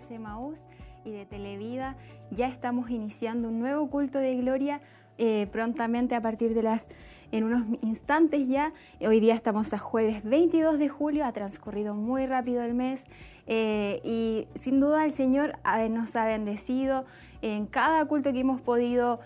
Semaús 0.00 0.66
y 1.04 1.10
de 1.10 1.26
Televida. 1.26 1.96
Ya 2.30 2.48
estamos 2.48 2.90
iniciando 2.90 3.48
un 3.48 3.60
nuevo 3.60 3.88
culto 3.90 4.18
de 4.18 4.36
gloria 4.36 4.80
eh, 5.18 5.46
prontamente 5.52 6.14
a 6.14 6.22
partir 6.22 6.54
de 6.54 6.62
las, 6.62 6.88
en 7.32 7.44
unos 7.44 7.64
instantes 7.82 8.48
ya. 8.48 8.72
Hoy 9.00 9.20
día 9.20 9.34
estamos 9.34 9.72
a 9.74 9.78
jueves 9.78 10.24
22 10.24 10.78
de 10.78 10.88
julio, 10.88 11.26
ha 11.26 11.32
transcurrido 11.32 11.94
muy 11.94 12.26
rápido 12.26 12.62
el 12.62 12.72
mes 12.72 13.04
eh, 13.46 14.00
y 14.04 14.48
sin 14.58 14.80
duda 14.80 15.04
el 15.04 15.12
Señor 15.12 15.58
eh, 15.76 15.88
nos 15.90 16.16
ha 16.16 16.24
bendecido 16.24 17.04
en 17.42 17.66
cada 17.66 18.04
culto 18.06 18.32
que 18.32 18.40
hemos 18.40 18.60
podido 18.60 19.20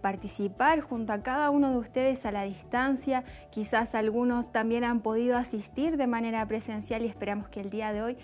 participar 0.00 0.80
junto 0.80 1.12
a 1.12 1.22
cada 1.22 1.50
uno 1.50 1.70
de 1.70 1.76
ustedes 1.76 2.24
a 2.24 2.32
la 2.32 2.44
distancia. 2.44 3.24
Quizás 3.50 3.94
algunos 3.94 4.50
también 4.50 4.84
han 4.84 5.00
podido 5.00 5.36
asistir 5.36 5.98
de 5.98 6.06
manera 6.06 6.46
presencial 6.46 7.02
y 7.02 7.06
esperamos 7.06 7.50
que 7.50 7.60
el 7.60 7.68
día 7.68 7.92
de 7.92 8.02
hoy 8.02 8.16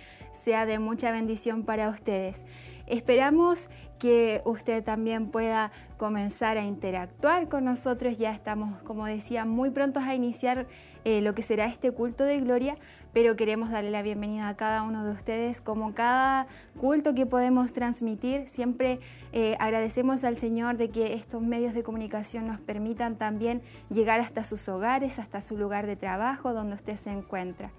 sea 0.42 0.66
de 0.66 0.78
mucha 0.78 1.12
bendición 1.12 1.64
para 1.64 1.88
ustedes. 1.88 2.42
Esperamos 2.86 3.68
que 3.98 4.42
usted 4.44 4.82
también 4.82 5.30
pueda 5.30 5.70
comenzar 5.96 6.58
a 6.58 6.64
interactuar 6.64 7.48
con 7.48 7.64
nosotros. 7.64 8.18
Ya 8.18 8.32
estamos, 8.32 8.82
como 8.82 9.06
decía, 9.06 9.44
muy 9.44 9.70
prontos 9.70 10.02
a 10.02 10.16
iniciar 10.16 10.66
eh, 11.04 11.20
lo 11.20 11.34
que 11.34 11.42
será 11.42 11.66
este 11.66 11.92
culto 11.92 12.24
de 12.24 12.40
gloria, 12.40 12.76
pero 13.12 13.36
queremos 13.36 13.70
darle 13.70 13.90
la 13.90 14.02
bienvenida 14.02 14.48
a 14.48 14.56
cada 14.56 14.82
uno 14.82 15.04
de 15.04 15.12
ustedes. 15.12 15.60
Como 15.60 15.94
cada 15.94 16.48
culto 16.80 17.14
que 17.14 17.24
podemos 17.24 17.72
transmitir, 17.72 18.48
siempre 18.48 18.98
eh, 19.32 19.56
agradecemos 19.60 20.24
al 20.24 20.36
Señor 20.36 20.76
de 20.76 20.90
que 20.90 21.14
estos 21.14 21.40
medios 21.40 21.72
de 21.72 21.84
comunicación 21.84 22.48
nos 22.48 22.60
permitan 22.60 23.14
también 23.14 23.62
llegar 23.88 24.18
hasta 24.18 24.42
sus 24.42 24.68
hogares, 24.68 25.20
hasta 25.20 25.40
su 25.40 25.56
lugar 25.56 25.86
de 25.86 25.94
trabajo, 25.94 26.52
donde 26.52 26.74
usted 26.74 26.96
se 26.96 27.10
encuentra. 27.10 27.70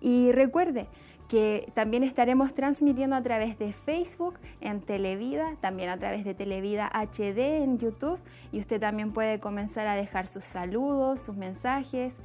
Y 0.00 0.30
recuerde, 0.32 0.88
que 1.28 1.70
también 1.74 2.02
estaremos 2.02 2.54
transmitiendo 2.54 3.16
a 3.16 3.22
través 3.22 3.58
de 3.58 3.72
Facebook 3.72 4.38
en 4.60 4.80
Televida, 4.80 5.56
también 5.60 5.88
a 5.88 5.98
través 5.98 6.24
de 6.24 6.34
Televida 6.34 6.90
HD 6.92 7.62
en 7.62 7.78
YouTube 7.78 8.18
y 8.52 8.60
usted 8.60 8.80
también 8.80 9.12
puede 9.12 9.40
comenzar 9.40 9.86
a 9.86 9.94
dejar 9.94 10.28
sus 10.28 10.44
saludos, 10.44 11.20
sus 11.20 11.36
mensajes. 11.36 12.18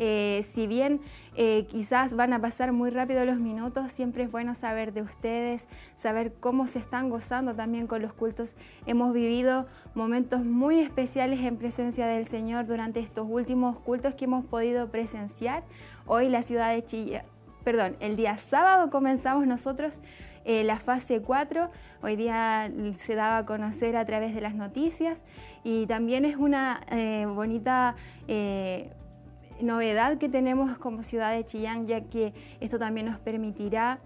Eh, 0.00 0.44
si 0.44 0.68
bien 0.68 1.00
eh, 1.34 1.66
quizás 1.68 2.14
van 2.14 2.32
a 2.32 2.40
pasar 2.40 2.72
muy 2.72 2.90
rápido 2.90 3.24
los 3.24 3.40
minutos, 3.40 3.90
siempre 3.90 4.24
es 4.24 4.30
bueno 4.30 4.54
saber 4.54 4.92
de 4.92 5.02
ustedes, 5.02 5.66
saber 5.96 6.32
cómo 6.38 6.68
se 6.68 6.78
están 6.78 7.10
gozando 7.10 7.54
también 7.54 7.86
con 7.86 8.02
los 8.02 8.12
cultos. 8.12 8.54
Hemos 8.86 9.12
vivido 9.12 9.66
momentos 9.94 10.44
muy 10.44 10.78
especiales 10.78 11.40
en 11.40 11.56
presencia 11.56 12.06
del 12.06 12.26
Señor 12.26 12.66
durante 12.66 13.00
estos 13.00 13.26
últimos 13.28 13.78
cultos 13.80 14.14
que 14.14 14.26
hemos 14.26 14.44
podido 14.44 14.88
presenciar. 14.90 15.64
Hoy 16.06 16.28
la 16.28 16.42
ciudad 16.42 16.72
de 16.72 16.84
Chile 16.84 17.24
perdón, 17.68 17.98
el 18.00 18.16
día 18.16 18.38
sábado 18.38 18.88
comenzamos 18.88 19.46
nosotros 19.46 20.00
eh, 20.46 20.64
la 20.64 20.78
fase 20.78 21.20
4. 21.20 21.70
Hoy 22.02 22.16
día 22.16 22.72
se 22.96 23.14
daba 23.14 23.36
a 23.36 23.44
conocer 23.44 23.94
a 23.94 24.06
través 24.06 24.34
de 24.34 24.40
las 24.40 24.54
noticias 24.54 25.26
y 25.64 25.84
también 25.84 26.24
es 26.24 26.36
una 26.36 26.80
eh, 26.90 27.26
bonita 27.26 27.94
eh, 28.26 28.88
novedad 29.60 30.16
que 30.16 30.30
tenemos 30.30 30.78
como 30.78 31.02
ciudad 31.02 31.32
de 31.32 31.44
Chillán, 31.44 31.84
ya 31.84 32.00
que 32.00 32.32
esto 32.60 32.78
también 32.78 33.04
nos 33.04 33.18
permitirá 33.18 33.98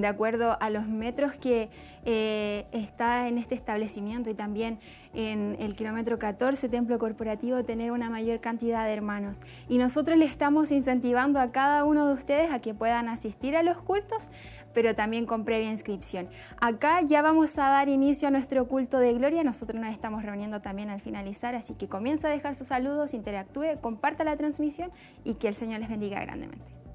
de 0.00 0.06
acuerdo 0.06 0.56
a 0.60 0.70
los 0.70 0.86
metros 0.88 1.32
que 1.34 1.68
eh, 2.04 2.66
está 2.72 3.26
en 3.28 3.36
este 3.36 3.54
establecimiento 3.54 4.30
y 4.30 4.34
también 4.34 4.78
en 5.12 5.56
el 5.58 5.74
kilómetro 5.74 6.18
14, 6.18 6.68
templo 6.68 6.98
corporativo, 6.98 7.64
tener 7.64 7.90
una 7.90 8.10
mayor 8.10 8.40
cantidad 8.40 8.84
de 8.84 8.92
hermanos. 8.92 9.40
Y 9.68 9.78
nosotros 9.78 10.16
le 10.16 10.24
estamos 10.24 10.70
incentivando 10.70 11.40
a 11.40 11.50
cada 11.50 11.84
uno 11.84 12.06
de 12.06 12.14
ustedes 12.14 12.52
a 12.52 12.60
que 12.60 12.74
puedan 12.74 13.08
asistir 13.08 13.56
a 13.56 13.62
los 13.62 13.78
cultos, 13.78 14.30
pero 14.72 14.94
también 14.94 15.26
con 15.26 15.44
previa 15.44 15.70
inscripción. 15.70 16.28
Acá 16.60 17.00
ya 17.00 17.22
vamos 17.22 17.56
a 17.58 17.70
dar 17.70 17.88
inicio 17.88 18.28
a 18.28 18.30
nuestro 18.30 18.68
culto 18.68 18.98
de 18.98 19.14
gloria, 19.14 19.42
nosotros 19.42 19.80
nos 19.80 19.90
estamos 19.90 20.22
reuniendo 20.22 20.60
también 20.60 20.90
al 20.90 21.00
finalizar, 21.00 21.54
así 21.54 21.74
que 21.74 21.88
comienza 21.88 22.28
a 22.28 22.30
dejar 22.30 22.54
sus 22.54 22.68
saludos, 22.68 23.14
interactúe, 23.14 23.80
comparta 23.80 24.22
la 24.22 24.36
transmisión 24.36 24.92
y 25.24 25.34
que 25.34 25.48
el 25.48 25.54
Señor 25.54 25.80
les 25.80 25.88
bendiga 25.88 26.20
grandemente. 26.20 26.85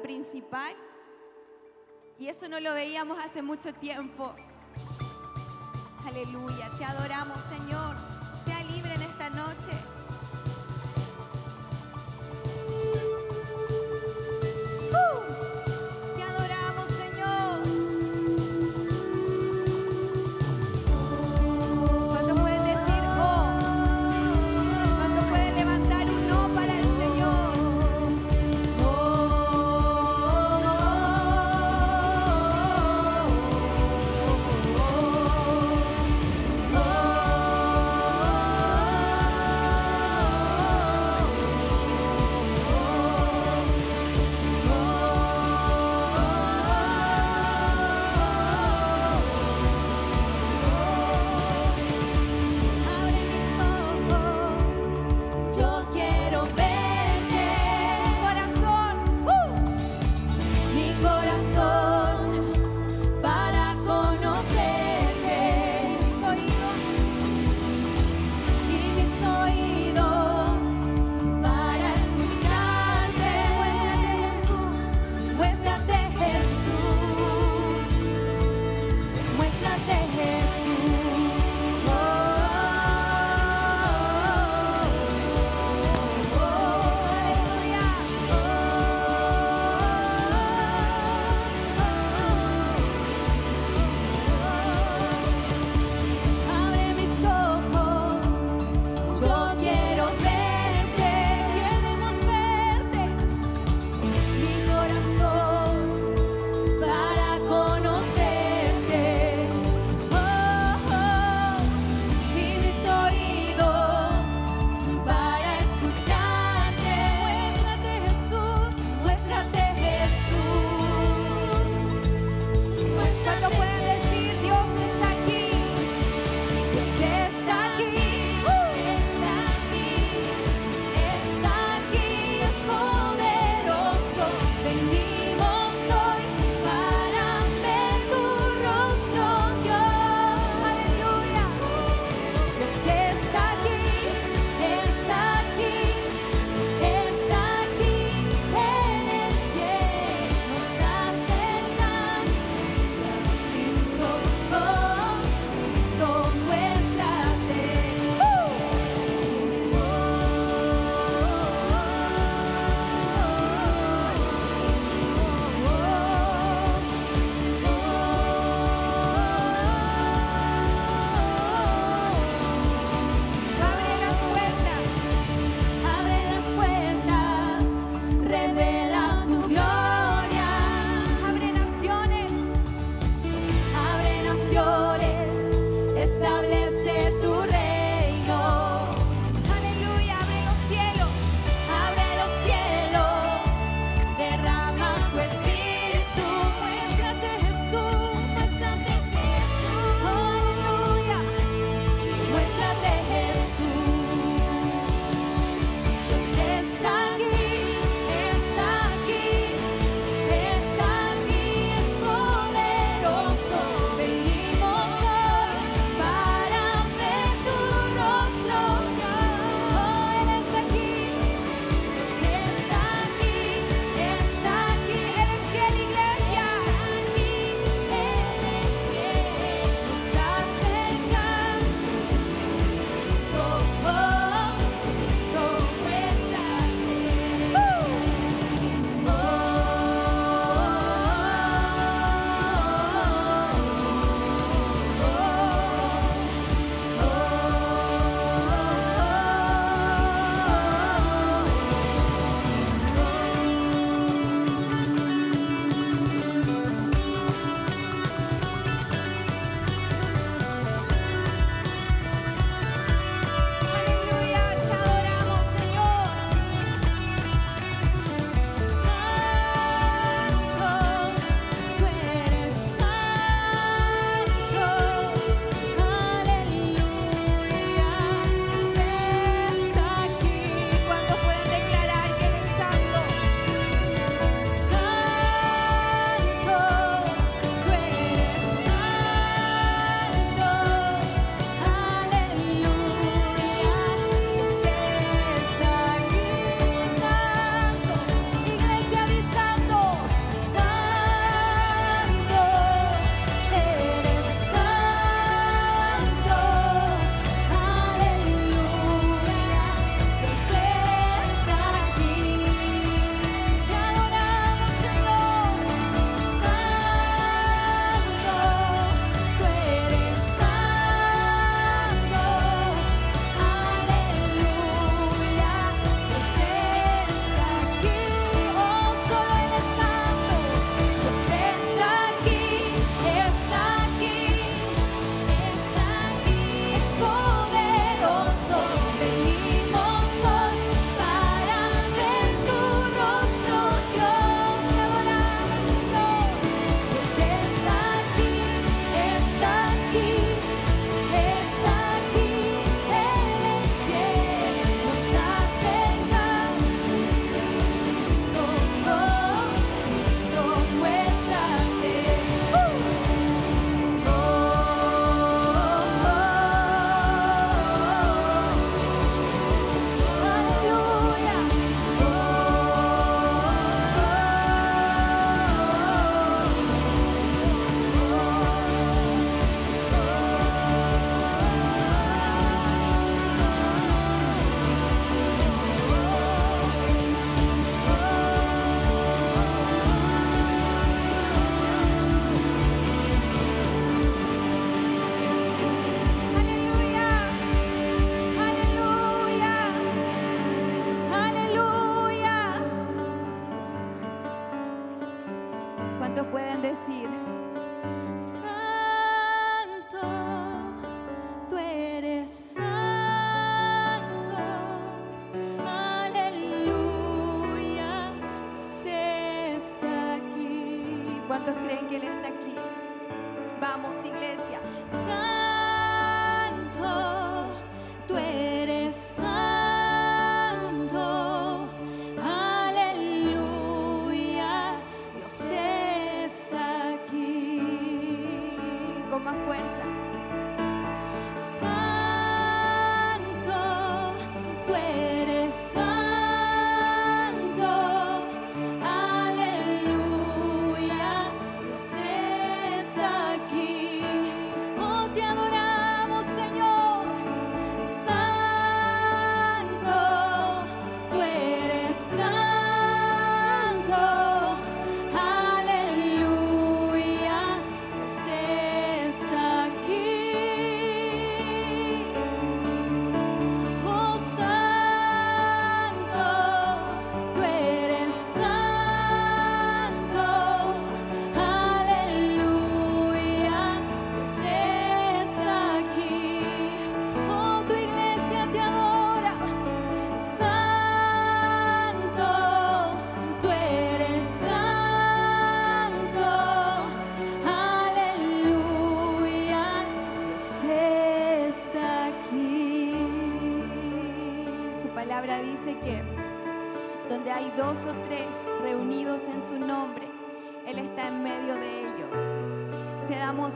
principal 0.00 0.74
y 2.18 2.28
eso 2.28 2.48
no 2.48 2.60
lo 2.60 2.74
veíamos 2.74 3.18
hace 3.18 3.42
mucho 3.42 3.72
tiempo. 3.72 4.34
Aleluya, 6.06 6.70
te 6.76 6.84
adoramos 6.84 7.40
Señor. 7.44 7.96
Sea 8.44 8.62
libre 8.64 8.94
en 8.94 9.02
esta 9.02 9.30
noche. 9.30 9.72
¡Uh! 14.92 15.49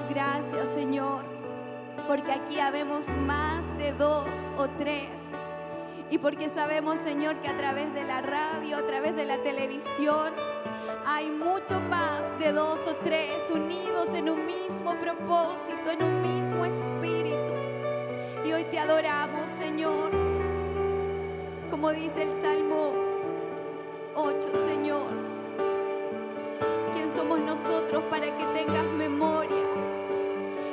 Gracias, 0.09 0.69
Señor, 0.71 1.25
porque 2.07 2.33
aquí 2.33 2.59
habemos 2.59 3.09
más 3.09 3.65
de 3.79 3.93
dos 3.93 4.53
o 4.57 4.69
tres. 4.69 5.11
Y 6.11 6.19
porque 6.19 6.49
sabemos, 6.49 6.99
Señor, 6.99 7.41
que 7.41 7.49
a 7.49 7.57
través 7.57 7.93
de 7.95 8.05
la 8.05 8.21
radio, 8.21 8.77
a 8.77 8.87
través 8.87 9.17
de 9.17 9.25
la 9.25 9.39
televisión, 9.39 10.33
hay 11.07 11.31
mucho 11.31 11.81
más 11.81 12.39
de 12.39 12.53
dos 12.53 12.87
o 12.87 12.97
tres 12.97 13.51
unidos 13.53 14.09
en 14.15 14.29
un 14.29 14.47
mismo 14.47 14.95
propósito, 14.99 15.91
en 15.91 16.03
un 16.03 16.23
mismo 16.23 16.65
espíritu. 16.65 17.53
Y 18.45 18.53
hoy 18.53 18.65
te 18.65 18.79
adoramos, 18.79 19.49
Señor. 19.49 20.11
Como 21.71 21.91
dice 21.91 22.23
el 22.23 22.33
Salmo 22.43 22.93
8, 24.15 24.49
Señor. 24.69 25.34
¿Quién 27.55 27.67
somos 27.67 27.81
nosotros 27.81 28.05
para 28.11 28.37
que 28.37 28.45
tengas 28.47 28.85
memoria? 28.85 29.65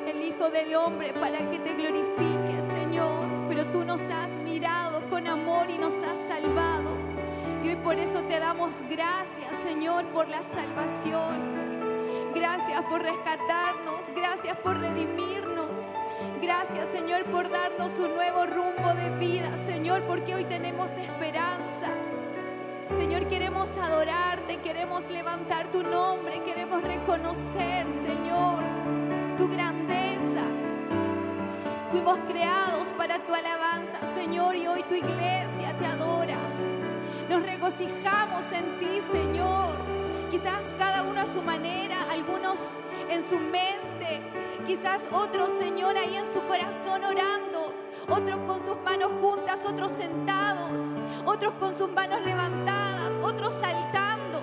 El 0.07 0.23
Hijo 0.23 0.49
del 0.49 0.73
Hombre 0.73 1.13
para 1.13 1.37
que 1.51 1.59
te 1.59 1.75
glorifiques, 1.75 2.63
Señor. 2.73 3.27
Pero 3.49 3.67
tú 3.67 3.85
nos 3.85 4.01
has 4.01 4.31
mirado 4.43 5.07
con 5.07 5.27
amor 5.27 5.69
y 5.69 5.77
nos 5.77 5.93
has 5.93 6.17
salvado. 6.27 6.97
Y 7.63 7.69
hoy 7.69 7.75
por 7.75 7.99
eso 7.99 8.23
te 8.23 8.39
damos 8.39 8.73
gracias, 8.89 9.51
Señor, 9.63 10.05
por 10.07 10.27
la 10.27 10.41
salvación. 10.41 12.31
Gracias 12.33 12.81
por 12.85 13.03
rescatarnos, 13.03 14.01
gracias 14.15 14.57
por 14.57 14.79
redimirnos. 14.79 15.69
Gracias, 16.41 16.87
Señor, 16.91 17.25
por 17.25 17.49
darnos 17.49 17.93
un 17.99 18.15
nuevo 18.15 18.45
rumbo 18.47 18.93
de 18.95 19.09
vida, 19.17 19.55
Señor, 19.67 20.01
porque 20.07 20.33
hoy 20.33 20.45
tenemos 20.45 20.89
esperanza. 20.91 22.10
Señor, 22.97 23.27
queremos 23.27 23.69
adorarte, 23.77 24.57
queremos 24.57 25.09
levantar 25.09 25.71
tu 25.71 25.83
nombre, 25.83 26.41
queremos 26.43 26.81
reconocer, 26.83 27.91
Señor, 27.91 28.63
tu 29.37 29.49
grandeza. 29.49 30.43
Fuimos 31.89 32.17
creados 32.27 32.93
para 32.97 33.25
tu 33.25 33.33
alabanza, 33.33 33.99
Señor, 34.13 34.55
y 34.55 34.67
hoy 34.67 34.83
tu 34.83 34.95
iglesia 34.95 35.75
te 35.77 35.85
adora. 35.85 36.37
Nos 37.29 37.43
regocijamos 37.43 38.51
en 38.51 38.79
ti, 38.79 39.01
Señor. 39.11 39.80
Quizás 40.31 40.73
cada 40.77 41.03
uno 41.03 41.19
a 41.19 41.27
su 41.27 41.41
manera, 41.41 41.97
algunos 42.09 42.75
en 43.09 43.21
su 43.21 43.37
mente, 43.37 44.21
quizás 44.65 45.01
otros, 45.11 45.51
Señor, 45.59 45.97
ahí 45.97 46.15
en 46.15 46.25
su 46.25 46.41
corazón 46.43 47.03
orando, 47.03 47.73
otros 48.07 48.39
con 48.47 48.61
sus 48.61 48.77
manos 48.77 49.11
juntas, 49.19 49.59
otros 49.65 49.91
sentados, 49.91 50.79
otros 51.25 51.55
con 51.59 51.77
sus 51.77 51.89
manos 51.89 52.21
levantadas, 52.25 53.11
otros 53.21 53.53
saltando. 53.59 54.41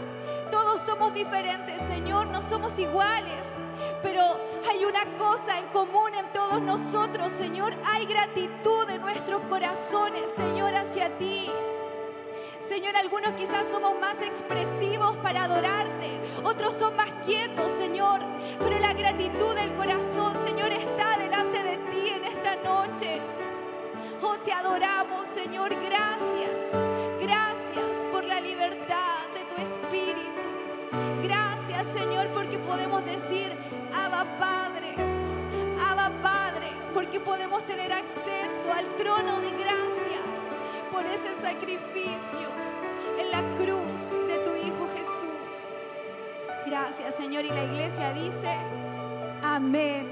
Todos 0.52 0.82
somos 0.82 1.14
diferentes, 1.14 1.78
Señor, 1.88 2.26
no 2.26 2.42
somos 2.42 2.78
iguales, 2.78 3.44
pero 4.02 4.20
hay 4.70 4.84
una 4.84 5.04
cosa 5.16 5.58
en 5.58 5.68
común 5.68 6.14
en 6.14 6.30
todos 6.34 6.60
nosotros, 6.60 7.32
Señor. 7.32 7.74
Hay 7.86 8.04
gratitud 8.04 8.90
en 8.90 9.00
nuestros 9.00 9.40
corazones, 9.48 10.26
Señor, 10.36 10.74
hacia 10.74 11.16
ti. 11.16 11.50
Señor, 12.68 12.94
algunos 12.96 13.32
quizás 13.32 13.64
somos 13.70 13.98
más 13.98 14.20
expresivos 14.20 15.16
para 15.18 15.44
adorarte, 15.44 16.20
otros 16.44 16.74
son 16.74 16.94
más 16.96 17.10
quietos, 17.24 17.72
Señor, 17.80 18.20
pero 18.58 18.78
la 18.78 18.92
gratitud 18.92 19.54
del 19.54 19.74
corazón, 19.74 20.36
Señor, 20.46 20.72
está 20.72 21.16
delante 21.16 21.62
de 21.62 21.78
ti 21.90 22.08
en 22.10 22.24
esta 22.24 22.56
noche. 22.56 23.22
Oh, 24.20 24.36
te 24.38 24.52
adoramos, 24.52 25.26
Señor, 25.34 25.70
gracias, 25.70 26.72
gracias 27.18 28.06
por 28.12 28.24
la 28.24 28.38
libertad 28.38 29.28
de 29.32 29.44
tu 29.44 29.62
espíritu. 29.62 30.28
Gracias, 31.22 31.86
Señor, 31.94 32.28
porque 32.34 32.58
podemos 32.58 33.02
decir, 33.02 33.56
Abba 33.94 34.26
Padre, 34.38 34.94
Abba 35.88 36.12
Padre, 36.22 36.68
porque 36.92 37.18
podemos 37.18 37.66
tener 37.66 37.92
acceso 37.94 38.72
al 38.76 38.84
trono 38.96 39.40
de 39.40 39.52
gracia 39.52 40.20
por 40.92 41.06
ese 41.06 41.34
sacrificio 41.40 42.57
en 43.18 43.30
la 43.30 43.42
cruz 43.56 44.12
de 44.28 44.38
tu 44.38 44.54
Hijo 44.66 44.88
Jesús. 44.96 45.64
Gracias, 46.66 47.14
Señor. 47.14 47.44
Y 47.44 47.48
la 47.48 47.64
iglesia 47.64 48.12
dice, 48.12 48.56
amén. 49.42 50.06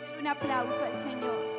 Denle 0.00 0.18
un 0.20 0.26
aplauso 0.26 0.84
al 0.84 0.96
Señor. 0.96 1.57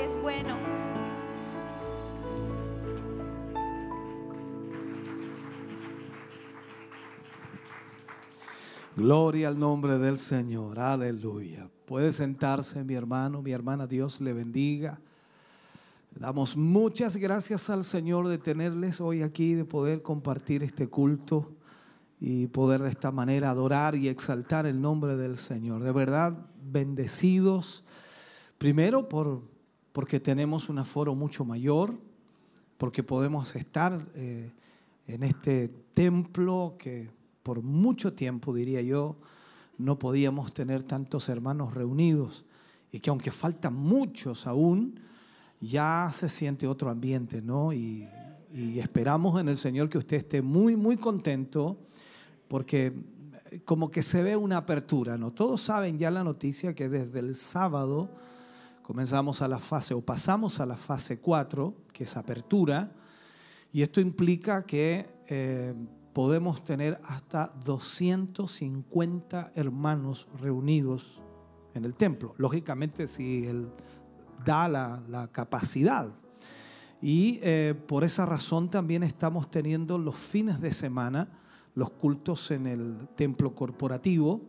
Es 0.00 0.22
bueno. 0.22 0.56
Gloria 8.96 9.48
al 9.48 9.58
nombre 9.58 9.98
del 9.98 10.18
Señor. 10.18 10.78
Aleluya. 10.78 11.68
Puede 11.86 12.12
sentarse 12.12 12.84
mi 12.84 12.94
hermano, 12.94 13.42
mi 13.42 13.52
hermana. 13.52 13.86
Dios 13.86 14.20
le 14.20 14.32
bendiga. 14.32 15.00
Damos 16.14 16.56
muchas 16.56 17.16
gracias 17.16 17.70
al 17.70 17.84
Señor 17.84 18.28
de 18.28 18.36
tenerles 18.36 19.00
hoy 19.00 19.22
aquí, 19.22 19.54
de 19.54 19.64
poder 19.64 20.02
compartir 20.02 20.62
este 20.62 20.88
culto 20.88 21.52
y 22.20 22.46
poder 22.48 22.82
de 22.82 22.90
esta 22.90 23.10
manera 23.10 23.50
adorar 23.50 23.94
y 23.94 24.08
exaltar 24.08 24.66
el 24.66 24.80
nombre 24.80 25.16
del 25.16 25.38
Señor. 25.38 25.82
De 25.82 25.90
verdad, 25.90 26.36
bendecidos. 26.62 27.84
Primero 28.58 29.08
por, 29.08 29.42
porque 29.92 30.20
tenemos 30.20 30.68
un 30.68 30.78
aforo 30.78 31.14
mucho 31.14 31.44
mayor, 31.44 31.94
porque 32.78 33.02
podemos 33.02 33.54
estar 33.54 34.06
eh, 34.14 34.50
en 35.06 35.22
este 35.22 35.68
templo 35.94 36.76
que 36.78 37.10
por 37.42 37.62
mucho 37.62 38.12
tiempo, 38.12 38.54
diría 38.54 38.82
yo, 38.82 39.16
no 39.78 39.98
podíamos 39.98 40.52
tener 40.54 40.82
tantos 40.82 41.28
hermanos 41.28 41.74
reunidos 41.74 42.44
y 42.90 43.00
que 43.00 43.10
aunque 43.10 43.30
faltan 43.30 43.74
muchos 43.74 44.46
aún, 44.46 45.00
ya 45.60 46.10
se 46.12 46.28
siente 46.28 46.66
otro 46.66 46.90
ambiente, 46.90 47.42
¿no? 47.42 47.72
Y, 47.72 48.08
y 48.52 48.78
esperamos 48.78 49.40
en 49.40 49.48
el 49.48 49.56
Señor 49.56 49.88
que 49.88 49.98
usted 49.98 50.18
esté 50.18 50.42
muy, 50.42 50.76
muy 50.76 50.96
contento 50.96 51.78
porque 52.48 52.92
como 53.64 53.90
que 53.90 54.02
se 54.02 54.22
ve 54.22 54.36
una 54.36 54.58
apertura, 54.58 55.18
¿no? 55.18 55.30
Todos 55.30 55.62
saben 55.62 55.98
ya 55.98 56.10
la 56.10 56.24
noticia 56.24 56.74
que 56.74 56.88
desde 56.88 57.18
el 57.18 57.34
sábado 57.34 58.10
comenzamos 58.82 59.42
a 59.42 59.48
la 59.48 59.58
fase 59.58 59.94
o 59.94 60.00
pasamos 60.00 60.60
a 60.60 60.66
la 60.66 60.76
fase 60.76 61.20
4, 61.20 61.74
que 61.92 62.04
es 62.04 62.16
apertura, 62.16 62.92
y 63.72 63.82
esto 63.82 64.00
implica 64.00 64.64
que 64.64 65.08
eh, 65.28 65.74
podemos 66.12 66.62
tener 66.62 66.98
hasta 67.04 67.52
250 67.64 69.52
hermanos 69.54 70.28
reunidos 70.40 71.22
en 71.74 71.84
el 71.84 71.94
templo. 71.94 72.34
Lógicamente, 72.36 73.08
si 73.08 73.46
Él 73.46 73.70
da 74.44 74.68
la, 74.68 75.02
la 75.08 75.28
capacidad. 75.28 76.10
Y 77.00 77.40
eh, 77.42 77.74
por 77.86 78.04
esa 78.04 78.26
razón 78.26 78.70
también 78.70 79.02
estamos 79.02 79.50
teniendo 79.50 79.98
los 79.98 80.14
fines 80.16 80.60
de 80.60 80.72
semana 80.72 81.28
los 81.74 81.90
cultos 81.90 82.50
en 82.50 82.66
el 82.66 83.08
templo 83.16 83.54
corporativo, 83.54 84.42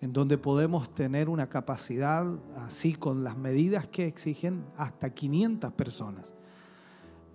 en 0.00 0.12
donde 0.12 0.38
podemos 0.38 0.94
tener 0.94 1.28
una 1.28 1.48
capacidad, 1.48 2.26
así 2.56 2.94
con 2.94 3.22
las 3.22 3.36
medidas 3.36 3.86
que 3.86 4.06
exigen, 4.06 4.64
hasta 4.76 5.10
500 5.10 5.72
personas. 5.72 6.34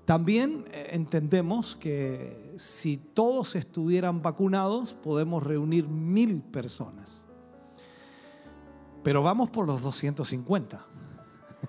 También 0.06 0.66
eh, 0.72 0.90
entendemos 0.92 1.76
que 1.76 2.54
si 2.58 2.98
todos 2.98 3.56
estuvieran 3.56 4.22
vacunados, 4.22 4.94
podemos 4.94 5.44
reunir 5.44 5.88
mil 5.88 6.42
personas. 6.42 7.24
Pero 9.04 9.22
vamos 9.22 9.50
por 9.50 9.68
los 9.68 9.82
250. 9.82 10.86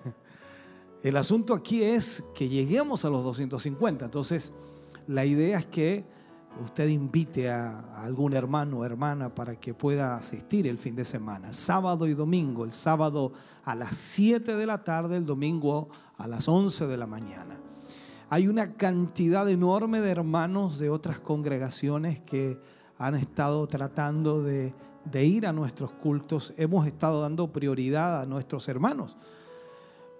El 1.03 1.17
asunto 1.17 1.53
aquí 1.53 1.83
es 1.83 2.23
que 2.33 2.49
lleguemos 2.49 3.05
a 3.05 3.09
los 3.09 3.23
250. 3.23 4.05
Entonces, 4.05 4.53
la 5.07 5.25
idea 5.25 5.59
es 5.59 5.67
que 5.67 6.05
usted 6.63 6.87
invite 6.87 7.49
a, 7.49 7.79
algún 8.03 8.33
hermano 8.33 8.79
o 8.79 8.85
hermana 8.85 9.33
para 9.33 9.55
que 9.55 9.73
pueda 9.73 10.15
asistir 10.15 10.67
el 10.67 10.77
fin 10.77 10.95
de 10.95 11.05
semana, 11.05 11.53
sábado 11.53 12.07
y 12.07 12.13
domingo, 12.13 12.65
el 12.65 12.71
sábado 12.71 13.33
a 13.63 13.75
las 13.75 13.97
7 13.97 14.55
de 14.55 14.65
la 14.65 14.83
tarde, 14.83 15.17
el 15.17 15.25
domingo 15.25 15.89
a 16.17 16.27
las 16.27 16.47
11 16.47 16.87
de 16.87 16.97
la 16.97 17.07
mañana. 17.07 17.59
Hay 18.29 18.47
una 18.47 18.73
cantidad 18.73 19.49
enorme 19.49 20.01
de 20.01 20.11
hermanos 20.11 20.79
de 20.79 20.89
otras 20.89 21.19
congregaciones 21.19 22.19
que 22.21 22.59
han 22.97 23.15
estado 23.15 23.65
tratando 23.67 24.43
de 24.43 24.73
ir 25.13 25.47
a 25.47 25.53
nuestros 25.53 25.91
cultos. 25.91 26.53
Hemos 26.57 26.87
estado 26.87 27.21
dando 27.21 27.51
prioridad 27.53 28.21
a 28.21 28.25
nuestros 28.25 28.67
hermanos. 28.67 29.17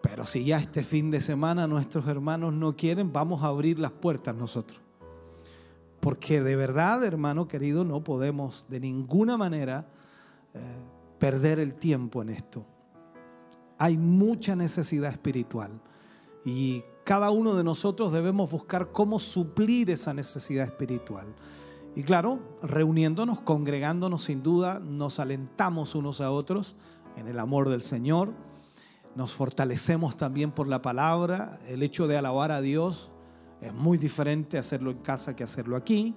Pero 0.01 0.25
si 0.25 0.45
ya 0.45 0.57
este 0.57 0.83
fin 0.83 1.11
de 1.11 1.19
semana 1.19 1.67
nuestros 1.67 2.07
hermanos 2.07 2.53
no 2.53 2.75
quieren, 2.75 3.11
vamos 3.11 3.43
a 3.43 3.47
abrir 3.47 3.79
las 3.79 3.91
puertas 3.91 4.35
nosotros. 4.35 4.86
Porque 6.07 6.41
de 6.41 6.55
verdad, 6.55 7.03
hermano 7.03 7.49
querido, 7.49 7.83
no 7.83 8.01
podemos 8.01 8.65
de 8.69 8.79
ninguna 8.79 9.35
manera 9.35 9.89
eh, 10.53 10.59
perder 11.19 11.59
el 11.59 11.73
tiempo 11.73 12.21
en 12.21 12.29
esto. 12.29 12.65
Hay 13.77 13.97
mucha 13.97 14.55
necesidad 14.55 15.11
espiritual 15.11 15.81
y 16.45 16.81
cada 17.03 17.29
uno 17.29 17.55
de 17.55 17.65
nosotros 17.65 18.13
debemos 18.13 18.49
buscar 18.49 18.93
cómo 18.93 19.19
suplir 19.19 19.89
esa 19.89 20.13
necesidad 20.13 20.63
espiritual. 20.63 21.27
Y 21.93 22.03
claro, 22.03 22.39
reuniéndonos, 22.63 23.41
congregándonos, 23.41 24.23
sin 24.23 24.41
duda, 24.41 24.79
nos 24.79 25.19
alentamos 25.19 25.93
unos 25.93 26.21
a 26.21 26.31
otros 26.31 26.77
en 27.17 27.27
el 27.27 27.37
amor 27.37 27.67
del 27.67 27.81
Señor, 27.81 28.31
nos 29.13 29.33
fortalecemos 29.33 30.15
también 30.15 30.51
por 30.51 30.69
la 30.69 30.81
palabra, 30.81 31.59
el 31.67 31.83
hecho 31.83 32.07
de 32.07 32.17
alabar 32.17 32.53
a 32.53 32.61
Dios 32.61 33.11
es 33.61 33.73
muy 33.73 33.97
diferente 33.97 34.57
hacerlo 34.57 34.91
en 34.91 34.99
casa 34.99 35.35
que 35.35 35.43
hacerlo 35.43 35.75
aquí. 35.75 36.15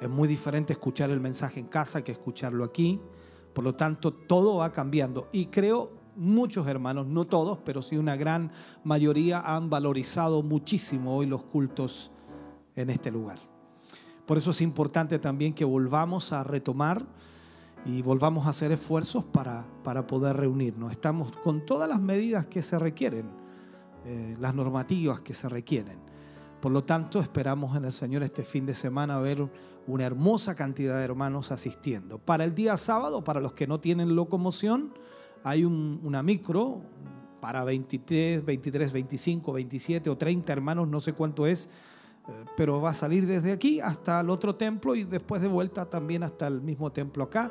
Es 0.00 0.08
muy 0.08 0.28
diferente 0.28 0.72
escuchar 0.72 1.10
el 1.10 1.20
mensaje 1.20 1.60
en 1.60 1.66
casa 1.66 2.02
que 2.02 2.12
escucharlo 2.12 2.64
aquí. 2.64 3.00
Por 3.52 3.64
lo 3.64 3.74
tanto, 3.74 4.12
todo 4.12 4.56
va 4.56 4.72
cambiando. 4.72 5.28
Y 5.32 5.46
creo 5.46 5.92
muchos 6.14 6.66
hermanos, 6.66 7.06
no 7.06 7.26
todos, 7.26 7.58
pero 7.64 7.80
sí 7.80 7.96
una 7.96 8.16
gran 8.16 8.50
mayoría 8.84 9.40
han 9.40 9.70
valorizado 9.70 10.42
muchísimo 10.42 11.16
hoy 11.16 11.26
los 11.26 11.44
cultos 11.44 12.12
en 12.76 12.90
este 12.90 13.10
lugar. 13.10 13.38
Por 14.26 14.36
eso 14.36 14.50
es 14.50 14.60
importante 14.60 15.18
también 15.18 15.54
que 15.54 15.64
volvamos 15.64 16.32
a 16.32 16.44
retomar 16.44 17.06
y 17.86 18.02
volvamos 18.02 18.46
a 18.46 18.50
hacer 18.50 18.72
esfuerzos 18.72 19.24
para, 19.24 19.66
para 19.82 20.06
poder 20.06 20.36
reunirnos. 20.36 20.92
Estamos 20.92 21.32
con 21.38 21.64
todas 21.64 21.88
las 21.88 22.00
medidas 22.00 22.46
que 22.46 22.62
se 22.62 22.78
requieren, 22.78 23.30
eh, 24.04 24.36
las 24.38 24.54
normativas 24.54 25.20
que 25.20 25.32
se 25.32 25.48
requieren. 25.48 26.07
Por 26.60 26.72
lo 26.72 26.82
tanto, 26.84 27.20
esperamos 27.20 27.76
en 27.76 27.84
el 27.84 27.92
Señor 27.92 28.22
este 28.22 28.42
fin 28.42 28.66
de 28.66 28.74
semana 28.74 29.18
ver 29.20 29.48
una 29.86 30.04
hermosa 30.04 30.54
cantidad 30.54 30.98
de 30.98 31.04
hermanos 31.04 31.52
asistiendo. 31.52 32.18
Para 32.18 32.44
el 32.44 32.54
día 32.54 32.76
sábado, 32.76 33.22
para 33.22 33.40
los 33.40 33.52
que 33.52 33.66
no 33.66 33.80
tienen 33.80 34.16
locomoción, 34.16 34.92
hay 35.44 35.64
un, 35.64 36.00
una 36.02 36.22
micro 36.22 36.82
para 37.40 37.64
23, 37.64 38.44
23, 38.44 38.92
25, 38.92 39.52
27 39.52 40.10
o 40.10 40.18
30 40.18 40.52
hermanos, 40.52 40.88
no 40.88 41.00
sé 41.00 41.12
cuánto 41.12 41.46
es, 41.46 41.70
pero 42.56 42.80
va 42.80 42.90
a 42.90 42.94
salir 42.94 43.26
desde 43.26 43.52
aquí 43.52 43.80
hasta 43.80 44.20
el 44.20 44.30
otro 44.30 44.56
templo 44.56 44.94
y 44.94 45.04
después 45.04 45.40
de 45.40 45.48
vuelta 45.48 45.86
también 45.86 46.22
hasta 46.22 46.46
el 46.46 46.60
mismo 46.60 46.90
templo 46.92 47.24
acá. 47.24 47.50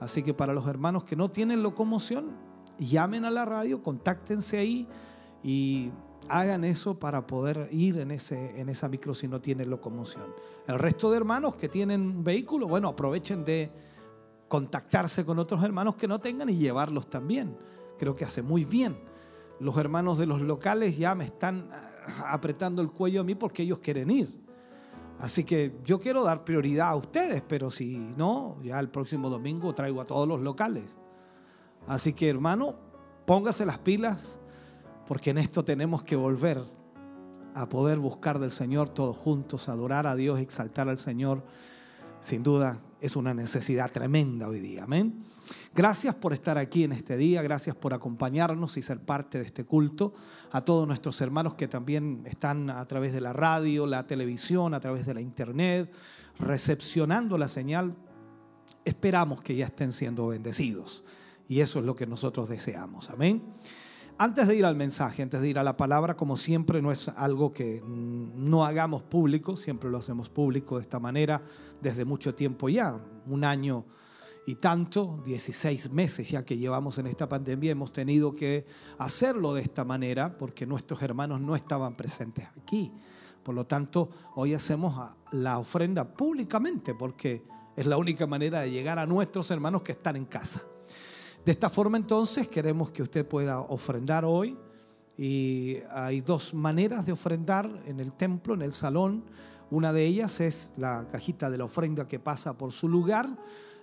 Así 0.00 0.22
que 0.22 0.34
para 0.34 0.52
los 0.52 0.66
hermanos 0.66 1.04
que 1.04 1.16
no 1.16 1.30
tienen 1.30 1.62
locomoción, 1.62 2.30
llamen 2.78 3.24
a 3.24 3.30
la 3.30 3.44
radio, 3.44 3.82
contáctense 3.82 4.58
ahí 4.58 4.88
y 5.42 5.90
hagan 6.28 6.64
eso 6.64 6.98
para 6.98 7.26
poder 7.26 7.68
ir 7.70 7.98
en, 7.98 8.10
ese, 8.10 8.60
en 8.60 8.68
esa 8.68 8.88
micro 8.88 9.14
si 9.14 9.28
no 9.28 9.40
tienen 9.40 9.70
locomoción. 9.70 10.34
El 10.66 10.78
resto 10.78 11.10
de 11.10 11.16
hermanos 11.16 11.56
que 11.56 11.68
tienen 11.68 12.24
vehículo, 12.24 12.66
bueno, 12.66 12.88
aprovechen 12.88 13.44
de 13.44 13.70
contactarse 14.48 15.24
con 15.24 15.38
otros 15.38 15.62
hermanos 15.62 15.96
que 15.96 16.08
no 16.08 16.20
tengan 16.20 16.48
y 16.48 16.56
llevarlos 16.56 17.08
también. 17.08 17.56
Creo 17.98 18.14
que 18.14 18.24
hace 18.24 18.42
muy 18.42 18.64
bien. 18.64 18.96
Los 19.58 19.76
hermanos 19.76 20.18
de 20.18 20.26
los 20.26 20.40
locales 20.40 20.98
ya 20.98 21.14
me 21.14 21.24
están 21.24 21.70
apretando 22.26 22.82
el 22.82 22.90
cuello 22.90 23.22
a 23.22 23.24
mí 23.24 23.34
porque 23.34 23.62
ellos 23.62 23.78
quieren 23.78 24.10
ir. 24.10 24.46
Así 25.18 25.44
que 25.44 25.78
yo 25.82 25.98
quiero 25.98 26.22
dar 26.24 26.44
prioridad 26.44 26.88
a 26.88 26.96
ustedes, 26.96 27.42
pero 27.46 27.70
si 27.70 27.96
no, 28.16 28.58
ya 28.62 28.78
el 28.78 28.90
próximo 28.90 29.30
domingo 29.30 29.74
traigo 29.74 30.02
a 30.02 30.04
todos 30.04 30.28
los 30.28 30.40
locales. 30.40 30.98
Así 31.86 32.12
que 32.12 32.28
hermano, 32.28 32.74
póngase 33.24 33.64
las 33.64 33.78
pilas 33.78 34.38
porque 35.06 35.30
en 35.30 35.38
esto 35.38 35.64
tenemos 35.64 36.02
que 36.02 36.16
volver 36.16 36.62
a 37.54 37.68
poder 37.68 37.98
buscar 37.98 38.38
del 38.38 38.50
Señor 38.50 38.90
todos 38.90 39.16
juntos, 39.16 39.68
adorar 39.68 40.06
a 40.06 40.14
Dios, 40.14 40.40
exaltar 40.40 40.88
al 40.88 40.98
Señor. 40.98 41.42
Sin 42.20 42.42
duda 42.42 42.80
es 43.00 43.16
una 43.16 43.32
necesidad 43.32 43.90
tremenda 43.90 44.48
hoy 44.48 44.60
día. 44.60 44.84
Amén. 44.84 45.24
Gracias 45.74 46.14
por 46.14 46.32
estar 46.32 46.58
aquí 46.58 46.84
en 46.84 46.92
este 46.92 47.16
día, 47.16 47.40
gracias 47.40 47.76
por 47.76 47.94
acompañarnos 47.94 48.76
y 48.76 48.82
ser 48.82 49.00
parte 49.00 49.38
de 49.38 49.44
este 49.44 49.64
culto. 49.64 50.12
A 50.50 50.62
todos 50.62 50.86
nuestros 50.86 51.20
hermanos 51.20 51.54
que 51.54 51.68
también 51.68 52.22
están 52.26 52.68
a 52.68 52.84
través 52.86 53.12
de 53.12 53.20
la 53.20 53.32
radio, 53.32 53.86
la 53.86 54.06
televisión, 54.06 54.74
a 54.74 54.80
través 54.80 55.06
de 55.06 55.14
la 55.14 55.20
internet, 55.20 55.90
recepcionando 56.38 57.38
la 57.38 57.48
señal, 57.48 57.94
esperamos 58.84 59.40
que 59.40 59.54
ya 59.54 59.66
estén 59.66 59.92
siendo 59.92 60.26
bendecidos. 60.26 61.04
Y 61.48 61.60
eso 61.60 61.78
es 61.78 61.84
lo 61.84 61.94
que 61.94 62.06
nosotros 62.06 62.48
deseamos. 62.48 63.08
Amén. 63.10 63.42
Antes 64.18 64.48
de 64.48 64.56
ir 64.56 64.64
al 64.64 64.76
mensaje, 64.76 65.22
antes 65.22 65.42
de 65.42 65.48
ir 65.48 65.58
a 65.58 65.62
la 65.62 65.76
palabra, 65.76 66.16
como 66.16 66.38
siempre 66.38 66.80
no 66.80 66.90
es 66.90 67.08
algo 67.08 67.52
que 67.52 67.82
no 67.86 68.64
hagamos 68.64 69.02
público, 69.02 69.56
siempre 69.56 69.90
lo 69.90 69.98
hacemos 69.98 70.30
público 70.30 70.76
de 70.76 70.82
esta 70.82 70.98
manera 70.98 71.42
desde 71.82 72.06
mucho 72.06 72.34
tiempo 72.34 72.70
ya, 72.70 72.98
un 73.26 73.44
año 73.44 73.84
y 74.46 74.54
tanto, 74.54 75.20
16 75.26 75.90
meses 75.90 76.30
ya 76.30 76.44
que 76.44 76.56
llevamos 76.56 76.96
en 76.96 77.08
esta 77.08 77.28
pandemia, 77.28 77.72
hemos 77.72 77.92
tenido 77.92 78.34
que 78.34 78.64
hacerlo 78.96 79.52
de 79.52 79.62
esta 79.62 79.84
manera 79.84 80.38
porque 80.38 80.64
nuestros 80.64 81.02
hermanos 81.02 81.40
no 81.40 81.54
estaban 81.54 81.94
presentes 81.94 82.46
aquí. 82.56 82.92
Por 83.42 83.54
lo 83.54 83.66
tanto, 83.66 84.08
hoy 84.36 84.54
hacemos 84.54 85.10
la 85.32 85.58
ofrenda 85.58 86.14
públicamente 86.14 86.94
porque 86.94 87.42
es 87.76 87.86
la 87.86 87.98
única 87.98 88.26
manera 88.26 88.60
de 88.60 88.70
llegar 88.70 88.98
a 88.98 89.04
nuestros 89.04 89.50
hermanos 89.50 89.82
que 89.82 89.92
están 89.92 90.16
en 90.16 90.24
casa. 90.24 90.62
De 91.46 91.52
esta 91.52 91.70
forma 91.70 91.96
entonces 91.96 92.48
queremos 92.48 92.90
que 92.90 93.04
usted 93.04 93.24
pueda 93.24 93.60
ofrendar 93.60 94.24
hoy 94.24 94.58
y 95.16 95.76
hay 95.92 96.20
dos 96.20 96.52
maneras 96.52 97.06
de 97.06 97.12
ofrendar 97.12 97.70
en 97.86 98.00
el 98.00 98.14
templo, 98.14 98.54
en 98.54 98.62
el 98.62 98.72
salón. 98.72 99.22
Una 99.70 99.92
de 99.92 100.04
ellas 100.04 100.40
es 100.40 100.72
la 100.76 101.06
cajita 101.08 101.48
de 101.48 101.58
la 101.58 101.66
ofrenda 101.66 102.08
que 102.08 102.18
pasa 102.18 102.58
por 102.58 102.72
su 102.72 102.88
lugar 102.88 103.28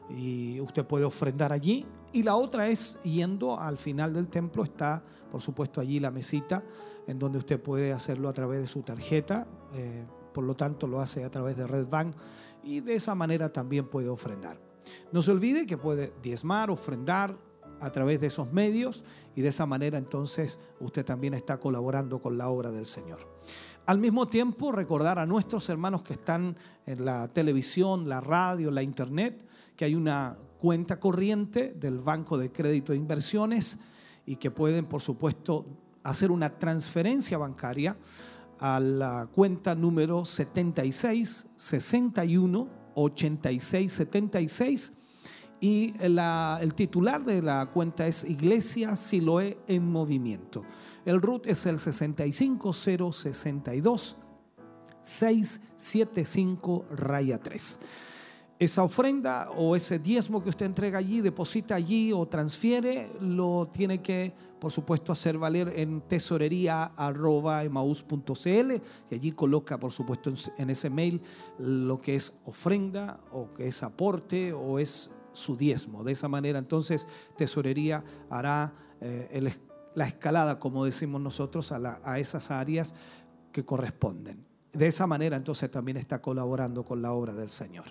y 0.10 0.60
usted 0.60 0.86
puede 0.86 1.06
ofrendar 1.06 1.54
allí. 1.54 1.86
Y 2.12 2.23
la 2.23 2.36
otra 2.36 2.67
es 2.67 2.99
yendo 3.04 3.58
al 3.58 3.78
final 3.78 4.13
del 4.13 4.28
templo, 4.28 4.65
está 4.65 5.02
por 5.32 5.39
supuesto 5.39 5.80
allí 5.80 6.02
la 6.02 6.12
mesita 6.12 6.65
en 7.08 7.17
donde 7.17 7.38
usted 7.38 7.61
puede 7.61 7.93
hacerlo 7.93 8.28
a 8.28 8.34
través 8.34 8.59
de 8.59 8.68
su 8.68 8.82
tarjeta, 8.82 9.47
eh, 9.74 10.03
por 10.34 10.43
lo 10.43 10.53
tanto 10.53 10.86
lo 10.86 10.99
hace 10.99 11.24
a 11.24 11.32
través 11.32 11.55
de 11.55 11.66
Red 11.66 11.88
Bank 11.88 12.14
y 12.61 12.82
de 12.82 12.95
esa 12.95 13.16
manera 13.16 13.53
también 13.53 13.88
puede 13.88 14.09
ofrendar. 14.09 14.59
No 15.14 15.22
se 15.22 15.32
olvide 15.32 15.66
que 15.66 15.78
puede 15.78 16.11
diezmar, 16.22 16.70
ofrendar 16.70 17.53
a 17.84 17.92
través 17.92 18.22
de 18.22 18.28
esos 18.28 18.52
medios 18.54 19.04
y 19.36 19.42
de 19.42 19.50
esa 19.50 19.66
manera 19.66 19.98
entonces 19.98 20.58
usted 20.80 21.04
también 21.04 21.34
está 21.34 21.58
colaborando 21.60 22.22
con 22.22 22.38
la 22.38 22.48
obra 22.48 22.72
del 22.72 22.86
Señor. 22.86 23.20
Al 23.86 24.00
mismo 24.00 24.30
tiempo, 24.30 24.72
recordar 24.72 25.20
a 25.20 25.26
nuestros 25.26 25.68
hermanos 25.68 26.04
que 26.04 26.14
están 26.14 26.56
en 26.86 27.04
la 27.04 27.28
televisión, 27.28 28.08
la 28.08 28.22
radio, 28.22 28.72
la 28.72 28.82
internet, 28.82 29.46
que 29.76 29.84
hay 29.84 29.96
una 29.96 30.38
cuenta 30.60 30.98
corriente 30.98 31.74
del 31.76 32.00
Banco 32.00 32.38
de 32.38 32.54
Crédito 32.54 32.94
e 32.94 32.96
Inversiones 32.96 33.80
y 34.26 34.38
que 34.38 34.50
pueden, 34.50 34.86
por 34.86 35.02
supuesto, 35.02 35.66
hacer 36.04 36.32
una 36.32 36.58
transferencia 36.58 37.38
bancaria 37.38 37.98
a 38.60 38.80
la 38.80 39.28
cuenta 39.34 39.76
número 39.76 40.24
76 40.24 41.48
61 41.58 42.70
86 42.96 43.92
76 43.92 44.94
y 45.64 45.93
el 46.01 46.74
titular 46.74 47.24
de 47.24 47.41
la 47.41 47.68
cuenta 47.68 48.05
es 48.05 48.26
Iglesia 48.26 48.97
Siloé 48.97 49.57
en 49.66 49.89
Movimiento. 49.89 50.66
El 51.05 51.22
RUT 51.22 51.47
es 51.47 51.66
el 51.66 51.80
65062 51.80 54.18
675 55.01 56.86
raya 56.91 57.39
3. 57.39 57.80
Esa 58.59 58.84
ofrenda 58.84 59.51
o 59.51 59.78
ese 59.78 59.99
diezmo 59.99 60.43
que 60.43 60.49
usted 60.49 60.66
entrega 60.66 60.99
allí, 60.99 61.22
deposita 61.22 61.76
allí 61.76 62.11
o 62.11 62.26
transfiere, 62.26 63.07
lo 63.22 63.70
tiene 63.72 64.01
que, 64.01 64.34
por 64.59 64.74
supuesto, 64.74 65.14
hacer 65.14 65.38
valer 65.38 65.72
en 65.78 66.01
tesorería.emaús.cl 66.01 68.72
y 69.11 69.16
allí 69.16 69.32
coloca, 69.32 69.80
por 69.80 69.93
supuesto, 69.93 70.34
en 70.57 70.70
ese 70.70 70.89
mail 70.89 71.22
lo 71.57 72.01
que 72.01 72.16
es 72.16 72.36
ofrenda 72.43 73.22
o 73.32 73.53
que 73.53 73.70
es 73.70 73.82
aporte 73.82 74.51
o 74.51 74.78
es 74.78 75.09
su 75.34 75.58
diezmo. 75.58 76.04
De 76.04 76.14
esa 76.14 76.28
manera, 76.28 76.60
entonces, 76.60 77.08
tesorería 77.38 78.04
hará 78.30 78.74
eh, 79.02 79.52
la 79.96 80.08
escalada, 80.08 80.60
como 80.60 80.86
decimos 80.86 81.22
nosotros, 81.22 81.72
a, 81.72 82.00
a 82.04 82.20
esas 82.20 82.52
áreas 82.52 82.94
que 83.52 83.66
corresponden. 83.66 84.46
De 84.72 84.88
esa 84.88 85.06
manera, 85.06 85.36
entonces, 85.38 85.70
también 85.70 85.98
está 85.98 86.22
colaborando 86.22 86.84
con 86.84 87.02
la 87.02 87.14
obra 87.14 87.34
del 87.34 87.50
Señor. 87.50 87.86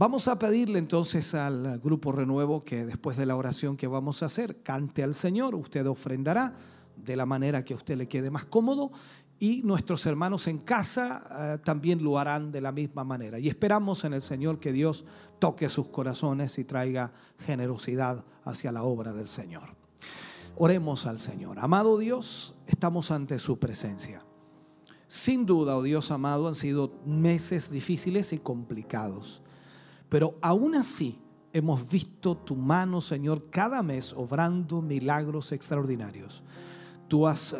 Vamos 0.00 0.28
a 0.28 0.38
pedirle 0.38 0.78
entonces 0.78 1.34
al 1.34 1.78
grupo 1.78 2.10
Renuevo 2.10 2.64
que 2.64 2.86
después 2.86 3.18
de 3.18 3.26
la 3.26 3.36
oración 3.36 3.76
que 3.76 3.86
vamos 3.86 4.22
a 4.22 4.26
hacer, 4.26 4.62
cante 4.62 5.02
al 5.02 5.14
Señor, 5.14 5.54
usted 5.54 5.86
ofrendará 5.86 6.54
de 6.96 7.16
la 7.16 7.26
manera 7.26 7.64
que 7.64 7.74
a 7.74 7.76
usted 7.76 7.96
le 7.96 8.08
quede 8.08 8.30
más 8.30 8.46
cómodo 8.46 8.92
y 9.42 9.62
nuestros 9.62 10.04
hermanos 10.04 10.46
en 10.48 10.58
casa 10.58 11.54
eh, 11.54 11.58
también 11.64 12.04
lo 12.04 12.18
harán 12.18 12.52
de 12.52 12.60
la 12.60 12.72
misma 12.72 13.04
manera. 13.04 13.38
Y 13.38 13.48
esperamos 13.48 14.04
en 14.04 14.12
el 14.12 14.20
Señor 14.20 14.60
que 14.60 14.70
Dios 14.70 15.06
toque 15.38 15.70
sus 15.70 15.88
corazones 15.88 16.58
y 16.58 16.64
traiga 16.64 17.10
generosidad 17.38 18.22
hacia 18.44 18.70
la 18.70 18.82
obra 18.82 19.14
del 19.14 19.28
Señor. 19.28 19.74
Oremos 20.56 21.06
al 21.06 21.18
Señor. 21.18 21.58
Amado 21.58 21.96
Dios, 21.96 22.54
estamos 22.66 23.10
ante 23.10 23.38
su 23.38 23.58
presencia. 23.58 24.22
Sin 25.06 25.46
duda, 25.46 25.78
oh 25.78 25.82
Dios 25.82 26.10
amado, 26.10 26.46
han 26.46 26.54
sido 26.54 26.92
meses 27.06 27.70
difíciles 27.70 28.34
y 28.34 28.38
complicados. 28.38 29.40
Pero 30.10 30.36
aún 30.42 30.74
así 30.74 31.18
hemos 31.54 31.88
visto 31.88 32.36
tu 32.36 32.56
mano, 32.56 33.00
Señor, 33.00 33.48
cada 33.48 33.82
mes 33.82 34.12
obrando 34.12 34.82
milagros 34.82 35.50
extraordinarios. 35.52 36.44
Tú 37.08 37.26
has 37.26 37.54
eh, 37.54 37.58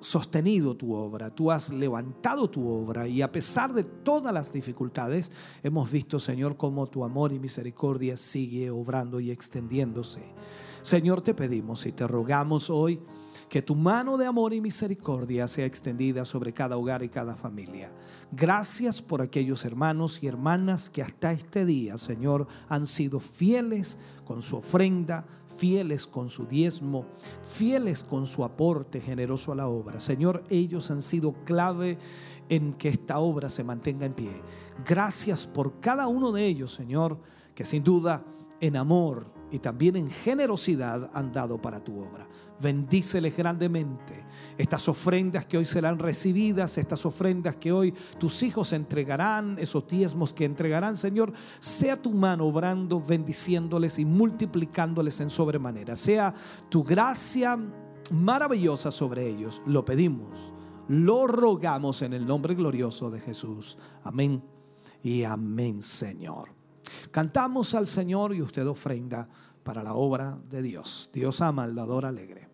sostenido 0.00 0.74
tu 0.76 0.94
obra, 0.94 1.30
tú 1.30 1.50
has 1.50 1.70
levantado 1.70 2.48
tu 2.48 2.66
obra 2.66 3.06
y 3.06 3.22
a 3.22 3.30
pesar 3.30 3.72
de 3.72 3.84
todas 3.84 4.32
las 4.32 4.52
dificultades, 4.52 5.30
hemos 5.62 5.90
visto, 5.90 6.18
Señor, 6.18 6.56
cómo 6.56 6.86
tu 6.86 7.04
amor 7.04 7.32
y 7.32 7.38
misericordia 7.38 8.16
sigue 8.16 8.70
obrando 8.70 9.20
y 9.20 9.30
extendiéndose. 9.30 10.20
Señor, 10.82 11.20
te 11.20 11.34
pedimos 11.34 11.84
y 11.86 11.92
te 11.92 12.06
rogamos 12.06 12.70
hoy 12.70 13.00
que 13.50 13.60
tu 13.60 13.74
mano 13.74 14.16
de 14.16 14.26
amor 14.26 14.54
y 14.54 14.60
misericordia 14.60 15.48
sea 15.48 15.66
extendida 15.66 16.24
sobre 16.24 16.52
cada 16.52 16.76
hogar 16.76 17.02
y 17.02 17.08
cada 17.08 17.34
familia. 17.34 17.90
Gracias 18.32 19.02
por 19.02 19.20
aquellos 19.20 19.64
hermanos 19.64 20.22
y 20.22 20.28
hermanas 20.28 20.88
que 20.88 21.02
hasta 21.02 21.32
este 21.32 21.64
día, 21.64 21.98
Señor, 21.98 22.46
han 22.68 22.86
sido 22.86 23.18
fieles 23.18 23.98
con 24.24 24.40
su 24.40 24.56
ofrenda, 24.56 25.26
fieles 25.60 26.06
con 26.06 26.30
su 26.30 26.46
diezmo, 26.46 27.04
fieles 27.42 28.02
con 28.02 28.24
su 28.24 28.44
aporte 28.44 28.98
generoso 28.98 29.52
a 29.52 29.56
la 29.56 29.68
obra. 29.68 30.00
Señor, 30.00 30.42
ellos 30.48 30.90
han 30.90 31.02
sido 31.02 31.34
clave 31.44 31.98
en 32.48 32.72
que 32.72 32.88
esta 32.88 33.18
obra 33.18 33.50
se 33.50 33.62
mantenga 33.62 34.06
en 34.06 34.14
pie. 34.14 34.32
Gracias 34.86 35.46
por 35.46 35.78
cada 35.78 36.06
uno 36.06 36.32
de 36.32 36.46
ellos, 36.46 36.72
Señor, 36.72 37.18
que 37.54 37.66
sin 37.66 37.84
duda 37.84 38.24
en 38.58 38.74
amor 38.74 39.26
y 39.50 39.58
también 39.58 39.96
en 39.96 40.10
generosidad 40.10 41.10
han 41.12 41.32
dado 41.32 41.60
para 41.60 41.82
tu 41.82 41.98
obra. 41.98 42.28
Bendíceles 42.60 43.36
grandemente 43.36 44.26
estas 44.58 44.86
ofrendas 44.88 45.46
que 45.46 45.56
hoy 45.56 45.64
serán 45.64 45.98
recibidas, 45.98 46.76
estas 46.76 47.06
ofrendas 47.06 47.56
que 47.56 47.72
hoy 47.72 47.94
tus 48.18 48.42
hijos 48.42 48.72
entregarán, 48.74 49.56
esos 49.58 49.86
diezmos 49.86 50.34
que 50.34 50.44
entregarán, 50.44 50.96
Señor, 50.96 51.32
sea 51.58 51.96
tu 51.96 52.12
mano 52.12 52.46
obrando, 52.46 53.00
bendiciéndoles 53.00 53.98
y 53.98 54.04
multiplicándoles 54.04 55.20
en 55.20 55.30
sobremanera. 55.30 55.96
Sea 55.96 56.34
tu 56.68 56.84
gracia 56.84 57.58
maravillosa 58.12 58.90
sobre 58.90 59.26
ellos. 59.26 59.62
Lo 59.66 59.84
pedimos, 59.84 60.52
lo 60.88 61.26
rogamos 61.26 62.02
en 62.02 62.12
el 62.12 62.26
nombre 62.26 62.54
glorioso 62.54 63.10
de 63.10 63.20
Jesús. 63.20 63.78
Amén 64.02 64.42
y 65.02 65.24
amén, 65.24 65.80
Señor. 65.80 66.59
Cantamos 67.10 67.74
al 67.74 67.86
Señor 67.86 68.34
y 68.34 68.42
usted 68.42 68.66
ofrenda 68.66 69.28
para 69.62 69.82
la 69.82 69.94
obra 69.94 70.38
de 70.48 70.62
Dios. 70.62 71.10
Dios 71.12 71.40
ama 71.40 71.64
al 71.64 71.74
dador 71.74 72.04
alegre. 72.04 72.49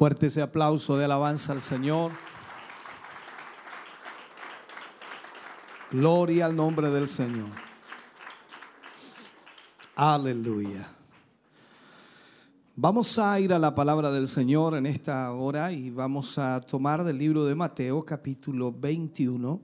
Fuerte 0.00 0.28
ese 0.28 0.40
aplauso 0.40 0.96
de 0.96 1.04
alabanza 1.04 1.52
al 1.52 1.60
Señor. 1.60 2.12
Gloria 5.90 6.46
al 6.46 6.56
nombre 6.56 6.88
del 6.88 7.06
Señor. 7.06 7.50
Aleluya. 9.94 10.90
Vamos 12.76 13.18
a 13.18 13.38
ir 13.40 13.52
a 13.52 13.58
la 13.58 13.74
palabra 13.74 14.10
del 14.10 14.26
Señor 14.26 14.74
en 14.74 14.86
esta 14.86 15.30
hora 15.34 15.70
y 15.70 15.90
vamos 15.90 16.38
a 16.38 16.62
tomar 16.62 17.04
del 17.04 17.18
libro 17.18 17.44
de 17.44 17.54
Mateo 17.54 18.02
capítulo 18.02 18.72
21. 18.72 19.60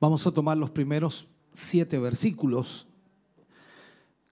Vamos 0.00 0.26
a 0.26 0.30
tomar 0.30 0.56
los 0.56 0.70
primeros 0.70 1.28
siete 1.52 1.98
versículos. 1.98 2.86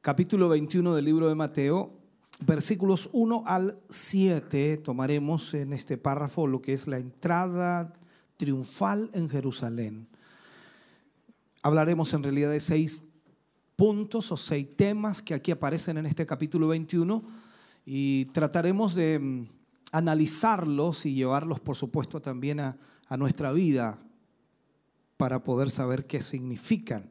Capítulo 0.00 0.48
21 0.48 0.94
del 0.94 1.04
libro 1.04 1.28
de 1.28 1.34
Mateo, 1.34 1.95
versículos 2.40 3.08
1 3.12 3.44
al 3.46 3.78
7. 3.88 4.78
Tomaremos 4.78 5.54
en 5.54 5.72
este 5.72 5.96
párrafo 5.96 6.46
lo 6.46 6.60
que 6.60 6.72
es 6.72 6.86
la 6.86 6.98
entrada 6.98 7.92
triunfal 8.36 9.10
en 9.12 9.28
Jerusalén. 9.28 10.08
Hablaremos 11.62 12.12
en 12.14 12.22
realidad 12.22 12.50
de 12.50 12.60
seis 12.60 13.04
puntos 13.74 14.30
o 14.32 14.36
seis 14.36 14.68
temas 14.76 15.22
que 15.22 15.34
aquí 15.34 15.50
aparecen 15.50 15.98
en 15.98 16.06
este 16.06 16.26
capítulo 16.26 16.68
21 16.68 17.22
y 17.84 18.26
trataremos 18.26 18.94
de 18.94 19.18
mm, 19.18 19.48
analizarlos 19.92 21.06
y 21.06 21.14
llevarlos, 21.14 21.60
por 21.60 21.76
supuesto, 21.76 22.20
también 22.20 22.60
a, 22.60 22.76
a 23.08 23.16
nuestra 23.16 23.52
vida 23.52 23.98
para 25.16 25.42
poder 25.42 25.70
saber 25.70 26.06
qué 26.06 26.22
significan. 26.22 27.10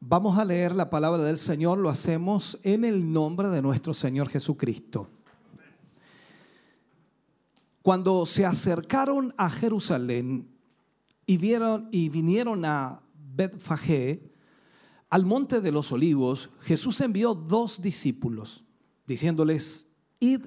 Vamos 0.00 0.38
a 0.38 0.44
leer 0.44 0.76
la 0.76 0.90
palabra 0.90 1.24
del 1.24 1.38
Señor, 1.38 1.78
lo 1.78 1.88
hacemos 1.88 2.56
en 2.62 2.84
el 2.84 3.12
nombre 3.12 3.48
de 3.48 3.60
nuestro 3.60 3.92
Señor 3.92 4.28
Jesucristo. 4.28 5.08
Cuando 7.82 8.24
se 8.24 8.46
acercaron 8.46 9.34
a 9.36 9.50
Jerusalén 9.50 10.48
y, 11.26 11.36
vieron, 11.36 11.88
y 11.90 12.10
vinieron 12.10 12.64
a 12.64 13.02
Betfagé, 13.34 14.22
al 15.10 15.24
monte 15.24 15.60
de 15.60 15.72
los 15.72 15.90
olivos, 15.90 16.50
Jesús 16.60 17.00
envió 17.00 17.34
dos 17.34 17.82
discípulos, 17.82 18.62
diciéndoles, 19.04 19.88
id 20.20 20.44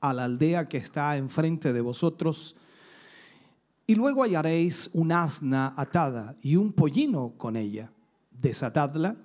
a 0.00 0.12
la 0.12 0.24
aldea 0.24 0.68
que 0.68 0.76
está 0.76 1.16
enfrente 1.16 1.72
de 1.72 1.80
vosotros, 1.80 2.54
y 3.84 3.96
luego 3.96 4.22
hallaréis 4.22 4.90
un 4.92 5.10
asna 5.10 5.74
atada 5.76 6.36
y 6.40 6.54
un 6.54 6.72
pollino 6.72 7.34
con 7.36 7.56
ella. 7.56 7.90
Desatadla 8.42 9.16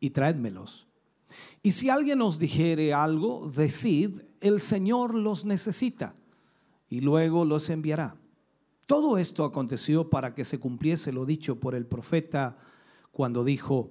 y 0.00 0.10
traédmelos. 0.10 0.88
Y 1.62 1.72
si 1.72 1.90
alguien 1.90 2.22
os 2.22 2.38
dijere 2.38 2.94
algo, 2.94 3.50
decid, 3.54 4.22
el 4.40 4.58
Señor 4.58 5.14
los 5.14 5.44
necesita, 5.44 6.16
y 6.88 7.02
luego 7.02 7.44
los 7.44 7.68
enviará. 7.68 8.16
Todo 8.86 9.18
esto 9.18 9.44
aconteció 9.44 10.08
para 10.08 10.34
que 10.34 10.46
se 10.46 10.58
cumpliese 10.58 11.12
lo 11.12 11.26
dicho 11.26 11.60
por 11.60 11.74
el 11.74 11.84
profeta 11.84 12.56
cuando 13.12 13.44
dijo, 13.44 13.90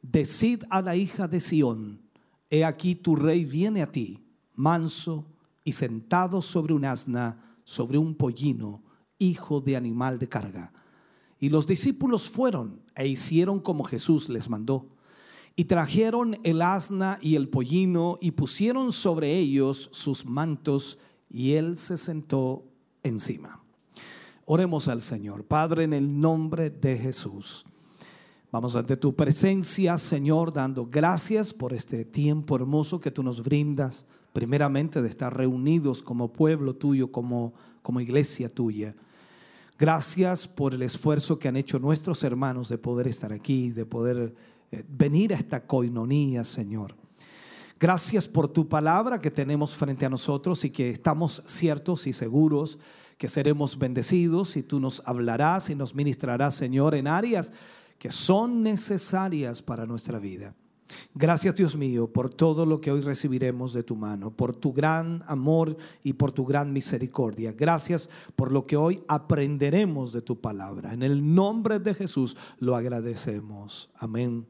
Decid 0.00 0.64
a 0.70 0.80
la 0.80 0.96
hija 0.96 1.28
de 1.28 1.40
Sión, 1.40 2.00
he 2.48 2.64
aquí 2.64 2.94
tu 2.94 3.16
rey 3.16 3.44
viene 3.44 3.82
a 3.82 3.92
ti, 3.92 4.24
manso 4.54 5.26
y 5.62 5.72
sentado 5.72 6.40
sobre 6.40 6.72
un 6.72 6.86
asna, 6.86 7.58
sobre 7.64 7.98
un 7.98 8.14
pollino, 8.14 8.82
hijo 9.18 9.60
de 9.60 9.76
animal 9.76 10.18
de 10.18 10.28
carga. 10.28 10.72
Y 11.40 11.50
los 11.50 11.66
discípulos 11.66 12.28
fueron 12.28 12.80
e 12.94 13.06
hicieron 13.06 13.60
como 13.60 13.84
Jesús 13.84 14.28
les 14.28 14.48
mandó. 14.48 14.86
Y 15.54 15.64
trajeron 15.64 16.38
el 16.44 16.62
asna 16.62 17.18
y 17.20 17.34
el 17.34 17.48
pollino 17.48 18.18
y 18.20 18.32
pusieron 18.32 18.92
sobre 18.92 19.36
ellos 19.36 19.88
sus 19.92 20.24
mantos 20.24 20.98
y 21.28 21.52
él 21.52 21.76
se 21.76 21.96
sentó 21.96 22.64
encima. 23.02 23.60
Oremos 24.44 24.88
al 24.88 25.02
Señor. 25.02 25.44
Padre, 25.44 25.84
en 25.84 25.92
el 25.92 26.20
nombre 26.20 26.70
de 26.70 26.96
Jesús. 26.96 27.64
Vamos 28.50 28.76
ante 28.76 28.96
tu 28.96 29.14
presencia, 29.14 29.98
Señor, 29.98 30.54
dando 30.54 30.86
gracias 30.86 31.52
por 31.52 31.74
este 31.74 32.06
tiempo 32.06 32.56
hermoso 32.56 32.98
que 32.98 33.10
tú 33.10 33.22
nos 33.22 33.42
brindas, 33.42 34.06
primeramente 34.32 35.02
de 35.02 35.08
estar 35.10 35.36
reunidos 35.36 36.02
como 36.02 36.32
pueblo 36.32 36.74
tuyo, 36.74 37.12
como, 37.12 37.52
como 37.82 38.00
iglesia 38.00 38.48
tuya. 38.48 38.94
Gracias 39.78 40.48
por 40.48 40.74
el 40.74 40.82
esfuerzo 40.82 41.38
que 41.38 41.46
han 41.46 41.56
hecho 41.56 41.78
nuestros 41.78 42.24
hermanos 42.24 42.68
de 42.68 42.78
poder 42.78 43.06
estar 43.06 43.32
aquí, 43.32 43.70
de 43.70 43.86
poder 43.86 44.34
eh, 44.72 44.84
venir 44.88 45.32
a 45.32 45.36
esta 45.36 45.64
coinonía, 45.66 46.42
Señor. 46.42 46.96
Gracias 47.78 48.26
por 48.26 48.48
tu 48.48 48.68
palabra 48.68 49.20
que 49.20 49.30
tenemos 49.30 49.76
frente 49.76 50.04
a 50.04 50.10
nosotros 50.10 50.64
y 50.64 50.70
que 50.70 50.90
estamos 50.90 51.44
ciertos 51.46 52.08
y 52.08 52.12
seguros 52.12 52.78
que 53.18 53.28
seremos 53.28 53.78
bendecidos 53.78 54.56
y 54.56 54.64
tú 54.64 54.80
nos 54.80 55.00
hablarás 55.04 55.70
y 55.70 55.76
nos 55.76 55.94
ministrarás, 55.94 56.56
Señor, 56.56 56.94
en 56.94 57.06
áreas 57.06 57.52
que 57.98 58.10
son 58.10 58.62
necesarias 58.62 59.62
para 59.62 59.86
nuestra 59.86 60.18
vida. 60.18 60.54
Gracias 61.14 61.54
Dios 61.54 61.76
mío 61.76 62.10
por 62.10 62.32
todo 62.32 62.64
lo 62.64 62.80
que 62.80 62.90
hoy 62.90 63.00
recibiremos 63.00 63.72
de 63.72 63.82
tu 63.82 63.96
mano, 63.96 64.30
por 64.30 64.54
tu 64.54 64.72
gran 64.72 65.22
amor 65.26 65.76
y 66.02 66.14
por 66.14 66.32
tu 66.32 66.44
gran 66.44 66.72
misericordia. 66.72 67.52
Gracias 67.52 68.08
por 68.36 68.52
lo 68.52 68.66
que 68.66 68.76
hoy 68.76 69.02
aprenderemos 69.08 70.12
de 70.12 70.22
tu 70.22 70.40
palabra. 70.40 70.92
En 70.92 71.02
el 71.02 71.34
nombre 71.34 71.78
de 71.78 71.94
Jesús 71.94 72.36
lo 72.58 72.76
agradecemos. 72.76 73.90
Amén 73.96 74.46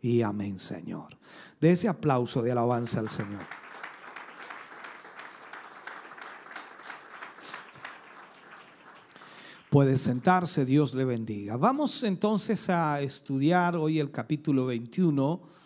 y 0.00 0.22
amén 0.22 0.58
Señor. 0.58 1.16
De 1.60 1.72
ese 1.72 1.88
aplauso 1.88 2.42
de 2.42 2.52
alabanza 2.52 3.00
al 3.00 3.08
Señor. 3.08 3.42
Puede 9.70 9.98
sentarse, 9.98 10.64
Dios 10.64 10.94
le 10.94 11.04
bendiga. 11.04 11.58
Vamos 11.58 12.02
entonces 12.02 12.70
a 12.70 13.02
estudiar 13.02 13.76
hoy 13.76 14.00
el 14.00 14.10
capítulo 14.10 14.64
21 14.64 15.57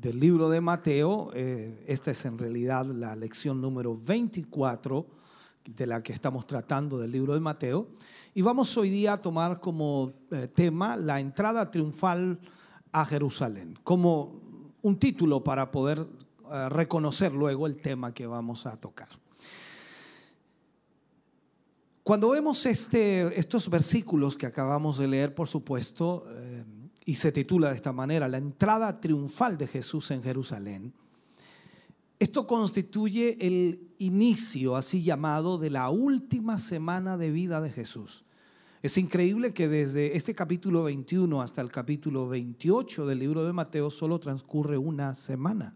del 0.00 0.20
libro 0.20 0.48
de 0.48 0.60
Mateo. 0.60 1.30
Eh, 1.34 1.84
esta 1.88 2.12
es 2.12 2.24
en 2.24 2.38
realidad 2.38 2.86
la 2.86 3.16
lección 3.16 3.60
número 3.60 3.96
24 3.96 5.06
de 5.64 5.86
la 5.86 6.02
que 6.02 6.12
estamos 6.12 6.46
tratando 6.46 6.98
del 6.98 7.10
libro 7.10 7.34
de 7.34 7.40
Mateo. 7.40 7.88
Y 8.32 8.42
vamos 8.42 8.76
hoy 8.76 8.90
día 8.90 9.14
a 9.14 9.22
tomar 9.22 9.58
como 9.58 10.12
eh, 10.30 10.48
tema 10.54 10.96
la 10.96 11.18
entrada 11.18 11.68
triunfal 11.68 12.38
a 12.92 13.04
Jerusalén, 13.04 13.74
como 13.82 14.74
un 14.82 14.98
título 14.98 15.42
para 15.42 15.70
poder 15.70 16.06
eh, 16.50 16.68
reconocer 16.68 17.32
luego 17.32 17.66
el 17.66 17.80
tema 17.82 18.14
que 18.14 18.26
vamos 18.26 18.66
a 18.66 18.76
tocar. 18.76 19.08
Cuando 22.04 22.30
vemos 22.30 22.64
este, 22.64 23.38
estos 23.38 23.68
versículos 23.68 24.36
que 24.36 24.46
acabamos 24.46 24.96
de 24.96 25.08
leer, 25.08 25.34
por 25.34 25.48
supuesto, 25.48 26.24
y 27.08 27.14
se 27.14 27.32
titula 27.32 27.70
de 27.70 27.76
esta 27.76 27.90
manera, 27.90 28.28
La 28.28 28.36
entrada 28.36 29.00
triunfal 29.00 29.56
de 29.56 29.66
Jesús 29.66 30.10
en 30.10 30.22
Jerusalén. 30.22 30.92
Esto 32.18 32.46
constituye 32.46 33.38
el 33.40 33.94
inicio, 33.96 34.76
así 34.76 35.02
llamado, 35.02 35.56
de 35.56 35.70
la 35.70 35.88
última 35.88 36.58
semana 36.58 37.16
de 37.16 37.30
vida 37.30 37.62
de 37.62 37.70
Jesús. 37.70 38.26
Es 38.82 38.98
increíble 38.98 39.54
que 39.54 39.68
desde 39.68 40.18
este 40.18 40.34
capítulo 40.34 40.82
21 40.82 41.40
hasta 41.40 41.62
el 41.62 41.70
capítulo 41.72 42.28
28 42.28 43.06
del 43.06 43.20
libro 43.20 43.42
de 43.42 43.54
Mateo 43.54 43.88
solo 43.88 44.20
transcurre 44.20 44.76
una 44.76 45.14
semana. 45.14 45.74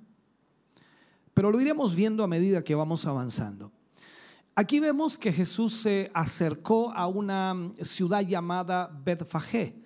Pero 1.33 1.51
lo 1.51 1.63
iremos 1.63 1.95
viendo 1.95 2.25
a 2.25 2.29
medida 2.29 2.63
que 2.63 2.75
vamos 2.75 3.07
avanzando. 3.07 3.73
Aquí 4.55 4.81
vemos 4.81 5.17
que 5.17 5.33
Jesús 5.33 5.73
se 5.73 6.11
acercó 6.13 6.93
a 6.93 7.07
una 7.07 7.73
ciudad 7.81 8.21
llamada 8.21 8.95
Betfagé 9.03 9.81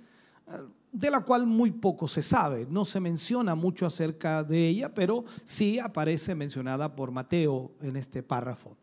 de 0.97 1.11
la 1.11 1.21
cual 1.21 1.47
muy 1.47 1.73
poco 1.73 2.09
se 2.09 2.23
sabe. 2.23 2.67
No 2.71 2.87
se 2.87 3.01
menciona 3.01 3.55
mucho 3.55 3.85
acerca 3.85 4.43
de 4.43 4.67
ella, 4.67 4.95
pero 4.95 5.25
sí 5.45 5.79
aparece 5.79 6.35
mencionada 6.35 6.97
por 6.97 7.11
Mateo 7.11 7.73
en 7.83 7.97
este 7.97 8.23
párrafo. 8.23 8.77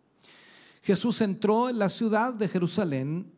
Jesús 0.83 1.21
entró 1.21 1.69
en 1.69 1.79
la 1.79 1.89
ciudad 1.89 2.33
de 2.33 2.47
Jerusalén, 2.47 3.31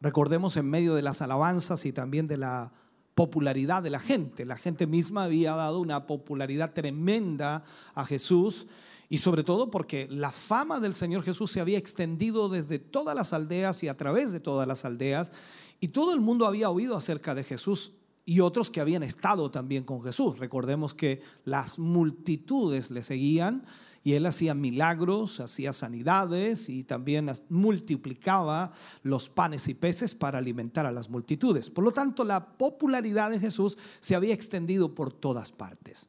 recordemos 0.00 0.56
en 0.56 0.70
medio 0.70 0.94
de 0.94 1.02
las 1.02 1.20
alabanzas 1.20 1.84
y 1.84 1.92
también 1.92 2.28
de 2.28 2.36
la 2.36 2.72
popularidad 3.16 3.82
de 3.82 3.90
la 3.90 3.98
gente. 3.98 4.44
La 4.44 4.56
gente 4.56 4.86
misma 4.86 5.24
había 5.24 5.56
dado 5.56 5.80
una 5.80 6.06
popularidad 6.06 6.72
tremenda 6.72 7.64
a 7.94 8.04
Jesús 8.04 8.68
y 9.08 9.18
sobre 9.18 9.42
todo 9.42 9.68
porque 9.72 10.06
la 10.08 10.30
fama 10.30 10.78
del 10.78 10.94
Señor 10.94 11.24
Jesús 11.24 11.50
se 11.50 11.60
había 11.60 11.78
extendido 11.78 12.48
desde 12.48 12.78
todas 12.78 13.16
las 13.16 13.32
aldeas 13.32 13.82
y 13.82 13.88
a 13.88 13.96
través 13.96 14.30
de 14.30 14.38
todas 14.38 14.68
las 14.68 14.84
aldeas 14.84 15.32
y 15.80 15.88
todo 15.88 16.12
el 16.14 16.20
mundo 16.20 16.46
había 16.46 16.70
oído 16.70 16.96
acerca 16.96 17.34
de 17.34 17.44
Jesús 17.44 17.92
y 18.24 18.40
otros 18.40 18.70
que 18.70 18.80
habían 18.80 19.02
estado 19.02 19.50
también 19.50 19.82
con 19.84 20.02
Jesús. 20.02 20.38
Recordemos 20.38 20.94
que 20.94 21.22
las 21.44 21.78
multitudes 21.78 22.90
le 22.90 23.02
seguían 23.02 23.64
y 24.02 24.12
él 24.12 24.26
hacía 24.26 24.54
milagros, 24.54 25.40
hacía 25.40 25.72
sanidades 25.72 26.68
y 26.68 26.84
también 26.84 27.30
multiplicaba 27.48 28.72
los 29.02 29.28
panes 29.28 29.68
y 29.68 29.74
peces 29.74 30.14
para 30.14 30.38
alimentar 30.38 30.86
a 30.86 30.92
las 30.92 31.10
multitudes. 31.10 31.70
Por 31.70 31.84
lo 31.84 31.92
tanto, 31.92 32.24
la 32.24 32.56
popularidad 32.56 33.30
de 33.30 33.40
Jesús 33.40 33.76
se 34.00 34.14
había 34.14 34.34
extendido 34.34 34.94
por 34.94 35.12
todas 35.12 35.52
partes. 35.52 36.08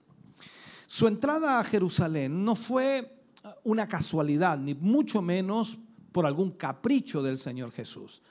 Su 0.88 1.08
entrada 1.08 1.60
a 1.60 1.64
Jerusalén 1.64 2.44
no 2.44 2.56
fue 2.56 3.24
una 3.64 3.88
casualidad, 3.88 4.58
ni 4.58 4.74
mucho 4.74 5.22
menos 5.22 5.78
por 6.12 6.26
algún 6.26 6.52
capricho 6.52 7.24
del 7.24 7.38
Señor 7.38 7.72
Jesús, 7.72 8.22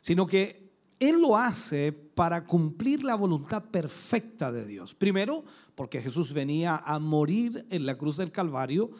sino 0.00 0.26
que 0.26 0.69
Él 1.00 1.20
lo 1.20 1.36
hace 1.36 1.92
para 1.92 2.44
cumplir 2.44 3.02
la 3.02 3.14
voluntad 3.14 3.64
perfecta 3.64 4.52
de 4.52 4.66
Dios. 4.66 4.94
Primero, 4.94 5.44
porque 5.74 6.02
Jesús 6.02 6.32
venía 6.34 6.76
a 6.76 6.98
morir 6.98 7.66
en 7.70 7.86
la 7.86 7.96
cruz 7.96 8.18
del 8.18 8.30
Calvario 8.30 8.90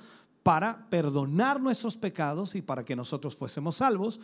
para 0.43 0.89
perdonar 0.89 1.61
nuestros 1.61 1.99
pecados 1.99 2.55
y 2.55 2.63
para 2.63 2.85
que 2.85 2.97
nosotros 2.97 3.37
fuésemos 3.37 3.77
salvos. 3.77 4.19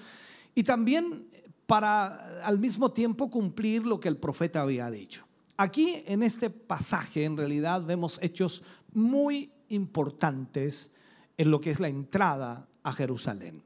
Y 0.54 0.64
también 0.64 1.28
para 1.66 2.46
al 2.46 2.58
mismo 2.58 2.92
tiempo 2.92 3.30
cumplir 3.30 3.84
lo 3.84 4.00
que 4.00 4.08
el 4.08 4.16
profeta 4.16 4.62
había 4.62 4.90
dicho. 4.90 5.26
Aquí 5.58 6.02
en 6.06 6.22
este 6.22 6.48
pasaje 6.48 7.24
en 7.24 7.36
realidad 7.36 7.82
vemos 7.82 8.18
hechos 8.22 8.62
muy 8.92 9.52
importantes 9.68 10.92
en 11.36 11.50
lo 11.50 11.60
que 11.60 11.70
es 11.70 11.80
la 11.80 11.88
entrada 11.88 12.68
a 12.82 12.92
Jerusalén. 12.92 13.62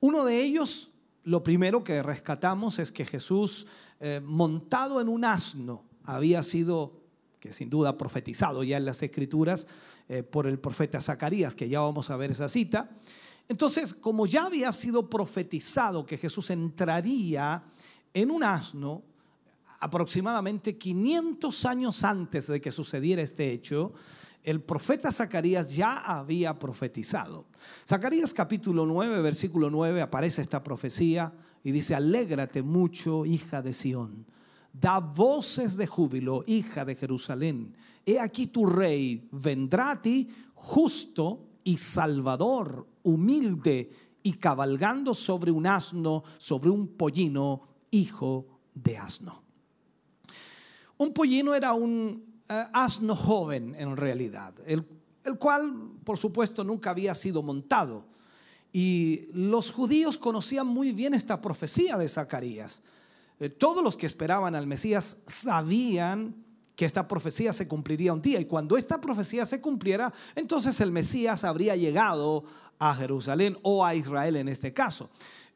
Uno 0.00 0.24
de 0.24 0.42
ellos, 0.42 0.91
lo 1.24 1.42
primero 1.42 1.84
que 1.84 2.02
rescatamos 2.02 2.78
es 2.78 2.90
que 2.90 3.04
Jesús, 3.04 3.66
eh, 4.00 4.20
montado 4.24 5.00
en 5.00 5.08
un 5.08 5.24
asno, 5.24 5.84
había 6.04 6.42
sido, 6.42 7.00
que 7.38 7.52
sin 7.52 7.70
duda 7.70 7.96
profetizado 7.96 8.64
ya 8.64 8.76
en 8.76 8.84
las 8.84 9.02
escrituras, 9.02 9.66
eh, 10.08 10.22
por 10.22 10.46
el 10.46 10.58
profeta 10.58 11.00
Zacarías, 11.00 11.54
que 11.54 11.68
ya 11.68 11.80
vamos 11.80 12.10
a 12.10 12.16
ver 12.16 12.32
esa 12.32 12.48
cita. 12.48 12.90
Entonces, 13.48 13.94
como 13.94 14.26
ya 14.26 14.46
había 14.46 14.72
sido 14.72 15.08
profetizado 15.08 16.04
que 16.04 16.18
Jesús 16.18 16.50
entraría 16.50 17.62
en 18.12 18.30
un 18.30 18.42
asno, 18.42 19.02
aproximadamente 19.80 20.78
500 20.78 21.64
años 21.66 22.04
antes 22.04 22.46
de 22.46 22.60
que 22.60 22.70
sucediera 22.70 23.22
este 23.22 23.50
hecho, 23.50 23.92
el 24.44 24.60
profeta 24.60 25.12
Zacarías 25.12 25.74
ya 25.74 25.98
había 25.98 26.58
profetizado. 26.58 27.46
Zacarías 27.86 28.34
capítulo 28.34 28.84
9, 28.86 29.22
versículo 29.22 29.70
9, 29.70 30.02
aparece 30.02 30.42
esta 30.42 30.62
profecía 30.62 31.32
y 31.62 31.70
dice, 31.70 31.94
alégrate 31.94 32.62
mucho, 32.62 33.24
hija 33.24 33.62
de 33.62 33.72
Sión, 33.72 34.26
da 34.72 34.98
voces 34.98 35.76
de 35.76 35.86
júbilo, 35.86 36.42
hija 36.46 36.84
de 36.84 36.96
Jerusalén. 36.96 37.74
He 38.04 38.18
aquí 38.18 38.48
tu 38.48 38.66
rey 38.66 39.28
vendrá 39.30 39.92
a 39.92 40.02
ti 40.02 40.28
justo 40.54 41.46
y 41.62 41.76
salvador, 41.76 42.88
humilde 43.04 43.90
y 44.24 44.34
cabalgando 44.34 45.14
sobre 45.14 45.52
un 45.52 45.66
asno, 45.66 46.24
sobre 46.38 46.70
un 46.70 46.88
pollino, 46.88 47.62
hijo 47.92 48.46
de 48.74 48.96
asno. 48.96 49.42
Un 50.98 51.12
pollino 51.12 51.54
era 51.54 51.74
un 51.74 52.31
asno 52.72 53.16
joven 53.16 53.74
en 53.78 53.96
realidad, 53.96 54.54
el, 54.66 54.86
el 55.24 55.38
cual 55.38 55.92
por 56.04 56.18
supuesto 56.18 56.64
nunca 56.64 56.90
había 56.90 57.14
sido 57.14 57.42
montado. 57.42 58.06
Y 58.72 59.26
los 59.34 59.70
judíos 59.70 60.16
conocían 60.16 60.66
muy 60.66 60.92
bien 60.92 61.12
esta 61.12 61.42
profecía 61.42 61.98
de 61.98 62.08
Zacarías. 62.08 62.82
Eh, 63.38 63.50
todos 63.50 63.84
los 63.84 63.96
que 63.96 64.06
esperaban 64.06 64.54
al 64.54 64.66
Mesías 64.66 65.18
sabían 65.26 66.34
que 66.76 66.86
esta 66.86 67.06
profecía 67.06 67.52
se 67.52 67.68
cumpliría 67.68 68.14
un 68.14 68.22
día 68.22 68.40
y 68.40 68.46
cuando 68.46 68.76
esta 68.76 69.00
profecía 69.00 69.44
se 69.44 69.60
cumpliera, 69.60 70.12
entonces 70.34 70.80
el 70.80 70.90
Mesías 70.90 71.44
habría 71.44 71.76
llegado 71.76 72.44
a 72.78 72.94
Jerusalén 72.94 73.58
o 73.62 73.84
a 73.84 73.94
Israel 73.94 74.36
en 74.36 74.48
este 74.48 74.72
caso. 74.72 75.10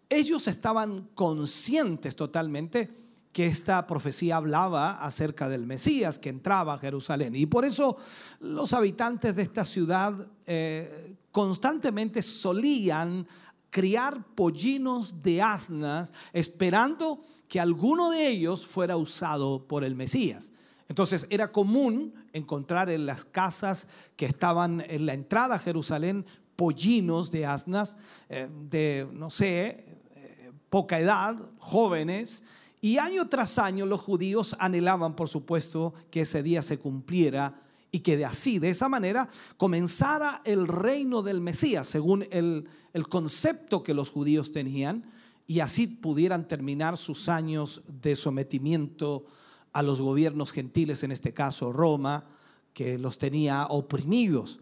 Ellos 0.09 0.47
estaban 0.47 1.09
conscientes 1.15 2.15
totalmente 2.15 3.06
que 3.37 3.47
esta 3.47 3.87
profecía 3.87 4.39
hablaba 4.39 4.93
acerca 4.93 5.47
del 5.47 5.67
Mesías 5.67 6.19
que 6.19 6.31
entraba 6.31 6.73
a 6.73 6.79
Jerusalén. 6.79 7.37
Y 7.37 7.45
por 7.45 7.67
eso 7.67 7.99
los 8.41 8.73
habitantes 8.73 9.37
de 9.37 9.43
esta 9.43 9.67
ciudad 9.67 10.15
eh, 10.47 11.17
constantemente 11.33 12.23
solían 12.23 13.29
criar 13.69 14.25
pollinos 14.35 15.21
de 15.23 15.43
asnas 15.43 16.15
esperando 16.33 17.27
que 17.47 17.61
alguno 17.61 18.09
de 18.09 18.27
ellos 18.27 18.67
fuera 18.67 18.97
usado 18.97 19.69
por 19.69 19.85
el 19.85 19.97
Mesías. 19.97 20.55
Entonces 20.89 21.27
era 21.29 21.53
común 21.53 22.15
encontrar 22.33 22.89
en 22.89 23.05
las 23.05 23.27
casas 23.27 23.87
que 24.17 24.25
estaban 24.25 24.83
en 24.89 25.05
la 25.05 25.13
entrada 25.13 25.57
a 25.57 25.59
Jerusalén 25.59 26.25
pollinos 26.57 27.31
de 27.31 27.45
asnas 27.45 27.99
eh, 28.31 28.49
de, 28.71 29.07
no 29.13 29.29
sé, 29.29 29.85
eh, 30.15 30.53
poca 30.71 30.99
edad, 30.99 31.37
jóvenes, 31.59 32.43
y 32.87 32.99
año 32.99 33.29
tras 33.29 33.59
año 33.59 33.85
los 33.85 34.01
judíos 34.01 34.55
anhelaban, 34.61 35.17
por 35.17 35.29
supuesto, 35.29 35.93
que 36.09 36.21
ese 36.21 36.45
día 36.45 36.63
se 36.63 36.79
cumpliera 36.79 37.61
y 37.91 37.99
que 37.99 38.17
de 38.17 38.25
así, 38.25 38.61
de 38.61 38.71
esa 38.71 38.89
manera, 38.89 39.29
comenzara 39.57 40.41
el 40.45 40.69
reino 40.69 41.21
del 41.21 41.41
Mesías, 41.41 41.89
según 41.89 42.29
el, 42.31 42.69
el 42.93 43.09
concepto 43.09 43.83
que 43.83 43.93
los 43.93 44.11
judíos 44.11 44.53
tenían, 44.53 45.11
y 45.49 45.59
así 45.59 45.89
pudieran 45.89 46.47
terminar 46.47 46.97
sus 46.97 47.29
años 47.29 47.83
de 47.89 48.15
sometimiento 48.15 49.25
a 49.73 49.83
los 49.83 50.01
gobiernos 50.01 50.53
gentiles, 50.53 51.03
en 51.03 51.11
este 51.11 51.35
caso 51.35 51.73
Roma, 51.73 52.29
que 52.73 52.99
los 52.99 53.19
tenía 53.19 53.67
oprimidos. 53.67 54.61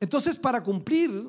Entonces, 0.00 0.38
para 0.38 0.62
cumplir 0.62 1.28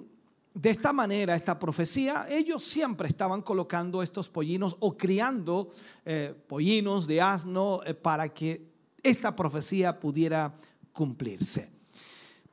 de 0.54 0.70
esta 0.70 0.92
manera, 0.92 1.36
esta 1.36 1.58
profecía, 1.58 2.26
ellos 2.30 2.64
siempre 2.64 3.08
estaban 3.08 3.42
colocando 3.42 4.04
estos 4.04 4.28
pollinos 4.28 4.76
o 4.80 4.98
criando 4.98 5.72
eh, 6.06 6.36
pollinos 6.48 7.08
de 7.08 7.22
asno 7.22 7.82
eh, 7.86 7.94
para 7.94 8.28
que 8.30 8.62
esta 9.02 9.36
profecía 9.36 9.98
pudiera 9.98 10.54
cumplirse. 10.92 11.72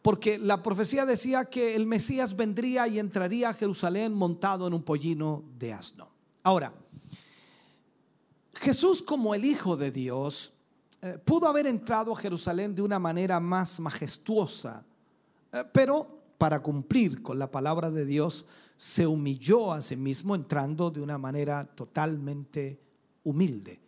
Porque 0.01 0.39
la 0.39 0.63
profecía 0.63 1.05
decía 1.05 1.47
que 1.47 1.75
el 1.75 1.87
Mesías 1.87 2.37
vendría 2.37 2.87
y 2.87 3.01
entraría 3.01 3.49
a 3.49 3.55
Jerusalén 3.55 4.15
montado 4.15 4.69
en 4.69 4.75
un 4.75 4.83
pollino 4.83 5.43
de 5.59 5.73
asno. 5.73 6.09
Ahora, 6.45 6.73
Jesús 8.55 9.03
como 9.03 9.35
el 9.35 9.45
Hijo 9.45 9.77
de 9.77 9.91
Dios 9.91 10.53
eh, 11.03 11.19
pudo 11.25 11.49
haber 11.49 11.67
entrado 11.67 12.13
a 12.13 12.17
Jerusalén 12.17 12.77
de 12.77 12.83
una 12.83 13.01
manera 13.01 13.41
más 13.41 13.81
majestuosa, 13.81 14.85
pero 15.73 16.18
para 16.39 16.63
cumplir 16.63 17.21
con 17.21 17.39
la 17.39 17.51
palabra 17.51 17.91
de 17.91 18.07
Dios, 18.07 18.47
se 18.77 19.07
humilló 19.07 19.73
a 19.73 19.83
sí 19.83 19.97
mismo 19.97 20.37
entrando 20.37 20.91
de 20.91 21.01
una 21.01 21.19
manera 21.19 21.67
totalmente 21.67 22.81
humilde. 23.25 23.81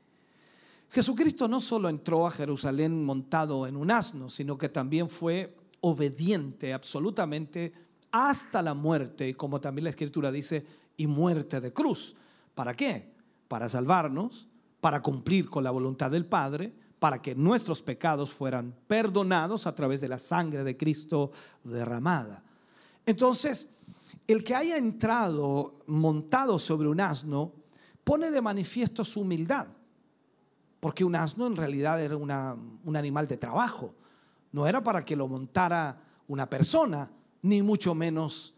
Jesucristo 0.90 1.46
no 1.46 1.60
solo 1.60 1.88
entró 1.88 2.26
a 2.26 2.32
Jerusalén 2.32 3.04
montado 3.04 3.68
en 3.68 3.76
un 3.76 3.92
asno, 3.92 4.28
sino 4.28 4.58
que 4.58 4.68
también 4.68 5.08
fue 5.08 5.56
obediente 5.80 6.74
absolutamente 6.74 7.72
hasta 8.10 8.60
la 8.60 8.74
muerte, 8.74 9.36
como 9.36 9.60
también 9.60 9.84
la 9.84 9.90
escritura 9.90 10.32
dice, 10.32 10.66
y 10.96 11.06
muerte 11.06 11.60
de 11.60 11.72
cruz. 11.72 12.16
¿Para 12.56 12.74
qué? 12.74 13.12
Para 13.46 13.68
salvarnos, 13.68 14.48
para 14.80 15.00
cumplir 15.00 15.48
con 15.48 15.62
la 15.62 15.70
voluntad 15.70 16.10
del 16.10 16.26
Padre, 16.26 16.72
para 17.00 17.20
que 17.20 17.34
nuestros 17.34 17.82
pecados 17.82 18.30
fueran 18.30 18.72
perdonados 18.86 19.66
a 19.66 19.74
través 19.74 20.00
de 20.02 20.08
la 20.08 20.18
sangre 20.18 20.62
de 20.62 20.76
Cristo 20.76 21.32
derramada. 21.64 22.44
Entonces, 23.06 23.70
el 24.28 24.44
que 24.44 24.54
haya 24.54 24.76
entrado 24.76 25.80
montado 25.86 26.58
sobre 26.58 26.88
un 26.88 27.00
asno 27.00 27.52
pone 28.04 28.30
de 28.30 28.42
manifiesto 28.42 29.02
su 29.02 29.22
humildad, 29.22 29.66
porque 30.78 31.02
un 31.02 31.16
asno 31.16 31.46
en 31.46 31.56
realidad 31.56 32.02
era 32.02 32.16
un 32.16 32.96
animal 32.96 33.26
de 33.26 33.38
trabajo, 33.38 33.94
no 34.52 34.66
era 34.66 34.82
para 34.82 35.04
que 35.04 35.16
lo 35.16 35.26
montara 35.26 36.02
una 36.28 36.48
persona, 36.48 37.10
ni 37.42 37.62
mucho 37.62 37.94
menos 37.94 38.54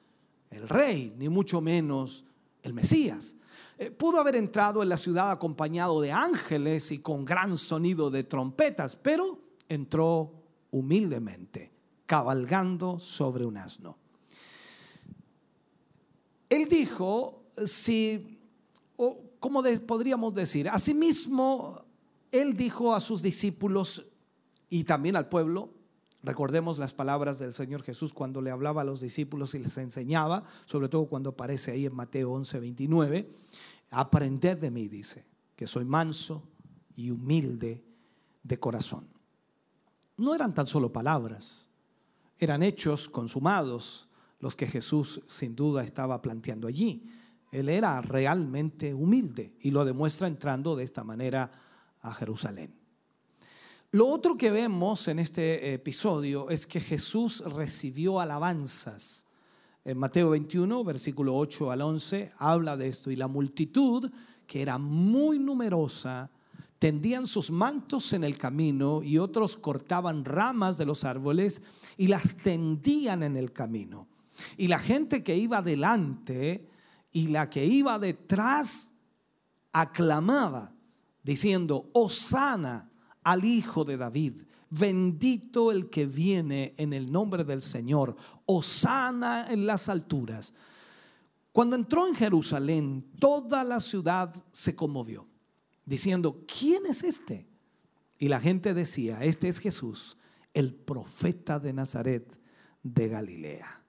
el 0.51 0.69
rey, 0.69 1.15
ni 1.17 1.29
mucho 1.29 1.61
menos 1.61 2.25
el 2.63 2.75
Mesías. 2.75 3.37
Eh, 3.83 3.91
pudo 3.91 4.21
haber 4.21 4.37
entrado 4.37 4.81
en 4.81 4.89
la 4.89 4.97
ciudad 4.97 5.33
acompañado 5.33 6.01
de 6.01 6.13
ángeles 6.13 6.93
y 6.93 7.01
con 7.01 7.25
gran 7.25 7.59
sonido 7.59 8.13
de 8.13 8.23
trompetas, 8.23 8.95
pero 8.95 9.41
entró 9.69 10.33
humildemente, 10.71 11.73
cabalgando 12.07 13.01
sobre 13.01 13.45
un 13.45 13.57
asno. 13.57 13.99
Él 16.49 16.69
dijo, 16.69 17.43
si, 17.67 18.39
o 18.97 19.21
como 19.41 19.65
podríamos 19.85 20.33
decir, 20.33 20.69
asimismo, 20.69 21.85
él 22.31 22.57
dijo 22.57 22.95
a 22.95 23.01
sus 23.01 23.21
discípulos 23.21 24.07
y 24.71 24.85
también 24.85 25.17
al 25.17 25.29
pueblo, 25.29 25.71
Recordemos 26.25 26.79
las 26.79 26.95
palabras 26.95 27.41
del 27.41 27.53
Señor 27.53 27.83
Jesús 27.83 28.15
cuando 28.15 28.41
le 28.41 28.53
hablaba 28.53 28.83
a 28.83 28.85
los 28.85 29.01
discípulos 29.01 29.55
y 29.55 29.59
les 29.59 29.77
enseñaba, 29.77 30.45
sobre 30.67 30.89
todo 30.89 31.07
cuando 31.07 31.31
aparece 31.31 31.73
ahí 31.73 31.85
en 31.85 31.97
Mateo 31.97 32.31
11, 32.31 32.61
29. 32.61 33.29
Aprended 33.93 34.59
de 34.59 34.71
mí, 34.71 34.89
dice, 34.89 35.27
que 35.55 35.67
soy 35.67 35.85
manso 35.85 36.43
y 36.97 37.11
humilde 37.11 37.85
de 38.43 38.59
corazón. 38.59 39.07
No 40.17 40.35
eran 40.35 40.55
tan 40.55 40.67
solo 40.67 40.93
palabras, 40.93 41.69
eran 42.39 42.63
hechos 42.63 43.09
consumados 43.09 44.09
los 44.41 44.57
que 44.57 44.67
Jesús 44.67 45.21
sin 45.29 45.55
duda 45.55 45.85
estaba 45.85 46.21
planteando 46.21 46.67
allí. 46.67 47.09
Él 47.53 47.69
era 47.69 48.01
realmente 48.01 48.95
humilde 48.95 49.55
y 49.61 49.71
lo 49.71 49.85
demuestra 49.85 50.27
entrando 50.27 50.75
de 50.75 50.85
esta 50.85 51.05
manera 51.05 51.53
a 52.01 52.15
Jerusalén. 52.15 52.75
Lo 53.93 54.09
otro 54.09 54.39
que 54.39 54.51
vemos 54.51 55.07
en 55.07 55.19
este 55.19 55.75
episodio 55.75 56.49
es 56.49 56.67
que 56.67 56.81
Jesús 56.81 57.41
recibió 57.45 58.21
alabanzas 58.21 59.27
En 59.85 59.99
Mateo 59.99 60.31
21, 60.31 60.85
versículo 60.85 61.37
8 61.37 61.71
al 61.73 61.83
11, 61.83 62.31
habla 62.39 62.77
de 62.77 62.89
esto. 62.89 63.11
Y 63.11 63.17
la 63.17 63.27
multitud, 63.27 64.11
que 64.47 64.63
era 64.63 64.79
muy 64.79 65.41
numerosa, 65.41 66.31
tendían 66.79 67.27
sus 67.27 67.51
mantos 67.51 68.13
en 68.13 68.23
el 68.23 68.39
camino 68.39 69.03
y 69.03 69.19
otros 69.19 69.57
cortaban 69.57 70.25
ramas 70.25 70.79
de 70.79 70.87
los 70.87 71.05
árboles 71.05 71.63
y 71.97 72.09
las 72.09 72.37
tendían 72.37 73.23
en 73.23 73.37
el 73.37 73.53
camino. 73.53 74.07
Y 74.57 74.69
la 74.69 74.79
gente 74.79 75.23
que 75.25 75.37
iba 75.37 75.63
delante 75.63 76.69
y 77.11 77.29
la 77.29 77.51
que 77.51 77.65
iba 77.65 77.99
detrás 77.99 78.93
aclamaba, 79.73 80.75
diciendo, 81.23 81.91
Osana 81.93 82.91
al 83.23 83.45
Hijo 83.45 83.85
de 83.85 83.97
David, 83.97 84.43
bendito 84.73 85.71
el 85.71 85.91
que 85.91 86.07
viene 86.07 86.75
en 86.79 86.95
el 86.95 87.13
nombre 87.13 87.45
del 87.45 87.61
Señor, 87.61 88.17
Osana 88.47 89.53
en 89.53 89.67
las 89.67 89.91
alturas. 89.91 90.55
Cuando 91.53 91.77
entró 91.77 92.09
en 92.09 92.15
Jerusalén, 92.15 93.05
toda 93.19 93.65
la 93.65 93.81
ciudad 93.81 94.35
se 94.51 94.75
conmovió, 94.75 95.29
diciendo, 95.85 96.45
¿quién 96.47 96.87
es 96.87 97.03
este? 97.03 97.47
Y 98.19 98.29
la 98.29 98.41
gente 98.41 98.73
decía, 98.73 99.23
este 99.23 99.49
es 99.49 99.59
Jesús, 99.59 100.17
el 100.55 100.75
profeta 100.75 101.59
de 101.61 101.75
Nazaret 101.75 102.35
de 102.83 103.09
Galilea. 103.09 103.83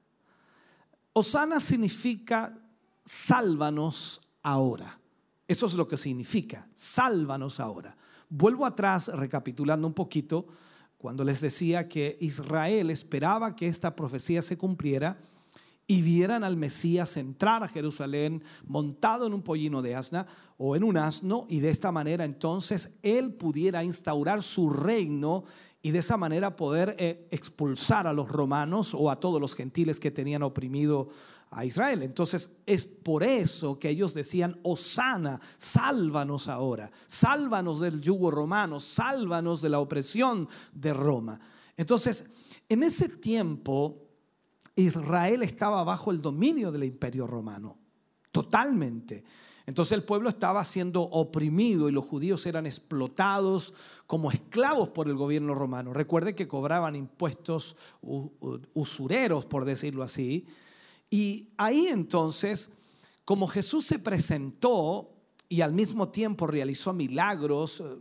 Osana 1.13 1.61
significa 1.61 2.61
sálvanos 3.05 4.19
ahora. 4.41 4.99
Eso 5.47 5.65
es 5.65 5.75
lo 5.75 5.87
que 5.87 5.95
significa, 5.95 6.67
sálvanos 6.73 7.61
ahora. 7.61 7.95
Vuelvo 8.27 8.65
atrás 8.65 9.07
recapitulando 9.07 9.87
un 9.87 9.93
poquito 9.93 10.47
cuando 11.03 11.25
les 11.25 11.41
decía 11.41 11.89
que 11.89 12.15
Israel 12.21 12.89
esperaba 12.89 13.57
que 13.57 13.67
esta 13.67 13.93
profecía 13.93 14.41
se 14.41 14.57
cumpliera 14.57 15.17
y 15.85 16.01
vieran 16.01 16.45
al 16.45 16.55
Mesías 16.55 17.17
entrar 17.17 17.61
a 17.61 17.67
Jerusalén 17.67 18.41
montado 18.65 19.27
en 19.27 19.33
un 19.33 19.41
pollino 19.41 19.81
de 19.81 19.95
asna 19.95 20.25
o 20.57 20.77
en 20.77 20.83
un 20.85 20.95
asno 20.95 21.45
y 21.49 21.59
de 21.59 21.71
esta 21.71 21.91
manera 21.91 22.23
entonces 22.23 22.89
él 23.01 23.33
pudiera 23.33 23.83
instaurar 23.83 24.43
su 24.43 24.69
reino 24.69 25.43
y 25.81 25.91
de 25.91 25.99
esa 25.99 26.15
manera 26.15 26.55
poder 26.55 26.95
eh, 26.97 27.27
expulsar 27.31 28.07
a 28.07 28.13
los 28.13 28.29
romanos 28.29 28.93
o 28.93 29.11
a 29.11 29.19
todos 29.19 29.41
los 29.41 29.55
gentiles 29.55 29.99
que 29.99 30.09
tenían 30.09 30.41
oprimido 30.41 31.09
a 31.55 31.65
Israel. 31.65 32.03
Entonces 32.03 32.49
es 32.65 32.85
por 32.85 33.23
eso 33.23 33.79
que 33.79 33.89
ellos 33.89 34.13
decían, 34.13 34.59
Osana, 34.63 35.39
sálvanos 35.57 36.47
ahora, 36.47 36.91
sálvanos 37.07 37.79
del 37.79 38.01
yugo 38.01 38.31
romano, 38.31 38.79
sálvanos 38.79 39.61
de 39.61 39.69
la 39.69 39.79
opresión 39.79 40.47
de 40.73 40.93
Roma. 40.93 41.39
Entonces, 41.77 42.29
en 42.69 42.83
ese 42.83 43.09
tiempo, 43.09 44.09
Israel 44.75 45.43
estaba 45.43 45.83
bajo 45.83 46.11
el 46.11 46.21
dominio 46.21 46.71
del 46.71 46.85
imperio 46.85 47.27
romano, 47.27 47.77
totalmente. 48.31 49.23
Entonces 49.65 49.93
el 49.93 50.03
pueblo 50.03 50.29
estaba 50.29 50.65
siendo 50.65 51.01
oprimido 51.03 51.87
y 51.87 51.93
los 51.93 52.05
judíos 52.05 52.45
eran 52.45 52.65
explotados 52.65 53.73
como 54.07 54.29
esclavos 54.29 54.89
por 54.89 55.07
el 55.07 55.15
gobierno 55.15 55.55
romano. 55.55 55.93
Recuerde 55.93 56.35
que 56.35 56.47
cobraban 56.47 56.95
impuestos 56.95 57.77
usureros, 58.73 59.45
por 59.45 59.63
decirlo 59.63 60.03
así, 60.03 60.47
y 61.13 61.49
ahí 61.57 61.85
entonces, 61.89 62.71
como 63.23 63.47
Jesús 63.47 63.85
se 63.85 63.99
presentó 63.99 65.11
y 65.47 65.61
al 65.61 65.71
mismo 65.71 66.09
tiempo 66.09 66.47
realizó 66.47 66.91
milagros 66.91 67.81
eh, 67.81 67.97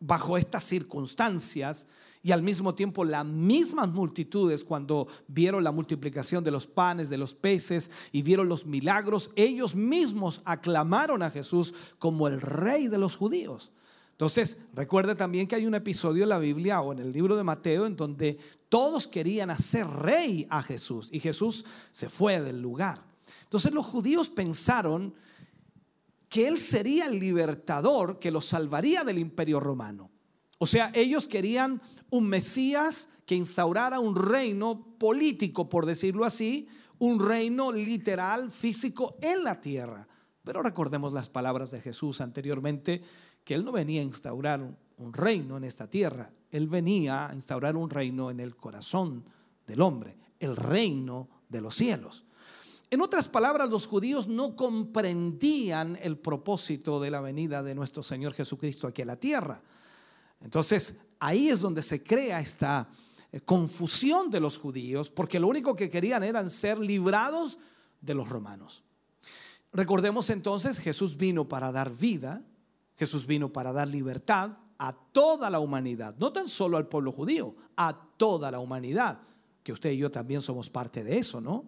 bajo 0.00 0.38
estas 0.38 0.64
circunstancias, 0.64 1.86
y 2.22 2.32
al 2.32 2.42
mismo 2.42 2.74
tiempo 2.74 3.04
las 3.04 3.26
mismas 3.26 3.90
multitudes 3.90 4.64
cuando 4.64 5.06
vieron 5.28 5.62
la 5.62 5.70
multiplicación 5.70 6.42
de 6.42 6.50
los 6.50 6.66
panes, 6.66 7.10
de 7.10 7.18
los 7.18 7.34
peces 7.34 7.90
y 8.10 8.22
vieron 8.22 8.48
los 8.48 8.64
milagros, 8.64 9.30
ellos 9.36 9.74
mismos 9.74 10.40
aclamaron 10.46 11.22
a 11.22 11.30
Jesús 11.30 11.74
como 11.98 12.26
el 12.26 12.40
rey 12.40 12.88
de 12.88 12.96
los 12.96 13.16
judíos. 13.16 13.70
Entonces, 14.16 14.56
recuerde 14.72 15.14
también 15.14 15.46
que 15.46 15.56
hay 15.56 15.66
un 15.66 15.74
episodio 15.74 16.22
en 16.22 16.30
la 16.30 16.38
Biblia 16.38 16.80
o 16.80 16.90
en 16.90 17.00
el 17.00 17.12
libro 17.12 17.36
de 17.36 17.44
Mateo 17.44 17.84
en 17.84 17.96
donde 17.96 18.38
todos 18.70 19.06
querían 19.06 19.50
hacer 19.50 19.86
rey 19.86 20.46
a 20.48 20.62
Jesús 20.62 21.10
y 21.12 21.20
Jesús 21.20 21.66
se 21.90 22.08
fue 22.08 22.40
del 22.40 22.62
lugar. 22.62 23.02
Entonces 23.42 23.74
los 23.74 23.84
judíos 23.84 24.30
pensaron 24.30 25.12
que 26.30 26.48
él 26.48 26.56
sería 26.56 27.04
el 27.04 27.18
libertador 27.18 28.18
que 28.18 28.30
los 28.30 28.46
salvaría 28.46 29.04
del 29.04 29.18
imperio 29.18 29.60
romano. 29.60 30.10
O 30.56 30.66
sea, 30.66 30.90
ellos 30.94 31.28
querían 31.28 31.82
un 32.08 32.26
Mesías 32.26 33.10
que 33.26 33.34
instaurara 33.34 34.00
un 34.00 34.16
reino 34.16 34.96
político, 34.98 35.68
por 35.68 35.84
decirlo 35.84 36.24
así, 36.24 36.68
un 36.98 37.20
reino 37.20 37.70
literal, 37.70 38.50
físico 38.50 39.18
en 39.20 39.44
la 39.44 39.60
tierra. 39.60 40.08
Pero 40.42 40.62
recordemos 40.62 41.12
las 41.12 41.28
palabras 41.28 41.70
de 41.70 41.82
Jesús 41.82 42.22
anteriormente 42.22 43.02
que 43.46 43.54
Él 43.54 43.64
no 43.64 43.70
venía 43.70 44.00
a 44.00 44.04
instaurar 44.04 44.76
un 44.98 45.12
reino 45.12 45.56
en 45.56 45.62
esta 45.62 45.88
tierra, 45.88 46.32
Él 46.50 46.66
venía 46.66 47.28
a 47.28 47.34
instaurar 47.34 47.76
un 47.76 47.88
reino 47.88 48.28
en 48.28 48.40
el 48.40 48.56
corazón 48.56 49.24
del 49.68 49.82
hombre, 49.82 50.16
el 50.40 50.56
reino 50.56 51.28
de 51.48 51.60
los 51.60 51.76
cielos. 51.76 52.24
En 52.90 53.00
otras 53.00 53.28
palabras, 53.28 53.70
los 53.70 53.86
judíos 53.86 54.26
no 54.26 54.56
comprendían 54.56 55.96
el 56.02 56.18
propósito 56.18 57.00
de 57.00 57.12
la 57.12 57.20
venida 57.20 57.62
de 57.62 57.76
nuestro 57.76 58.02
Señor 58.02 58.32
Jesucristo 58.32 58.88
aquí 58.88 59.02
a 59.02 59.06
la 59.06 59.16
tierra. 59.16 59.62
Entonces, 60.40 60.96
ahí 61.20 61.48
es 61.48 61.60
donde 61.60 61.84
se 61.84 62.02
crea 62.02 62.40
esta 62.40 62.88
eh, 63.30 63.40
confusión 63.42 64.28
de 64.28 64.40
los 64.40 64.58
judíos, 64.58 65.08
porque 65.08 65.38
lo 65.38 65.46
único 65.46 65.76
que 65.76 65.88
querían 65.88 66.24
eran 66.24 66.50
ser 66.50 66.80
librados 66.80 67.60
de 68.00 68.14
los 68.14 68.28
romanos. 68.28 68.82
Recordemos 69.72 70.30
entonces, 70.30 70.80
Jesús 70.80 71.16
vino 71.16 71.48
para 71.48 71.70
dar 71.70 71.96
vida, 71.96 72.42
Jesús 72.96 73.26
vino 73.26 73.52
para 73.52 73.72
dar 73.72 73.88
libertad 73.88 74.52
a 74.78 74.92
toda 74.92 75.50
la 75.50 75.60
humanidad, 75.60 76.14
no 76.18 76.32
tan 76.32 76.48
solo 76.48 76.76
al 76.76 76.86
pueblo 76.86 77.12
judío, 77.12 77.54
a 77.76 77.98
toda 78.16 78.50
la 78.50 78.58
humanidad, 78.58 79.20
que 79.62 79.72
usted 79.72 79.92
y 79.92 79.98
yo 79.98 80.10
también 80.10 80.40
somos 80.40 80.70
parte 80.70 81.02
de 81.02 81.18
eso, 81.18 81.40
¿no? 81.40 81.64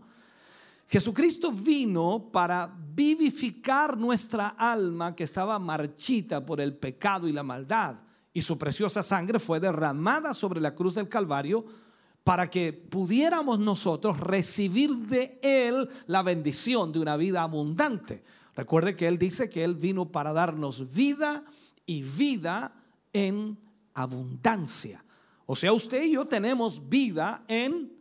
Jesucristo 0.89 1.53
vino 1.53 2.31
para 2.33 2.75
vivificar 2.95 3.97
nuestra 3.97 4.49
alma 4.49 5.15
que 5.15 5.25
estaba 5.25 5.59
marchita 5.59 6.45
por 6.45 6.61
el 6.61 6.75
pecado 6.75 7.29
y 7.29 7.33
la 7.33 7.43
maldad, 7.43 7.97
y 8.33 8.41
su 8.41 8.57
preciosa 8.57 9.03
sangre 9.03 9.39
fue 9.39 9.61
derramada 9.61 10.33
sobre 10.33 10.61
la 10.61 10.75
cruz 10.75 10.95
del 10.95 11.09
Calvario 11.09 11.65
para 12.25 12.51
que 12.51 12.73
pudiéramos 12.73 13.59
nosotros 13.59 14.21
recibir 14.21 14.95
de 14.97 15.39
Él 15.43 15.89
la 16.07 16.23
bendición 16.23 16.93
de 16.93 17.01
una 17.01 17.17
vida 17.17 17.43
abundante. 17.43 18.23
Recuerde 18.59 18.97
que 18.97 19.07
Él 19.07 19.21
dice 19.21 19.49
que 19.49 19.63
Él 19.63 19.77
vino 19.77 20.11
para 20.11 20.33
darnos 20.33 20.93
vida 20.93 21.45
y 21.87 22.03
vida 22.03 22.75
en 23.13 23.57
abundancia. 23.95 25.05
O 25.47 25.55
sea, 25.55 25.73
usted 25.73 26.03
y 26.03 26.15
yo 26.15 26.27
tenemos 26.27 26.89
vida 26.89 27.45
en 27.47 27.93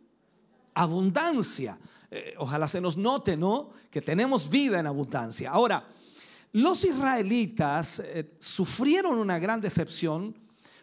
abundancia. 0.74 1.78
Eh, 2.10 2.34
ojalá 2.38 2.66
se 2.66 2.80
nos 2.80 2.96
note, 2.96 3.36
¿no? 3.36 3.70
Que 3.88 4.02
tenemos 4.02 4.50
vida 4.50 4.80
en 4.80 4.88
abundancia. 4.88 5.52
Ahora, 5.52 5.86
los 6.50 6.84
israelitas 6.84 8.00
eh, 8.00 8.34
sufrieron 8.40 9.16
una 9.16 9.38
gran 9.38 9.60
decepción 9.60 10.34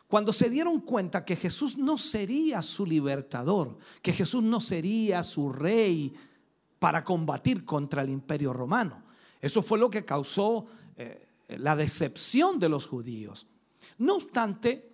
cuando 0.08 0.32
se 0.32 0.50
dieron 0.50 0.80
cuenta 0.80 1.26
que 1.26 1.36
Jesús 1.36 1.78
no 1.78 1.98
sería 1.98 2.62
su 2.62 2.86
libertador, 2.86 3.78
que 4.02 4.14
Jesús 4.14 4.42
no 4.42 4.62
sería 4.62 5.22
su 5.22 5.52
rey 5.52 6.14
para 6.80 7.04
combatir 7.04 7.66
contra 7.66 8.04
el 8.04 8.10
imperio 8.10 8.54
romano. 8.54 9.05
Eso 9.42 9.62
fue 9.62 9.78
lo 9.78 9.90
que 9.90 10.06
causó 10.06 10.66
eh, 10.98 11.28
la 11.50 11.76
decepción 11.76 12.60
de 12.60 12.70
los 12.70 12.88
judíos. 12.88 13.48
No 13.98 14.16
obstante, 14.16 14.92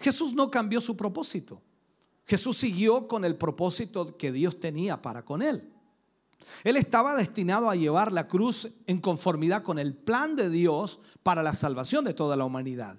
Jesús 0.00 0.34
no 0.34 0.50
cambió 0.50 0.80
su 0.80 0.96
propósito. 0.96 1.60
Jesús 2.26 2.58
siguió 2.58 3.08
con 3.08 3.24
el 3.24 3.36
propósito 3.36 4.16
que 4.16 4.32
Dios 4.32 4.60
tenía 4.60 5.00
para 5.00 5.24
con 5.24 5.42
él. 5.42 5.72
Él 6.64 6.76
estaba 6.76 7.16
destinado 7.16 7.68
a 7.70 7.76
llevar 7.76 8.12
la 8.12 8.28
cruz 8.28 8.70
en 8.86 9.00
conformidad 9.00 9.62
con 9.62 9.78
el 9.78 9.94
plan 9.94 10.36
de 10.36 10.50
Dios 10.50 11.00
para 11.22 11.42
la 11.42 11.54
salvación 11.54 12.04
de 12.04 12.14
toda 12.14 12.36
la 12.36 12.44
humanidad, 12.44 12.98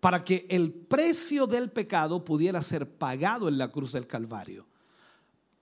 para 0.00 0.24
que 0.24 0.46
el 0.50 0.72
precio 0.72 1.46
del 1.46 1.70
pecado 1.70 2.24
pudiera 2.24 2.62
ser 2.62 2.88
pagado 2.88 3.48
en 3.48 3.58
la 3.58 3.68
cruz 3.68 3.92
del 3.92 4.06
Calvario. 4.06 4.66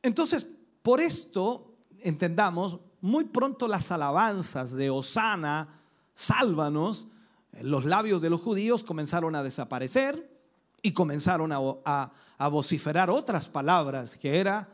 Entonces, 0.03 0.49
por 0.83 1.01
esto, 1.01 1.75
entendamos, 2.01 2.81
muy 3.01 3.25
pronto 3.25 3.69
las 3.69 3.91
alabanzas 3.91 4.73
de 4.73 4.91
Osana, 4.91 5.81
sálvanos, 6.15 7.09
en 7.53 7.71
los 7.71 7.85
labios 7.85 8.21
de 8.21 8.31
los 8.31 8.41
judíos 8.41 8.85
comenzaron 8.85 9.35
a 9.35 9.43
desaparecer 9.43 10.39
y 10.83 10.93
comenzaron 10.93 11.53
a, 11.53 12.13
a 12.39 12.49
vociferar 12.49 13.11
otras 13.11 13.49
palabras 13.49 14.17
que 14.17 14.39
era 14.39 14.69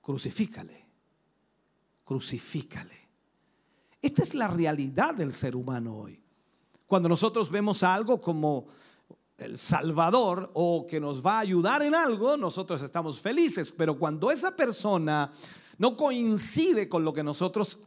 crucifícale, 0.00 0.86
crucifícale. 2.04 3.08
Esta 4.00 4.22
es 4.22 4.34
la 4.34 4.48
realidad 4.48 5.14
del 5.14 5.32
ser 5.32 5.56
humano 5.56 5.96
hoy. 5.96 6.22
Cuando 6.86 7.08
nosotros 7.08 7.50
vemos 7.50 7.82
algo 7.82 8.20
como 8.20 8.66
el 9.38 9.58
Salvador 9.58 10.50
o 10.54 10.86
que 10.86 11.00
nos 11.00 11.24
va 11.24 11.38
a 11.38 11.40
ayudar 11.40 11.82
en 11.82 11.94
algo, 11.94 12.36
nosotros 12.36 12.82
estamos 12.82 13.20
felices. 13.20 13.72
Pero 13.72 13.98
cuando 13.98 14.30
esa 14.30 14.54
persona 14.54 15.32
no 15.78 15.96
coincide 15.96 16.88
con 16.88 17.04
lo 17.04 17.12
que 17.12 17.22
nosotros 17.22 17.78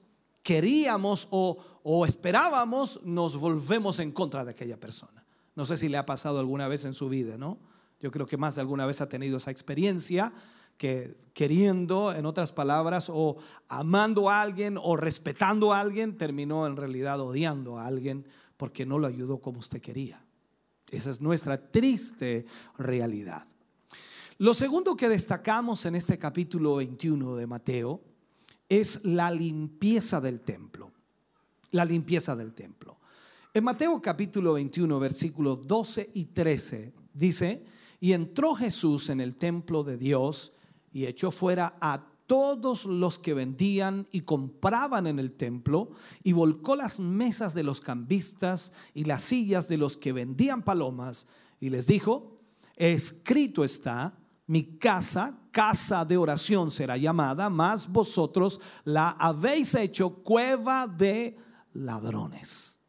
queríamos 0.44 1.28
o, 1.30 2.06
esperábamos, 2.06 3.02
nos 3.04 3.36
volvemos 3.38 4.00
en 4.00 4.12
contra 4.12 4.46
de 4.46 4.52
aquella 4.52 4.80
persona. 4.80 5.26
No 5.56 5.66
sé 5.66 5.78
si 5.78 5.90
le 5.90 5.98
ha 5.98 6.06
pasado 6.06 6.40
alguna 6.40 6.68
vez 6.68 6.86
en 6.86 6.94
su 6.94 7.10
vida, 7.10 7.38
¿no? 7.38 7.58
Yo 8.00 8.12
creo 8.12 8.26
que 8.26 8.38
más 8.38 8.56
de 8.56 8.62
alguna 8.62 8.86
vez 8.86 9.02
ha 9.02 9.10
tenido 9.10 9.38
esa 9.38 9.52
experiencia 9.52 10.34
que 10.78 11.18
queriendo, 11.34 12.14
en 12.14 12.26
otras 12.26 12.52
palabras, 12.52 13.10
o 13.12 13.38
amando 13.68 14.30
a 14.30 14.42
alguien 14.42 14.78
o 14.82 14.96
respetando 14.96 15.74
a 15.74 15.80
alguien, 15.80 16.18
terminó 16.18 16.68
en 16.68 16.78
realidad 16.78 17.20
odiando 17.20 17.78
a 17.78 17.88
alguien 17.88 18.26
porque 18.56 18.86
no 18.86 19.00
lo 19.00 19.08
ayudó 19.08 19.40
como 19.40 19.60
usted 19.60 19.82
quería. 19.82 20.24
Esa 20.92 21.10
es 21.10 21.20
nuestra 21.20 21.72
triste 21.72 22.46
realidad. 22.78 23.48
Lo 24.40 24.54
segundo 24.54 24.96
que 24.96 25.10
destacamos 25.10 25.84
en 25.88 25.96
este 25.96 26.20
capítulo 26.20 26.76
21 26.76 27.36
de 27.38 27.48
Mateo 27.48 28.04
es 28.70 29.04
la 29.04 29.32
limpieza 29.32 30.22
del 30.22 30.42
templo. 30.42 30.92
La 31.72 31.84
limpieza 31.84 32.36
del 32.36 32.54
templo. 32.54 33.00
En 33.52 33.64
Mateo 33.64 34.00
capítulo 34.00 34.54
21, 34.54 35.00
versículos 35.00 35.66
12 35.66 36.12
y 36.14 36.26
13, 36.26 36.94
dice, 37.16 37.66
y 38.00 38.14
entró 38.14 38.54
Jesús 38.54 39.10
en 39.10 39.22
el 39.22 39.38
templo 39.38 39.84
de 39.84 39.98
Dios 39.98 40.54
y 40.94 41.08
echó 41.08 41.32
fuera 41.32 41.76
a 41.82 42.06
todos 42.28 42.86
los 42.86 43.18
que 43.18 43.34
vendían 43.34 44.08
y 44.12 44.22
compraban 44.22 45.08
en 45.08 45.18
el 45.18 45.32
templo 45.32 45.90
y 46.22 46.34
volcó 46.34 46.76
las 46.76 47.00
mesas 47.00 47.56
de 47.56 47.64
los 47.64 47.82
cambistas 47.82 48.72
y 48.94 49.06
las 49.06 49.24
sillas 49.24 49.68
de 49.68 49.78
los 49.78 49.98
que 49.98 50.14
vendían 50.14 50.62
palomas 50.62 51.26
y 51.60 51.72
les 51.72 51.88
dijo, 51.88 52.38
escrito 52.76 53.64
está, 53.64 54.16
mi 54.48 54.78
casa, 54.78 55.38
casa 55.52 56.06
de 56.06 56.18
oración 56.18 56.72
será 56.72 56.98
llamada, 56.98 57.50
mas 57.50 57.88
vosotros 57.88 58.60
la 58.86 59.12
habéis 59.12 59.76
hecho 59.76 60.10
cueva 60.24 60.88
de 60.88 61.38
ladrones. 61.74 62.80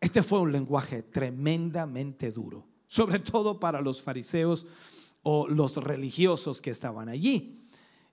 Este 0.00 0.22
fue 0.22 0.40
un 0.40 0.50
lenguaje 0.50 1.02
tremendamente 1.02 2.32
duro, 2.32 2.66
sobre 2.86 3.18
todo 3.18 3.60
para 3.60 3.82
los 3.82 4.00
fariseos 4.00 4.66
o 5.22 5.46
los 5.46 5.76
religiosos 5.76 6.62
que 6.62 6.70
estaban 6.70 7.10
allí. 7.10 7.68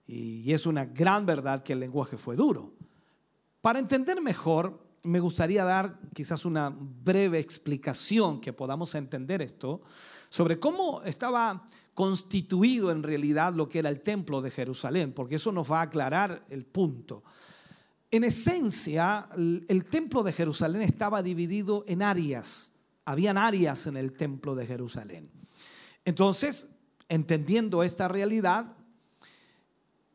Y 0.05 0.51
es 0.51 0.65
una 0.65 0.85
gran 0.85 1.25
verdad 1.25 1.63
que 1.63 1.73
el 1.73 1.79
lenguaje 1.79 2.17
fue 2.17 2.35
duro. 2.35 2.73
Para 3.61 3.79
entender 3.79 4.21
mejor, 4.21 4.85
me 5.03 5.21
gustaría 5.21 5.63
dar 5.63 5.99
quizás 6.13 6.43
una 6.43 6.69
breve 6.69 7.39
explicación 7.39 8.41
que 8.41 8.51
podamos 8.51 8.93
entender 8.95 9.41
esto 9.41 9.81
sobre 10.29 10.59
cómo 10.59 11.01
estaba 11.03 11.67
constituido 11.93 12.91
en 12.91 13.01
realidad 13.01 13.53
lo 13.53 13.67
que 13.67 13.79
era 13.79 13.89
el 13.89 14.01
templo 14.01 14.41
de 14.41 14.51
Jerusalén, 14.51 15.13
porque 15.13 15.35
eso 15.35 15.51
nos 15.51 15.71
va 15.71 15.79
a 15.79 15.83
aclarar 15.83 16.45
el 16.49 16.65
punto. 16.65 17.23
En 18.11 18.23
esencia, 18.23 19.27
el 19.35 19.85
templo 19.89 20.23
de 20.23 20.31
Jerusalén 20.31 20.83
estaba 20.83 21.23
dividido 21.23 21.83
en 21.87 22.01
áreas. 22.01 22.71
Habían 23.03 23.37
áreas 23.37 23.87
en 23.87 23.97
el 23.97 24.13
templo 24.13 24.55
de 24.55 24.65
Jerusalén. 24.65 25.29
Entonces, 26.05 26.67
entendiendo 27.09 27.83
esta 27.83 28.07
realidad, 28.07 28.75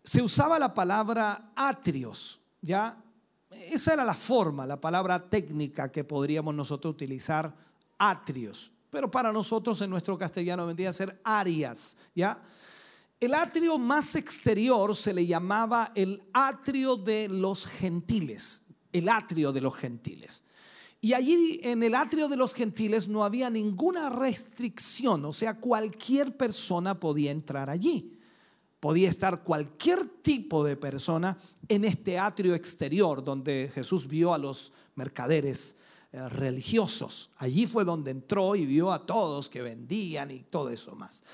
se 0.04 0.22
usaba 0.22 0.58
la 0.58 0.74
palabra 0.74 1.52
atrios, 1.54 2.40
¿ya? 2.60 3.02
Esa 3.50 3.92
era 3.92 4.04
la 4.04 4.14
forma, 4.14 4.66
la 4.66 4.80
palabra 4.80 5.28
técnica 5.28 5.92
que 5.92 6.04
podríamos 6.04 6.54
nosotros 6.54 6.94
utilizar, 6.94 7.54
atrios. 7.98 8.72
Pero 8.92 9.10
para 9.10 9.32
nosotros 9.32 9.80
en 9.80 9.88
nuestro 9.88 10.18
castellano 10.18 10.66
vendría 10.66 10.90
a 10.90 10.92
ser 10.92 11.18
áreas, 11.24 11.96
¿ya? 12.14 12.42
El 13.18 13.32
atrio 13.32 13.78
más 13.78 14.14
exterior 14.16 14.94
se 14.94 15.14
le 15.14 15.24
llamaba 15.24 15.92
el 15.94 16.22
atrio 16.34 16.96
de 16.96 17.26
los 17.26 17.66
gentiles, 17.66 18.62
el 18.92 19.08
atrio 19.08 19.50
de 19.50 19.62
los 19.62 19.74
gentiles. 19.74 20.44
Y 21.00 21.14
allí 21.14 21.58
en 21.62 21.82
el 21.82 21.94
atrio 21.94 22.28
de 22.28 22.36
los 22.36 22.52
gentiles 22.52 23.08
no 23.08 23.24
había 23.24 23.48
ninguna 23.48 24.10
restricción, 24.10 25.24
o 25.24 25.32
sea, 25.32 25.58
cualquier 25.58 26.36
persona 26.36 27.00
podía 27.00 27.30
entrar 27.30 27.70
allí. 27.70 28.18
Podía 28.78 29.08
estar 29.08 29.42
cualquier 29.42 30.04
tipo 30.04 30.62
de 30.64 30.76
persona 30.76 31.38
en 31.66 31.86
este 31.86 32.18
atrio 32.18 32.54
exterior 32.54 33.24
donde 33.24 33.70
Jesús 33.74 34.06
vio 34.06 34.34
a 34.34 34.38
los 34.38 34.70
mercaderes 34.96 35.78
eh, 36.12 36.28
religiosos. 36.28 37.30
Allí 37.38 37.66
fue 37.66 37.84
donde 37.84 38.10
entró 38.10 38.54
y 38.54 38.66
vio 38.66 38.92
a 38.92 39.06
todos 39.06 39.48
que 39.48 39.62
vendían 39.62 40.30
y 40.30 40.40
todo 40.40 40.68
eso 40.68 40.94
más. 40.94 41.24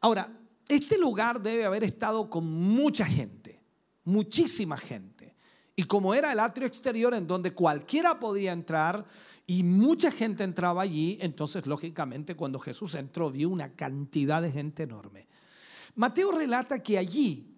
Ahora, 0.00 0.32
este 0.68 0.96
lugar 0.96 1.42
debe 1.42 1.64
haber 1.64 1.82
estado 1.82 2.30
con 2.30 2.46
mucha 2.46 3.04
gente, 3.04 3.60
muchísima 4.04 4.76
gente. 4.76 5.34
Y 5.74 5.84
como 5.84 6.14
era 6.14 6.32
el 6.32 6.40
atrio 6.40 6.66
exterior 6.66 7.14
en 7.14 7.26
donde 7.26 7.52
cualquiera 7.52 8.20
podía 8.20 8.52
entrar 8.52 9.06
y 9.46 9.62
mucha 9.64 10.10
gente 10.10 10.44
entraba 10.44 10.82
allí, 10.82 11.18
entonces 11.20 11.66
lógicamente 11.66 12.36
cuando 12.36 12.60
Jesús 12.60 12.94
entró 12.94 13.30
vio 13.30 13.48
una 13.48 13.74
cantidad 13.74 14.42
de 14.42 14.52
gente 14.52 14.82
enorme. 14.84 15.26
Mateo 15.94 16.32
relata 16.32 16.82
que 16.82 16.98
allí 16.98 17.56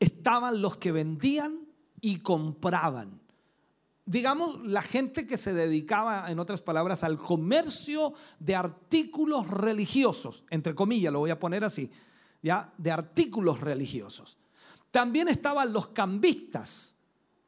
estaban 0.00 0.60
los 0.60 0.78
que 0.78 0.90
vendían 0.90 1.60
y 2.00 2.18
compraban. 2.20 3.20
Digamos, 4.06 4.64
la 4.64 4.82
gente 4.82 5.26
que 5.26 5.36
se 5.36 5.52
dedicaba, 5.52 6.30
en 6.30 6.38
otras 6.38 6.62
palabras, 6.62 7.02
al 7.02 7.18
comercio 7.18 8.14
de 8.38 8.54
artículos 8.54 9.48
religiosos, 9.48 10.44
entre 10.50 10.74
comillas, 10.74 11.12
lo 11.12 11.18
voy 11.18 11.30
a 11.30 11.38
poner 11.38 11.64
así, 11.64 11.90
¿ya? 12.40 12.72
De 12.78 12.92
artículos 12.92 13.60
religiosos. 13.60 14.38
También 14.92 15.28
estaban 15.28 15.72
los 15.72 15.88
cambistas, 15.88 16.95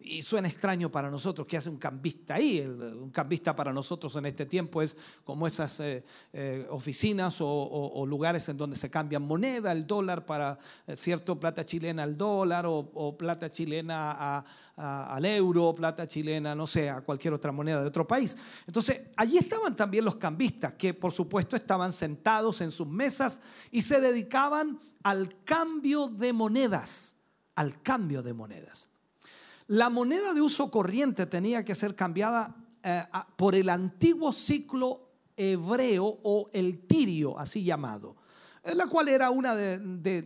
y 0.01 0.23
suena 0.23 0.47
extraño 0.47 0.91
para 0.91 1.11
nosotros 1.11 1.47
que 1.47 1.57
hace 1.57 1.69
un 1.69 1.77
cambista 1.77 2.35
ahí. 2.35 2.61
un 2.61 3.11
cambista 3.11 3.55
para 3.57 3.73
nosotros 3.73 4.15
en 4.15 4.27
este 4.27 4.47
tiempo 4.47 4.81
es 4.81 4.97
como 5.25 5.47
esas 5.47 5.81
eh, 5.81 6.05
eh, 6.33 6.67
oficinas 6.71 7.39
o, 7.41 8.05
lugares 8.07 8.49
en 8.49 8.57
donde 8.57 8.77
se 8.77 8.91
cambian 8.91 9.23
moneda, 9.23 9.73
el 9.73 9.87
dólar 9.87 10.25
para 10.25 10.59
eh, 10.87 10.97
cierto, 10.97 11.39
plata 11.39 11.67
chilena 11.67 12.05
al 12.05 12.17
dólar 12.17 12.65
o, 12.69 13.17
plata 13.19 13.51
chilena 13.51 14.45
al 14.77 15.25
euro, 15.25 15.75
plata 15.75 16.07
chilena, 16.07 16.55
no 16.55 16.69
sé, 16.69 16.89
a 16.89 17.01
cualquier 17.01 17.35
otra 17.35 17.51
moneda 17.51 17.81
de 17.81 17.89
otro 17.89 18.07
país. 18.07 18.39
Entonces, 18.67 19.01
allí 19.17 19.39
estaban 19.39 19.75
también 19.75 20.05
los 20.05 20.17
cambistas 20.17 20.75
que 20.75 20.95
por 20.95 21.11
supuesto 21.11 21.57
estaban 21.57 21.93
sentados 21.93 22.61
en 22.61 22.71
sus 22.71 22.87
mesas 22.87 23.41
y 23.73 23.83
se 23.83 24.01
dedicaban 24.01 24.79
al 25.03 25.43
cambio 25.45 26.07
de 26.07 26.33
monedas, 26.33 27.17
al 27.57 27.83
cambio 27.83 28.23
de 28.23 28.33
monedas. 28.33 28.89
La 29.69 29.91
moneda 29.91 30.33
de 30.33 30.41
uso 30.41 30.71
corriente 30.71 31.27
tenía 31.27 31.65
que 31.65 31.75
ser 31.75 31.95
cambiada 31.95 32.57
eh, 32.83 33.05
por 33.37 33.55
el 33.55 33.69
antiguo 33.69 34.33
ciclo 34.33 35.11
hebreo 35.37 36.21
o 36.23 36.51
el 36.55 36.87
tirio, 36.87 37.39
así 37.39 37.63
llamado, 37.63 38.17
eh, 38.65 38.75
la 38.75 38.87
cual 38.87 39.09
era 39.09 39.31
una 39.31 39.55
de, 39.55 40.25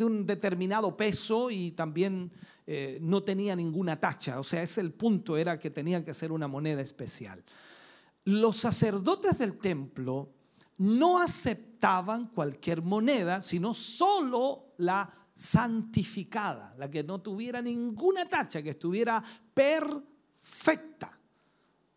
un 0.00 0.26
determinado 0.26 0.94
peso 0.96 1.50
y 1.50 1.72
también 1.72 2.30
eh, 2.66 2.98
no 3.00 3.22
tenía 3.22 3.56
ninguna 3.56 3.98
tacha. 3.98 4.38
O 4.38 4.44
sea, 4.44 4.62
ese 4.62 4.82
el 4.82 4.92
punto, 4.92 5.38
era 5.38 5.58
que 5.58 5.70
tenía 5.70 6.04
que 6.04 6.12
ser 6.12 6.30
una 6.30 6.46
moneda 6.46 6.82
especial. 6.82 7.42
Los 8.24 8.58
sacerdotes 8.58 9.38
del 9.38 9.56
templo 9.56 10.28
no 10.76 11.18
aceptaban 11.18 12.26
cualquier 12.26 12.82
moneda, 12.82 13.40
sino 13.40 13.72
solo 13.72 14.74
la 14.76 15.10
santificada, 15.38 16.74
la 16.78 16.90
que 16.90 17.04
no 17.04 17.20
tuviera 17.20 17.62
ninguna 17.62 18.28
tacha, 18.28 18.60
que 18.60 18.70
estuviera 18.70 19.22
perfecta. 19.54 21.16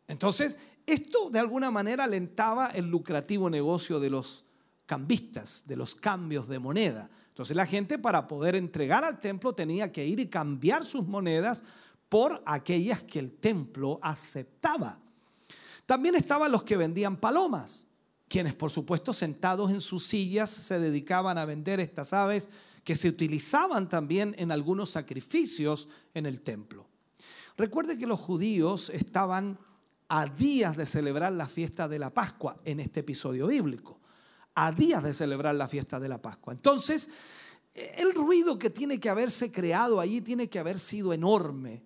Entonces, 0.07 0.55
esto 0.85 1.31
de 1.31 1.39
alguna 1.39 1.71
manera 1.71 2.03
alentaba 2.03 2.67
el 2.67 2.85
lucrativo 2.85 3.49
negocio 3.49 3.99
de 3.99 4.11
los 4.11 4.45
cambistas, 4.85 5.63
de 5.65 5.75
los 5.75 5.95
cambios 5.95 6.47
de 6.47 6.59
moneda. 6.59 7.09
Entonces 7.29 7.57
la 7.57 7.65
gente 7.65 7.97
para 7.97 8.27
poder 8.27 8.55
entregar 8.55 9.03
al 9.03 9.19
templo 9.19 9.55
tenía 9.55 9.91
que 9.91 10.05
ir 10.05 10.19
y 10.19 10.27
cambiar 10.27 10.85
sus 10.85 11.07
monedas 11.07 11.63
por 12.09 12.43
aquellas 12.45 13.01
que 13.01 13.17
el 13.17 13.31
templo 13.31 13.99
aceptaba. 14.03 14.99
También 15.87 16.13
estaban 16.13 16.51
los 16.51 16.63
que 16.63 16.77
vendían 16.77 17.17
palomas, 17.17 17.87
quienes 18.27 18.53
por 18.53 18.69
supuesto 18.69 19.13
sentados 19.13 19.71
en 19.71 19.81
sus 19.81 20.05
sillas 20.05 20.51
se 20.51 20.77
dedicaban 20.77 21.39
a 21.39 21.45
vender 21.45 21.79
estas 21.79 22.13
aves 22.13 22.49
que 22.83 22.95
se 22.95 23.07
utilizaban 23.07 23.89
también 23.89 24.35
en 24.37 24.51
algunos 24.51 24.89
sacrificios 24.89 25.87
en 26.13 26.25
el 26.25 26.41
templo. 26.41 26.87
Recuerde 27.57 27.97
que 27.97 28.07
los 28.07 28.19
judíos 28.19 28.89
estaban 28.89 29.59
a 30.07 30.25
días 30.25 30.75
de 30.75 30.85
celebrar 30.85 31.31
la 31.33 31.47
fiesta 31.47 31.87
de 31.87 31.99
la 31.99 32.09
Pascua 32.09 32.59
en 32.65 32.79
este 32.79 33.01
episodio 33.01 33.47
bíblico, 33.47 33.99
a 34.55 34.71
días 34.71 35.03
de 35.03 35.13
celebrar 35.13 35.55
la 35.55 35.67
fiesta 35.67 35.99
de 35.99 36.09
la 36.09 36.21
Pascua. 36.21 36.53
Entonces, 36.53 37.09
el 37.73 38.13
ruido 38.13 38.59
que 38.59 38.69
tiene 38.69 38.99
que 38.99 39.09
haberse 39.09 39.51
creado 39.51 39.99
allí 39.99 40.21
tiene 40.21 40.49
que 40.49 40.59
haber 40.59 40.79
sido 40.79 41.13
enorme. 41.13 41.83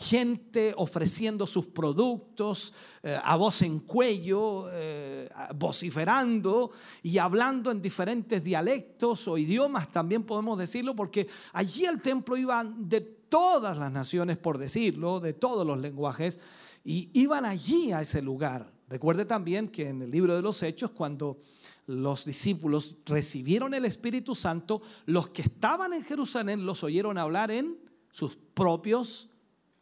Gente 0.00 0.72
ofreciendo 0.78 1.46
sus 1.46 1.66
productos 1.66 2.72
eh, 3.02 3.18
a 3.22 3.36
voz 3.36 3.60
en 3.60 3.80
cuello, 3.80 4.64
eh, 4.72 5.28
vociferando 5.56 6.70
y 7.02 7.18
hablando 7.18 7.70
en 7.70 7.82
diferentes 7.82 8.42
dialectos 8.42 9.28
o 9.28 9.36
idiomas, 9.36 9.92
también 9.92 10.22
podemos 10.22 10.58
decirlo, 10.58 10.96
porque 10.96 11.28
allí 11.52 11.84
al 11.84 12.00
templo 12.00 12.38
iban 12.38 12.88
de 12.88 13.02
todas 13.02 13.76
las 13.76 13.92
naciones, 13.92 14.38
por 14.38 14.56
decirlo, 14.56 15.20
de 15.20 15.34
todos 15.34 15.66
los 15.66 15.78
lenguajes, 15.78 16.40
y 16.82 17.10
iban 17.12 17.44
allí 17.44 17.92
a 17.92 18.00
ese 18.00 18.22
lugar. 18.22 18.72
Recuerde 18.88 19.26
también 19.26 19.68
que 19.68 19.88
en 19.88 20.00
el 20.00 20.10
libro 20.10 20.34
de 20.34 20.40
los 20.40 20.62
Hechos, 20.62 20.92
cuando 20.92 21.42
los 21.86 22.24
discípulos 22.24 22.96
recibieron 23.04 23.74
el 23.74 23.84
Espíritu 23.84 24.34
Santo, 24.34 24.80
los 25.04 25.28
que 25.28 25.42
estaban 25.42 25.92
en 25.92 26.04
Jerusalén 26.04 26.64
los 26.64 26.82
oyeron 26.84 27.18
hablar 27.18 27.50
en 27.50 27.76
sus 28.10 28.36
propios 28.54 29.29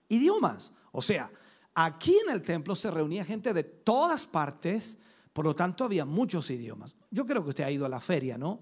idiomas. 0.09 0.73
O 0.93 1.03
sea, 1.03 1.31
aquí 1.75 2.17
en 2.27 2.33
el 2.33 2.43
templo 2.43 2.75
se 2.75 2.91
reunía 2.91 3.25
gente 3.25 3.53
de 3.53 3.65
todas 3.65 4.27
partes, 4.27 4.99
por 5.33 5.45
lo 5.45 5.55
tanto 5.55 5.85
había 5.85 6.05
muchos 6.05 6.51
idiomas. 6.51 6.95
Yo 7.11 7.25
creo 7.27 7.43
que 7.43 7.51
usted 7.51 7.65
ha 7.65 7.71
ido 7.71 7.87
a 7.87 7.89
la 7.89 8.01
feria, 8.01 8.37
¿no? 8.37 8.61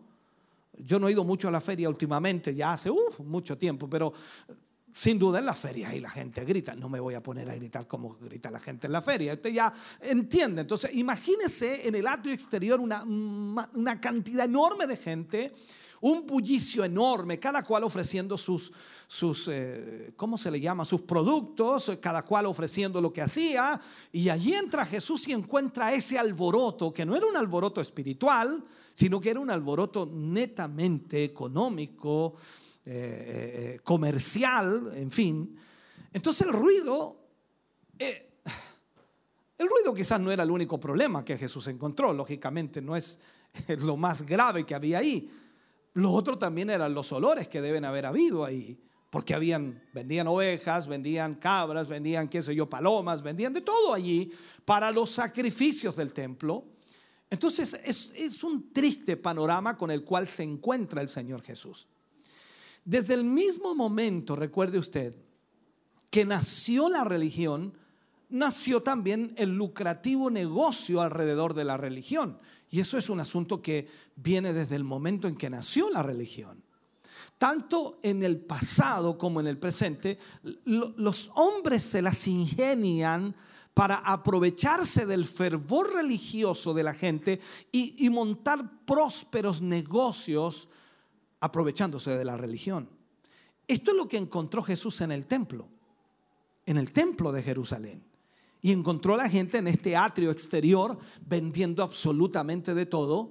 Yo 0.78 0.98
no 0.98 1.08
he 1.08 1.12
ido 1.12 1.24
mucho 1.24 1.48
a 1.48 1.50
la 1.50 1.60
feria 1.60 1.88
últimamente, 1.88 2.54
ya 2.54 2.74
hace 2.74 2.90
mucho 3.18 3.56
tiempo, 3.56 3.88
pero 3.88 4.12
sin 4.92 5.18
duda 5.18 5.38
en 5.38 5.46
la 5.46 5.54
feria 5.54 5.94
y 5.94 6.00
la 6.00 6.08
gente 6.08 6.44
grita. 6.44 6.74
No 6.74 6.88
me 6.88 7.00
voy 7.00 7.14
a 7.14 7.22
poner 7.22 7.50
a 7.50 7.54
gritar 7.54 7.86
como 7.86 8.16
grita 8.16 8.50
la 8.50 8.60
gente 8.60 8.86
en 8.86 8.92
la 8.94 9.02
feria. 9.02 9.34
Usted 9.34 9.50
ya 9.50 9.72
entiende. 10.00 10.62
Entonces, 10.62 10.90
imagínese 10.94 11.86
en 11.86 11.94
el 11.96 12.06
atrio 12.06 12.34
exterior 12.34 12.80
una, 12.80 13.02
una 13.04 14.00
cantidad 14.00 14.46
enorme 14.46 14.86
de 14.86 14.96
gente 14.96 15.54
un 16.00 16.26
bullicio 16.26 16.84
enorme, 16.84 17.38
cada 17.38 17.62
cual 17.62 17.84
ofreciendo 17.84 18.36
sus, 18.36 18.72
sus 19.06 19.48
eh, 19.48 20.12
¿cómo 20.16 20.36
se 20.36 20.50
le 20.50 20.60
llama? 20.60 20.84
Sus 20.84 21.02
productos, 21.02 21.92
cada 22.00 22.22
cual 22.22 22.46
ofreciendo 22.46 23.00
lo 23.00 23.12
que 23.12 23.22
hacía. 23.22 23.80
Y 24.12 24.28
allí 24.28 24.54
entra 24.54 24.84
Jesús 24.84 25.26
y 25.28 25.32
encuentra 25.32 25.92
ese 25.92 26.18
alboroto, 26.18 26.92
que 26.92 27.06
no 27.06 27.16
era 27.16 27.26
un 27.26 27.36
alboroto 27.36 27.80
espiritual, 27.80 28.64
sino 28.94 29.20
que 29.20 29.30
era 29.30 29.40
un 29.40 29.50
alboroto 29.50 30.06
netamente 30.12 31.24
económico, 31.24 32.34
eh, 32.84 33.74
eh, 33.76 33.80
comercial, 33.82 34.92
en 34.94 35.10
fin. 35.10 35.58
Entonces 36.12 36.46
el 36.46 36.52
ruido... 36.52 37.22
el 39.58 39.68
ruido 39.68 39.94
quizás 39.94 40.20
no 40.20 40.30
era 40.30 40.42
el 40.42 40.50
único 40.50 40.78
problema 40.78 41.24
que 41.24 41.38
Jesús 41.38 41.66
encontró, 41.68 42.12
lógicamente 42.12 42.82
no 42.82 42.94
es 42.94 43.18
lo 43.78 43.96
más 43.96 44.22
grave 44.22 44.64
que 44.64 44.74
había 44.74 44.98
ahí, 44.98 45.30
lo 45.96 46.12
otro 46.12 46.36
también 46.36 46.68
eran 46.68 46.92
los 46.92 47.10
olores 47.10 47.48
que 47.48 47.62
deben 47.62 47.86
haber 47.86 48.04
habido 48.04 48.44
ahí, 48.44 48.78
porque 49.08 49.32
habían, 49.32 49.82
vendían 49.94 50.26
ovejas, 50.26 50.88
vendían 50.88 51.36
cabras, 51.36 51.88
vendían, 51.88 52.28
qué 52.28 52.42
sé 52.42 52.54
yo, 52.54 52.68
palomas, 52.68 53.22
vendían 53.22 53.54
de 53.54 53.62
todo 53.62 53.94
allí 53.94 54.30
para 54.66 54.90
los 54.92 55.10
sacrificios 55.10 55.96
del 55.96 56.12
templo. 56.12 56.66
Entonces 57.30 57.80
es, 57.82 58.12
es 58.14 58.44
un 58.44 58.74
triste 58.74 59.16
panorama 59.16 59.74
con 59.74 59.90
el 59.90 60.04
cual 60.04 60.26
se 60.26 60.42
encuentra 60.42 61.00
el 61.00 61.08
Señor 61.08 61.40
Jesús. 61.40 61.86
Desde 62.84 63.14
el 63.14 63.24
mismo 63.24 63.74
momento, 63.74 64.36
recuerde 64.36 64.78
usted, 64.78 65.16
que 66.10 66.26
nació 66.26 66.90
la 66.90 67.04
religión, 67.04 67.72
nació 68.28 68.82
también 68.82 69.32
el 69.38 69.56
lucrativo 69.56 70.28
negocio 70.28 71.00
alrededor 71.00 71.54
de 71.54 71.64
la 71.64 71.78
religión. 71.78 72.38
Y 72.70 72.80
eso 72.80 72.98
es 72.98 73.08
un 73.08 73.20
asunto 73.20 73.62
que 73.62 73.88
viene 74.16 74.52
desde 74.52 74.76
el 74.76 74.84
momento 74.84 75.28
en 75.28 75.36
que 75.36 75.50
nació 75.50 75.90
la 75.90 76.02
religión. 76.02 76.62
Tanto 77.38 77.98
en 78.02 78.22
el 78.22 78.38
pasado 78.38 79.18
como 79.18 79.40
en 79.40 79.46
el 79.46 79.58
presente, 79.58 80.18
los 80.64 81.30
hombres 81.34 81.82
se 81.82 82.02
las 82.02 82.26
ingenian 82.26 83.34
para 83.74 83.96
aprovecharse 83.96 85.04
del 85.04 85.26
fervor 85.26 85.92
religioso 85.92 86.72
de 86.72 86.82
la 86.82 86.94
gente 86.94 87.40
y, 87.70 88.08
montar 88.08 88.86
prósperos 88.86 89.60
negocios 89.60 90.66
aprovechándose 91.40 92.16
de 92.16 92.24
la 92.24 92.38
religión. 92.38 92.88
Esto 93.68 93.90
es 93.90 93.96
lo 93.98 94.08
que 94.08 94.16
encontró 94.16 94.62
Jesús 94.62 95.02
en 95.02 95.12
el 95.12 95.26
templo, 95.26 95.68
en 96.64 96.78
el 96.78 96.90
templo 96.90 97.30
de 97.32 97.42
Jerusalén. 97.42 98.02
Y 98.66 98.72
encontró 98.72 99.14
a 99.14 99.18
la 99.18 99.28
gente 99.28 99.58
en 99.58 99.68
este 99.68 99.96
atrio 99.96 100.32
exterior 100.32 100.98
vendiendo 101.24 101.84
absolutamente 101.84 102.74
de 102.74 102.84
todo, 102.84 103.30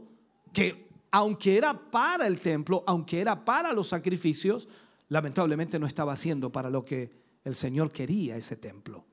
que 0.54 0.88
aunque 1.12 1.58
era 1.58 1.74
para 1.92 2.26
el 2.26 2.40
templo, 2.40 2.86
aunque 2.88 3.20
era 3.20 3.44
para 3.44 3.74
los 3.74 3.90
sacrificios, 3.90 4.70
lamentablemente 5.10 5.78
no 5.78 5.88
estaba 5.88 6.14
haciendo 6.14 6.54
para 6.54 6.70
lo 6.70 6.86
que 6.86 7.12
el 7.44 7.54
Señor 7.54 7.92
quería 7.92 8.38
ese 8.38 8.56
templo. 8.56 9.04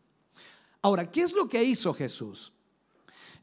Ahora, 0.82 1.10
¿qué 1.10 1.22
es 1.22 1.32
lo 1.32 1.48
que 1.48 1.64
hizo 1.64 1.92
Jesús? 1.92 2.52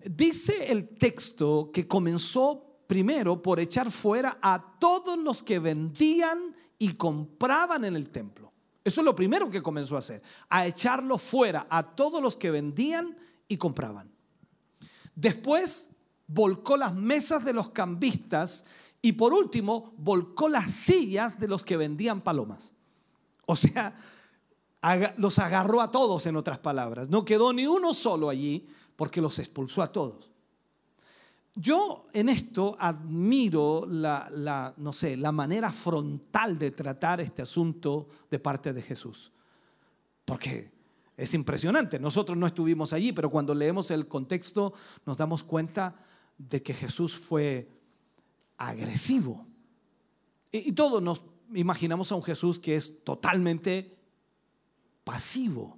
Dice 0.05 0.71
el 0.71 0.87
texto 0.87 1.71
que 1.73 1.85
comenzó 1.85 2.63
primero 2.87 3.41
por 3.41 3.59
echar 3.59 3.91
fuera 3.91 4.37
a 4.41 4.77
todos 4.79 5.19
los 5.19 5.43
que 5.43 5.59
vendían 5.59 6.55
y 6.77 6.93
compraban 6.93 7.83
en 7.83 7.97
el 7.97 8.09
templo. 8.09 8.48
Eso 8.83 9.01
es 9.01 9.05
lo 9.05 9.15
primero 9.15 9.49
que 9.49 9.61
comenzó 9.61 9.95
a 9.95 9.99
hacer, 9.99 10.21
a 10.49 10.65
echarlo 10.65 11.17
fuera 11.17 11.67
a 11.69 11.83
todos 11.83 12.21
los 12.21 12.35
que 12.35 12.51
vendían 12.51 13.17
y 13.47 13.57
compraban. 13.57 14.09
Después 15.15 15.89
volcó 16.27 16.77
las 16.77 16.95
mesas 16.95 17.43
de 17.43 17.53
los 17.53 17.71
cambistas 17.71 18.65
y 19.01 19.13
por 19.13 19.33
último 19.33 19.93
volcó 19.97 20.47
las 20.47 20.71
sillas 20.71 21.39
de 21.39 21.47
los 21.47 21.63
que 21.63 21.77
vendían 21.77 22.21
palomas. 22.21 22.73
O 23.45 23.55
sea, 23.55 23.95
los 25.17 25.39
agarró 25.39 25.81
a 25.81 25.91
todos 25.91 26.25
en 26.25 26.35
otras 26.35 26.59
palabras. 26.59 27.09
No 27.09 27.25
quedó 27.25 27.51
ni 27.51 27.65
uno 27.65 27.93
solo 27.93 28.29
allí 28.29 28.67
porque 28.95 29.21
los 29.21 29.39
expulsó 29.39 29.81
a 29.81 29.91
todos. 29.91 30.28
Yo 31.61 32.07
en 32.13 32.29
esto 32.29 32.77
admiro 32.79 33.85
la, 33.85 34.73
no 34.77 34.93
sé, 34.93 35.17
la 35.17 35.33
manera 35.33 35.73
frontal 35.73 36.57
de 36.57 36.71
tratar 36.71 37.19
este 37.19 37.41
asunto 37.41 38.07
de 38.31 38.39
parte 38.39 38.71
de 38.71 38.81
Jesús. 38.81 39.33
Porque 40.23 40.71
es 41.17 41.33
impresionante. 41.33 41.99
Nosotros 41.99 42.37
no 42.37 42.47
estuvimos 42.47 42.93
allí, 42.93 43.11
pero 43.11 43.29
cuando 43.29 43.53
leemos 43.53 43.91
el 43.91 44.07
contexto 44.07 44.73
nos 45.05 45.17
damos 45.17 45.43
cuenta 45.43 46.01
de 46.37 46.63
que 46.63 46.73
Jesús 46.73 47.17
fue 47.17 47.69
agresivo. 48.55 49.45
Y, 50.53 50.69
y 50.69 50.71
todos 50.71 51.01
nos 51.01 51.21
imaginamos 51.53 52.09
a 52.13 52.15
un 52.15 52.23
Jesús 52.23 52.57
que 52.57 52.77
es 52.77 53.03
totalmente 53.03 53.97
pasivo, 55.03 55.77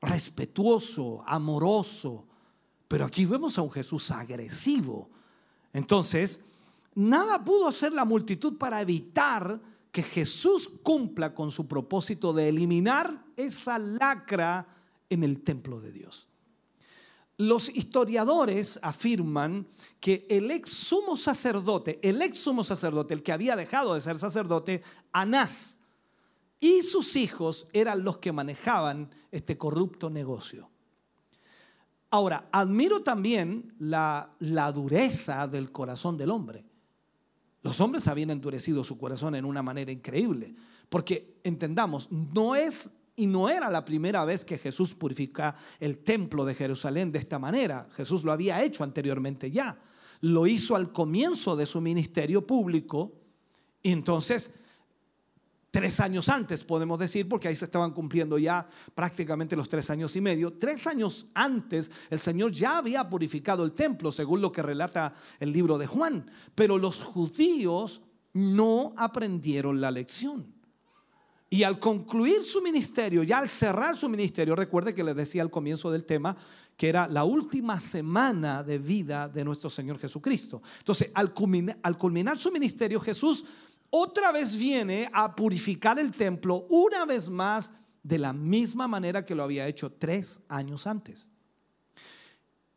respetuoso, 0.00 1.22
amoroso, 1.24 2.26
pero 2.90 3.04
aquí 3.04 3.24
vemos 3.24 3.56
a 3.56 3.62
un 3.62 3.70
Jesús 3.70 4.10
agresivo. 4.10 5.08
Entonces, 5.72 6.42
nada 6.92 7.44
pudo 7.44 7.68
hacer 7.68 7.92
la 7.92 8.04
multitud 8.04 8.58
para 8.58 8.80
evitar 8.80 9.60
que 9.92 10.02
Jesús 10.02 10.68
cumpla 10.82 11.32
con 11.32 11.52
su 11.52 11.68
propósito 11.68 12.32
de 12.32 12.48
eliminar 12.48 13.26
esa 13.36 13.78
lacra 13.78 14.66
en 15.08 15.22
el 15.22 15.40
templo 15.44 15.80
de 15.80 15.92
Dios. 15.92 16.26
Los 17.36 17.68
historiadores 17.68 18.80
afirman 18.82 19.68
que 20.00 20.26
el 20.28 20.50
ex 20.50 20.70
sumo 20.70 21.16
sacerdote, 21.16 22.00
el 22.02 22.20
ex 22.20 22.40
sumo 22.40 22.64
sacerdote, 22.64 23.14
el 23.14 23.22
que 23.22 23.30
había 23.30 23.54
dejado 23.54 23.94
de 23.94 24.00
ser 24.00 24.18
sacerdote, 24.18 24.82
Anás, 25.12 25.78
y 26.58 26.82
sus 26.82 27.14
hijos 27.14 27.68
eran 27.72 28.02
los 28.02 28.18
que 28.18 28.32
manejaban 28.32 29.10
este 29.30 29.56
corrupto 29.56 30.10
negocio. 30.10 30.70
Ahora, 32.10 32.48
admiro 32.50 33.02
también 33.02 33.72
la, 33.78 34.34
dureza 34.74 35.46
del 35.46 35.70
corazón 35.70 36.16
del 36.16 36.30
hombre. 36.30 36.64
Los 37.62 37.80
hombres 37.80 38.08
habían 38.08 38.30
endurecido 38.30 38.82
su 38.82 38.98
corazón 38.98 39.36
en 39.36 39.44
una 39.44 39.62
manera 39.62 39.92
increíble, 39.92 40.54
porque 40.88 41.38
entendamos, 41.44 42.10
no 42.10 42.56
es 42.56 42.90
y 43.14 43.26
no 43.26 43.48
era 43.48 43.70
la 43.70 43.84
primera 43.84 44.24
vez 44.24 44.44
que 44.44 44.58
Jesús 44.58 44.94
purifica 44.94 45.54
el 45.78 45.98
templo 45.98 46.44
de 46.44 46.54
Jerusalén 46.54 47.12
de 47.12 47.18
esta 47.18 47.38
manera. 47.38 47.86
Jesús 47.94 48.24
lo 48.24 48.32
había 48.32 48.62
hecho 48.64 48.82
anteriormente 48.82 49.50
ya. 49.50 49.78
Lo 50.22 50.46
hizo 50.46 50.74
al 50.74 50.90
comienzo 50.90 51.54
de 51.54 51.66
su 51.66 51.80
ministerio 51.80 52.46
público. 52.46 53.12
Y 53.82 53.92
entonces 53.92 54.52
tres 55.70 56.00
años 56.00 56.28
antes, 56.28 56.64
podemos 56.64 56.98
decir, 56.98 57.28
porque 57.28 57.48
ahí 57.48 57.56
se 57.56 57.66
estaban 57.66 57.92
cumpliendo 57.92 58.38
ya 58.38 58.66
prácticamente 58.94 59.56
los 59.56 59.68
tres 59.68 59.88
años 59.90 60.14
y 60.16 60.20
medio. 60.20 60.52
Tres 60.54 60.86
años 60.86 61.26
antes 61.34 61.90
el 62.10 62.18
Señor 62.18 62.52
ya 62.52 62.78
había 62.78 63.08
purificado 63.08 63.64
el 63.64 63.72
templo, 63.72 64.10
según 64.10 64.40
lo 64.40 64.50
que 64.50 64.62
relata 64.62 65.14
el 65.38 65.52
libro 65.52 65.78
de 65.78 65.86
Juan. 65.86 66.30
Pero 66.54 66.78
los 66.78 67.04
judíos 67.04 68.02
no 68.32 68.92
aprendieron 68.96 69.80
la 69.80 69.90
lección. 69.90 70.60
Y 71.52 71.64
al 71.64 71.80
concluir 71.80 72.42
su 72.42 72.62
ministerio, 72.62 73.24
ya 73.24 73.38
al 73.38 73.48
cerrar 73.48 73.96
su 73.96 74.08
ministerio, 74.08 74.54
recuerde 74.54 74.94
que 74.94 75.02
les 75.02 75.16
decía 75.16 75.42
al 75.42 75.50
comienzo 75.50 75.90
del 75.90 76.04
tema 76.04 76.36
que 76.76 76.88
era 76.88 77.08
la 77.08 77.24
última 77.24 77.78
semana 77.78 78.62
de 78.62 78.78
vida 78.78 79.28
de 79.28 79.44
nuestro 79.44 79.68
Señor 79.68 79.98
Jesucristo. 79.98 80.62
Entonces, 80.78 81.10
al 81.12 81.34
culminar, 81.34 81.76
al 81.82 81.98
culminar 81.98 82.38
su 82.38 82.50
ministerio, 82.50 82.98
Jesús 83.00 83.44
otra 83.90 84.32
vez 84.32 84.56
viene 84.56 85.10
a 85.12 85.34
purificar 85.34 85.98
el 85.98 86.12
templo, 86.12 86.66
una 86.70 87.04
vez 87.04 87.28
más 87.28 87.72
de 88.02 88.18
la 88.18 88.32
misma 88.32 88.88
manera 88.88 89.24
que 89.24 89.34
lo 89.34 89.42
había 89.42 89.66
hecho 89.66 89.92
tres 89.92 90.40
años 90.48 90.86
antes. 90.86 91.28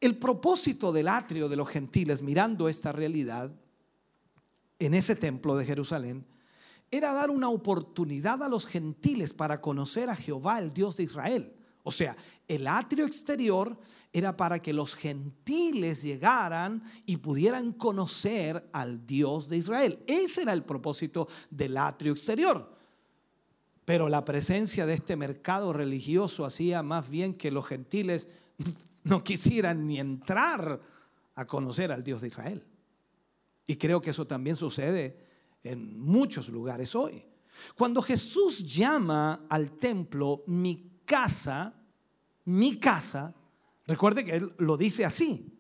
El 0.02 0.18
propósito 0.18 0.92
del 0.92 1.08
atrio 1.08 1.48
de 1.48 1.56
los 1.56 1.70
gentiles 1.70 2.22
mirando 2.22 2.68
esta 2.68 2.92
realidad 2.92 3.52
en 4.80 4.94
ese 4.94 5.16
templo 5.16 5.56
de 5.56 5.66
Jerusalén 5.66 6.26
era 6.92 7.14
dar 7.14 7.30
una 7.30 7.50
oportunidad 7.50 8.44
a 8.44 8.50
los 8.50 8.68
gentiles 8.68 9.34
para 9.34 9.62
conocer 9.62 10.10
a 10.10 10.16
Jehová, 10.16 10.60
el 10.60 10.74
Dios 10.74 10.98
de 10.98 11.04
Israel. 11.04 11.56
O 11.84 11.92
sea, 11.92 12.16
el 12.48 12.68
atrio 12.68 13.06
exterior 13.06 13.80
era 14.14 14.38
para 14.38 14.62
que 14.62 14.74
los 14.74 14.96
gentiles 14.96 16.04
llegaran 16.04 16.84
y 17.08 17.18
pudieran 17.18 17.74
conocer 17.74 18.70
al 18.72 19.08
Dios 19.08 19.50
de 19.50 19.58
Israel. 19.58 20.04
Ese 20.06 20.44
era 20.44 20.54
el 20.54 20.64
propósito 20.64 21.28
del 21.50 21.76
atrio 21.78 22.12
exterior. 22.12 22.72
Pero 23.86 24.08
la 24.08 24.24
presencia 24.24 24.86
de 24.86 24.94
este 24.94 25.16
mercado 25.16 25.74
religioso 25.74 26.46
hacía 26.46 26.84
más 26.84 27.10
bien 27.10 27.34
que 27.34 27.50
los 27.50 27.66
gentiles 27.66 28.30
no 29.04 29.24
quisieran 29.24 29.88
ni 29.88 30.00
entrar 30.00 30.80
a 31.34 31.46
conocer 31.46 31.92
al 31.92 32.04
Dios 32.04 32.22
de 32.22 32.28
Israel. 32.28 32.64
Y 33.66 33.78
creo 33.78 34.00
que 34.00 34.12
eso 34.12 34.28
también 34.28 34.56
sucede 34.56 35.18
en 35.64 36.00
muchos 36.00 36.50
lugares 36.50 36.94
hoy. 36.94 37.26
Cuando 37.76 38.02
Jesús 38.02 38.60
llama 38.60 39.46
al 39.50 39.72
templo 39.80 40.44
mi 40.46 41.02
casa, 41.04 41.74
mi 42.46 42.78
casa, 42.78 43.34
recuerde 43.94 44.26
que 44.26 44.36
él 44.36 44.54
lo 44.58 44.76
dice 44.76 45.06
así. 45.06 45.54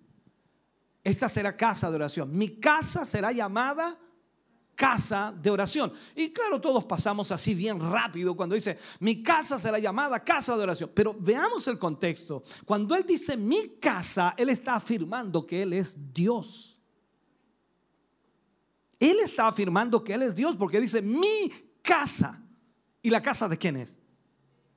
Esta 1.04 1.30
será 1.30 1.56
casa 1.56 1.90
de 1.90 1.96
oración. 1.96 2.36
Mi 2.36 2.60
casa 2.60 3.06
será 3.06 3.32
llamada 3.32 4.00
casa 4.76 5.34
de 5.40 5.52
oración. 5.52 5.94
Y 6.16 6.32
claro, 6.32 6.60
todos 6.60 6.86
pasamos 6.86 7.32
así 7.32 7.54
bien 7.54 7.80
rápido 7.80 8.36
cuando 8.36 8.56
dice, 8.56 8.78
mi 9.00 9.22
casa 9.22 9.60
será 9.60 9.78
llamada 9.78 10.24
casa 10.24 10.58
de 10.58 10.64
oración. 10.64 10.92
Pero 10.94 11.16
veamos 11.20 11.68
el 11.68 11.78
contexto. 11.78 12.44
Cuando 12.66 12.96
él 12.96 13.06
dice 13.06 13.38
mi 13.38 13.78
casa, 13.80 14.34
él 14.38 14.50
está 14.50 14.76
afirmando 14.76 15.46
que 15.46 15.62
él 15.62 15.74
es 15.74 15.96
Dios. 16.14 16.80
Él 19.00 19.20
está 19.20 19.48
afirmando 19.48 20.04
que 20.04 20.14
él 20.14 20.24
es 20.24 20.34
Dios 20.34 20.56
porque 20.56 20.80
dice 20.80 21.02
mi 21.02 21.52
casa. 21.82 22.42
¿Y 23.02 23.10
la 23.10 23.22
casa 23.22 23.48
de 23.48 23.58
quién 23.58 23.76
es? 23.76 24.00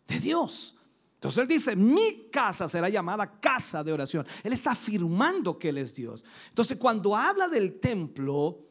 De 0.07 0.18
Dios. 0.18 0.76
Él 1.37 1.49
dice, 1.49 1.74
mi 1.77 2.29
casa 2.31 2.68
será 2.68 2.89
llamada 2.89 3.39
casa 3.41 3.83
de 3.83 3.93
oración. 3.93 4.27
Él 4.43 4.53
está 4.53 4.72
afirmando 4.72 5.59
que 5.59 5.70
él 5.70 5.79
es 5.79 5.95
Dios. 5.95 6.24
Entonces 6.49 6.77
cuando 6.79 7.16
habla 7.16 7.49
del 7.49 7.81
templo, 7.81 8.66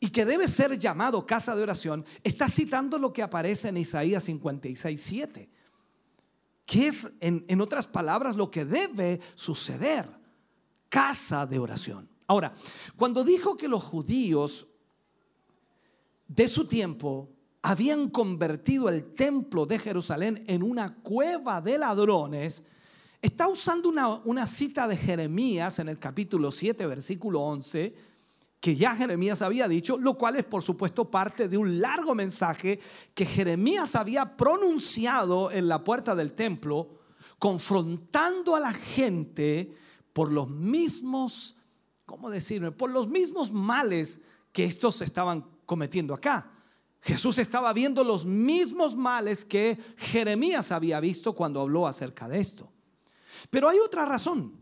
y 0.00 0.10
que 0.10 0.26
debe 0.26 0.48
ser 0.48 0.78
llamado 0.78 1.26
casa 1.26 1.56
de 1.56 1.62
oración, 1.62 2.04
está 2.22 2.48
citando 2.48 2.98
lo 2.98 3.12
que 3.12 3.22
aparece 3.22 3.68
en 3.68 3.78
Isaías 3.78 4.24
56, 4.24 5.00
7, 5.00 5.50
que 6.66 6.86
es, 6.88 7.10
en, 7.20 7.44
en 7.48 7.60
otras 7.62 7.86
palabras, 7.86 8.36
lo 8.36 8.50
que 8.50 8.66
debe 8.66 9.20
suceder, 9.34 10.06
casa 10.90 11.46
de 11.46 11.58
oración. 11.58 12.08
Ahora, 12.26 12.54
cuando 12.96 13.24
dijo 13.24 13.56
que 13.56 13.66
los 13.66 13.82
judíos 13.82 14.66
de 16.28 16.48
su 16.48 16.66
tiempo 16.66 17.33
habían 17.64 18.10
convertido 18.10 18.90
el 18.90 19.14
templo 19.14 19.64
de 19.64 19.78
Jerusalén 19.78 20.44
en 20.48 20.62
una 20.62 20.96
cueva 20.96 21.62
de 21.62 21.78
ladrones, 21.78 22.62
está 23.22 23.48
usando 23.48 23.88
una, 23.88 24.46
cita 24.46 24.86
de 24.86 24.98
Jeremías 24.98 25.78
en 25.78 25.88
el 25.88 25.98
capítulo 25.98 26.50
7, 26.52 26.84
versículo 26.84 27.40
11, 27.40 27.94
que 28.60 28.76
ya 28.76 28.94
Jeremías 28.94 29.40
había 29.40 29.66
dicho, 29.66 29.96
lo 29.96 30.18
cual 30.18 30.36
es 30.36 30.44
por 30.44 30.62
supuesto 30.62 31.10
parte 31.10 31.48
de 31.48 31.56
un 31.56 31.80
largo 31.80 32.14
mensaje 32.14 32.80
que 33.14 33.24
Jeremías 33.24 33.96
había 33.96 34.36
pronunciado 34.36 35.50
en 35.50 35.66
la 35.66 35.82
puerta 35.82 36.14
del 36.14 36.32
templo, 36.32 37.00
confrontando 37.38 38.56
a 38.56 38.60
la 38.60 38.74
gente 38.74 39.74
por 40.12 40.30
los 40.30 40.50
mismos, 40.50 41.56
¿cómo 42.04 42.28
decirme? 42.28 42.72
Por 42.72 42.90
los 42.90 43.08
mismos 43.08 43.50
males 43.50 44.20
que 44.52 44.66
estos 44.66 45.00
estaban 45.00 45.46
cometiendo 45.64 46.12
acá. 46.12 46.50
Jesús 47.04 47.36
estaba 47.36 47.70
viendo 47.74 48.02
los 48.02 48.24
mismos 48.24 48.96
males 48.96 49.44
que 49.44 49.78
Jeremías 49.98 50.72
había 50.72 51.00
visto 51.00 51.34
cuando 51.34 51.60
habló 51.60 51.86
acerca 51.86 52.26
de 52.28 52.40
esto. 52.40 52.72
Pero 53.50 53.68
hay 53.68 53.78
otra 53.78 54.06
razón. 54.06 54.54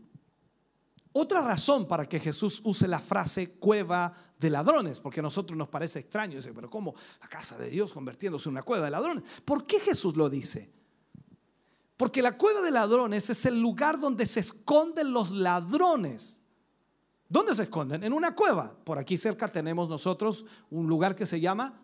Otra 1.13 1.41
razón 1.41 1.87
para 1.87 2.05
que 2.05 2.19
Jesús 2.19 2.59
use 2.65 2.85
la 2.85 2.99
frase 2.99 3.51
cueva 3.51 4.13
de 4.37 4.49
ladrones, 4.49 4.99
porque 4.99 5.21
a 5.21 5.23
nosotros 5.23 5.57
nos 5.57 5.69
parece 5.69 5.99
extraño, 5.99 6.35
dice, 6.35 6.51
pero 6.53 6.69
¿cómo 6.69 6.93
la 7.21 7.29
casa 7.29 7.57
de 7.57 7.69
Dios 7.69 7.93
convirtiéndose 7.93 8.49
en 8.49 8.55
una 8.55 8.63
cueva 8.63 8.85
de 8.85 8.91
ladrones? 8.91 9.23
¿Por 9.45 9.65
qué 9.65 9.79
Jesús 9.79 10.17
lo 10.17 10.29
dice? 10.29 10.69
Porque 11.95 12.21
la 12.21 12.37
cueva 12.37 12.59
de 12.59 12.71
ladrones 12.71 13.29
es 13.29 13.45
el 13.45 13.57
lugar 13.61 13.97
donde 13.97 14.25
se 14.25 14.41
esconden 14.41 15.13
los 15.13 15.31
ladrones. 15.31 16.41
¿Dónde 17.29 17.55
se 17.55 17.63
esconden? 17.63 18.03
En 18.03 18.11
una 18.11 18.35
cueva. 18.35 18.75
Por 18.83 18.97
aquí 18.97 19.17
cerca 19.17 19.49
tenemos 19.49 19.87
nosotros 19.87 20.43
un 20.69 20.87
lugar 20.87 21.15
que 21.15 21.25
se 21.25 21.39
llama 21.39 21.82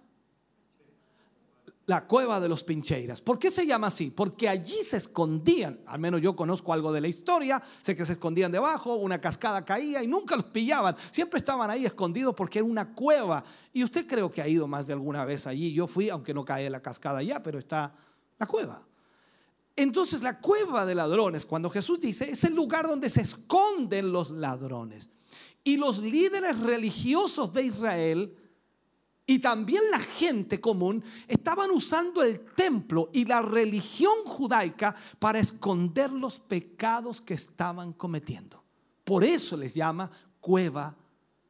la 1.90 2.06
cueva 2.06 2.40
de 2.40 2.48
los 2.48 2.64
Pincheiras. 2.64 3.20
¿Por 3.20 3.40
qué 3.40 3.50
se 3.50 3.66
llama 3.66 3.88
así? 3.88 4.12
Porque 4.12 4.48
allí 4.48 4.84
se 4.84 4.98
escondían, 4.98 5.80
al 5.88 6.00
menos 6.00 6.22
yo 6.22 6.36
conozco 6.36 6.72
algo 6.72 6.92
de 6.92 7.02
la 7.02 7.08
historia, 7.08 7.60
sé 7.82 7.96
que 7.96 8.06
se 8.06 8.14
escondían 8.14 8.52
debajo, 8.52 8.94
una 8.94 9.20
cascada 9.20 9.66
caía 9.66 10.04
y 10.04 10.08
nunca 10.08 10.36
los 10.36 10.46
pillaban, 10.46 10.96
siempre 11.10 11.40
estaban 11.40 11.68
ahí 11.72 11.88
escondidos 11.88 12.36
porque 12.36 12.60
era 12.60 12.68
una 12.68 12.94
cueva. 12.94 13.44
Y 13.74 13.84
usted 13.84 14.06
creo 14.06 14.30
que 14.30 14.40
ha 14.40 14.48
ido 14.48 14.68
más 14.68 14.86
de 14.86 14.94
alguna 14.94 15.26
vez 15.26 15.48
allí, 15.48 15.74
yo 15.74 15.88
fui, 15.88 16.12
aunque 16.12 16.32
no 16.32 16.46
cae 16.46 16.70
la 16.70 16.80
cascada 16.80 17.24
ya, 17.24 17.42
pero 17.42 17.58
está 17.58 17.92
la 18.38 18.46
cueva. 18.46 18.84
Entonces 19.76 20.22
la 20.22 20.40
cueva 20.40 20.86
de 20.86 20.94
ladrones, 20.94 21.44
cuando 21.44 21.72
Jesús 21.72 22.00
dice, 22.00 22.30
es 22.30 22.44
el 22.44 22.54
lugar 22.54 22.88
donde 22.88 23.10
se 23.10 23.22
esconden 23.22 24.12
los 24.12 24.30
ladrones. 24.30 25.10
Y 25.64 25.78
los 25.78 25.98
líderes 25.98 26.60
religiosos 26.60 27.52
de 27.52 27.64
Israel 27.64 28.36
y 29.30 29.38
también 29.38 29.84
la 29.92 30.00
gente 30.00 30.60
común 30.60 31.04
estaban 31.28 31.70
usando 31.70 32.24
el 32.24 32.40
templo 32.56 33.12
y 33.14 33.26
la 33.26 33.44
religión 33.44 34.26
judaica 34.26 34.96
para 35.20 35.38
esconder 35.38 36.12
los 36.12 36.40
pecados 36.40 37.22
que 37.22 37.36
estaban 37.36 37.94
cometiendo. 37.94 38.64
Por 39.04 39.24
eso 39.24 39.56
les 39.56 39.76
llama 39.76 40.10
cueva 40.40 40.98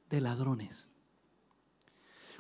de 0.10 0.20
ladrones. 0.20 0.90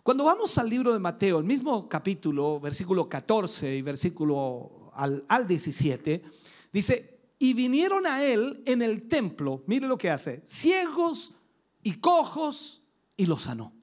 Cuando 0.03 0.25
vamos 0.25 0.57
al 0.57 0.69
libro 0.69 0.91
de 0.91 0.99
Mateo, 0.99 1.39
el 1.39 1.45
mismo 1.45 1.87
capítulo, 1.87 2.59
versículo 2.59 3.07
14 3.07 3.77
y 3.77 3.81
versículo 3.81 4.91
al, 4.93 5.23
al 5.29 5.47
17, 5.47 6.21
dice, 6.73 7.17
y 7.39 7.53
vinieron 7.53 8.05
a 8.05 8.25
él 8.25 8.61
en 8.65 8.81
el 8.81 9.07
templo, 9.07 9.63
mire 9.67 9.87
lo 9.87 9.97
que 9.97 10.09
hace, 10.09 10.41
ciegos 10.45 11.33
y 11.81 11.93
cojos 11.93 12.83
y 13.15 13.25
los 13.25 13.43
sanó. 13.43 13.78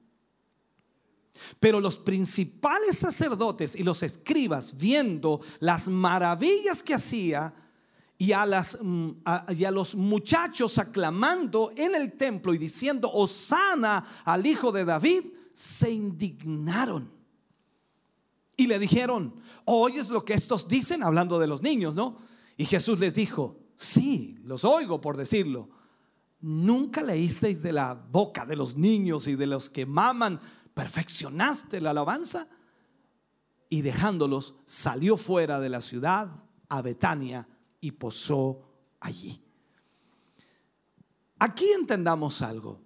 Pero 1.59 1.79
los 1.79 1.97
principales 1.97 2.97
sacerdotes 2.97 3.75
y 3.75 3.83
los 3.83 4.03
escribas, 4.03 4.75
viendo 4.77 5.41
las 5.59 5.87
maravillas 5.87 6.83
que 6.83 6.93
hacía 6.93 7.53
y 8.17 8.31
a, 8.31 8.45
las, 8.45 8.77
mm, 8.81 9.11
y 9.55 9.63
a 9.63 9.71
los 9.71 9.95
muchachos 9.95 10.77
aclamando 10.77 11.71
en 11.75 11.93
el 11.95 12.13
templo 12.13 12.53
y 12.53 12.57
diciendo, 12.57 13.11
Osana 13.11 14.03
al 14.25 14.45
hijo 14.45 14.71
de 14.71 14.85
David, 14.85 15.25
se 15.53 15.91
indignaron. 15.91 17.11
Y 18.55 18.65
le 18.65 18.79
dijeron, 18.79 19.35
¿oyes 19.65 20.09
lo 20.09 20.25
que 20.25 20.33
estos 20.33 20.67
dicen? 20.67 21.03
Hablando 21.03 21.37
de 21.37 21.45
los 21.45 21.61
niños, 21.61 21.93
¿no? 21.93 22.17
Y 22.57 22.65
Jesús 22.65 22.99
les 22.99 23.13
dijo, 23.13 23.59
sí, 23.75 24.39
los 24.43 24.65
oigo 24.65 24.99
por 24.99 25.15
decirlo. 25.15 25.69
¿Nunca 26.41 27.03
leísteis 27.03 27.61
de 27.61 27.71
la 27.71 27.93
boca 27.93 28.45
de 28.45 28.55
los 28.55 28.75
niños 28.75 29.27
y 29.27 29.35
de 29.35 29.45
los 29.45 29.69
que 29.69 29.85
maman 29.85 30.39
perfeccionaste 30.77 31.81
la 31.81 31.89
alabanza. 31.89 32.47
Y 33.67 33.81
dejándolos, 33.81 34.53
salió 34.65 35.17
fuera 35.17 35.59
de 35.59 35.69
la 35.69 35.81
ciudad 35.81 36.29
a 36.69 36.81
Betania 36.83 37.47
y 37.81 37.91
posó 37.91 38.61
allí. 38.99 39.41
Aquí 41.39 41.65
entendamos 41.71 42.43
algo. 42.43 42.79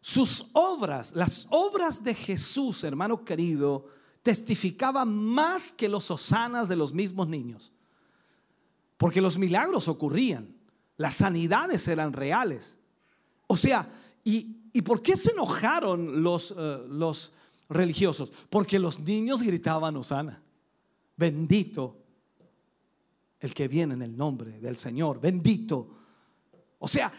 Sus 0.00 0.46
obras, 0.54 1.12
las 1.14 1.46
obras 1.50 2.02
de 2.02 2.14
Jesús, 2.14 2.82
hermano 2.82 3.22
querido, 3.22 3.86
testificaban 4.22 5.12
más 5.12 5.72
que 5.72 5.90
los 5.90 6.10
osanas 6.10 6.68
de 6.68 6.76
los 6.76 6.94
mismos 6.94 7.28
niños. 7.28 7.70
Porque 8.96 9.20
los 9.20 9.36
milagros 9.36 9.88
ocurrían, 9.88 10.56
las 10.96 11.16
sanidades 11.16 11.86
eran 11.86 12.14
reales. 12.14 12.78
O 13.46 13.58
sea, 13.58 13.88
y 14.24 14.59
¿Y 14.72 14.82
por 14.82 15.02
qué 15.02 15.16
se 15.16 15.32
enojaron 15.32 16.22
los, 16.22 16.54
eh, 16.56 16.84
los 16.88 17.32
religiosos? 17.68 18.32
Porque 18.48 18.78
los 18.78 18.98
niños 19.00 19.42
gritaban, 19.42 19.96
Osana, 19.96 20.42
bendito 21.16 21.96
el 23.40 23.54
que 23.54 23.68
viene 23.68 23.94
en 23.94 24.02
el 24.02 24.16
nombre 24.16 24.60
del 24.60 24.76
Señor, 24.76 25.20
bendito. 25.20 25.88
O 26.78 26.86
sea, 26.86 27.12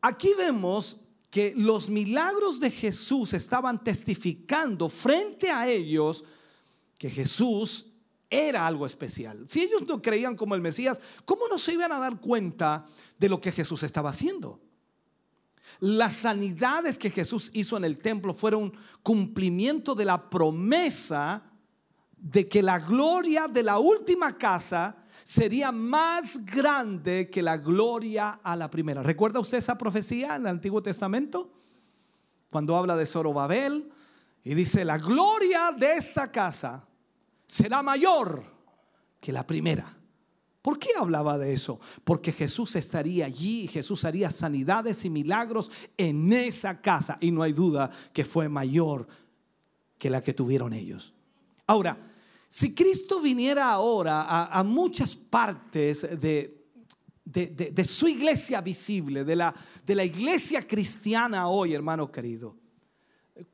aquí 0.00 0.32
vemos 0.36 0.96
que 1.30 1.52
los 1.56 1.88
milagros 1.88 2.58
de 2.58 2.70
Jesús 2.70 3.34
estaban 3.34 3.82
testificando 3.82 4.88
frente 4.88 5.50
a 5.50 5.68
ellos 5.68 6.24
que 6.98 7.10
Jesús 7.10 7.86
era 8.28 8.66
algo 8.66 8.86
especial. 8.86 9.46
Si 9.48 9.60
ellos 9.60 9.82
no 9.86 10.00
creían 10.00 10.36
como 10.36 10.54
el 10.54 10.60
Mesías, 10.60 11.00
¿cómo 11.24 11.48
no 11.48 11.58
se 11.58 11.74
iban 11.74 11.92
a 11.92 11.98
dar 11.98 12.20
cuenta 12.20 12.86
de 13.18 13.28
lo 13.28 13.40
que 13.40 13.52
Jesús 13.52 13.82
estaba 13.82 14.10
haciendo? 14.10 14.60
Las 15.78 16.14
sanidades 16.14 16.98
que 16.98 17.10
Jesús 17.10 17.50
hizo 17.54 17.76
en 17.76 17.84
el 17.84 17.98
templo 17.98 18.34
fueron 18.34 18.72
cumplimiento 19.02 19.94
de 19.94 20.04
la 20.04 20.28
promesa 20.28 21.44
de 22.16 22.48
que 22.48 22.62
la 22.62 22.78
gloria 22.78 23.48
de 23.48 23.62
la 23.62 23.78
última 23.78 24.36
casa 24.36 24.96
sería 25.22 25.72
más 25.72 26.44
grande 26.44 27.30
que 27.30 27.42
la 27.42 27.56
gloria 27.56 28.40
a 28.42 28.56
la 28.56 28.70
primera. 28.70 29.02
¿Recuerda 29.02 29.40
usted 29.40 29.58
esa 29.58 29.78
profecía 29.78 30.36
en 30.36 30.42
el 30.42 30.48
Antiguo 30.48 30.82
Testamento? 30.82 31.52
Cuando 32.50 32.76
habla 32.76 32.96
de 32.96 33.06
Zorobabel 33.06 33.90
y 34.42 34.54
dice, 34.54 34.84
la 34.84 34.98
gloria 34.98 35.72
de 35.72 35.94
esta 35.94 36.30
casa 36.30 36.84
será 37.46 37.82
mayor 37.82 38.44
que 39.20 39.32
la 39.32 39.46
primera. 39.46 39.99
¿Por 40.62 40.78
qué 40.78 40.90
hablaba 40.98 41.38
de 41.38 41.54
eso? 41.54 41.80
Porque 42.04 42.32
Jesús 42.32 42.76
estaría 42.76 43.26
allí 43.26 43.66
Jesús 43.68 44.04
haría 44.04 44.30
sanidades 44.30 45.04
y 45.04 45.10
milagros 45.10 45.70
en 45.96 46.32
esa 46.32 46.80
casa. 46.80 47.16
Y 47.20 47.30
no 47.30 47.42
hay 47.42 47.52
duda 47.52 47.90
que 48.12 48.24
fue 48.24 48.48
mayor 48.48 49.08
que 49.98 50.10
la 50.10 50.22
que 50.22 50.34
tuvieron 50.34 50.72
ellos. 50.72 51.14
Ahora, 51.66 51.98
si 52.48 52.74
Cristo 52.74 53.20
viniera 53.20 53.70
ahora 53.70 54.46
a, 54.46 54.64
muchas 54.64 55.14
partes 55.14 56.02
de, 56.20 56.66
de, 57.24 57.84
su 57.84 58.08
iglesia 58.08 58.60
visible, 58.60 59.24
de 59.24 59.36
la, 59.36 59.54
de 59.86 59.94
la 59.94 60.04
iglesia 60.04 60.66
cristiana 60.66 61.48
hoy, 61.48 61.74
hermano 61.74 62.10
querido, 62.10 62.56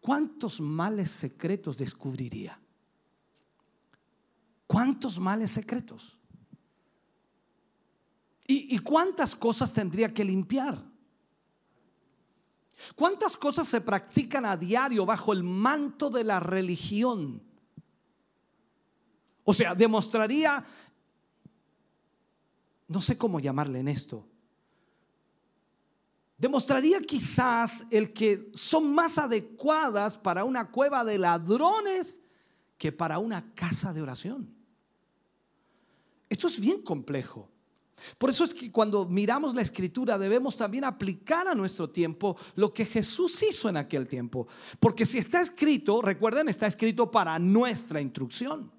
¿cuántos 0.01 0.61
males 0.61 1.11
secretos 1.11 1.77
descubriría? 1.77 2.59
¿Cuántos 4.67 5.21
males 5.21 5.51
secretos? 5.51 6.16
¿Y, 8.49 8.79
cuántas 8.79 9.35
cosas 9.35 9.73
tendría 9.73 10.15
que 10.15 10.25
limpiar? 10.25 10.81
¿Cuántas 12.95 13.37
cosas 13.37 13.67
se 13.67 13.81
practican 13.81 14.45
a 14.45 14.57
diario 14.57 15.05
bajo 15.05 15.33
el 15.33 15.43
manto 15.43 16.11
de 16.11 16.23
la 16.23 16.39
religión? 16.39 17.43
O 19.43 19.53
sea, 19.53 19.75
demostraría, 19.75 20.65
no 22.87 23.01
sé 23.01 23.19
cómo 23.19 23.41
llamarle 23.41 23.81
en 23.81 23.89
esto, 23.89 24.29
demostraría 26.39 27.01
quizás 27.01 27.85
el 27.91 28.13
que 28.13 28.53
son 28.55 28.95
más 28.95 29.19
adecuadas 29.19 30.19
para 30.19 30.45
una 30.45 30.71
cueva 30.71 31.05
de 31.05 31.19
ladrones 31.19 32.21
que 32.79 32.93
para 32.93 33.19
una 33.19 33.53
casa 33.55 33.93
de 33.93 34.03
oración. 34.03 34.55
Esto 36.29 36.47
es 36.47 36.61
bien 36.61 36.83
complejo. 36.83 37.51
Por 38.19 38.31
eso 38.31 38.45
es 38.45 38.55
que 38.55 38.71
cuando 38.71 39.07
miramos 39.07 39.55
la 39.55 39.63
escritura 39.63 40.19
debemos 40.19 40.57
también 40.57 40.85
aplicar 40.85 41.49
a 41.49 41.55
nuestro 41.55 41.91
tiempo 41.91 42.37
lo 42.55 42.73
que 42.73 42.85
Jesús 42.85 43.43
hizo 43.43 43.69
en 43.69 43.77
aquel 43.77 44.07
tiempo. 44.07 44.47
Porque 44.79 45.07
si 45.07 45.19
está 45.19 45.41
escrito, 45.41 46.03
recuerden, 46.03 46.49
está 46.49 46.67
escrito 46.67 47.11
para 47.11 47.39
nuestra 47.39 48.01
instrucción. 48.01 48.71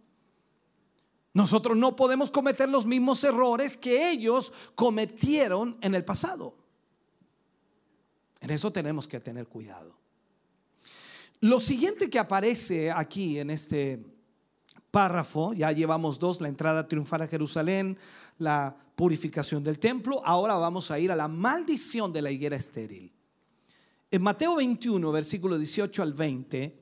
Nosotros 1.33 1.77
no 1.77 1.95
podemos 1.95 2.31
cometer 2.31 2.69
los 2.69 2.85
mismos 2.85 3.23
errores 3.23 3.77
que 3.77 4.09
ellos 4.09 4.53
cometieron 4.75 5.77
en 5.81 5.93
el 5.93 6.03
pasado. 6.03 6.55
En 8.39 8.49
eso 8.49 8.71
tenemos 8.71 9.07
que 9.07 9.19
tener 9.19 9.47
cuidado. 9.47 9.95
Lo 11.39 11.59
siguiente 11.59 12.09
que 12.09 12.17
aparece 12.17 12.91
aquí 12.91 13.37
en 13.37 13.51
este 13.51 14.03
párrafo, 14.89 15.53
ya 15.53 15.71
llevamos 15.71 16.17
dos, 16.17 16.41
la 16.41 16.47
entrada 16.47 16.87
triunfal 16.87 17.21
a 17.21 17.27
Jerusalén, 17.27 17.97
la 18.39 18.75
purificación 18.97 19.63
del 19.63 19.77
templo, 19.77 20.23
ahora 20.25 20.57
vamos 20.57 20.89
a 20.89 20.97
ir 20.97 21.11
a 21.11 21.15
la 21.15 21.27
maldición 21.27 22.11
de 22.11 22.23
la 22.23 22.31
higuera 22.31 22.55
estéril. 22.55 23.13
En 24.09 24.23
Mateo 24.23 24.55
21, 24.55 25.11
versículo 25.11 25.55
18 25.55 26.01
al 26.01 26.13
20, 26.13 26.81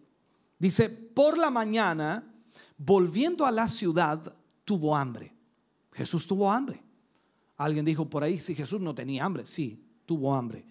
dice, 0.57 0.89
por 0.89 1.37
la 1.37 1.49
mañana, 1.49 2.23
volviendo 2.77 3.45
a 3.45 3.51
la 3.51 3.67
ciudad, 3.67 4.33
tuvo 4.63 4.95
hambre. 4.95 5.33
Jesús 5.91 6.25
tuvo 6.25 6.49
hambre. 6.49 6.81
Alguien 7.57 7.83
dijo 7.83 8.09
por 8.09 8.23
ahí, 8.23 8.39
si 8.39 8.55
Jesús 8.55 8.79
no 8.79 8.95
tenía 8.95 9.25
hambre, 9.25 9.45
sí, 9.45 9.83
tuvo 10.05 10.33
hambre. 10.33 10.65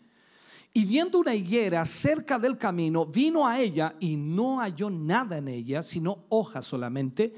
Y 0.73 0.87
viendo 0.87 1.19
una 1.19 1.35
higuera 1.35 1.85
cerca 1.85 2.39
del 2.39 2.57
camino, 2.57 3.05
vino 3.05 3.47
a 3.47 3.61
ella 3.61 3.97
y 4.01 4.17
no 4.17 4.61
halló 4.61 4.89
nada 4.89 5.37
en 5.37 5.49
ella, 5.49 5.83
sino 5.83 6.25
hojas 6.31 6.65
solamente. 6.65 7.35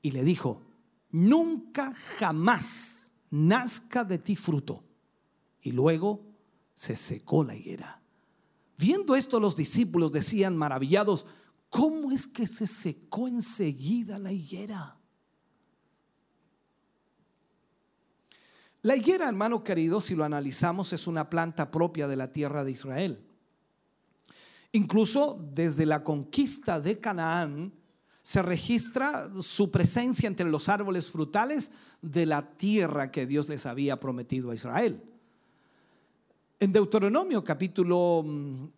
Y 0.00 0.12
le 0.12 0.22
dijo, 0.22 0.62
nunca 1.10 1.92
jamás 2.20 2.99
nazca 3.30 4.04
de 4.04 4.18
ti 4.18 4.36
fruto. 4.36 4.84
Y 5.62 5.72
luego 5.72 6.24
se 6.74 6.96
secó 6.96 7.44
la 7.44 7.54
higuera. 7.54 8.00
Viendo 8.78 9.14
esto 9.14 9.38
los 9.38 9.56
discípulos 9.56 10.10
decían 10.12 10.56
maravillados, 10.56 11.26
¿cómo 11.68 12.12
es 12.12 12.26
que 12.26 12.46
se 12.46 12.66
secó 12.66 13.28
enseguida 13.28 14.18
la 14.18 14.32
higuera? 14.32 14.96
La 18.82 18.96
higuera, 18.96 19.28
hermano 19.28 19.62
querido, 19.62 20.00
si 20.00 20.14
lo 20.14 20.24
analizamos, 20.24 20.94
es 20.94 21.06
una 21.06 21.28
planta 21.28 21.70
propia 21.70 22.08
de 22.08 22.16
la 22.16 22.32
tierra 22.32 22.64
de 22.64 22.70
Israel. 22.70 23.22
Incluso 24.72 25.38
desde 25.52 25.84
la 25.84 26.02
conquista 26.02 26.80
de 26.80 26.98
Canaán 26.98 27.74
se 28.22 28.42
registra 28.42 29.30
su 29.40 29.70
presencia 29.70 30.26
entre 30.26 30.48
los 30.48 30.68
árboles 30.68 31.10
frutales 31.10 31.70
de 32.02 32.26
la 32.26 32.50
tierra 32.56 33.10
que 33.10 33.26
Dios 33.26 33.48
les 33.48 33.66
había 33.66 33.98
prometido 33.98 34.50
a 34.50 34.54
Israel. 34.54 35.02
En 36.58 36.72
Deuteronomio 36.72 37.42
capítulo 37.42 38.24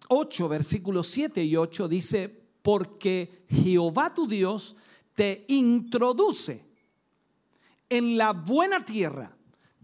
8, 0.09 0.47
mm, 0.47 0.49
versículos 0.49 1.09
7 1.09 1.43
y 1.43 1.57
8 1.57 1.89
dice, 1.89 2.43
porque 2.63 3.45
Jehová 3.49 4.15
tu 4.15 4.29
Dios 4.29 4.77
te 5.15 5.45
introduce 5.49 6.65
en 7.89 8.17
la 8.17 8.33
buena 8.33 8.85
tierra 8.85 9.37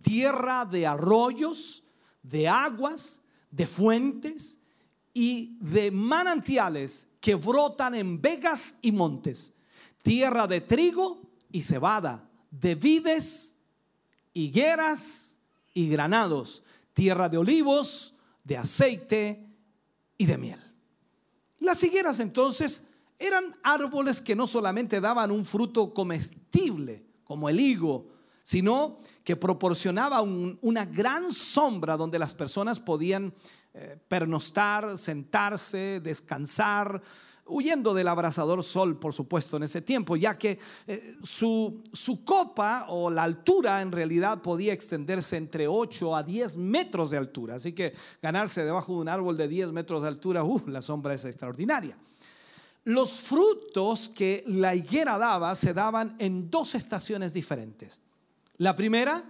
tierra 0.02 0.64
de 0.64 0.86
arroyos, 0.86 1.84
de 2.22 2.48
aguas, 2.48 3.22
de 3.50 3.66
fuentes 3.66 4.57
y 5.14 5.56
de 5.60 5.90
manantiales 5.90 7.06
que 7.20 7.34
brotan 7.34 7.94
en 7.94 8.20
vegas 8.20 8.76
y 8.82 8.92
montes, 8.92 9.52
tierra 10.02 10.46
de 10.46 10.60
trigo 10.60 11.20
y 11.50 11.62
cebada, 11.62 12.28
de 12.50 12.74
vides, 12.74 13.56
higueras 14.32 15.38
y 15.74 15.88
granados, 15.88 16.62
tierra 16.92 17.28
de 17.28 17.38
olivos, 17.38 18.14
de 18.44 18.56
aceite 18.56 19.46
y 20.16 20.26
de 20.26 20.38
miel. 20.38 20.60
Las 21.60 21.82
higueras 21.82 22.20
entonces 22.20 22.82
eran 23.18 23.56
árboles 23.62 24.20
que 24.20 24.36
no 24.36 24.46
solamente 24.46 25.00
daban 25.00 25.30
un 25.30 25.44
fruto 25.44 25.92
comestible, 25.92 27.04
como 27.24 27.48
el 27.48 27.60
higo, 27.60 28.06
sino 28.42 29.00
que 29.24 29.36
proporcionaba 29.36 30.22
una 30.22 30.86
gran 30.86 31.32
sombra 31.32 31.96
donde 31.96 32.18
las 32.18 32.34
personas 32.34 32.80
podían 32.80 33.34
eh, 33.74 33.96
pernostar, 34.08 34.96
sentarse, 34.98 36.00
descansar, 36.00 37.02
huyendo 37.48 37.94
del 37.94 38.08
abrasador 38.08 38.62
sol, 38.62 38.98
por 38.98 39.12
supuesto, 39.12 39.56
en 39.56 39.64
ese 39.64 39.82
tiempo, 39.82 40.16
ya 40.16 40.36
que 40.36 40.58
eh, 40.86 41.16
su, 41.22 41.82
su, 41.92 42.24
copa 42.24 42.86
o 42.88 43.10
la 43.10 43.24
altura 43.24 43.80
en 43.80 43.92
realidad 43.92 44.42
podía 44.42 44.72
extenderse 44.72 45.36
entre 45.36 45.66
8 45.66 46.16
a 46.16 46.22
10 46.22 46.56
metros 46.58 47.10
de 47.10 47.18
altura. 47.18 47.56
Así 47.56 47.72
que 47.72 47.94
ganarse 48.22 48.64
debajo 48.64 48.94
de 48.94 49.00
un 49.00 49.08
árbol 49.08 49.36
de 49.36 49.48
10 49.48 49.72
metros 49.72 50.02
de 50.02 50.08
altura, 50.08 50.44
uh, 50.44 50.62
la 50.66 50.82
sombra 50.82 51.14
es 51.14 51.24
extraordinaria. 51.24 51.96
Los 52.84 53.20
frutos 53.20 54.08
que 54.08 54.42
la 54.46 54.74
higuera 54.74 55.18
daba 55.18 55.54
se 55.54 55.74
daban 55.74 56.16
en 56.18 56.50
dos 56.50 56.74
estaciones 56.74 57.32
diferentes. 57.32 58.00
La 58.56 58.74
primera 58.74 59.24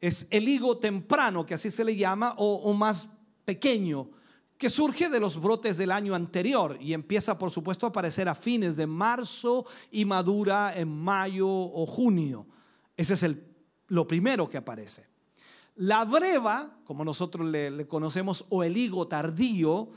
es 0.00 0.26
el 0.30 0.48
higo 0.48 0.78
temprano, 0.78 1.46
que 1.46 1.54
así 1.54 1.70
se 1.70 1.84
le 1.84 1.96
llama, 1.96 2.34
o, 2.38 2.72
más 2.74 3.08
pequeño, 3.44 4.10
que 4.56 4.70
surge 4.70 5.08
de 5.08 5.20
los 5.20 5.40
brotes 5.40 5.76
del 5.76 5.90
año 5.90 6.14
anterior 6.14 6.78
y 6.80 6.92
empieza, 6.92 7.36
por 7.36 7.50
supuesto, 7.50 7.86
a 7.86 7.88
aparecer 7.90 8.28
a 8.28 8.34
fines 8.34 8.76
de 8.76 8.86
marzo 8.86 9.66
y 9.90 10.04
madura 10.04 10.72
en 10.76 10.88
mayo 10.88 11.48
o 11.48 11.86
junio. 11.86 12.46
Ese 12.96 13.14
es 13.14 13.22
el, 13.24 13.44
lo 13.88 14.06
primero 14.06 14.48
que 14.48 14.56
aparece. 14.56 15.06
La 15.76 16.04
breva, 16.04 16.78
como 16.84 17.04
nosotros 17.04 17.46
le, 17.46 17.86
conocemos, 17.88 18.44
o 18.48 18.62
el 18.62 18.76
higo 18.76 19.08
tardío 19.08 19.88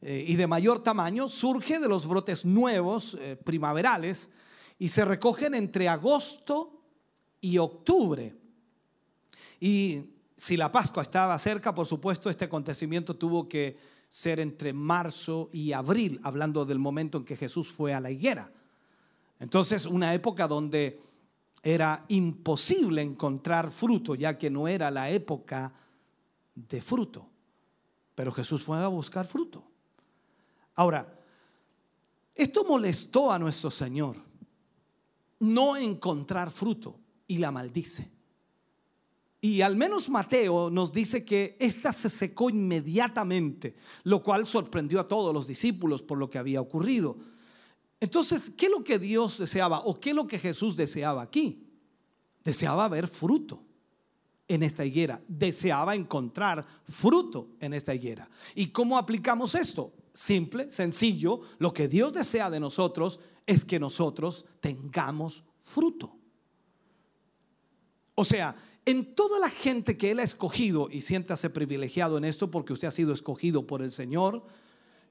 eh, 0.00 0.24
y 0.26 0.34
de 0.36 0.46
mayor 0.46 0.82
tamaño, 0.82 1.28
surge 1.28 1.78
de 1.78 1.88
los 1.88 2.06
brotes 2.06 2.46
nuevos, 2.46 3.18
eh, 3.20 3.36
primaverales, 3.36 4.30
y 4.78 4.88
se 4.88 5.04
recogen 5.04 5.54
entre 5.54 5.88
agosto 5.88 6.80
y 7.40 7.58
octubre. 7.58 8.34
Y 9.60 10.15
si 10.36 10.56
la 10.56 10.70
Pascua 10.70 11.02
estaba 11.02 11.38
cerca, 11.38 11.74
por 11.74 11.86
supuesto, 11.86 12.28
este 12.28 12.44
acontecimiento 12.44 13.16
tuvo 13.16 13.48
que 13.48 13.76
ser 14.08 14.40
entre 14.40 14.72
marzo 14.72 15.48
y 15.52 15.72
abril, 15.72 16.20
hablando 16.22 16.64
del 16.64 16.78
momento 16.78 17.18
en 17.18 17.24
que 17.24 17.36
Jesús 17.36 17.72
fue 17.72 17.94
a 17.94 18.00
la 18.00 18.10
higuera. 18.10 18.52
Entonces, 19.38 19.86
una 19.86 20.14
época 20.14 20.46
donde 20.46 21.00
era 21.62 22.04
imposible 22.08 23.02
encontrar 23.02 23.70
fruto, 23.70 24.14
ya 24.14 24.38
que 24.38 24.50
no 24.50 24.68
era 24.68 24.90
la 24.90 25.10
época 25.10 25.72
de 26.54 26.80
fruto. 26.80 27.28
Pero 28.14 28.32
Jesús 28.32 28.62
fue 28.62 28.78
a 28.78 28.88
buscar 28.88 29.26
fruto. 29.26 29.64
Ahora, 30.74 31.18
esto 32.34 32.64
molestó 32.64 33.32
a 33.32 33.38
nuestro 33.38 33.70
Señor, 33.70 34.16
no 35.40 35.76
encontrar 35.76 36.50
fruto, 36.50 37.00
y 37.26 37.38
la 37.38 37.50
maldice. 37.50 38.15
Y 39.40 39.60
al 39.60 39.76
menos 39.76 40.08
Mateo 40.08 40.70
nos 40.70 40.92
dice 40.92 41.24
que 41.24 41.56
ésta 41.60 41.92
se 41.92 42.08
secó 42.08 42.50
inmediatamente, 42.50 43.76
lo 44.04 44.22
cual 44.22 44.46
sorprendió 44.46 44.98
a 45.00 45.08
todos 45.08 45.32
los 45.32 45.46
discípulos 45.46 46.02
por 46.02 46.18
lo 46.18 46.30
que 46.30 46.38
había 46.38 46.60
ocurrido. 46.60 47.16
Entonces, 48.00 48.50
¿qué 48.56 48.66
es 48.66 48.72
lo 48.72 48.82
que 48.82 48.98
Dios 48.98 49.38
deseaba 49.38 49.80
o 49.80 49.98
qué 49.98 50.10
es 50.10 50.16
lo 50.16 50.26
que 50.26 50.38
Jesús 50.38 50.76
deseaba 50.76 51.22
aquí? 51.22 51.62
Deseaba 52.44 52.88
ver 52.88 53.08
fruto 53.08 53.62
en 54.48 54.62
esta 54.62 54.84
higuera, 54.84 55.20
deseaba 55.26 55.94
encontrar 55.94 56.64
fruto 56.84 57.50
en 57.60 57.74
esta 57.74 57.94
higuera. 57.94 58.28
¿Y 58.54 58.68
cómo 58.68 58.96
aplicamos 58.96 59.54
esto? 59.54 59.92
Simple, 60.12 60.70
sencillo, 60.70 61.40
lo 61.58 61.74
que 61.74 61.88
Dios 61.88 62.12
desea 62.12 62.48
de 62.50 62.60
nosotros 62.60 63.20
es 63.44 63.64
que 63.64 63.78
nosotros 63.78 64.44
tengamos 64.60 65.42
fruto. 65.60 66.16
O 68.14 68.24
sea, 68.24 68.56
en 68.86 69.14
toda 69.14 69.40
la 69.40 69.50
gente 69.50 69.98
que 69.98 70.12
Él 70.12 70.20
ha 70.20 70.22
escogido, 70.22 70.88
y 70.90 71.02
siéntase 71.02 71.50
privilegiado 71.50 72.16
en 72.16 72.24
esto 72.24 72.50
porque 72.50 72.72
usted 72.72 72.88
ha 72.88 72.92
sido 72.92 73.12
escogido 73.12 73.66
por 73.66 73.82
el 73.82 73.90
Señor, 73.90 74.44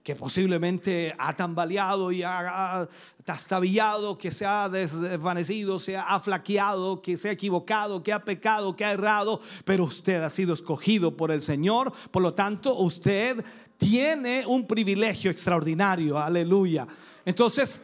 que 0.01 0.15
posiblemente 0.15 1.15
ha 1.17 1.35
tambaleado 1.35 2.11
y 2.11 2.21
ha 2.23 2.87
tastabillado, 3.23 4.17
que 4.17 4.31
se 4.31 4.45
ha 4.45 4.69
desvanecido, 4.69 5.79
se 5.79 5.97
ha 5.97 6.19
flaqueado, 6.19 7.01
que 7.01 7.17
se 7.17 7.29
ha 7.29 7.31
equivocado, 7.31 8.03
que 8.03 8.13
ha 8.13 8.23
pecado, 8.23 8.75
que 8.75 8.85
ha 8.85 8.91
errado, 8.91 9.41
pero 9.65 9.83
usted 9.83 10.21
ha 10.21 10.29
sido 10.29 10.53
escogido 10.53 11.17
por 11.17 11.31
el 11.31 11.41
Señor, 11.41 11.91
por 12.11 12.21
lo 12.21 12.35
tanto 12.35 12.77
usted 12.77 13.43
tiene 13.77 14.45
un 14.45 14.67
privilegio 14.67 15.31
extraordinario, 15.31 16.17
aleluya. 16.19 16.87
Entonces, 17.25 17.81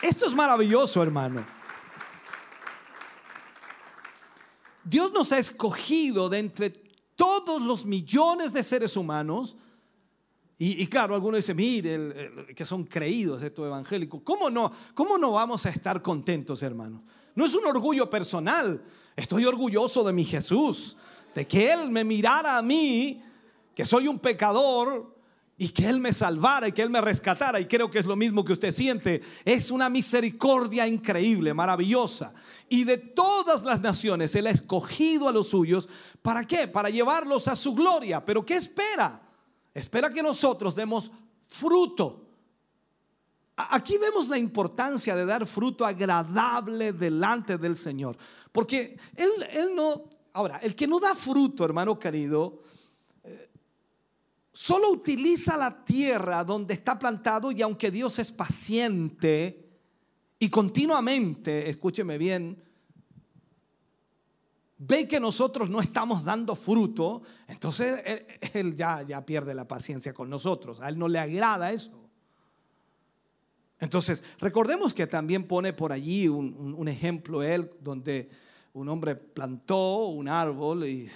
esto 0.00 0.26
es 0.26 0.32
maravilloso, 0.32 1.02
hermano. 1.02 1.55
Dios 4.88 5.12
nos 5.12 5.32
ha 5.32 5.38
escogido 5.38 6.28
de 6.28 6.38
entre 6.38 6.70
todos 7.16 7.62
los 7.62 7.84
millones 7.84 8.52
de 8.52 8.62
seres 8.62 8.96
humanos. 8.96 9.56
Y, 10.58 10.86
claro, 10.86 11.14
algunos 11.14 11.38
dicen, 11.38 11.56
mire, 11.56 12.54
que 12.54 12.64
son 12.64 12.84
creídos 12.84 13.42
estos 13.42 13.66
evangélicos. 13.66 14.22
¿Cómo 14.22 14.48
no, 14.48 14.72
¿Cómo 14.94 15.18
no 15.18 15.32
vamos 15.32 15.66
a 15.66 15.70
estar 15.70 16.00
contentos, 16.00 16.62
hermanos? 16.62 17.02
No 17.34 17.44
es 17.44 17.54
un 17.54 17.66
orgullo 17.66 18.08
personal. 18.08 18.82
Estoy 19.14 19.44
orgulloso 19.44 20.02
de 20.04 20.12
mi 20.12 20.24
Jesús, 20.24 20.96
de 21.34 21.46
que 21.46 21.72
Él 21.72 21.90
me 21.90 22.04
mirara 22.04 22.56
a 22.56 22.62
mí, 22.62 23.22
que 23.74 23.84
soy 23.84 24.08
un 24.08 24.18
pecador, 24.18 25.15
y 25.58 25.70
que 25.70 25.88
Él 25.88 26.00
me 26.00 26.12
salvara 26.12 26.68
y 26.68 26.72
que 26.72 26.82
Él 26.82 26.90
me 26.90 27.00
rescatara. 27.00 27.58
Y 27.58 27.66
creo 27.66 27.90
que 27.90 27.98
es 27.98 28.06
lo 28.06 28.16
mismo 28.16 28.44
que 28.44 28.52
usted 28.52 28.72
siente. 28.72 29.22
Es 29.44 29.70
una 29.70 29.88
misericordia 29.88 30.86
increíble, 30.86 31.54
maravillosa. 31.54 32.34
Y 32.68 32.84
de 32.84 32.98
todas 32.98 33.64
las 33.64 33.80
naciones 33.80 34.34
Él 34.34 34.46
ha 34.46 34.50
escogido 34.50 35.28
a 35.28 35.32
los 35.32 35.48
suyos. 35.48 35.88
¿Para 36.20 36.46
qué? 36.46 36.68
Para 36.68 36.90
llevarlos 36.90 37.48
a 37.48 37.56
su 37.56 37.74
gloria. 37.74 38.22
Pero 38.24 38.44
¿qué 38.44 38.54
espera? 38.54 39.22
Espera 39.72 40.10
que 40.10 40.22
nosotros 40.22 40.74
demos 40.74 41.10
fruto. 41.46 42.24
Aquí 43.56 43.96
vemos 43.96 44.28
la 44.28 44.36
importancia 44.36 45.16
de 45.16 45.24
dar 45.24 45.46
fruto 45.46 45.86
agradable 45.86 46.92
delante 46.92 47.56
del 47.56 47.76
Señor. 47.76 48.18
Porque 48.52 48.98
Él, 49.14 49.30
él 49.50 49.70
no... 49.74 50.04
Ahora, 50.34 50.58
el 50.58 50.76
que 50.76 50.86
no 50.86 51.00
da 51.00 51.14
fruto, 51.14 51.64
hermano 51.64 51.98
querido, 51.98 52.60
solo 54.56 54.90
utiliza 54.90 55.54
la 55.58 55.84
tierra 55.84 56.42
donde 56.42 56.72
está 56.72 56.98
plantado 56.98 57.52
y 57.52 57.60
aunque 57.60 57.90
Dios 57.90 58.18
es 58.18 58.32
paciente 58.32 59.68
y 60.38 60.48
continuamente, 60.48 61.68
escúcheme 61.68 62.16
bien, 62.16 62.64
ve 64.78 65.06
que 65.06 65.20
nosotros 65.20 65.68
no 65.68 65.82
estamos 65.82 66.24
dando 66.24 66.56
fruto, 66.56 67.20
entonces 67.46 68.02
él, 68.54 68.74
ya, 68.74 69.02
ya 69.02 69.26
pierde 69.26 69.54
la 69.54 69.68
paciencia 69.68 70.14
con 70.14 70.30
nosotros. 70.30 70.80
A 70.80 70.88
él 70.88 70.98
no 70.98 71.06
le 71.06 71.18
agrada 71.18 71.70
eso. 71.70 72.08
Entonces, 73.78 74.24
recordemos 74.38 74.94
que 74.94 75.06
también 75.06 75.46
pone 75.46 75.74
por 75.74 75.92
allí 75.92 76.28
un, 76.28 76.74
un 76.74 76.88
ejemplo 76.88 77.42
él 77.42 77.70
donde 77.82 78.30
un 78.72 78.88
hombre 78.88 79.16
plantó 79.16 80.06
un 80.06 80.28
árbol 80.28 80.86
y 80.86 81.10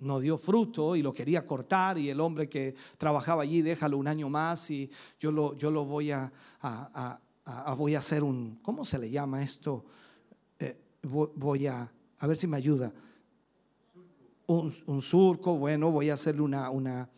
no 0.00 0.20
dio 0.20 0.38
fruto 0.38 0.96
y 0.96 1.02
lo 1.02 1.12
quería 1.12 1.46
cortar 1.46 1.98
y 1.98 2.10
el 2.10 2.20
hombre 2.20 2.48
que 2.48 2.74
trabajaba 2.98 3.42
allí 3.42 3.62
déjalo 3.62 3.98
un 3.98 4.08
año 4.08 4.28
más 4.28 4.70
y 4.70 4.90
yo 5.18 5.32
lo, 5.32 5.56
yo 5.56 5.70
lo 5.70 5.84
voy 5.84 6.10
a, 6.10 6.30
voy 7.76 7.94
a 7.94 7.98
hacer 7.98 8.22
un, 8.22 8.58
¿cómo 8.62 8.84
se 8.84 8.98
le 8.98 9.10
llama 9.10 9.42
esto? 9.42 9.84
Eh, 10.58 10.76
voy 11.02 11.66
a, 11.66 11.90
a 12.18 12.26
ver 12.26 12.36
si 12.36 12.46
me 12.46 12.56
ayuda. 12.56 12.92
Un, 14.46 14.72
un, 14.86 15.02
surco, 15.02 15.56
bueno, 15.56 15.90
voy 15.90 16.10
a 16.10 16.14
hacerle 16.14 16.42
una, 16.42 16.70
una, 16.70 17.08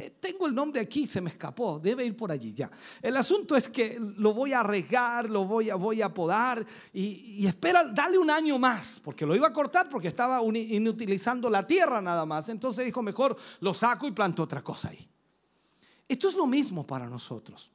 eh, 0.00 0.12
tengo 0.20 0.46
el 0.46 0.54
nombre 0.54 0.80
aquí, 0.80 1.08
se 1.08 1.20
me 1.20 1.30
escapó, 1.30 1.80
debe 1.80 2.06
ir 2.06 2.16
por 2.16 2.30
allí 2.30 2.54
ya. 2.54 2.70
El 3.02 3.16
asunto 3.16 3.56
es 3.56 3.68
que 3.68 3.98
lo 3.98 4.32
voy 4.32 4.52
a 4.52 4.62
regar, 4.62 5.28
lo 5.28 5.44
voy 5.44 5.70
a, 5.70 5.74
voy 5.74 6.02
a 6.02 6.14
podar 6.14 6.64
y, 6.92 7.44
espera, 7.44 7.82
dale 7.82 8.16
un 8.16 8.30
año 8.30 8.60
más, 8.60 9.00
porque 9.02 9.26
lo 9.26 9.34
iba 9.34 9.48
a 9.48 9.52
cortar 9.52 9.88
porque 9.88 10.06
estaba 10.06 10.40
inutilizando 10.44 11.50
la 11.50 11.66
tierra 11.66 12.00
nada 12.00 12.24
más. 12.24 12.48
Entonces 12.48 12.84
dijo, 12.84 13.02
mejor 13.02 13.36
lo 13.58 13.74
saco 13.74 14.06
y 14.06 14.12
planto 14.12 14.44
otra 14.44 14.62
cosa 14.62 14.90
ahí. 14.90 15.04
Esto 16.06 16.28
es 16.28 16.36
lo 16.36 16.46
mismo 16.46 16.86
para 16.86 17.08
nosotros. 17.08 17.68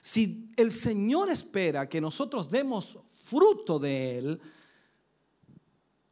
Si 0.00 0.50
el 0.56 0.72
Señor 0.72 1.30
espera 1.30 1.88
que 1.88 2.00
nosotros 2.00 2.50
demos 2.50 2.98
fruto 3.06 3.78
de 3.78 4.18
Él, 4.18 4.40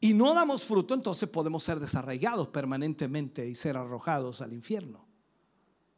y 0.00 0.14
no 0.14 0.32
damos 0.32 0.64
fruto, 0.64 0.94
entonces 0.94 1.28
podemos 1.28 1.62
ser 1.62 1.78
desarraigados 1.78 2.48
permanentemente 2.48 3.46
y 3.46 3.54
ser 3.54 3.76
arrojados 3.76 4.40
al 4.40 4.54
infierno. 4.54 5.06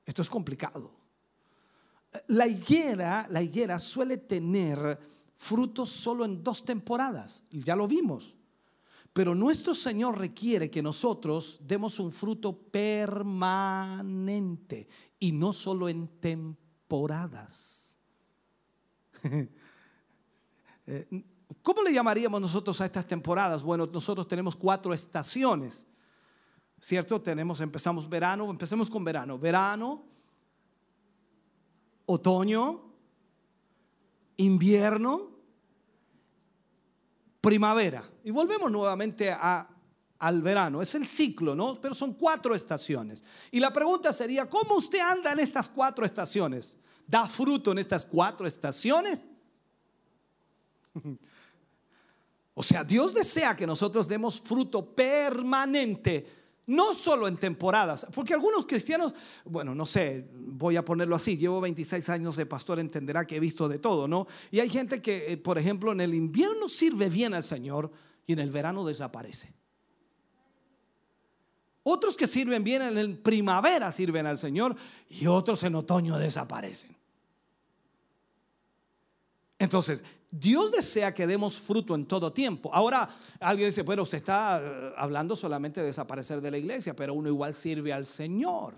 Esto 0.04 0.22
es 0.22 0.30
complicado. 0.30 0.92
La 2.26 2.48
higuera, 2.48 3.26
la 3.30 3.40
higuera 3.40 3.78
suele 3.78 4.16
tener 4.18 4.98
frutos 5.36 5.90
solo 5.90 6.24
en 6.24 6.42
dos 6.42 6.64
temporadas, 6.64 7.44
ya 7.50 7.76
lo 7.76 7.86
vimos. 7.86 8.34
Pero 9.12 9.34
nuestro 9.34 9.74
Señor 9.74 10.18
requiere 10.18 10.70
que 10.70 10.82
nosotros 10.82 11.60
demos 11.62 12.00
un 12.00 12.10
fruto 12.10 12.56
permanente 12.56 13.28
y 15.18 15.32
no 15.32 15.52
solo 15.52 15.88
en 15.88 16.08
temporadas. 16.18 17.98
¿Cómo 21.60 21.82
le 21.82 21.92
llamaríamos 21.92 22.40
nosotros 22.40 22.80
a 22.80 22.86
estas 22.86 23.06
temporadas? 23.06 23.62
Bueno, 23.62 23.86
nosotros 23.92 24.26
tenemos 24.28 24.56
cuatro 24.56 24.94
estaciones, 24.94 25.86
¿cierto? 26.80 27.20
Tenemos, 27.20 27.60
empezamos 27.60 28.08
verano, 28.08 28.48
empecemos 28.48 28.88
con 28.88 29.04
verano. 29.04 29.38
Verano, 29.38 30.04
otoño, 32.06 32.82
invierno, 34.36 35.30
primavera. 37.40 38.08
Y 38.24 38.30
volvemos 38.30 38.70
nuevamente 38.70 39.30
a, 39.30 39.68
al 40.18 40.42
verano. 40.42 40.80
Es 40.80 40.94
el 40.94 41.06
ciclo, 41.06 41.54
¿no? 41.54 41.80
Pero 41.80 41.94
son 41.94 42.14
cuatro 42.14 42.54
estaciones. 42.54 43.24
Y 43.50 43.58
la 43.58 43.72
pregunta 43.72 44.12
sería, 44.12 44.48
¿cómo 44.48 44.76
usted 44.76 45.00
anda 45.00 45.32
en 45.32 45.40
estas 45.40 45.68
cuatro 45.68 46.06
estaciones? 46.06 46.76
¿Da 47.06 47.26
fruto 47.26 47.72
en 47.72 47.78
estas 47.78 48.06
cuatro 48.06 48.46
estaciones? 48.46 49.26
O 52.54 52.62
sea, 52.62 52.84
Dios 52.84 53.14
desea 53.14 53.56
que 53.56 53.66
nosotros 53.66 54.06
demos 54.06 54.40
fruto 54.40 54.94
permanente, 54.94 56.26
no 56.66 56.94
solo 56.94 57.26
en 57.26 57.38
temporadas, 57.38 58.06
porque 58.14 58.34
algunos 58.34 58.66
cristianos, 58.66 59.14
bueno, 59.44 59.74
no 59.74 59.86
sé, 59.86 60.28
voy 60.34 60.76
a 60.76 60.84
ponerlo 60.84 61.16
así, 61.16 61.36
llevo 61.36 61.60
26 61.60 62.08
años 62.10 62.36
de 62.36 62.46
pastor, 62.46 62.78
entenderá 62.78 63.24
que 63.26 63.36
he 63.36 63.40
visto 63.40 63.68
de 63.68 63.78
todo, 63.78 64.06
¿no? 64.06 64.26
Y 64.50 64.60
hay 64.60 64.68
gente 64.68 65.00
que, 65.00 65.32
eh, 65.32 65.36
por 65.38 65.58
ejemplo, 65.58 65.92
en 65.92 66.00
el 66.02 66.14
invierno 66.14 66.68
sirve 66.68 67.08
bien 67.08 67.34
al 67.34 67.42
Señor 67.42 67.90
y 68.26 68.34
en 68.34 68.38
el 68.38 68.50
verano 68.50 68.84
desaparece. 68.84 69.54
Otros 71.84 72.16
que 72.16 72.26
sirven 72.26 72.62
bien 72.62 72.82
en 72.82 73.22
primavera 73.22 73.90
sirven 73.90 74.26
al 74.26 74.38
Señor 74.38 74.76
y 75.08 75.26
otros 75.26 75.64
en 75.64 75.74
otoño 75.74 76.16
desaparecen. 76.16 76.96
Entonces, 79.58 80.04
Dios 80.34 80.72
desea 80.72 81.12
que 81.12 81.26
demos 81.26 81.60
fruto 81.60 81.94
en 81.94 82.06
todo 82.06 82.32
tiempo. 82.32 82.72
Ahora, 82.72 83.06
alguien 83.38 83.68
dice, 83.68 83.82
bueno, 83.82 84.02
usted 84.02 84.16
está 84.16 84.62
eh, 84.64 84.92
hablando 84.96 85.36
solamente 85.36 85.80
de 85.80 85.88
desaparecer 85.88 86.40
de 86.40 86.50
la 86.50 86.56
iglesia, 86.56 86.96
pero 86.96 87.12
uno 87.12 87.28
igual 87.28 87.52
sirve 87.52 87.92
al 87.92 88.06
Señor. 88.06 88.74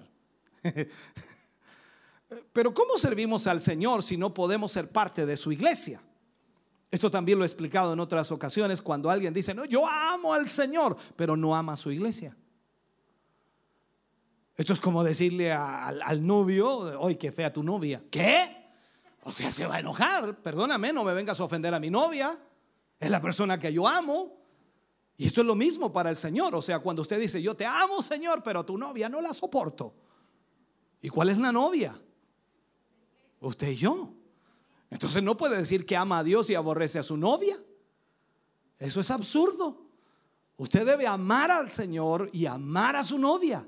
pero 2.53 2.75
¿cómo 2.75 2.99
servimos 2.99 3.47
al 3.47 3.61
Señor 3.61 4.03
si 4.03 4.17
no 4.17 4.35
podemos 4.35 4.73
ser 4.73 4.91
parte 4.91 5.25
de 5.25 5.37
su 5.37 5.53
iglesia? 5.53 6.03
Esto 6.91 7.09
también 7.09 7.39
lo 7.39 7.45
he 7.45 7.47
explicado 7.47 7.93
en 7.93 8.01
otras 8.01 8.33
ocasiones 8.33 8.83
cuando 8.83 9.09
alguien 9.09 9.33
dice, 9.33 9.55
no, 9.55 9.65
yo 9.65 9.87
amo 9.87 10.35
al 10.35 10.49
Señor, 10.49 10.97
pero 11.15 11.37
no 11.37 11.55
ama 11.55 11.75
a 11.75 11.77
su 11.77 11.93
iglesia. 11.93 12.37
Esto 14.57 14.73
es 14.73 14.81
como 14.81 15.05
decirle 15.05 15.53
al 15.53 16.27
novio, 16.27 17.01
hoy 17.01 17.15
qué 17.15 17.31
fea 17.31 17.53
tu 17.53 17.63
novia. 17.63 18.03
¿Qué? 18.11 18.64
O 19.25 19.33
sea, 19.33 19.51
se 19.51 19.67
va 19.67 19.77
a 19.77 19.81
enojar. 19.81 20.41
Perdóname, 20.43 20.93
no 20.93 21.03
me 21.03 21.15
vengas 21.15 21.41
a 21.41 21.45
ofender 21.45 21.75
a 21.75 21.81
mi 21.81 21.91
novia. 21.91 22.39
Es 23.01 23.11
la 23.11 23.21
persona 23.21 23.59
que 23.59 23.73
yo 23.73 23.89
amo. 23.89 24.39
Y 25.17 25.27
esto 25.27 25.41
es 25.41 25.47
lo 25.47 25.55
mismo 25.55 25.93
para 25.93 26.11
el 26.11 26.17
Señor. 26.17 26.55
O 26.55 26.63
sea, 26.63 26.79
cuando 26.81 27.03
usted 27.03 27.19
dice, 27.19 27.41
yo 27.41 27.55
te 27.55 27.65
amo, 27.65 28.03
Señor, 28.03 28.43
pero 28.43 28.65
tu 28.65 28.77
novia 28.77 29.09
no 29.09 29.21
la 29.21 29.33
soporto. 29.33 29.95
¿Y 31.01 31.09
cuál 31.09 31.31
es 31.31 31.39
la 31.39 31.53
novia? 31.53 31.99
Usted 33.41 33.69
y 33.69 33.77
yo. 33.77 34.13
Entonces 34.91 35.23
no 35.23 35.37
puede 35.37 35.57
decir 35.57 35.87
que 35.87 35.97
ama 35.97 36.19
a 36.19 36.25
Dios 36.25 36.51
y 36.51 36.55
aborrece 36.55 36.99
a 36.99 37.03
su 37.03 37.17
novia. 37.17 37.59
Eso 38.79 39.01
es 39.01 39.11
absurdo. 39.11 39.87
Usted 40.57 40.87
debe 40.87 41.07
amar 41.07 41.51
al 41.51 41.71
Señor 41.73 42.29
y 42.33 42.47
amar 42.47 42.97
a 42.97 43.05
su 43.05 43.19
novia. 43.19 43.67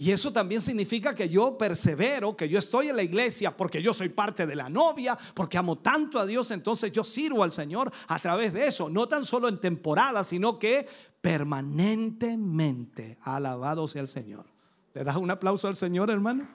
Y 0.00 0.12
eso 0.12 0.32
también 0.32 0.62
significa 0.62 1.12
que 1.12 1.28
yo 1.28 1.58
persevero, 1.58 2.36
que 2.36 2.48
yo 2.48 2.60
estoy 2.60 2.86
en 2.88 2.94
la 2.94 3.02
iglesia 3.02 3.56
porque 3.56 3.82
yo 3.82 3.92
soy 3.92 4.08
parte 4.10 4.46
de 4.46 4.54
la 4.54 4.68
novia, 4.68 5.18
porque 5.34 5.58
amo 5.58 5.78
tanto 5.78 6.20
a 6.20 6.26
Dios, 6.26 6.52
entonces 6.52 6.92
yo 6.92 7.02
sirvo 7.02 7.42
al 7.42 7.50
Señor 7.50 7.90
a 8.06 8.20
través 8.20 8.52
de 8.52 8.68
eso, 8.68 8.88
no 8.88 9.08
tan 9.08 9.24
solo 9.24 9.48
en 9.48 9.60
temporada, 9.60 10.22
sino 10.22 10.56
que 10.56 10.86
permanentemente. 11.20 13.18
Alabado 13.22 13.88
sea 13.88 14.02
el 14.02 14.08
Señor. 14.08 14.46
¿Le 14.94 15.02
das 15.02 15.16
un 15.16 15.32
aplauso 15.32 15.66
al 15.66 15.74
Señor, 15.74 16.10
hermano? 16.10 16.46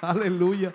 Aleluya. 0.00 0.72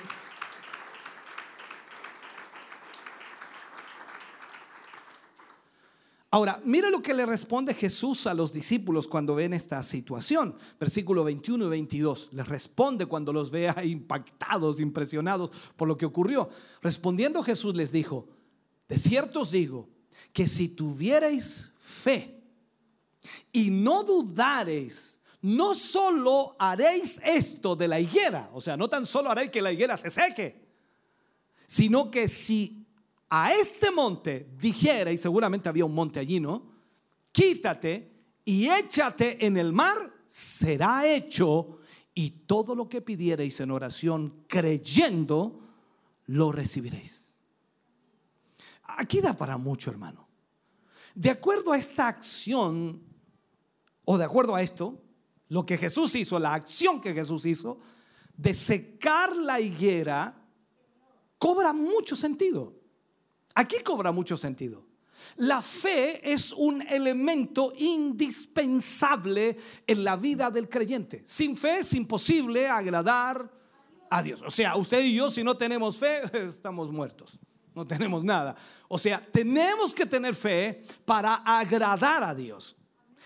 Ahora, 6.36 6.62
mira 6.66 6.90
lo 6.90 7.02
que 7.02 7.14
le 7.14 7.26
responde 7.26 7.74
Jesús 7.74 8.28
a 8.28 8.34
los 8.34 8.52
discípulos 8.52 9.08
cuando 9.08 9.36
ven 9.36 9.54
esta 9.54 9.82
situación. 9.84 10.58
Versículo 10.78 11.24
21 11.24 11.68
y 11.68 11.70
22. 11.70 12.34
Les 12.34 12.46
responde 12.46 13.06
cuando 13.06 13.32
los 13.32 13.50
vea 13.50 13.74
impactados, 13.86 14.82
impresionados 14.82 15.50
por 15.78 15.88
lo 15.88 15.96
que 15.96 16.06
ocurrió. 16.06 16.50
Respondiendo 16.82 17.42
Jesús 17.42 17.74
les 17.74 17.90
dijo, 17.94 18.28
de 18.90 18.98
cierto 18.98 19.40
os 19.44 19.52
digo 19.52 19.88
que 20.34 20.46
si 20.46 20.68
tuvierais 20.68 21.72
fe 21.80 22.44
y 23.54 23.70
no 23.70 24.04
dudareis, 24.04 25.22
no 25.42 25.74
solo 25.74 26.58
haréis 26.60 27.18
esto 27.24 27.78
de 27.78 27.88
la 27.88 28.02
higuera, 28.02 28.50
o 28.52 28.60
sea, 28.60 28.76
no 28.76 28.90
tan 28.90 29.06
solo 29.06 29.32
haréis 29.32 29.52
que 29.52 29.62
la 29.62 29.72
higuera 29.72 29.96
se 29.96 30.10
seque, 30.10 30.68
sino 31.66 32.12
que 32.12 32.28
si 32.28 32.85
a 33.30 33.54
este 33.54 33.92
monte 33.92 34.50
dijera, 34.60 35.12
y 35.12 35.18
seguramente 35.18 35.70
había 35.70 35.86
un 35.86 35.94
monte 35.94 36.20
allí, 36.20 36.40
¿no? 36.40 36.72
Quítate 37.32 38.12
y 38.46 38.68
échate 38.70 39.46
en 39.46 39.58
el 39.58 39.74
mar, 39.74 39.98
será 40.28 41.08
hecho, 41.08 41.80
y 42.14 42.30
todo 42.46 42.76
lo 42.76 42.88
que 42.88 43.02
pidiereis 43.02 43.60
en 43.60 43.72
oración, 43.72 44.46
creyendo, 44.48 45.60
lo 46.28 46.52
recibiréis. 46.52 47.36
Aquí 48.84 49.20
da 49.20 49.34
para 49.34 49.58
mucho, 49.58 49.90
hermano. 49.90 50.28
De 51.14 51.30
acuerdo 51.30 51.72
a 51.72 51.78
esta 51.78 52.08
acción, 52.08 53.02
o 54.06 54.18
de 54.18 54.24
acuerdo 54.24 54.56
a 54.56 54.62
esto, 54.62 55.02
lo 55.50 55.66
que 55.66 55.78
Jesús 55.78 56.16
hizo, 56.16 56.40
la 56.40 56.54
acción 56.54 57.02
que 57.02 57.14
Jesús 57.14 57.46
hizo, 57.46 57.80
de 58.38 58.54
secar 58.54 59.36
la 59.36 59.60
higuera, 59.60 60.42
cobra 61.38 61.74
mucho 61.74 62.16
sentido. 62.16 62.75
Aquí 63.56 63.78
cobra 63.84 64.12
mucho 64.12 64.38
sentido. 64.38 64.86
La 65.38 65.62
fe 65.62 66.32
es 66.32 66.52
un 66.52 66.82
elemento 66.82 67.74
indispensable 67.78 69.58
en 69.88 70.04
la 70.04 70.16
vida 70.16 70.52
del 70.52 70.70
creyente. 70.70 71.24
Sin 71.26 71.58
fe 71.58 71.80
es 71.80 71.94
imposible 71.94 72.68
agradar 72.68 73.50
a 74.10 74.22
Dios. 74.22 74.42
O 74.44 74.52
sea, 74.52 74.76
usted 74.76 75.04
y 75.04 75.16
yo 75.16 75.32
si 75.32 75.44
no 75.44 75.58
tenemos 75.58 75.98
fe, 75.98 76.22
estamos 76.50 76.92
muertos. 76.92 77.40
No 77.74 77.86
tenemos 77.86 78.24
nada. 78.24 78.56
O 78.88 78.98
sea, 78.98 79.26
tenemos 79.32 79.94
que 79.94 80.06
tener 80.06 80.36
fe 80.36 80.84
para 81.04 81.36
agradar 81.36 82.24
a 82.24 82.34
Dios. 82.34 82.76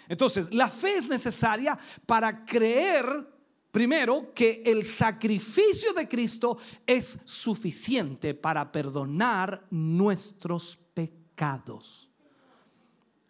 Entonces, 0.07 0.51
la 0.51 0.69
fe 0.69 0.95
es 0.97 1.07
necesaria 1.07 1.77
para 2.07 2.43
creer 2.43 3.27
Primero, 3.71 4.33
que 4.33 4.63
el 4.65 4.83
sacrificio 4.83 5.93
de 5.93 6.07
Cristo 6.07 6.57
es 6.87 7.19
suficiente 7.23 8.33
para 8.33 8.71
perdonar 8.71 9.67
nuestros 9.69 10.77
pecados. 10.93 12.09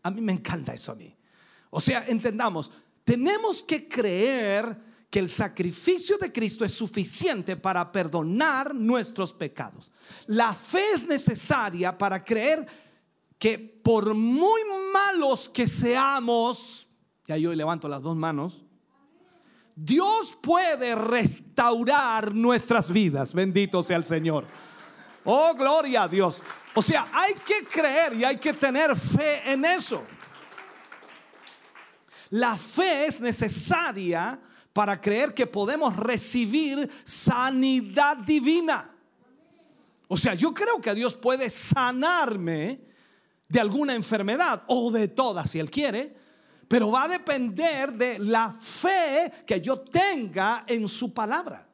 A 0.02 0.12
mí 0.12 0.22
me 0.22 0.32
encanta 0.32 0.74
eso 0.74 0.94
a 0.94 0.96
mí. 0.96 1.14
O 1.70 1.82
sea, 1.82 2.06
entendamos, 2.08 2.72
tenemos 3.04 3.62
que 3.62 3.88
creer 3.88 4.90
que 5.10 5.20
el 5.20 5.28
sacrificio 5.28 6.18
de 6.18 6.32
Cristo 6.32 6.64
es 6.64 6.72
suficiente 6.72 7.58
para 7.58 7.92
perdonar 7.92 8.74
nuestros 8.74 9.34
pecados. 9.34 9.92
La 10.28 10.54
fe 10.54 10.94
es 10.94 11.06
necesaria 11.06 11.98
para 11.98 12.24
creer 12.24 12.66
que 13.38 13.58
por 13.58 14.14
muy 14.14 14.62
malos 14.94 15.50
que 15.50 15.68
seamos, 15.68 16.88
ya 17.26 17.38
yo 17.38 17.54
levanto 17.54 17.90
las 17.90 18.04
dos 18.04 18.16
manos, 18.16 18.66
Dios 19.82 20.38
puede 20.42 20.94
restaurar 20.94 22.36
nuestras 22.36 22.92
vidas. 22.92 23.34
Bendito 23.34 23.82
sea 23.82 23.96
el 23.96 24.04
Señor. 24.04 24.46
Oh, 25.24 25.54
gloria 25.56 26.04
a 26.04 26.08
Dios. 26.10 26.44
O 26.76 26.82
sea, 26.82 27.08
hay 27.14 27.34
que 27.36 27.64
creer 27.66 28.14
y 28.14 28.26
hay 28.26 28.36
que 28.36 28.52
tener 28.52 28.94
fe 28.98 29.50
en 29.50 29.64
eso. 29.64 30.04
La 32.32 32.58
fe 32.58 33.06
es 33.06 33.22
necesaria 33.22 34.38
para 34.74 35.00
creer 35.00 35.34
que 35.34 35.48
podemos 35.48 35.96
recibir 35.96 36.90
sanidad 37.06 38.18
divina. 38.18 38.94
O 40.10 40.18
sea, 40.18 40.34
yo 40.34 40.54
creo 40.54 40.82
que 40.82 40.94
Dios 40.94 41.16
puede 41.16 41.50
sanarme 41.50 42.82
de 43.48 43.62
alguna 43.62 43.96
enfermedad 43.96 44.64
o 44.68 44.92
de 44.92 45.08
todas 45.08 45.50
si 45.50 45.60
Él 45.60 45.72
quiere 45.72 46.18
pero 46.70 46.92
va 46.92 47.06
a 47.06 47.08
depender 47.08 47.92
de 47.92 48.20
la 48.20 48.54
fe 48.54 49.44
que 49.46 49.60
yo 49.60 49.80
tenga 49.80 50.66
en 50.68 50.88
su 50.88 51.12
palabra. 51.12 51.68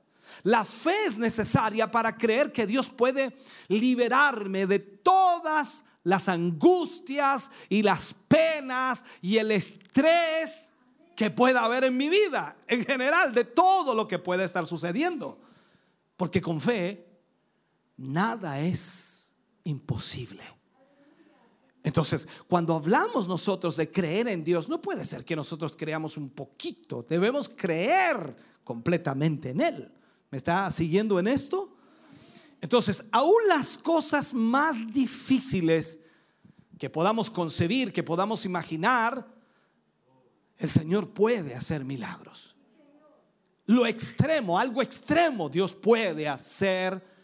La 0.44 0.64
fe 0.64 1.06
es 1.06 1.18
necesaria 1.18 1.92
para 1.92 2.16
creer 2.16 2.52
que 2.52 2.66
Dios 2.66 2.90
puede 2.90 3.36
liberarme 3.68 4.66
de 4.66 4.80
todas 4.80 5.84
las 6.04 6.30
angustias 6.30 7.52
y 7.68 7.84
las 7.84 8.14
penas 8.14 9.04
y 9.22 9.38
el 9.38 9.52
estrés 9.52 10.70
que 11.14 11.30
pueda 11.30 11.66
haber 11.66 11.84
en 11.84 11.98
mi 11.98 12.08
vida, 12.10 12.56
en 12.66 12.86
general, 12.86 13.34
de 13.34 13.44
todo 13.44 13.94
lo 13.94 14.08
que 14.08 14.18
puede 14.18 14.46
estar 14.46 14.66
sucediendo. 14.66 15.38
Porque 16.16 16.40
con 16.40 16.62
fe, 16.62 17.06
nada 17.98 18.62
es 18.62 19.36
imposible. 19.66 20.55
Entonces, 21.86 22.28
cuando 22.48 22.74
hablamos 22.74 23.28
nosotros 23.28 23.76
de 23.76 23.92
creer 23.92 24.28
en 24.28 24.44
Dios, 24.44 24.68
no 24.68 24.82
puede 24.82 25.06
ser 25.06 25.24
que 25.24 25.36
nosotros 25.36 25.76
creamos 25.78 26.18
un 26.18 26.32
poquito, 26.32 27.06
debemos 27.08 27.48
creer 27.48 28.36
completamente 28.64 29.52
en 29.52 29.62
Él. 29.62 29.92
¿Me 30.32 30.40
está 30.40 30.72
siguiendo 30.72 31.20
en 31.20 31.28
esto? 31.28 31.78
Entonces, 32.60 33.04
aún 33.12 33.48
las 33.48 33.78
cosas 33.78 34.34
más 34.34 34.92
difíciles 34.92 36.00
que 36.80 36.90
podamos 36.90 37.30
concebir, 37.30 37.94
que 37.94 38.02
podamos 38.02 38.46
imaginar, 38.46 39.28
el 40.58 40.70
Señor 40.72 41.14
puede 41.14 41.54
hacer 41.54 41.86
milagros. 41.86 42.56
Lo 43.68 43.86
extremo, 43.86 44.58
algo 44.58 44.82
extremo, 44.82 45.50
Dios 45.50 45.76
puede 45.76 46.28
hacer 46.28 47.15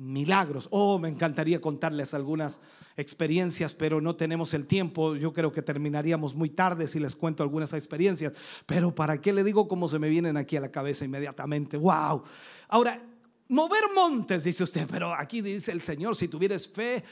milagros. 0.00 0.66
Oh, 0.70 0.98
me 0.98 1.08
encantaría 1.08 1.60
contarles 1.60 2.14
algunas 2.14 2.58
experiencias, 2.96 3.74
pero 3.74 4.00
no 4.00 4.16
tenemos 4.16 4.54
el 4.54 4.66
tiempo. 4.66 5.14
Yo 5.14 5.32
creo 5.32 5.52
que 5.52 5.60
terminaríamos 5.60 6.34
muy 6.34 6.48
tarde 6.48 6.86
si 6.86 6.98
les 6.98 7.14
cuento 7.14 7.42
algunas 7.42 7.72
experiencias. 7.74 8.32
Pero 8.64 8.94
¿para 8.94 9.20
qué 9.20 9.32
le 9.32 9.44
digo 9.44 9.68
cómo 9.68 9.88
se 9.88 9.98
me 9.98 10.08
vienen 10.08 10.38
aquí 10.38 10.56
a 10.56 10.60
la 10.60 10.70
cabeza 10.70 11.04
inmediatamente? 11.04 11.76
¡Wow! 11.76 12.22
Ahora, 12.68 13.00
mover 13.48 13.84
montes, 13.94 14.42
dice 14.42 14.64
usted, 14.64 14.88
pero 14.90 15.12
aquí 15.12 15.42
dice 15.42 15.70
el 15.70 15.82
Señor, 15.82 16.16
si 16.16 16.28
tuvieras 16.28 16.66
fe, 16.66 17.04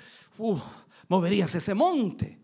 moverías 1.09 1.55
ese 1.55 1.74
monte. 1.74 2.39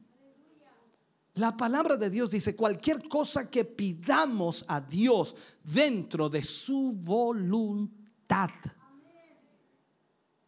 La 1.37 1.57
palabra 1.57 1.97
de 1.97 2.11
Dios 2.11 2.31
dice, 2.31 2.55
cualquier 2.55 3.09
cosa 3.09 3.49
que 3.49 3.65
pidamos 3.65 4.65
a 4.69 4.81
Dios 4.81 5.35
dentro 5.65 6.29
de 6.29 6.45
su 6.45 6.93
voluntad. 6.93 8.51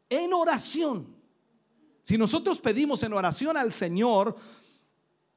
En 0.09 0.33
oración. 0.33 1.15
Si 2.03 2.16
nosotros 2.16 2.61
pedimos 2.61 3.03
en 3.03 3.12
oración 3.12 3.57
al 3.57 3.73
Señor 3.73 4.37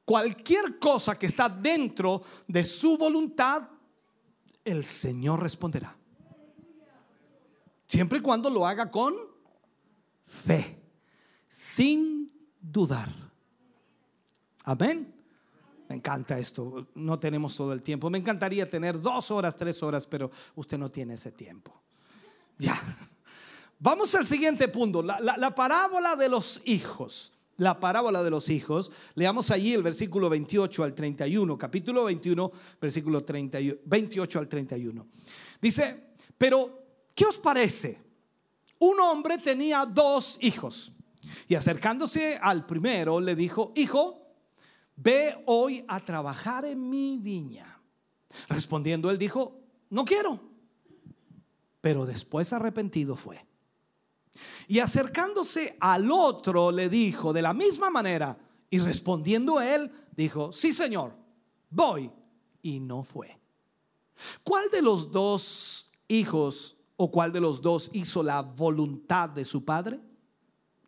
cualquier 0.04 0.78
cosa 0.78 1.16
que 1.16 1.26
está 1.26 1.48
dentro 1.48 2.22
de 2.46 2.64
su 2.64 2.96
voluntad, 2.96 3.68
el 4.64 4.84
Señor 4.84 5.42
responderá. 5.42 5.96
Siempre 7.86 8.18
y 8.18 8.22
cuando 8.22 8.48
lo 8.50 8.66
haga 8.66 8.88
con 8.88 9.14
fe, 10.24 10.80
sin 11.48 12.30
dudar. 12.60 13.08
Amén. 14.64 15.12
Me 15.88 15.96
encanta 15.96 16.38
esto. 16.38 16.86
No 16.94 17.18
tenemos 17.18 17.56
todo 17.56 17.72
el 17.72 17.82
tiempo. 17.82 18.08
Me 18.10 18.18
encantaría 18.18 18.70
tener 18.70 19.00
dos 19.00 19.32
horas, 19.32 19.56
tres 19.56 19.82
horas, 19.82 20.06
pero 20.06 20.30
usted 20.54 20.78
no 20.78 20.88
tiene 20.88 21.14
ese 21.14 21.32
tiempo. 21.32 21.82
Ya. 22.58 22.80
Vamos 23.80 24.14
al 24.14 24.26
siguiente 24.26 24.68
punto. 24.68 25.02
La, 25.02 25.18
la- 25.20 25.36
la 25.36 25.54
parábola 25.54 26.14
de 26.14 26.28
los 26.28 26.60
hijos. 26.66 27.32
La 27.56 27.80
parábola 27.80 28.22
de 28.22 28.30
los 28.30 28.48
hijos. 28.48 28.92
Leamos 29.14 29.50
allí 29.50 29.72
el 29.74 29.82
versículo 29.82 30.28
28 30.28 30.84
al 30.84 30.94
31. 30.94 31.58
Capítulo 31.58 32.04
21, 32.04 32.52
versículo 32.80 33.24
31, 33.24 33.80
28 33.84 34.38
al 34.38 34.48
31. 34.48 35.06
Dice, 35.60 36.08
pero 36.38 36.82
¿qué 37.14 37.24
os 37.24 37.38
parece? 37.38 38.00
Un 38.78 39.00
hombre 39.00 39.38
tenía 39.38 39.84
dos 39.86 40.36
hijos. 40.40 40.92
Y 41.48 41.54
acercándose 41.54 42.38
al 42.40 42.64
primero 42.66 43.20
le 43.20 43.34
dijo, 43.34 43.72
hijo, 43.76 44.26
ve 44.96 45.42
hoy 45.46 45.84
a 45.88 46.02
trabajar 46.04 46.64
en 46.64 46.88
mi 46.88 47.18
viña. 47.18 47.78
Respondiendo 48.48 49.10
él 49.10 49.18
dijo, 49.18 49.58
no 49.90 50.04
quiero. 50.04 50.40
Pero 51.82 52.06
después 52.06 52.52
arrepentido 52.54 53.16
fue. 53.16 53.44
Y 54.68 54.78
acercándose 54.78 55.76
al 55.80 56.10
otro 56.10 56.70
le 56.70 56.88
dijo 56.88 57.32
de 57.32 57.42
la 57.42 57.54
misma 57.54 57.90
manera. 57.90 58.38
Y 58.68 58.78
respondiendo 58.78 59.60
él, 59.60 59.90
dijo, 60.16 60.52
sí 60.52 60.72
señor, 60.72 61.14
voy. 61.70 62.10
Y 62.62 62.80
no 62.80 63.02
fue. 63.02 63.38
¿Cuál 64.44 64.70
de 64.70 64.82
los 64.82 65.10
dos 65.10 65.90
hijos 66.08 66.76
o 66.96 67.10
cuál 67.10 67.32
de 67.32 67.40
los 67.40 67.62
dos 67.62 67.90
hizo 67.92 68.22
la 68.22 68.42
voluntad 68.42 69.30
de 69.30 69.44
su 69.44 69.64
padre? 69.64 70.00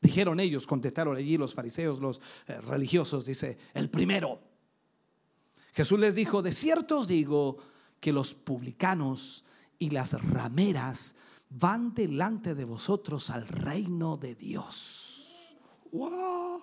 Dijeron 0.00 0.40
ellos, 0.40 0.66
contestaron 0.66 1.16
allí 1.16 1.36
los 1.36 1.54
fariseos, 1.54 2.00
los 2.00 2.20
eh, 2.46 2.60
religiosos, 2.60 3.24
dice, 3.24 3.56
el 3.72 3.88
primero. 3.88 4.40
Jesús 5.72 5.98
les 5.98 6.14
dijo, 6.14 6.42
de 6.42 6.52
cierto 6.52 6.98
os 6.98 7.08
digo 7.08 7.58
que 8.00 8.12
los 8.12 8.34
publicanos 8.34 9.44
y 9.78 9.90
las 9.90 10.20
rameras 10.22 11.16
van 11.58 11.94
delante 11.94 12.54
de 12.54 12.64
vosotros 12.64 13.30
al 13.30 13.46
reino 13.46 14.16
de 14.16 14.34
Dios. 14.34 15.58
¡Wow! 15.92 16.60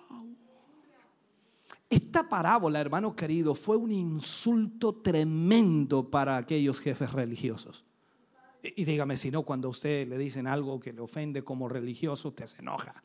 Esta 1.88 2.28
parábola, 2.28 2.80
hermano 2.80 3.16
querido, 3.16 3.54
fue 3.54 3.76
un 3.76 3.90
insulto 3.90 4.94
tremendo 4.94 6.08
para 6.08 6.36
aquellos 6.36 6.80
jefes 6.80 7.12
religiosos. 7.12 7.84
Y 8.62 8.84
dígame 8.84 9.16
si 9.16 9.30
no, 9.30 9.42
cuando 9.42 9.68
a 9.68 9.70
usted 9.70 10.06
le 10.06 10.18
dicen 10.18 10.46
algo 10.46 10.78
que 10.78 10.92
le 10.92 11.00
ofende 11.00 11.42
como 11.42 11.68
religioso, 11.68 12.28
usted 12.28 12.46
se 12.46 12.60
enoja. 12.62 13.02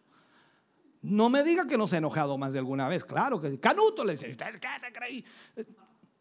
No 1.01 1.29
me 1.29 1.43
diga 1.43 1.65
que 1.67 1.77
no 1.77 1.87
se 1.87 1.95
ha 1.95 1.99
enojado 1.99 2.37
más 2.37 2.53
de 2.53 2.59
alguna 2.59 2.87
vez. 2.87 3.05
Claro 3.05 3.39
que 3.39 3.51
sí. 3.51 3.57
Canuto 3.57 4.03
le 4.03 4.13
dice, 4.13 4.31
¿usted 4.31 4.59
qué 4.59 4.67
te 4.81 4.91
creí? 4.91 5.25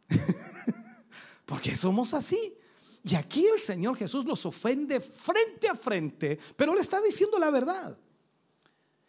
Porque 1.46 1.74
somos 1.74 2.14
así. 2.14 2.54
Y 3.06 3.14
aquí 3.16 3.46
el 3.46 3.60
Señor 3.60 3.96
Jesús 3.96 4.24
los 4.24 4.46
ofende 4.46 4.98
frente 4.98 5.68
a 5.68 5.76
frente, 5.76 6.38
pero 6.56 6.74
le 6.74 6.80
está 6.80 7.02
diciendo 7.02 7.38
la 7.38 7.50
verdad. 7.50 7.98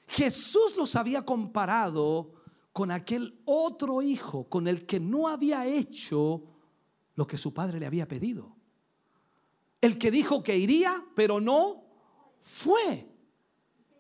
Jesús 0.08 0.76
los 0.76 0.96
había 0.98 1.24
comparado 1.24 2.34
con 2.74 2.92
aquel 2.92 3.40
otro 3.46 4.02
hijo 4.02 4.50
con 4.50 4.68
el 4.68 4.86
que 4.86 5.00
no 5.00 5.30
había 5.30 5.66
hecho 5.66 6.44
lo 7.16 7.26
que 7.26 7.38
su 7.38 7.54
padre 7.54 7.80
le 7.80 7.86
había 7.86 8.06
pedido. 8.06 8.54
El 9.80 9.98
que 9.98 10.12
dijo 10.12 10.44
que 10.44 10.58
iría, 10.58 11.06
pero 11.16 11.40
no 11.40 11.86
fue. 12.42 13.08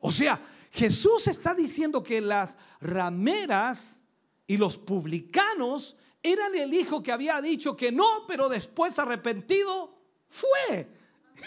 O 0.01 0.11
sea, 0.11 0.45
Jesús 0.71 1.27
está 1.27 1.55
diciendo 1.55 2.03
que 2.03 2.19
las 2.19 2.57
rameras 2.81 4.03
y 4.45 4.57
los 4.57 4.77
publicanos 4.77 5.95
eran 6.31 6.55
el 6.55 6.73
hijo 6.73 7.01
que 7.03 7.11
había 7.11 7.41
dicho 7.41 7.75
que 7.77 7.91
no, 7.91 8.25
pero 8.27 8.49
después 8.49 8.97
arrepentido 8.99 9.93
fue. 10.29 10.87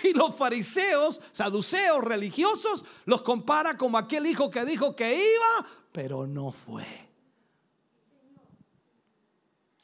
Y 0.04 0.12
los 0.12 0.34
fariseos, 0.36 1.20
saduceos, 1.32 2.04
religiosos, 2.04 2.84
los 3.06 3.22
compara 3.22 3.76
como 3.76 3.98
aquel 3.98 4.26
hijo 4.26 4.50
que 4.50 4.64
dijo 4.64 4.94
que 4.94 5.14
iba, 5.16 5.66
pero 5.92 6.26
no 6.26 6.52
fue. 6.52 6.84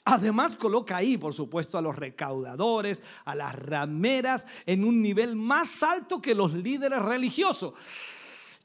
Además 0.07 0.57
coloca 0.57 0.97
ahí, 0.99 1.17
por 1.17 1.33
supuesto, 1.33 1.79
a 1.79 1.83
los 1.83 1.97
recaudadores, 1.97 3.03
a 3.25 3.35
las 3.35 3.55
rameras, 3.57 4.47
en 4.67 4.85
un 4.85 5.01
nivel 5.01 5.35
más 5.35 5.83
alto 5.83 6.21
que 6.21 6.35
los 6.35 6.53
líderes 6.53 7.01
religiosos. 7.03 7.73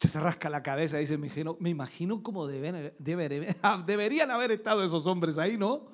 Se 0.02 0.20
rasca 0.20 0.50
la 0.50 0.62
cabeza 0.64 0.98
y 0.98 1.02
dice, 1.02 1.18
me 1.18 1.28
imagino, 1.28 1.58
me 1.62 1.70
imagino 1.70 2.22
cómo 2.22 2.46
deben- 2.48 2.94
deber- 3.00 3.56
deberían 3.86 4.32
haber 4.32 4.52
estado 4.52 4.84
esos 4.84 5.06
hombres 5.08 5.38
ahí, 5.38 5.58
¿no? 5.58 5.88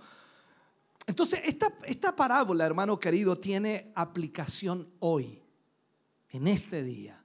Entonces, 1.07 1.40
esta, 1.44 1.73
esta 1.84 2.15
parábola, 2.15 2.65
hermano 2.65 2.99
querido, 2.99 3.36
tiene 3.36 3.91
aplicación 3.95 4.90
hoy, 4.99 5.41
en 6.30 6.48
este 6.48 6.84
día. 6.84 7.23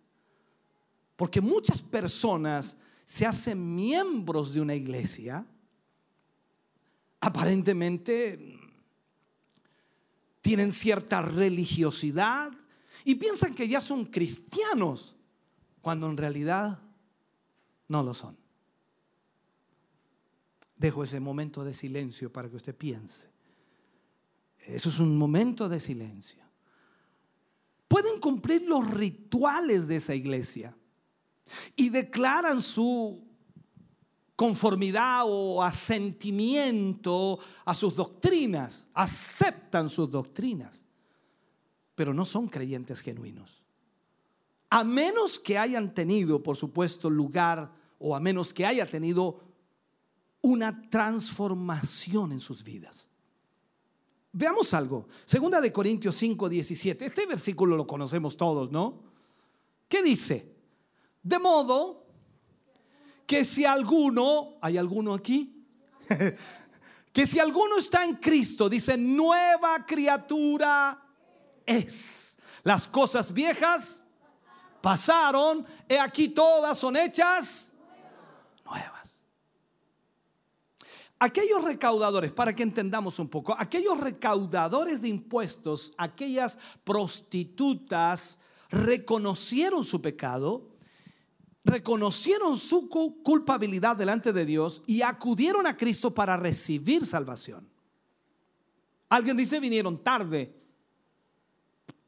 Porque 1.16 1.40
muchas 1.40 1.82
personas 1.82 2.78
se 3.05 3.27
hacen 3.27 3.74
miembros 3.74 4.52
de 4.52 4.61
una 4.61 4.74
iglesia, 4.74 5.47
aparentemente 7.20 8.59
tienen 10.40 10.73
cierta 10.73 11.23
religiosidad 11.23 12.52
y 13.05 13.15
piensan 13.15 13.55
que 13.55 13.69
ya 13.69 13.81
son 13.81 14.07
cristianos, 14.07 15.16
cuando 15.81 16.07
en 16.09 16.16
realidad 16.16 16.78
no 17.89 18.02
lo 18.02 18.15
son. 18.15 18.36
Dejo 20.77 21.05
ese 21.05 21.20
momento 21.20 21.65
de 21.65 21.74
silencio 21.74 22.32
para 22.32 22.48
que 22.48 22.57
usted 22.57 22.74
piense. 22.74 23.30
Eso 24.66 24.88
es 24.88 24.98
un 24.98 25.16
momento 25.16 25.68
de 25.68 25.80
silencio. 25.80 26.42
Pueden 27.88 28.20
cumplir 28.20 28.62
los 28.62 28.88
rituales 28.88 29.88
de 29.88 29.96
esa 29.96 30.14
iglesia 30.14 30.76
y 31.74 31.88
declaran 31.88 32.62
su 32.62 33.20
conformidad 34.36 35.24
o 35.26 35.62
asentimiento 35.62 37.38
a 37.64 37.74
sus 37.74 37.94
doctrinas, 37.94 38.88
aceptan 38.94 39.90
sus 39.90 40.10
doctrinas, 40.10 40.82
pero 41.94 42.14
no 42.14 42.24
son 42.24 42.48
creyentes 42.48 43.00
genuinos. 43.00 43.62
A 44.70 44.82
menos 44.82 45.38
que 45.38 45.58
hayan 45.58 45.92
tenido, 45.92 46.42
por 46.42 46.56
supuesto, 46.56 47.10
lugar 47.10 47.70
o 47.98 48.16
a 48.16 48.20
menos 48.20 48.54
que 48.54 48.64
haya 48.64 48.88
tenido 48.88 49.40
una 50.40 50.88
transformación 50.88 52.32
en 52.32 52.40
sus 52.40 52.64
vidas. 52.64 53.09
Veamos 54.32 54.73
algo. 54.74 55.09
Segunda 55.24 55.61
de 55.61 55.73
Corintios 55.73 56.16
5, 56.16 56.48
17. 56.48 57.05
Este 57.05 57.27
versículo 57.27 57.77
lo 57.77 57.86
conocemos 57.86 58.36
todos, 58.36 58.70
¿no? 58.70 59.02
¿Qué 59.89 60.02
dice? 60.02 60.55
De 61.23 61.39
modo 61.39 62.07
que 63.27 63.44
si 63.44 63.65
alguno, 63.65 64.57
¿hay 64.61 64.78
alguno 64.78 65.15
aquí? 65.15 65.66
que 67.12 67.27
si 67.27 67.39
alguno 67.39 67.78
está 67.78 68.05
en 68.05 68.16
Cristo, 68.16 68.69
dice, 68.69 68.97
nueva 68.97 69.85
criatura 69.85 71.02
es. 71.66 72.39
Las 72.62 72.86
cosas 72.86 73.32
viejas 73.32 74.05
pasaron, 74.81 75.66
he 75.89 75.98
aquí 75.98 76.28
todas 76.28 76.78
son 76.78 76.97
hechas 76.97 77.73
nuevas. 78.65 78.99
Aquellos 81.22 81.62
recaudadores, 81.62 82.32
para 82.32 82.55
que 82.55 82.62
entendamos 82.62 83.18
un 83.18 83.28
poco, 83.28 83.55
aquellos 83.59 84.01
recaudadores 84.01 85.02
de 85.02 85.09
impuestos, 85.09 85.92
aquellas 85.98 86.59
prostitutas, 86.82 88.38
reconocieron 88.70 89.84
su 89.84 90.01
pecado, 90.01 90.66
reconocieron 91.62 92.56
su 92.56 92.88
cu- 92.88 93.22
culpabilidad 93.22 93.97
delante 93.97 94.32
de 94.32 94.47
Dios 94.47 94.82
y 94.86 95.02
acudieron 95.02 95.66
a 95.66 95.76
Cristo 95.76 96.14
para 96.14 96.38
recibir 96.38 97.05
salvación. 97.05 97.68
Alguien 99.10 99.36
dice 99.36 99.60
vinieron 99.60 100.02
tarde 100.02 100.55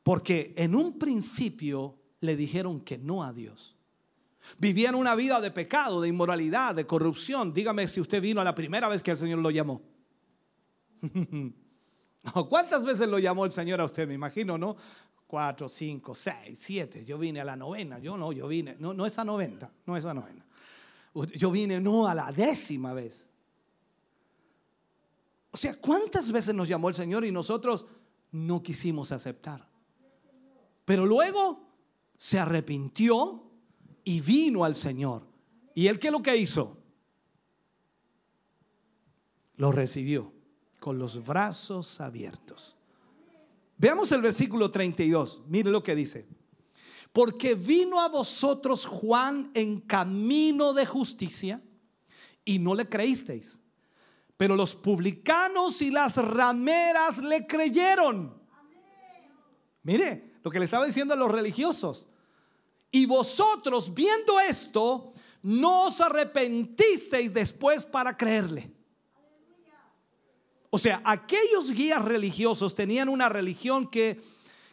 porque 0.03 0.55
en 0.57 0.75
un 0.75 0.99
principio 0.99 1.97
le 2.21 2.35
dijeron 2.35 2.81
que 2.81 2.97
no 2.97 3.23
a 3.23 3.33
Dios. 3.33 3.72
Vivían 4.59 4.95
una 4.95 5.15
vida 5.15 5.41
de 5.41 5.51
pecado, 5.51 6.01
de 6.01 6.09
inmoralidad, 6.09 6.75
de 6.75 6.87
corrupción. 6.87 7.53
Dígame 7.53 7.89
si 7.89 8.01
usted 8.01 8.21
vino 8.21 8.41
a 8.41 8.45
la 8.45 8.55
primera 8.55 8.89
vez 8.89 9.03
que 9.03 9.13
el 9.13 9.19
Señor 9.19 9.39
lo 9.39 9.51
llamó. 9.51 9.83
¿Cuántas 12.49 12.85
veces 12.85 13.09
lo 13.09 13.19
llamó 13.19 13.45
el 13.45 13.51
Señor 13.51 13.81
a 13.81 13.85
usted? 13.85 14.07
Me 14.07 14.15
imagino, 14.15 14.57
¿no? 14.57 14.77
Cuatro, 15.27 15.69
cinco, 15.69 16.15
seis, 16.15 16.59
siete. 16.61 17.05
Yo 17.05 17.19
vine 17.19 17.41
a 17.41 17.45
la 17.45 17.57
novena. 17.57 17.99
Yo 17.99 18.17
no, 18.17 18.33
yo 18.33 18.47
vine. 18.49 18.77
No, 18.79 18.93
no 18.95 19.07
es 19.07 19.19
a 19.19 19.25
noventa, 19.25 19.71
no 19.87 19.97
es 19.97 20.05
a 20.05 20.15
novena. 20.15 20.45
Yo 21.35 21.51
vine 21.51 21.81
no 21.81 22.07
a 22.07 22.15
la 22.15 22.33
décima 22.33 22.93
vez. 22.93 23.29
O 25.51 25.57
sea, 25.57 25.75
¿cuántas 25.75 26.33
veces 26.33 26.55
nos 26.55 26.69
llamó 26.69 26.89
el 26.89 26.95
Señor 26.95 27.25
y 27.25 27.33
nosotros 27.33 27.87
no 28.31 28.63
quisimos 28.63 29.13
aceptar? 29.13 29.69
Pero 30.85 31.07
luego 31.07 31.69
se 32.17 32.39
arrepintió 32.39 33.52
y 34.05 34.21
vino 34.21 34.65
al 34.65 34.75
Señor. 34.75 35.27
¿Y 35.75 35.87
él 35.87 35.99
qué 35.99 36.09
es 36.09 36.13
lo 36.13 36.23
que 36.23 36.37
hizo? 36.37 36.83
lo 39.63 39.71
recibió 39.71 40.33
con 40.81 40.99
los 40.99 41.25
brazos 41.25 42.01
abiertos. 42.01 42.77
Veamos 43.79 44.11
el 44.11 44.21
versículo 44.21 44.73
32. 44.73 45.43
Mire 45.47 45.71
lo 45.71 45.85
que 45.85 45.95
dice. 45.95 46.27
Porque 47.13 47.55
vino 47.55 48.01
a 48.01 48.09
vosotros 48.09 48.85
Juan 48.87 49.53
en 49.55 49.81
camino 49.83 50.73
de 50.73 50.85
justicia 50.85 51.63
y 52.45 52.59
no 52.59 52.75
le 52.75 52.89
creísteis. 52.89 53.61
Pero 54.37 54.57
los 54.57 54.75
publicanos 54.75 55.81
y 55.81 55.93
las 55.93 56.17
rameras 56.17 57.19
le 57.19 57.47
creyeron. 57.47 58.35
Mire 59.85 60.39
lo 60.43 60.51
que 60.51 60.59
le 60.59 60.65
estaba 60.65 60.87
diciendo 60.87 61.15
a 61.15 61.17
los 61.17 61.31
religiosos. 61.31 62.09
Y 62.93 63.07
vosotros 63.07 63.93
viendo 63.93 64.39
esto, 64.39 65.15
no 65.43 65.87
os 65.87 66.01
arrepentisteis 66.01 67.33
después 67.33 67.85
para 67.85 68.17
creerle. 68.17 68.71
O 70.71 70.79
sea, 70.79 71.03
aquellos 71.05 71.73
guías 71.73 72.05
religiosos 72.05 72.75
tenían 72.75 73.09
una 73.09 73.29
religión 73.29 73.91
que, 73.91 74.23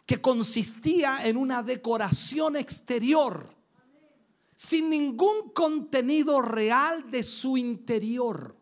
que 0.06 0.20
consistía 0.20 1.26
en 1.26 1.36
una 1.36 1.62
decoración 1.62 2.56
exterior, 2.56 3.54
sin 4.54 4.90
ningún 4.90 5.50
contenido 5.54 6.40
real 6.42 7.10
de 7.10 7.22
su 7.22 7.56
interior. 7.56 8.56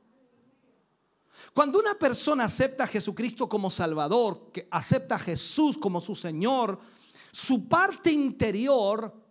Cuando 1.52 1.78
una 1.78 1.94
persona 1.94 2.44
acepta 2.44 2.85
a 2.85 2.89
Jesucristo 2.89 3.48
como 3.48 3.70
Salvador, 3.70 4.51
que 4.52 4.68
acepta 4.70 5.16
a 5.16 5.20
Jesús 5.20 5.76
como 5.78 6.01
su 6.01 6.14
Señor, 6.14 6.78
su 7.32 7.68
parte 7.68 8.10
interior, 8.10 9.27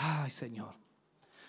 ay 0.00 0.30
Señor, 0.30 0.74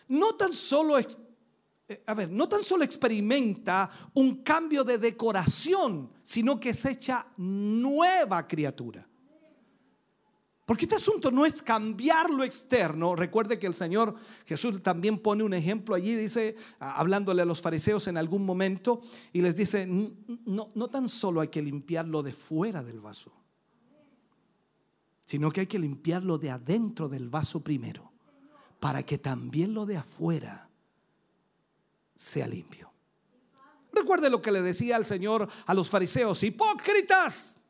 no 0.08 0.36
tan 0.36 0.54
solo 0.54 0.98
eh, 1.00 2.04
a 2.06 2.14
ver, 2.14 2.32
no 2.32 2.48
tan 2.48 2.64
solo 2.64 2.86
experimenta 2.86 3.90
un 4.14 4.44
cambio 4.44 4.84
de 4.84 4.98
decoración, 4.98 6.10
sino 6.24 6.58
que 6.60 6.74
se 6.74 6.92
echa 6.92 7.28
nueva 7.38 8.48
criatura. 8.48 9.06
Porque 10.66 10.86
este 10.86 10.96
asunto 10.96 11.32
no 11.32 11.46
es 11.46 11.62
cambiar 11.62 12.30
lo 12.30 12.46
externo. 12.46 13.14
Recuerde 13.14 13.60
que 13.60 13.68
el 13.68 13.76
Señor 13.76 14.16
Jesús 14.46 14.82
también 14.82 15.20
pone 15.20 15.44
un 15.44 15.54
ejemplo 15.54 15.96
allí, 15.96 16.16
dice, 16.16 16.56
hablándole 16.80 17.42
a 17.42 17.46
los 17.46 17.62
fariseos 17.62 18.08
en 18.08 18.16
algún 18.16 18.46
momento, 18.46 19.02
y 19.34 19.42
les 19.42 19.58
dice, 19.58 19.86
no, 19.86 20.70
no 20.74 20.88
tan 20.88 21.10
solo 21.10 21.42
hay 21.42 21.50
que 21.50 21.62
limpiar 21.62 22.08
lo 22.08 22.24
de 22.24 22.32
fuera 22.32 22.84
del 22.84 23.02
vaso, 23.02 23.34
sino 25.26 25.52
que 25.52 25.62
hay 25.62 25.68
que 25.68 25.80
limpiarlo 25.80 26.38
de 26.38 26.52
adentro 26.52 27.10
del 27.10 27.28
vaso 27.28 27.62
primero, 27.62 28.11
para 28.82 29.04
que 29.04 29.20
también 29.20 29.76
lo 29.76 29.86
de 29.86 29.96
afuera 29.96 30.68
sea 32.16 32.48
limpio. 32.48 32.92
Recuerde 33.94 34.28
lo 34.28 34.42
que 34.42 34.52
le 34.52 34.64
decía 34.64 34.98
el 34.98 35.06
Señor 35.06 35.48
a 35.68 35.74
los 35.76 35.88
fariseos, 35.88 36.42
hipócritas, 36.42 37.62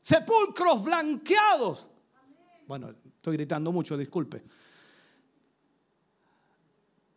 sepulcros 0.00 0.82
blanqueados. 0.82 1.88
Bueno, 2.66 2.90
estoy 2.90 3.36
gritando 3.36 3.70
mucho, 3.70 3.96
disculpe. 3.96 4.42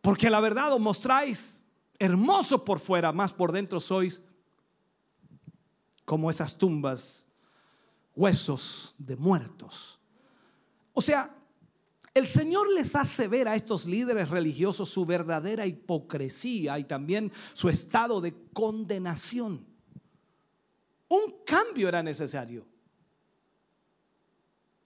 Porque 0.00 0.30
la 0.30 0.38
verdad 0.38 0.74
os 0.74 0.80
mostráis 0.80 1.60
hermosos 1.98 2.60
por 2.60 2.78
fuera, 2.78 3.10
más 3.10 3.32
por 3.32 3.50
dentro 3.50 3.80
sois 3.80 4.22
como 6.04 6.30
esas 6.30 6.56
tumbas, 6.56 7.26
huesos 8.14 8.94
de 8.96 9.16
muertos. 9.16 9.98
O 10.92 11.02
sea, 11.02 11.34
el 12.14 12.28
Señor 12.28 12.72
les 12.72 12.94
hace 12.94 13.26
ver 13.26 13.48
a 13.48 13.56
estos 13.56 13.86
líderes 13.86 14.30
religiosos 14.30 14.88
su 14.88 15.04
verdadera 15.04 15.66
hipocresía 15.66 16.78
y 16.78 16.84
también 16.84 17.32
su 17.54 17.68
estado 17.68 18.20
de 18.20 18.32
condenación. 18.52 19.66
Un 21.08 21.44
cambio 21.44 21.88
era 21.88 22.02
necesario. 22.04 22.64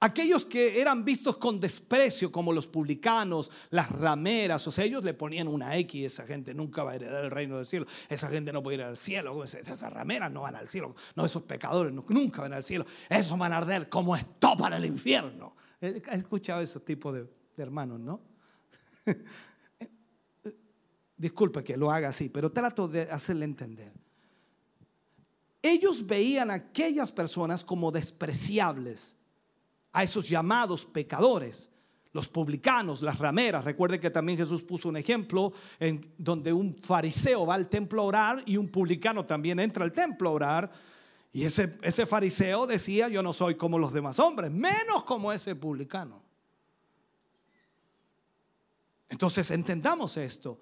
Aquellos 0.00 0.44
que 0.44 0.80
eran 0.80 1.04
vistos 1.04 1.38
con 1.38 1.58
desprecio, 1.58 2.30
como 2.30 2.52
los 2.52 2.68
publicanos, 2.68 3.50
las 3.70 3.90
rameras, 3.90 4.66
o 4.66 4.70
sea, 4.70 4.84
ellos 4.84 5.04
le 5.04 5.12
ponían 5.12 5.48
una 5.48 5.76
X, 5.76 6.04
esa 6.04 6.24
gente 6.24 6.54
nunca 6.54 6.84
va 6.84 6.92
a 6.92 6.94
heredar 6.94 7.24
el 7.24 7.32
reino 7.32 7.56
del 7.56 7.66
cielo, 7.66 7.84
esa 8.08 8.28
gente 8.28 8.52
no 8.52 8.62
puede 8.62 8.76
ir 8.76 8.84
al 8.84 8.96
cielo, 8.96 9.42
esas 9.42 9.92
rameras 9.92 10.30
no 10.30 10.42
van 10.42 10.54
al 10.54 10.68
cielo, 10.68 10.94
no, 11.16 11.26
esos 11.26 11.42
pecadores 11.42 11.92
nunca 11.92 12.42
van 12.42 12.52
al 12.52 12.62
cielo, 12.62 12.86
esos 13.08 13.36
van 13.36 13.52
a 13.52 13.58
arder 13.58 13.88
como 13.88 14.14
esto 14.14 14.56
para 14.56 14.76
el 14.76 14.84
infierno. 14.84 15.57
He 15.80 16.02
escuchado 16.12 16.60
ese 16.60 16.80
tipo 16.80 17.12
de, 17.12 17.26
hermanos, 17.56 18.00
¿no? 18.00 18.20
Disculpe 21.16 21.62
que 21.62 21.76
lo 21.76 21.90
haga 21.90 22.08
así, 22.08 22.28
pero 22.28 22.50
trato 22.50 22.88
de 22.88 23.02
hacerle 23.02 23.44
entender. 23.44 23.92
Ellos 25.62 26.06
veían 26.06 26.50
a 26.50 26.54
aquellas 26.54 27.10
personas 27.10 27.64
como 27.64 27.90
despreciables, 27.90 29.16
a 29.92 30.04
esos 30.04 30.28
llamados 30.28 30.84
pecadores, 30.84 31.70
los 32.12 32.28
publicanos, 32.28 33.02
las 33.02 33.18
rameras. 33.18 33.64
Recuerde 33.64 34.00
que 34.00 34.10
también 34.10 34.38
Jesús 34.38 34.62
puso 34.62 34.88
un 34.88 34.96
ejemplo 34.96 35.52
en 35.78 36.14
donde 36.16 36.52
un 36.52 36.76
fariseo 36.76 37.46
va 37.46 37.54
al 37.54 37.68
templo 37.68 38.02
a 38.02 38.06
orar 38.06 38.42
y 38.46 38.56
un 38.56 38.68
publicano 38.68 39.24
también 39.24 39.58
entra 39.58 39.84
al 39.84 39.92
templo 39.92 40.28
a 40.28 40.32
orar. 40.32 40.72
Y 41.32 41.44
ese, 41.44 41.78
ese 41.82 42.06
fariseo 42.06 42.66
decía, 42.66 43.08
yo 43.08 43.22
no 43.22 43.32
soy 43.32 43.54
como 43.54 43.78
los 43.78 43.92
demás 43.92 44.18
hombres, 44.18 44.50
menos 44.50 45.04
como 45.04 45.32
ese 45.32 45.54
publicano. 45.54 46.22
Entonces 49.08 49.50
entendamos 49.50 50.16
esto. 50.16 50.60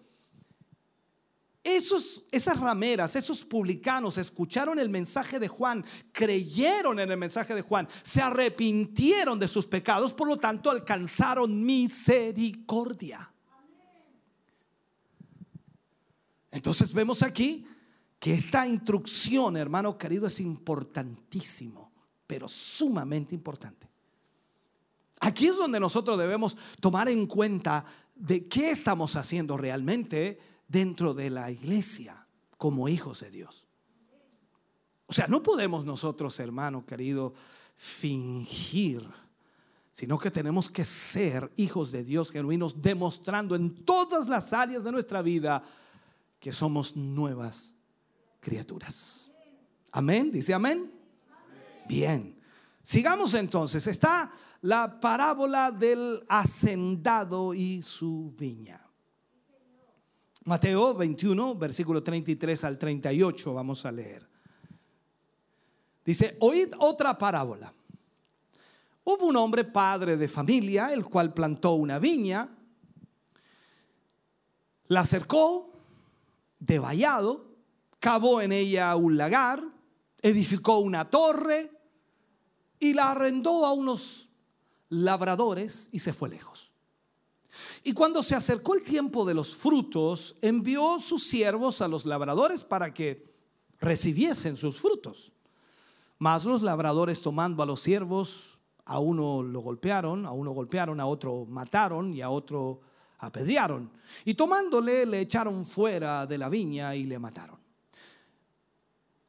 Esos, 1.63 2.25
esas 2.31 2.61
rameras, 2.61 3.17
esos 3.17 3.45
publicanos 3.45 4.19
escucharon 4.19 4.79
el 4.79 4.89
mensaje 4.89 5.41
de 5.41 5.49
Juan, 5.49 5.85
creyeron 6.13 7.01
en 7.01 7.11
el 7.11 7.17
mensaje 7.17 7.57
de 7.57 7.63
Juan, 7.63 7.89
se 8.03 8.23
arrepintieron 8.23 9.37
de 9.37 9.49
sus 9.49 9.67
pecados, 9.67 10.13
por 10.13 10.29
lo 10.29 10.37
tanto 10.37 10.71
alcanzaron 10.71 11.65
misericordia. 11.65 13.33
Entonces 16.53 16.93
vemos 16.93 17.23
aquí 17.25 17.67
que 18.27 18.35
esta 18.35 18.67
instrucción, 18.67 19.57
hermano 19.57 19.97
querido, 19.97 20.27
es 20.27 20.41
importantísimo, 20.41 21.93
pero 22.27 22.49
sumamente 22.49 23.37
importante. 23.37 23.89
Aquí 25.21 25.47
es 25.47 25.57
donde 25.57 25.79
nosotros 25.79 26.19
debemos 26.19 26.57
tomar 26.81 27.09
en 27.09 27.29
cuenta 27.29 27.85
de 28.17 28.49
qué 28.49 28.73
estamos 28.73 29.15
haciendo 29.15 29.57
realmente 29.57 30.41
dentro 30.67 31.15
de 31.15 31.31
la 31.31 31.53
iglesia 31.53 32.27
como 32.57 32.89
hijos 32.89 33.21
de 33.21 33.31
Dios. 33.31 33.65
O 35.07 35.13
sea, 35.13 35.29
no 35.29 35.41
podemos 35.41 35.85
nosotros, 35.85 36.41
hermano 36.41 36.85
querido, 36.85 37.33
fingir, 37.77 39.09
sino 39.93 40.19
que 40.19 40.33
tenemos 40.33 40.69
que 40.69 40.85
ser 40.85 41.53
hijos 41.55 41.93
de 41.93 42.03
Dios 42.03 42.33
genuinos, 42.33 42.83
demostrando 42.83 43.55
en 43.55 43.85
todas 43.85 44.27
las 44.27 44.53
áreas 44.53 44.83
de 44.83 44.91
nuestra 44.91 45.23
vida 45.23 45.63
que 46.41 46.51
somos 46.51 46.97
nuevas 46.97 47.76
criaturas. 48.47 49.33
Amén, 49.91 50.31
dice 50.31 50.55
amén. 50.55 50.89
Bien, 51.89 52.39
sigamos 52.81 53.35
entonces. 53.35 53.85
Está 53.89 54.31
la 54.61 55.01
parábola 55.01 55.73
del 55.73 56.25
hacendado 56.29 57.53
y 57.53 57.83
su 57.83 58.33
viña. 58.39 58.81
Mateo 60.45 60.95
21, 60.95 61.57
versículo 61.57 62.05
33 62.05 62.63
al 62.63 62.79
38, 62.79 63.53
vamos 63.53 63.85
a 63.85 63.91
leer. 63.91 64.29
Dice, 66.05 66.37
oíd 66.39 66.73
otra 66.79 67.19
parábola. 67.19 67.75
Hubo 69.03 69.27
un 69.27 69.35
hombre 69.35 69.65
padre 69.65 70.17
de 70.17 70.29
familia, 70.29 70.93
el 70.93 71.05
cual 71.05 71.35
plantó 71.35 71.73
una 71.73 71.99
viña, 71.99 72.49
la 74.87 75.05
cercó 75.05 75.73
de 76.61 76.79
vallado, 76.79 77.56
cavó 78.01 78.41
en 78.41 78.53
ella 78.53 78.95
un 78.97 79.17
lagar, 79.17 79.63
edificó 80.23 80.79
una 80.79 81.11
torre 81.11 81.71
y 82.79 82.95
la 82.95 83.11
arrendó 83.13 83.65
a 83.65 83.73
unos 83.73 84.29
labradores 84.89 85.89
y 85.93 85.99
se 85.99 86.13
fue 86.13 86.29
lejos. 86.29 86.73
Y 87.83 87.93
cuando 87.93 88.23
se 88.23 88.35
acercó 88.35 88.75
el 88.75 88.83
tiempo 88.83 89.25
de 89.25 89.35
los 89.35 89.55
frutos, 89.57 90.37
envió 90.43 90.99
sus 90.99 91.27
siervos 91.27 91.81
a 91.81 91.89
los 91.89 92.05
labradores 92.05 92.65
para 92.65 92.93
que 92.93 93.33
recibiesen 93.81 94.57
sus 94.57 94.81
frutos. 94.81 95.33
Mas 96.19 96.45
los 96.45 96.63
labradores 96.63 97.21
tomando 97.21 97.63
a 97.63 97.67
los 97.67 97.81
siervos, 97.81 98.59
a 98.85 98.99
uno 98.99 99.43
lo 99.43 99.61
golpearon, 99.61 100.27
a 100.27 100.33
uno 100.33 100.53
golpearon, 100.53 101.01
a 101.01 101.07
otro 101.07 101.45
mataron 101.47 102.13
y 102.13 102.23
a 102.23 102.31
otro 102.31 102.81
apedrearon. 103.19 103.91
Y 104.25 104.35
tomándole 104.35 105.07
le 105.07 105.21
echaron 105.21 105.65
fuera 105.65 106.27
de 106.27 106.39
la 106.39 106.49
viña 106.49 106.95
y 106.95 107.05
le 107.05 107.19
mataron. 107.19 107.56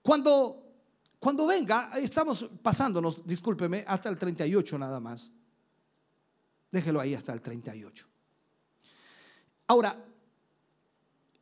Cuando, 0.08 0.64
cuando 1.20 1.46
venga, 1.46 1.92
estamos 1.98 2.50
pasándonos, 2.62 3.28
discúlpeme, 3.28 3.84
hasta 3.86 4.08
el 4.08 4.18
38 4.18 4.80
nada 4.80 5.02
más. 5.02 5.34
Déjelo 6.72 7.02
ahí 7.02 7.14
hasta 7.14 7.34
el 7.34 7.42
38. 7.42 8.08
Ahora, 9.68 10.02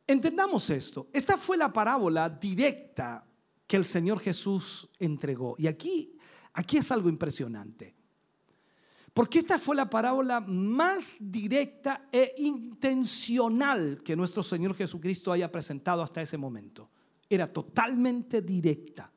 Entendamos 0.08 0.70
esto. 0.70 1.08
Esta 1.12 1.36
fue 1.36 1.56
la 1.56 1.72
parábola 1.72 2.28
directa 2.28 3.26
que 3.66 3.76
el 3.76 3.84
Señor 3.84 4.20
Jesús 4.20 4.88
entregó. 5.00 5.56
Y 5.58 5.66
aquí, 5.66 6.16
aquí 6.52 6.76
es 6.76 6.92
algo 6.92 7.08
impresionante. 7.08 7.96
Porque 9.12 9.40
esta 9.40 9.58
fue 9.58 9.74
la 9.74 9.90
parábola 9.90 10.40
más 10.40 11.16
directa 11.18 12.08
e 12.12 12.34
intencional 12.38 14.00
que 14.04 14.14
nuestro 14.14 14.44
Señor 14.44 14.76
Jesucristo 14.76 15.32
haya 15.32 15.50
presentado 15.50 16.02
hasta 16.02 16.22
ese 16.22 16.38
momento. 16.38 16.90
Era 17.28 17.52
totalmente 17.52 18.42
directa. 18.42 19.12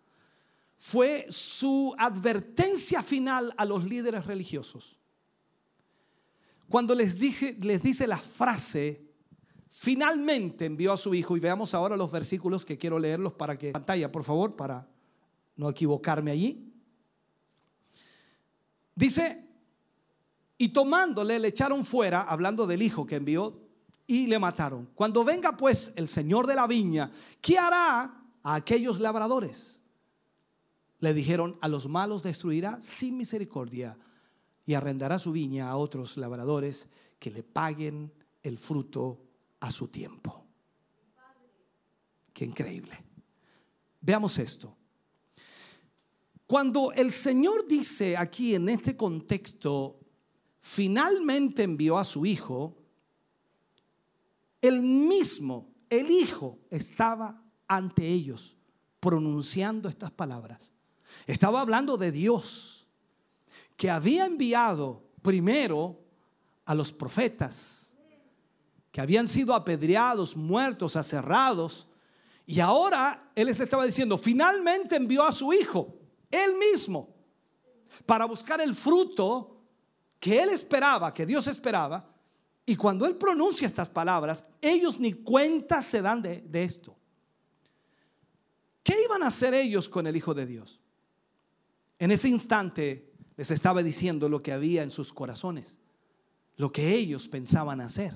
Fue 0.76 1.27
su 1.30 1.94
advertencia 1.98 3.03
final 3.03 3.53
a 3.57 3.65
los 3.65 3.84
líderes 3.84 4.26
religiosos. 4.26 4.98
Cuando 6.69 6.95
les, 6.95 7.19
dije, 7.19 7.57
les 7.60 7.81
dice 7.81 8.07
la 8.07 8.18
frase, 8.18 9.10
finalmente 9.68 10.65
envió 10.65 10.94
a 10.94 10.98
su 10.98 11.14
hijo, 11.14 11.36
y 11.36 11.40
veamos 11.40 11.73
ahora 11.73 11.98
los 11.98 12.11
versículos 12.11 12.64
que 12.64 12.77
quiero 12.77 12.99
leerlos 12.99 13.34
para 13.34 13.57
que 13.57 13.72
pantalla, 13.72 14.11
por 14.11 14.23
favor, 14.23 14.56
para 14.56 14.88
no 15.56 15.69
equivocarme 15.69 16.31
allí. 16.31 16.72
Dice, 18.95 19.48
y 20.57 20.69
tomándole 20.69 21.40
le 21.40 21.48
echaron 21.48 21.86
fuera, 21.86 22.22
hablando 22.22 22.68
del 22.68 22.81
hijo 22.81 23.06
que 23.06 23.15
envió, 23.15 23.69
y 24.10 24.26
le 24.26 24.40
mataron. 24.40 24.90
Cuando 24.95 25.23
venga 25.23 25.56
pues 25.56 25.94
el 25.95 26.07
señor 26.07 26.48
de 26.48 26.56
la 26.56 26.65
viña, 26.65 27.11
¿qué 27.40 27.60
hará 27.60 28.23
a 28.41 28.56
aquellos 28.56 28.99
labradores? 28.99 29.80
Le 30.99 31.14
dijeron, 31.14 31.60
a 31.61 31.68
los 31.68 31.88
malos 31.88 32.23
destruirá 32.23 32.81
sin 32.81 33.15
misericordia 33.18 33.95
y 34.65 34.73
arrendará 34.73 35.19
su 35.19 35.31
viña 35.31 35.69
a 35.69 35.77
otros 35.77 36.18
labradores 36.18 36.90
que 37.19 37.30
le 37.30 37.44
paguen 37.44 38.11
el 38.41 38.57
fruto 38.57 39.22
a 39.60 39.72
su 39.72 39.90
tiempo. 39.90 40.44
Qué 42.34 42.45
increíble. 42.45 42.98
Veamos 44.02 44.40
esto. 44.40 44.76
Cuando 46.48 46.91
el 46.94 47.11
Señor 47.11 47.68
dice 47.68 48.18
aquí 48.18 48.56
en 48.56 48.69
este 48.69 48.98
contexto, 48.98 49.99
finalmente 50.57 51.61
envió 51.61 51.99
a 51.99 52.06
su 52.06 52.26
hijo, 52.26 52.79
el 54.61 54.81
mismo, 54.81 55.69
el 55.90 56.10
hijo, 56.11 56.60
estaba 56.69 57.41
ante 57.68 58.07
ellos 58.07 58.57
pronunciando 58.99 59.88
estas 59.90 60.11
palabras. 60.11 60.73
Estaba 61.26 61.61
hablando 61.61 61.98
de 61.98 62.11
Dios, 62.11 62.88
que 63.77 63.90
había 63.90 64.26
enviado 64.26 65.03
primero 65.22 65.99
a 66.65 66.76
los 66.76 66.91
profetas, 66.91 67.94
que 68.91 69.02
habían 69.02 69.27
sido 69.27 69.53
apedreados, 69.53 70.36
muertos, 70.36 70.95
aserrados, 70.95 71.88
y 72.45 72.60
ahora 72.60 73.31
Él 73.36 73.48
les 73.48 73.60
estaba 73.60 73.86
diciendo, 73.86 74.18
finalmente 74.18 74.95
envió 74.95 75.23
a 75.23 75.31
su 75.31 75.53
hijo, 75.53 75.95
Él 76.30 76.56
mismo, 76.57 77.15
para 78.06 78.26
buscar 78.26 78.60
el 78.61 78.73
fruto 78.76 79.60
que 80.19 80.41
él 80.41 80.49
esperaba, 80.49 81.14
que 81.14 81.26
Dios 81.26 81.48
esperaba, 81.48 82.09
y 82.65 82.76
cuando 82.76 83.06
él 83.06 83.15
pronuncia 83.15 83.65
estas 83.65 83.90
palabras, 83.90 84.45
ellos 84.61 84.99
ni 84.99 85.14
cuenta 85.14 85.81
se 85.81 86.02
dan 86.02 86.22
de, 86.22 86.41
de 86.41 86.64
esto. 86.64 86.95
¿Qué 88.84 88.95
iban 89.03 89.23
a 89.23 89.27
hacer 89.27 89.53
ellos 89.53 89.90
con 89.90 90.07
el 90.07 90.15
Hijo 90.15 90.34
de 90.34 90.45
Dios? 90.45 90.80
En 91.98 92.11
ese 92.11 92.30
instante 92.30 93.11
les 93.36 93.52
estaba 93.52 93.84
diciendo 93.84 94.30
lo 94.30 94.41
que 94.41 94.53
había 94.53 94.84
en 94.84 94.91
sus 94.91 95.14
corazones, 95.14 95.80
lo 96.57 96.72
que 96.72 96.94
ellos 96.95 97.27
pensaban 97.27 97.81
hacer. 97.81 98.15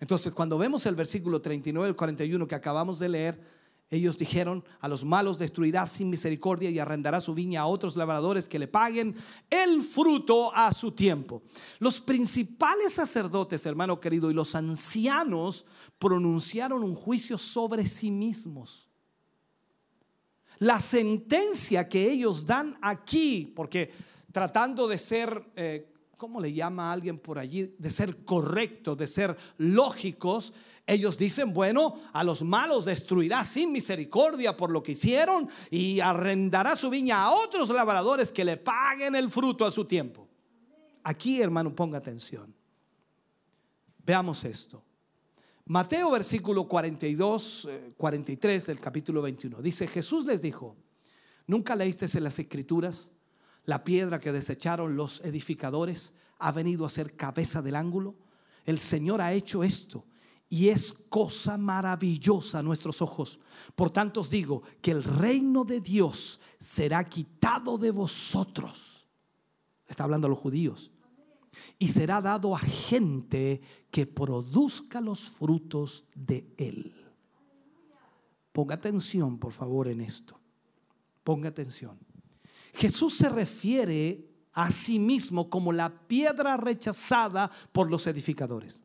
Entonces, 0.00 0.32
cuando 0.32 0.58
vemos 0.58 0.86
el 0.86 0.94
versículo 0.94 1.40
39 1.40 1.88
al 1.88 1.96
41 1.96 2.46
que 2.46 2.54
acabamos 2.54 2.98
de 2.98 3.08
leer, 3.08 3.57
ellos 3.90 4.18
dijeron, 4.18 4.64
a 4.80 4.88
los 4.88 5.04
malos 5.04 5.38
destruirá 5.38 5.86
sin 5.86 6.10
misericordia 6.10 6.68
y 6.68 6.78
arrendará 6.78 7.22
su 7.22 7.34
viña 7.34 7.62
a 7.62 7.66
otros 7.66 7.96
labradores 7.96 8.46
que 8.46 8.58
le 8.58 8.68
paguen 8.68 9.16
el 9.48 9.82
fruto 9.82 10.54
a 10.54 10.74
su 10.74 10.92
tiempo. 10.92 11.42
Los 11.78 11.98
principales 11.98 12.92
sacerdotes, 12.92 13.64
hermano 13.64 13.98
querido, 13.98 14.30
y 14.30 14.34
los 14.34 14.54
ancianos 14.54 15.64
pronunciaron 15.98 16.84
un 16.84 16.94
juicio 16.94 17.38
sobre 17.38 17.88
sí 17.88 18.10
mismos. 18.10 18.88
La 20.58 20.80
sentencia 20.82 21.88
que 21.88 22.10
ellos 22.10 22.44
dan 22.44 22.76
aquí, 22.82 23.50
porque 23.56 23.90
tratando 24.32 24.86
de 24.86 24.98
ser, 24.98 25.50
eh, 25.56 25.90
¿cómo 26.18 26.42
le 26.42 26.52
llama 26.52 26.90
a 26.90 26.92
alguien 26.92 27.18
por 27.18 27.38
allí? 27.38 27.74
De 27.78 27.88
ser 27.90 28.24
correctos, 28.24 28.98
de 28.98 29.06
ser 29.06 29.36
lógicos, 29.56 30.52
ellos 30.88 31.18
dicen, 31.18 31.52
bueno, 31.52 32.00
a 32.14 32.24
los 32.24 32.42
malos 32.42 32.86
destruirá 32.86 33.44
sin 33.44 33.70
misericordia 33.70 34.56
por 34.56 34.70
lo 34.70 34.82
que 34.82 34.92
hicieron 34.92 35.46
y 35.70 36.00
arrendará 36.00 36.76
su 36.76 36.88
viña 36.88 37.24
a 37.24 37.32
otros 37.32 37.68
labradores 37.68 38.32
que 38.32 38.42
le 38.42 38.56
paguen 38.56 39.14
el 39.14 39.30
fruto 39.30 39.66
a 39.66 39.70
su 39.70 39.84
tiempo. 39.84 40.26
Aquí, 41.02 41.42
hermano, 41.42 41.74
ponga 41.74 41.98
atención. 41.98 42.54
Veamos 43.98 44.42
esto. 44.44 44.82
Mateo 45.66 46.10
versículo 46.10 46.66
42, 46.66 47.68
43 47.98 48.66
del 48.68 48.80
capítulo 48.80 49.20
21. 49.20 49.60
Dice, 49.60 49.86
Jesús 49.88 50.24
les 50.24 50.40
dijo, 50.40 50.74
¿nunca 51.46 51.76
leíste 51.76 52.06
en 52.16 52.24
las 52.24 52.38
escrituras? 52.38 53.10
La 53.66 53.84
piedra 53.84 54.20
que 54.20 54.32
desecharon 54.32 54.96
los 54.96 55.20
edificadores 55.20 56.14
ha 56.38 56.50
venido 56.50 56.86
a 56.86 56.90
ser 56.90 57.14
cabeza 57.14 57.60
del 57.60 57.76
ángulo. 57.76 58.14
El 58.64 58.78
Señor 58.78 59.20
ha 59.20 59.34
hecho 59.34 59.62
esto 59.62 60.06
y 60.48 60.68
es 60.68 60.94
cosa 61.08 61.58
maravillosa 61.58 62.60
a 62.60 62.62
nuestros 62.62 63.02
ojos. 63.02 63.38
Por 63.74 63.90
tanto 63.90 64.20
os 64.20 64.30
digo 64.30 64.62
que 64.80 64.90
el 64.90 65.04
reino 65.04 65.64
de 65.64 65.80
Dios 65.80 66.40
será 66.58 67.04
quitado 67.04 67.76
de 67.76 67.90
vosotros. 67.90 69.06
Está 69.86 70.04
hablando 70.04 70.26
a 70.26 70.30
los 70.30 70.38
judíos. 70.38 70.90
Y 71.78 71.88
será 71.88 72.22
dado 72.22 72.54
a 72.54 72.58
gente 72.58 73.60
que 73.90 74.06
produzca 74.06 75.00
los 75.00 75.28
frutos 75.30 76.04
de 76.14 76.46
él. 76.56 76.94
Ponga 78.52 78.74
atención, 78.74 79.38
por 79.38 79.52
favor, 79.52 79.88
en 79.88 80.00
esto. 80.00 80.38
Ponga 81.24 81.48
atención. 81.48 81.98
Jesús 82.74 83.16
se 83.16 83.28
refiere 83.28 84.24
a 84.52 84.70
sí 84.70 84.98
mismo 84.98 85.50
como 85.50 85.72
la 85.72 86.06
piedra 86.06 86.56
rechazada 86.56 87.50
por 87.72 87.90
los 87.90 88.06
edificadores 88.06 88.82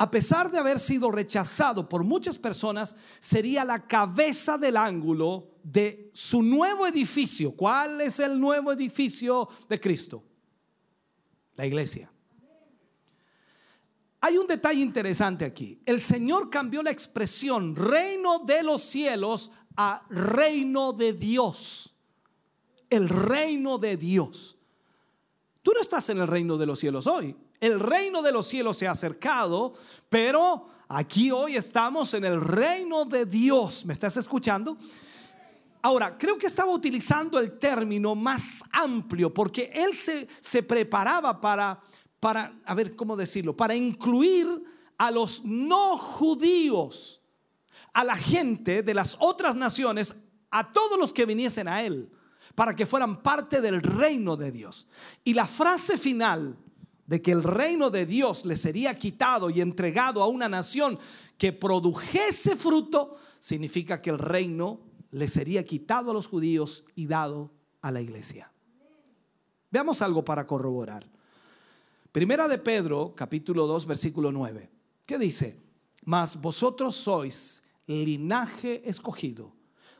a 0.00 0.10
pesar 0.10 0.50
de 0.50 0.56
haber 0.56 0.80
sido 0.80 1.10
rechazado 1.10 1.86
por 1.86 2.04
muchas 2.04 2.38
personas, 2.38 2.96
sería 3.20 3.66
la 3.66 3.86
cabeza 3.86 4.56
del 4.56 4.78
ángulo 4.78 5.50
de 5.62 6.10
su 6.14 6.42
nuevo 6.42 6.86
edificio. 6.86 7.52
¿Cuál 7.52 8.00
es 8.00 8.18
el 8.18 8.40
nuevo 8.40 8.72
edificio 8.72 9.46
de 9.68 9.78
Cristo? 9.78 10.24
La 11.54 11.66
iglesia. 11.66 12.10
Hay 14.22 14.38
un 14.38 14.46
detalle 14.46 14.80
interesante 14.80 15.44
aquí. 15.44 15.78
El 15.84 16.00
Señor 16.00 16.48
cambió 16.48 16.82
la 16.82 16.92
expresión 16.92 17.76
reino 17.76 18.38
de 18.38 18.62
los 18.62 18.80
cielos 18.82 19.50
a 19.76 20.06
reino 20.08 20.94
de 20.94 21.12
Dios. 21.12 21.94
El 22.88 23.06
reino 23.06 23.76
de 23.76 23.98
Dios. 23.98 24.56
Tú 25.60 25.72
no 25.74 25.80
estás 25.82 26.08
en 26.08 26.20
el 26.20 26.26
reino 26.26 26.56
de 26.56 26.64
los 26.64 26.78
cielos 26.78 27.06
hoy. 27.06 27.36
El 27.60 27.78
reino 27.78 28.22
de 28.22 28.32
los 28.32 28.46
cielos 28.46 28.78
se 28.78 28.88
ha 28.88 28.92
acercado, 28.92 29.74
pero 30.08 30.68
aquí 30.88 31.30
hoy 31.30 31.56
estamos 31.56 32.14
en 32.14 32.24
el 32.24 32.40
reino 32.40 33.04
de 33.04 33.26
Dios. 33.26 33.84
¿Me 33.84 33.92
estás 33.92 34.16
escuchando? 34.16 34.78
Ahora, 35.82 36.16
creo 36.16 36.38
que 36.38 36.46
estaba 36.46 36.72
utilizando 36.72 37.38
el 37.38 37.58
término 37.58 38.14
más 38.14 38.64
amplio 38.72 39.32
porque 39.32 39.70
él 39.74 39.94
se, 39.94 40.26
se 40.40 40.62
preparaba 40.62 41.38
para, 41.38 41.78
para, 42.18 42.54
a 42.64 42.74
ver 42.74 42.96
cómo 42.96 43.14
decirlo, 43.14 43.54
para 43.54 43.74
incluir 43.74 44.64
a 44.96 45.10
los 45.10 45.44
no 45.44 45.98
judíos, 45.98 47.20
a 47.92 48.04
la 48.04 48.16
gente 48.16 48.82
de 48.82 48.94
las 48.94 49.18
otras 49.20 49.54
naciones, 49.54 50.14
a 50.50 50.72
todos 50.72 50.98
los 50.98 51.12
que 51.12 51.26
viniesen 51.26 51.68
a 51.68 51.82
él, 51.82 52.10
para 52.54 52.74
que 52.74 52.86
fueran 52.86 53.22
parte 53.22 53.60
del 53.60 53.82
reino 53.82 54.36
de 54.36 54.50
Dios. 54.50 54.86
Y 55.24 55.34
la 55.34 55.46
frase 55.46 55.98
final 55.98 56.56
de 57.10 57.20
que 57.20 57.32
el 57.32 57.42
reino 57.42 57.90
de 57.90 58.06
Dios 58.06 58.44
le 58.44 58.56
sería 58.56 58.96
quitado 58.96 59.50
y 59.50 59.60
entregado 59.60 60.22
a 60.22 60.28
una 60.28 60.48
nación 60.48 60.96
que 61.36 61.52
produjese 61.52 62.54
fruto, 62.54 63.16
significa 63.40 64.00
que 64.00 64.10
el 64.10 64.18
reino 64.20 64.78
le 65.10 65.26
sería 65.26 65.64
quitado 65.64 66.12
a 66.12 66.14
los 66.14 66.28
judíos 66.28 66.84
y 66.94 67.08
dado 67.08 67.50
a 67.82 67.90
la 67.90 68.00
iglesia. 68.00 68.52
Veamos 69.72 70.02
algo 70.02 70.24
para 70.24 70.46
corroborar. 70.46 71.04
Primera 72.12 72.46
de 72.46 72.58
Pedro, 72.58 73.12
capítulo 73.16 73.66
2, 73.66 73.86
versículo 73.86 74.30
9. 74.30 74.70
¿Qué 75.04 75.18
dice? 75.18 75.60
Mas 76.04 76.40
vosotros 76.40 76.94
sois 76.94 77.60
linaje 77.88 78.88
escogido, 78.88 79.52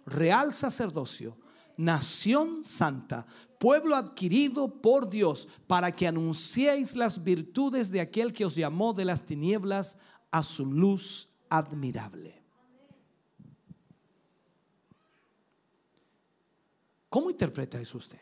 real 0.06 0.52
sacerdocio, 0.52 1.36
nación 1.76 2.62
santa, 2.62 3.26
pueblo 3.60 3.94
adquirido 3.94 4.80
por 4.80 5.10
Dios, 5.10 5.46
para 5.66 5.92
que 5.92 6.08
anunciéis 6.08 6.96
las 6.96 7.22
virtudes 7.22 7.90
de 7.90 8.00
aquel 8.00 8.32
que 8.32 8.46
os 8.46 8.54
llamó 8.54 8.94
de 8.94 9.04
las 9.04 9.26
tinieblas 9.26 9.98
a 10.30 10.42
su 10.42 10.64
luz 10.64 11.28
admirable. 11.50 12.42
¿Cómo 17.10 17.28
interpreta 17.28 17.78
eso 17.78 17.98
usted? 17.98 18.20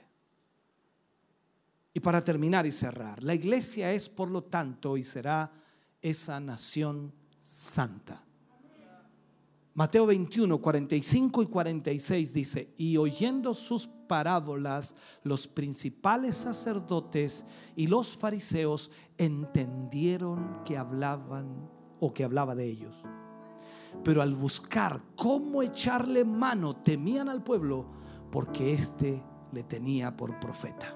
Y 1.95 2.01
para 2.01 2.25
terminar 2.25 2.67
y 2.67 2.73
cerrar, 2.73 3.23
la 3.23 3.35
iglesia 3.35 3.93
es 3.93 4.09
por 4.09 4.31
lo 4.31 4.43
tanto 4.43 4.97
y 4.97 5.05
será 5.05 5.53
esa 6.03 6.41
nación 6.41 7.13
santa. 7.43 8.25
Mateo 9.75 10.07
21, 10.07 10.61
45 10.61 11.43
y 11.45 11.47
46 11.47 12.33
dice, 12.33 12.75
y 12.77 12.97
oyendo 12.97 13.55
sus 13.55 13.89
parábolas, 14.09 14.97
los 15.23 15.47
principales 15.47 16.37
sacerdotes 16.37 17.45
y 17.77 17.87
los 17.87 18.17
fariseos 18.17 18.91
entendieron 19.19 20.63
que 20.65 20.77
hablaban 20.77 21.71
o 22.01 22.13
que 22.13 22.25
hablaba 22.25 22.55
de 22.55 22.67
ellos. 22.67 22.97
Pero 24.05 24.23
al 24.23 24.35
buscar 24.35 25.01
cómo 25.17 25.63
echarle 25.63 26.25
mano, 26.25 26.77
temían 26.77 27.29
al 27.29 27.43
pueblo 27.43 27.87
porque 28.31 28.73
éste 28.75 29.23
le 29.53 29.63
tenía 29.65 30.17
por 30.17 30.39
profeta. 30.39 30.95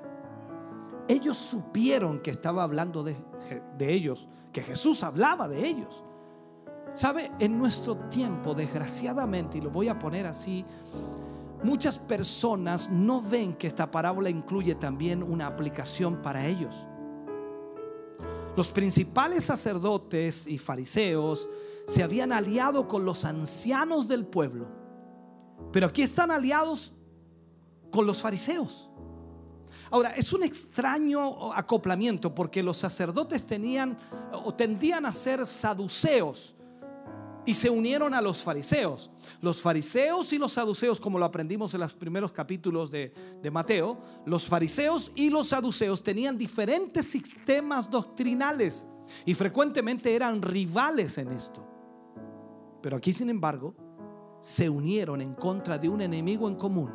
Ellos 1.08 1.36
supieron 1.36 2.20
que 2.20 2.30
estaba 2.30 2.62
hablando 2.62 3.02
de, 3.02 3.16
ellos, 3.80 4.28
que 4.52 4.62
Jesús 4.62 5.02
hablaba 5.02 5.48
de 5.48 5.66
ellos. 5.66 6.04
¿Sabe? 6.94 7.32
En 7.38 7.58
nuestro 7.58 7.96
tiempo, 8.08 8.54
desgraciadamente, 8.54 9.58
y 9.58 9.60
lo 9.62 9.70
voy 9.70 9.88
a 9.88 9.98
poner 9.98 10.26
así, 10.26 10.64
muchas 11.62 11.98
personas 11.98 12.90
no 12.90 13.20
ven 13.20 13.54
que 13.54 13.66
esta 13.66 13.90
parábola 13.90 14.30
incluye 14.30 14.74
también 14.74 15.22
una 15.22 15.46
aplicación 15.46 16.20
para 16.22 16.46
ellos. 16.46 16.86
Los 18.56 18.70
principales 18.70 19.44
sacerdotes 19.44 20.46
y 20.46 20.58
fariseos 20.58 21.48
se 21.86 22.02
habían 22.02 22.32
aliado 22.32 22.86
con 22.86 23.04
los 23.04 23.24
ancianos 23.24 24.08
del 24.08 24.26
pueblo, 24.26 24.66
pero 25.72 25.86
aquí 25.86 26.02
están 26.02 26.30
aliados 26.30 26.92
con 27.90 28.06
los 28.06 28.20
fariseos. 28.20 28.90
Ahora, 29.90 30.14
es 30.16 30.32
un 30.32 30.42
extraño 30.42 31.52
acoplamiento 31.52 32.34
porque 32.34 32.62
los 32.62 32.78
sacerdotes 32.78 33.46
tenían 33.46 33.98
o 34.32 34.54
tendían 34.54 35.04
a 35.04 35.12
ser 35.12 35.46
saduceos 35.46 36.56
y 37.44 37.54
se 37.54 37.70
unieron 37.70 38.14
a 38.14 38.20
los 38.20 38.42
fariseos. 38.42 39.10
Los 39.40 39.60
fariseos 39.60 40.32
y 40.32 40.38
los 40.38 40.52
saduceos, 40.52 41.00
como 41.00 41.18
lo 41.18 41.24
aprendimos 41.24 41.74
en 41.74 41.80
los 41.80 41.94
primeros 41.94 42.32
capítulos 42.32 42.90
de, 42.90 43.12
de, 43.42 43.50
Mateo, 43.50 43.98
los 44.24 44.46
fariseos 44.46 45.10
y 45.14 45.30
los 45.30 45.48
saduceos 45.48 46.02
tenían 46.02 46.38
diferentes 46.38 47.06
sistemas 47.06 47.90
doctrinales 47.90 48.86
y 49.24 49.34
frecuentemente 49.34 50.14
eran 50.14 50.40
rivales 50.40 51.18
en 51.18 51.32
esto. 51.32 51.66
Pero 52.82 52.96
aquí, 52.96 53.12
sin 53.12 53.30
embargo, 53.30 53.74
se 54.40 54.68
unieron 54.68 55.20
en 55.20 55.34
contra 55.34 55.78
de 55.78 55.88
un 55.88 56.00
enemigo 56.00 56.48
en 56.48 56.56
común. 56.56 56.90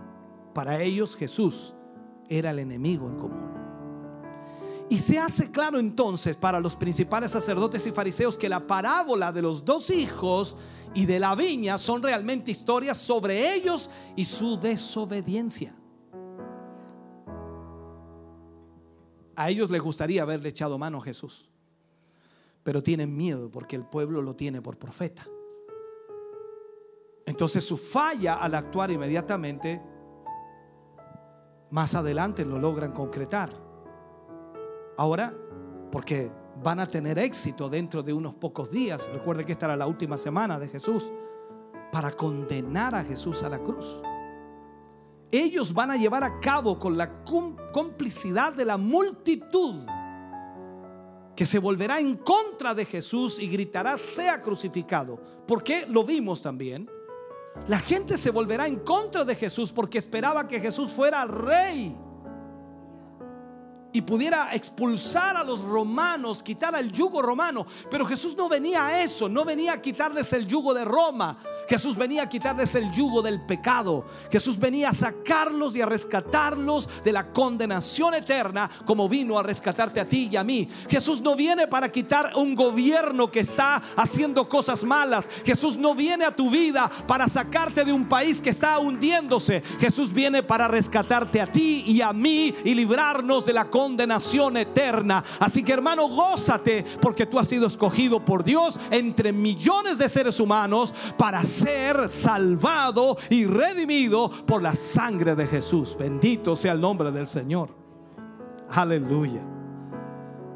Para 0.54 0.82
ellos 0.82 1.16
Jesús 1.16 1.74
era 2.30 2.52
el 2.52 2.60
enemigo 2.60 3.10
en 3.10 3.16
común. 3.18 3.57
Y 4.90 5.00
se 5.00 5.20
hace 5.20 5.52
claro 5.52 5.80
entonces 5.80 6.38
para 6.38 6.60
los 6.62 6.76
principales 6.76 7.32
sacerdotes 7.32 7.86
y 7.88 7.92
fariseos 7.92 8.38
que 8.38 8.48
la 8.48 8.66
parábola 8.66 9.34
de 9.34 9.42
los 9.42 9.66
dos 9.66 9.90
hijos 9.90 10.56
y 10.94 11.06
de 11.06 11.20
la 11.20 11.36
viña 11.36 11.78
son 11.78 12.02
realmente 12.02 12.52
historias 12.52 12.98
sobre 12.98 13.54
ellos 13.54 13.90
y 14.16 14.24
su 14.24 14.58
desobediencia. 14.58 15.76
A 19.36 19.50
ellos 19.50 19.70
les 19.70 19.82
gustaría 19.82 20.22
haberle 20.22 20.50
echado 20.50 20.78
mano 20.78 21.00
a 21.00 21.04
Jesús, 21.04 21.50
pero 22.64 22.82
tienen 22.82 23.16
miedo 23.16 23.52
porque 23.52 23.76
el 23.76 23.84
pueblo 23.84 24.22
lo 24.22 24.36
tiene 24.36 24.62
por 24.62 24.78
profeta. 24.78 25.28
Entonces 27.26 27.64
su 27.66 27.76
falla 27.76 28.36
al 28.36 28.56
actuar 28.56 28.90
inmediatamente, 28.90 29.82
más 31.72 31.94
adelante 31.94 32.46
lo 32.46 32.58
logran 32.58 32.94
concretar. 32.94 33.67
Ahora, 34.98 35.34
porque 35.92 36.32
van 36.64 36.80
a 36.80 36.88
tener 36.88 37.20
éxito 37.20 37.70
dentro 37.70 38.02
de 38.04 38.14
unos 38.14 38.34
pocos 38.34 38.70
días. 38.70 39.10
Recuerde 39.14 39.46
que 39.46 39.52
esta 39.54 39.68
era 39.68 39.76
la 39.76 39.88
última 39.88 40.18
semana 40.18 40.60
de 40.60 40.68
Jesús 40.68 41.12
para 41.92 42.12
condenar 42.12 42.96
a 42.96 43.04
Jesús 43.04 43.44
a 43.44 43.50
la 43.50 43.60
cruz. 43.60 44.02
Ellos 45.32 45.74
van 45.74 45.92
a 45.92 45.98
llevar 45.98 46.24
a 46.24 46.40
cabo 46.40 46.80
con 46.80 46.98
la 46.98 47.24
complicidad 47.24 48.54
de 48.54 48.66
la 48.66 48.78
multitud 48.78 49.86
que 51.36 51.46
se 51.46 51.60
volverá 51.60 52.00
en 52.00 52.16
contra 52.16 52.74
de 52.74 52.86
Jesús 52.86 53.38
y 53.40 53.48
gritará, 53.48 53.98
sea 53.98 54.42
crucificado. 54.42 55.22
Porque 55.48 55.86
lo 55.88 56.04
vimos 56.04 56.42
también. 56.42 56.90
La 57.68 57.78
gente 57.78 58.18
se 58.18 58.32
volverá 58.32 58.66
en 58.66 58.78
contra 58.80 59.24
de 59.24 59.36
Jesús 59.36 59.72
porque 59.72 60.00
esperaba 60.00 60.48
que 60.48 60.60
Jesús 60.60 60.92
fuera 60.92 61.26
rey 61.26 61.96
y 63.98 64.02
pudiera 64.04 64.54
expulsar 64.54 65.36
a 65.38 65.44
los 65.44 65.62
romanos, 65.62 66.44
quitar 66.44 66.76
el 66.76 66.92
yugo 66.92 67.20
romano. 67.20 67.66
Pero 67.90 68.06
Jesús 68.06 68.38
no 68.38 68.48
venía 68.48 68.86
a 68.86 69.02
eso, 69.02 69.28
no 69.28 69.44
venía 69.44 69.74
a 69.74 69.82
quitarles 69.82 70.32
el 70.34 70.46
yugo 70.46 70.72
de 70.76 70.86
Roma. 70.86 71.36
Jesús 71.68 71.98
venía 71.98 72.24
a 72.24 72.30
quitarles 72.30 72.76
el 72.76 72.92
yugo 72.92 73.22
del 73.24 73.42
pecado. 73.42 74.06
Jesús 74.32 74.58
venía 74.58 74.90
a 74.90 74.94
sacarlos 74.94 75.76
y 75.76 75.82
a 75.82 75.86
rescatarlos 75.86 76.88
de 77.04 77.12
la 77.12 77.32
condenación 77.34 78.14
eterna 78.14 78.70
como 78.86 79.10
vino 79.10 79.38
a 79.38 79.44
rescatarte 79.44 80.00
a 80.00 80.08
ti 80.08 80.30
y 80.32 80.36
a 80.38 80.44
mí. 80.44 80.70
Jesús 80.88 81.20
no 81.20 81.36
viene 81.36 81.68
para 81.68 81.92
quitar 81.92 82.34
un 82.36 82.56
gobierno 82.56 83.32
que 83.32 83.42
está 83.42 83.82
haciendo 83.96 84.48
cosas 84.48 84.84
malas. 84.84 85.28
Jesús 85.44 85.76
no 85.76 85.94
viene 85.94 86.24
a 86.24 86.36
tu 86.36 86.50
vida 86.50 86.90
para 87.08 87.28
sacarte 87.28 87.84
de 87.84 87.92
un 87.92 88.08
país 88.08 88.42
que 88.42 88.52
está 88.52 88.80
hundiéndose. 88.80 89.62
Jesús 89.80 90.14
viene 90.14 90.44
para 90.44 90.68
rescatarte 90.68 91.42
a 91.42 91.52
ti 91.52 91.84
y 91.86 92.00
a 92.02 92.14
mí 92.14 92.54
y 92.64 92.76
librarnos 92.76 93.46
de 93.46 93.54
la 93.54 93.66
condenación 93.66 93.87
eterna. 94.58 95.24
Así 95.40 95.64
que 95.64 95.74
hermano, 95.74 96.08
gózate 96.08 96.86
porque 97.02 97.26
tú 97.26 97.40
has 97.40 97.48
sido 97.48 97.68
escogido 97.68 98.24
por 98.24 98.44
Dios 98.44 98.80
entre 98.92 99.32
millones 99.32 99.98
de 99.98 100.10
seres 100.10 100.40
humanos 100.40 100.94
para 101.18 101.44
ser 101.44 102.10
salvado 102.10 103.18
y 103.30 103.46
redimido 103.46 104.30
por 104.46 104.62
la 104.62 104.76
sangre 104.76 105.36
de 105.36 105.48
Jesús. 105.48 105.96
Bendito 105.98 106.56
sea 106.56 106.74
el 106.74 106.82
nombre 106.82 107.12
del 107.12 107.28
Señor. 107.28 107.70
Aleluya. 108.70 109.44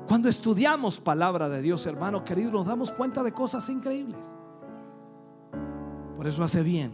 Cuando 0.07 0.27
estudiamos 0.27 0.99
palabra 0.99 1.47
de 1.47 1.61
Dios, 1.61 1.85
hermano 1.85 2.25
querido, 2.25 2.51
nos 2.51 2.65
damos 2.65 2.91
cuenta 2.91 3.23
de 3.23 3.31
cosas 3.31 3.69
increíbles. 3.69 4.27
Por 6.17 6.27
eso 6.27 6.43
hace 6.43 6.61
bien 6.61 6.91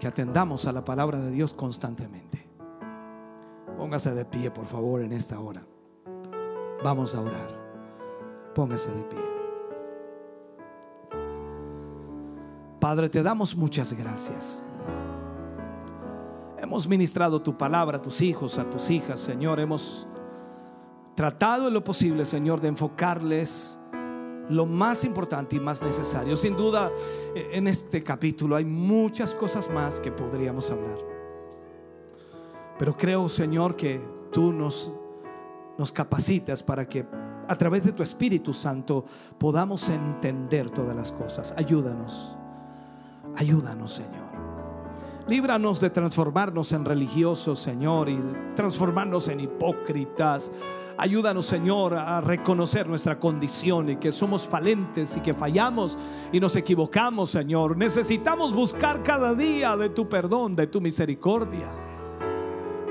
que 0.00 0.08
atendamos 0.08 0.66
a 0.66 0.72
la 0.72 0.84
palabra 0.84 1.20
de 1.20 1.30
Dios 1.30 1.54
constantemente. 1.54 2.31
Póngase 3.82 4.14
de 4.14 4.24
pie, 4.24 4.48
por 4.48 4.64
favor, 4.66 5.00
en 5.00 5.10
esta 5.10 5.40
hora. 5.40 5.60
Vamos 6.84 7.16
a 7.16 7.20
orar. 7.20 7.50
Póngase 8.54 8.92
de 8.92 9.02
pie. 9.02 9.18
Padre, 12.78 13.08
te 13.08 13.24
damos 13.24 13.56
muchas 13.56 13.92
gracias. 13.92 14.62
Hemos 16.58 16.86
ministrado 16.86 17.42
tu 17.42 17.58
palabra 17.58 17.98
a 17.98 18.00
tus 18.00 18.20
hijos, 18.20 18.56
a 18.56 18.70
tus 18.70 18.88
hijas, 18.88 19.18
Señor. 19.18 19.58
Hemos 19.58 20.06
tratado 21.16 21.66
en 21.66 21.74
lo 21.74 21.82
posible, 21.82 22.24
Señor, 22.24 22.60
de 22.60 22.68
enfocarles 22.68 23.80
lo 24.48 24.64
más 24.64 25.02
importante 25.02 25.56
y 25.56 25.60
más 25.60 25.82
necesario. 25.82 26.36
Sin 26.36 26.56
duda, 26.56 26.92
en 27.34 27.66
este 27.66 28.00
capítulo 28.00 28.54
hay 28.54 28.64
muchas 28.64 29.34
cosas 29.34 29.68
más 29.68 29.98
que 29.98 30.12
podríamos 30.12 30.70
hablar. 30.70 31.11
Pero 32.82 32.96
creo, 32.96 33.28
Señor, 33.28 33.76
que 33.76 34.04
tú 34.32 34.52
nos, 34.52 34.92
nos 35.78 35.92
capacitas 35.92 36.64
para 36.64 36.88
que 36.88 37.06
a 37.46 37.54
través 37.54 37.84
de 37.84 37.92
tu 37.92 38.02
Espíritu 38.02 38.52
Santo 38.52 39.04
podamos 39.38 39.88
entender 39.88 40.68
todas 40.68 40.96
las 40.96 41.12
cosas. 41.12 41.54
Ayúdanos. 41.56 42.34
Ayúdanos, 43.36 43.92
Señor. 43.92 44.32
Líbranos 45.28 45.80
de 45.80 45.90
transformarnos 45.90 46.72
en 46.72 46.84
religiosos, 46.84 47.60
Señor, 47.60 48.08
y 48.08 48.18
transformarnos 48.56 49.28
en 49.28 49.38
hipócritas. 49.38 50.50
Ayúdanos, 50.98 51.46
Señor, 51.46 51.94
a 51.94 52.20
reconocer 52.20 52.88
nuestra 52.88 53.16
condición 53.20 53.90
y 53.90 53.96
que 53.98 54.10
somos 54.10 54.42
falentes 54.42 55.16
y 55.16 55.20
que 55.20 55.34
fallamos 55.34 55.96
y 56.32 56.40
nos 56.40 56.56
equivocamos, 56.56 57.30
Señor. 57.30 57.76
Necesitamos 57.76 58.52
buscar 58.52 59.04
cada 59.04 59.36
día 59.36 59.76
de 59.76 59.88
tu 59.88 60.08
perdón, 60.08 60.56
de 60.56 60.66
tu 60.66 60.80
misericordia. 60.80 61.81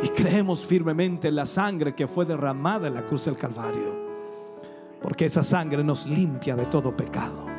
Y 0.03 0.10
creemos 0.10 0.65
firmemente 0.65 1.28
en 1.28 1.36
la 1.36 1.45
sangre 1.45 1.94
que 1.94 2.07
fue 2.07 2.26
derramada 2.26 2.88
en 2.88 2.95
la 2.95 3.06
cruz 3.06 3.26
del 3.26 3.38
Calvario. 3.38 3.99
Porque 5.02 5.26
esa 5.26 5.44
sangre 5.44 5.84
nos 5.84 6.06
limpia 6.06 6.56
de 6.56 6.65
todo 6.65 6.95
pecado 6.95 7.52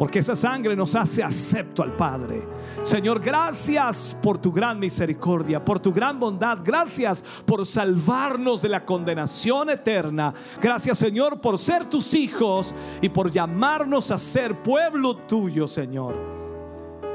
porque 0.00 0.20
esa 0.20 0.34
sangre 0.34 0.74
nos 0.74 0.94
hace 0.94 1.22
acepto 1.22 1.82
al 1.82 1.94
Padre. 1.94 2.42
Señor, 2.82 3.20
gracias 3.20 4.16
por 4.22 4.38
tu 4.38 4.50
gran 4.50 4.78
misericordia, 4.78 5.62
por 5.62 5.78
tu 5.78 5.92
gran 5.92 6.18
bondad. 6.18 6.60
Gracias 6.64 7.22
por 7.44 7.66
salvarnos 7.66 8.62
de 8.62 8.70
la 8.70 8.86
condenación 8.86 9.68
eterna. 9.68 10.32
Gracias, 10.58 10.96
Señor, 10.96 11.42
por 11.42 11.58
ser 11.58 11.84
tus 11.84 12.14
hijos 12.14 12.74
y 13.02 13.10
por 13.10 13.30
llamarnos 13.30 14.10
a 14.10 14.16
ser 14.16 14.62
pueblo 14.62 15.18
tuyo, 15.18 15.68
Señor. 15.68 16.14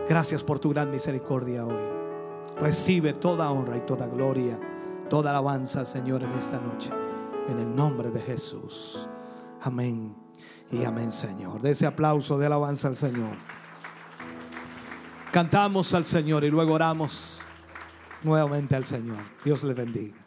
Gracias 0.07 0.44
por 0.44 0.60
tu 0.60 0.69
gran 0.69 0.91
misericordia 0.91 1.65
hoy. 1.65 1.94
Recibe 2.60 3.14
toda 3.14 3.52
honra 3.52 3.77
y 3.77 3.82
toda 3.82 4.07
gloria, 4.07 4.60
toda 5.10 5.32
alabanza, 5.32 5.86
Señor, 5.86 6.23
en 6.23 6.32
esta 6.34 6.60
noche. 6.60 6.90
En 7.48 7.60
el 7.60 7.76
nombre 7.76 8.10
de 8.10 8.22
Jesús. 8.22 9.07
Amén 9.61 10.15
y 10.72 10.84
amén, 10.84 11.11
Señor. 11.11 11.61
De 11.61 11.72
ese 11.72 11.86
aplauso 11.86 12.38
de 12.38 12.45
alabanza 12.45 12.88
al 12.88 12.95
Señor. 12.95 13.36
Cantamos 15.32 15.94
al 15.94 16.06
Señor 16.06 16.44
y 16.44 16.49
luego 16.49 16.73
oramos 16.73 17.41
nuevamente 18.23 18.76
al 18.76 18.86
Señor. 18.86 19.19
Dios 19.44 19.64
le 19.64 19.73
bendiga. 19.73 20.24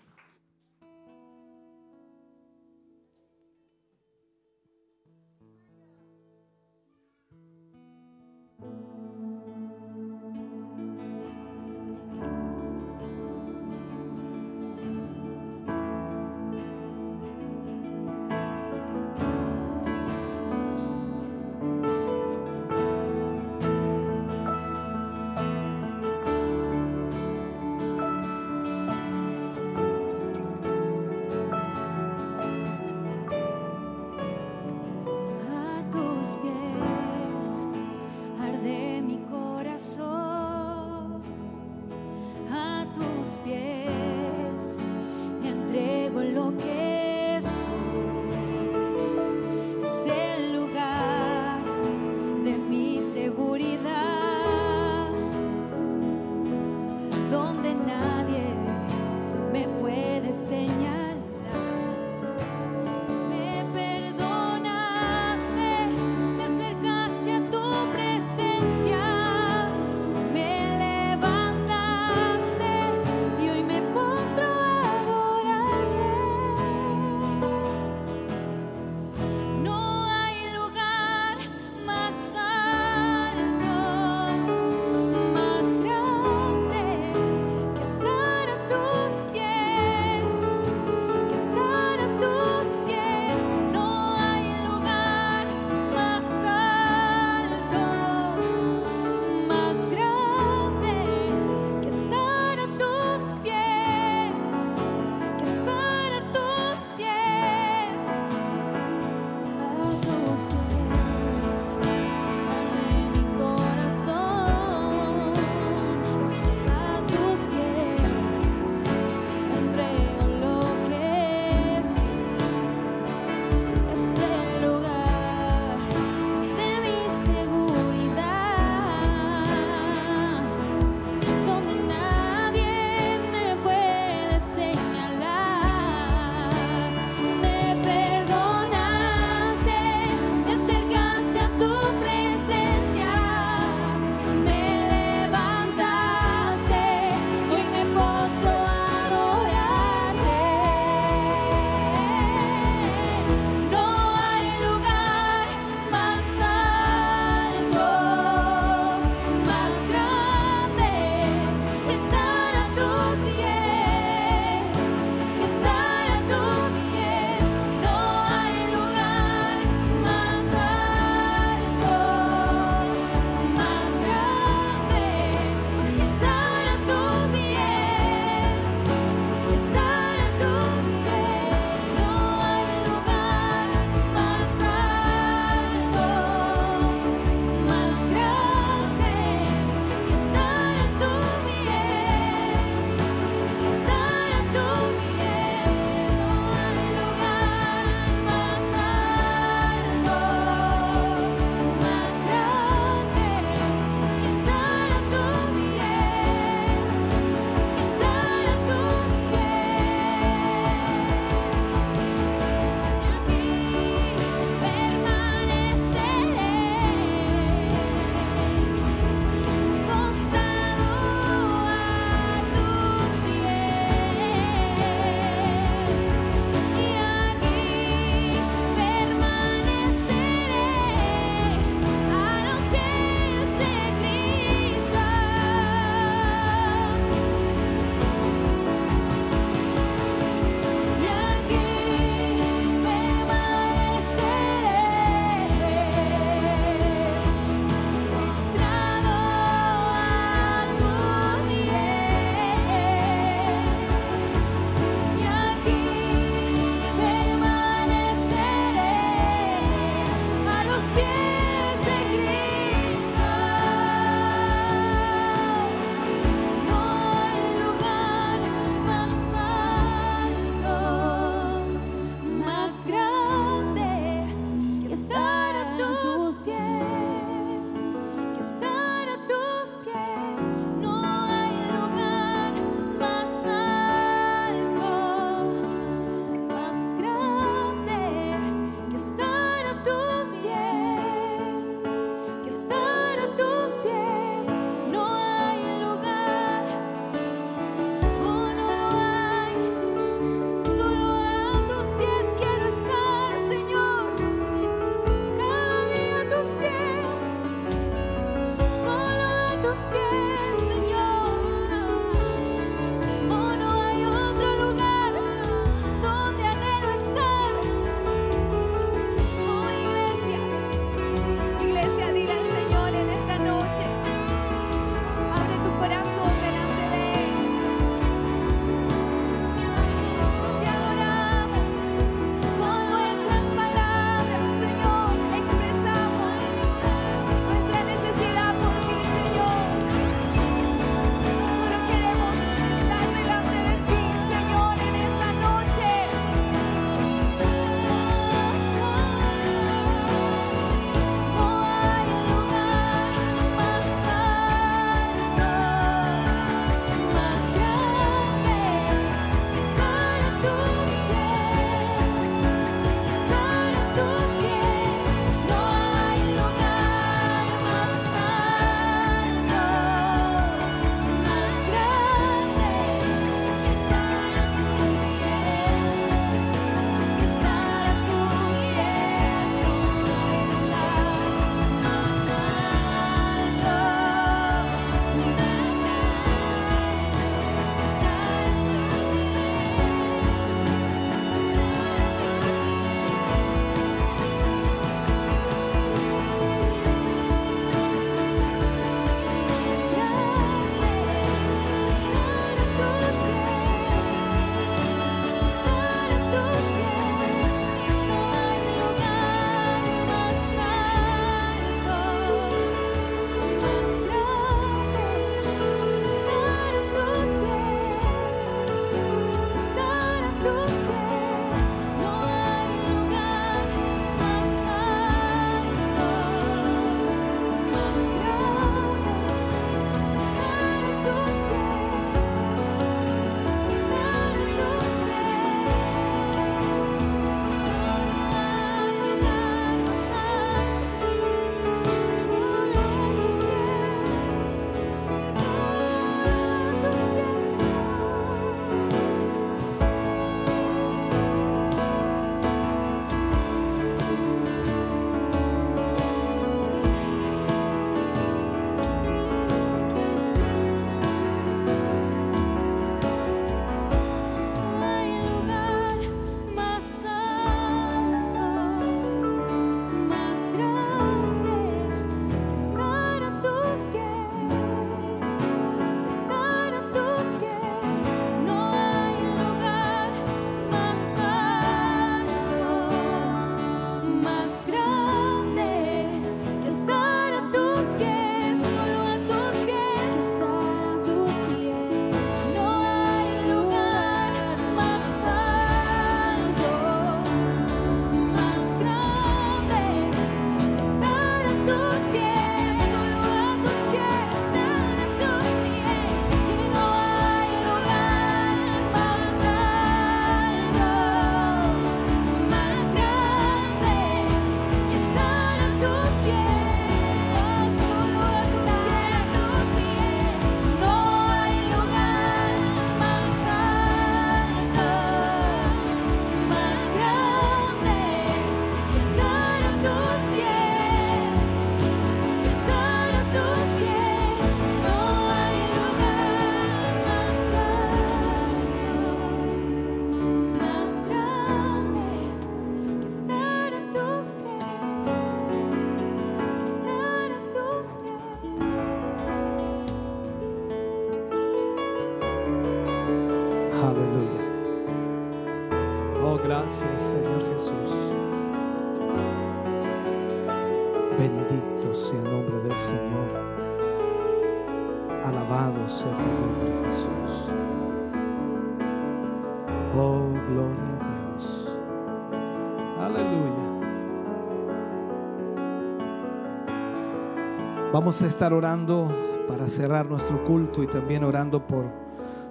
Vamos 577.99 578.23
a 578.23 578.29
estar 578.29 578.53
orando 578.53 579.11
para 579.49 579.67
cerrar 579.67 580.07
nuestro 580.07 580.45
culto 580.45 580.85
y 580.85 580.87
también 580.87 581.25
orando 581.25 581.67
por, 581.67 581.87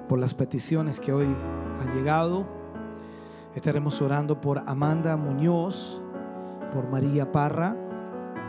por 0.09 0.19
las 0.19 0.33
peticiones 0.33 0.99
que 0.99 1.13
hoy 1.13 1.25
han 1.79 1.93
llegado. 1.95 2.45
Estaremos 3.55 4.01
orando 4.01 4.41
por 4.41 4.59
Amanda 4.67 5.15
Muñoz, 5.15 6.01
por 6.73 6.89
María 6.89 7.31
Parra, 7.31 7.77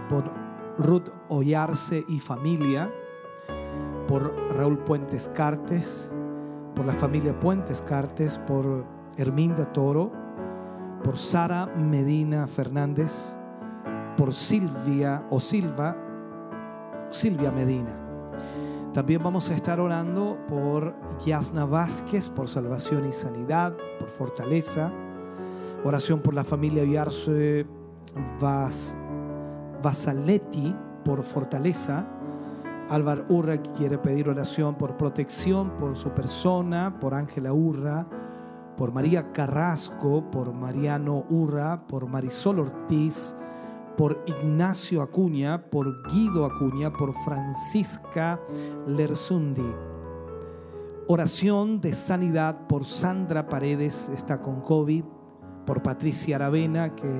por 0.09 0.25
Ruth 0.77 1.09
Ollarse 1.29 2.05
y 2.09 2.19
familia, 2.19 2.91
por 4.09 4.35
Raúl 4.57 4.79
Puentes 4.79 5.29
Cartes, 5.29 6.11
por 6.75 6.85
la 6.85 6.95
familia 6.95 7.39
Puentes 7.39 7.81
Cartes, 7.81 8.41
por 8.41 8.85
Herminda 9.16 9.73
Toro, 9.73 10.11
por 11.05 11.16
Sara 11.16 11.66
Medina 11.66 12.49
Fernández, 12.49 13.39
por 14.16 14.35
Silvia 14.35 15.25
o 15.31 15.39
Silva, 15.39 16.07
Silvia 17.10 17.51
Medina. 17.51 17.98
También 18.93 19.22
vamos 19.22 19.51
a 19.51 19.55
estar 19.55 19.80
orando 19.80 20.39
por 20.48 20.94
Yasna 21.24 21.66
Vázquez, 21.66 22.30
por 22.30 22.48
salvación 22.48 23.06
y 23.06 23.12
sanidad, 23.12 23.76
por 23.98 24.09
fortaleza. 24.09 24.90
Oración 25.85 26.20
por 26.20 26.35
la 26.35 26.44
familia 26.44 26.85
Yarse 26.85 27.66
Vas, 28.40 28.97
Vasaletti, 29.82 30.74
por 31.05 31.22
fortaleza. 31.22 32.06
Álvaro 32.89 33.24
Urra 33.28 33.59
quiere 33.59 33.98
pedir 33.98 34.28
oración 34.28 34.74
por 34.76 34.97
protección, 34.97 35.70
por 35.78 35.97
su 35.97 36.10
persona, 36.10 36.98
por 36.98 37.14
Ángela 37.14 37.52
Urra, 37.52 38.06
por 38.76 38.93
María 38.93 39.32
Carrasco, 39.32 40.30
por 40.30 40.52
Mariano 40.52 41.24
Urra, 41.28 41.86
por 41.86 42.06
Marisol 42.06 42.60
Ortiz, 42.60 43.36
por 43.99 44.23
Ignacio 44.27 45.03
Acuña, 45.03 45.61
por 45.70 46.09
Guido 46.09 46.45
Acuña, 46.45 46.93
por 46.93 47.12
Francisca 47.25 48.41
Lersundi. 48.87 49.75
Oración 51.09 51.81
de 51.81 51.93
sanidad 51.93 52.69
por 52.69 52.85
Sandra 52.85 53.49
Paredes, 53.49 54.09
está 54.11 54.41
con 54.41 54.61
COVID, 54.61 55.03
por 55.66 55.83
Patricia 55.83 56.37
Aravena, 56.37 56.95
que 56.95 57.11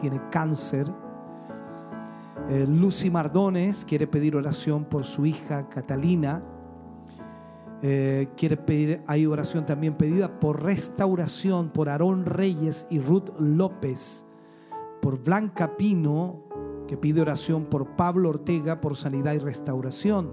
tiene 0.00 0.22
cáncer. 0.30 0.86
Eh, 2.48 2.66
Lucy 2.68 3.10
Mardones 3.10 3.84
quiere 3.84 4.06
pedir 4.06 4.36
oración 4.36 4.84
por 4.84 5.02
su 5.02 5.26
hija 5.26 5.68
Catalina. 5.68 6.44
Eh, 7.82 8.28
quiere 8.36 8.56
pedir, 8.56 9.02
hay 9.08 9.26
oración 9.26 9.66
también 9.66 9.94
pedida 9.94 10.38
por 10.38 10.62
restauración 10.62 11.70
por 11.70 11.88
Aarón 11.88 12.26
Reyes 12.26 12.86
y 12.90 13.00
Ruth 13.00 13.30
López 13.40 14.24
por 15.02 15.20
Blanca 15.20 15.76
Pino, 15.76 16.44
que 16.86 16.96
pide 16.96 17.20
oración 17.20 17.64
por 17.64 17.96
Pablo 17.96 18.28
Ortega, 18.28 18.80
por 18.80 18.96
sanidad 18.96 19.34
y 19.34 19.38
restauración. 19.38 20.30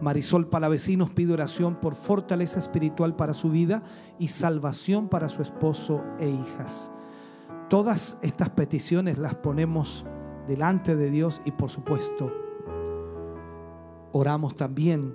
Marisol 0.00 0.46
Palavecinos 0.46 1.10
pide 1.10 1.32
oración 1.32 1.74
por 1.74 1.96
fortaleza 1.96 2.60
espiritual 2.60 3.16
para 3.16 3.34
su 3.34 3.50
vida 3.50 3.82
y 4.16 4.28
salvación 4.28 5.08
para 5.08 5.28
su 5.28 5.42
esposo 5.42 6.04
e 6.20 6.30
hijas. 6.30 6.92
Todas 7.68 8.18
estas 8.22 8.50
peticiones 8.50 9.18
las 9.18 9.34
ponemos 9.34 10.06
delante 10.46 10.94
de 10.94 11.10
Dios 11.10 11.42
y 11.44 11.50
por 11.50 11.68
supuesto 11.68 12.32
oramos 14.12 14.54
también 14.54 15.12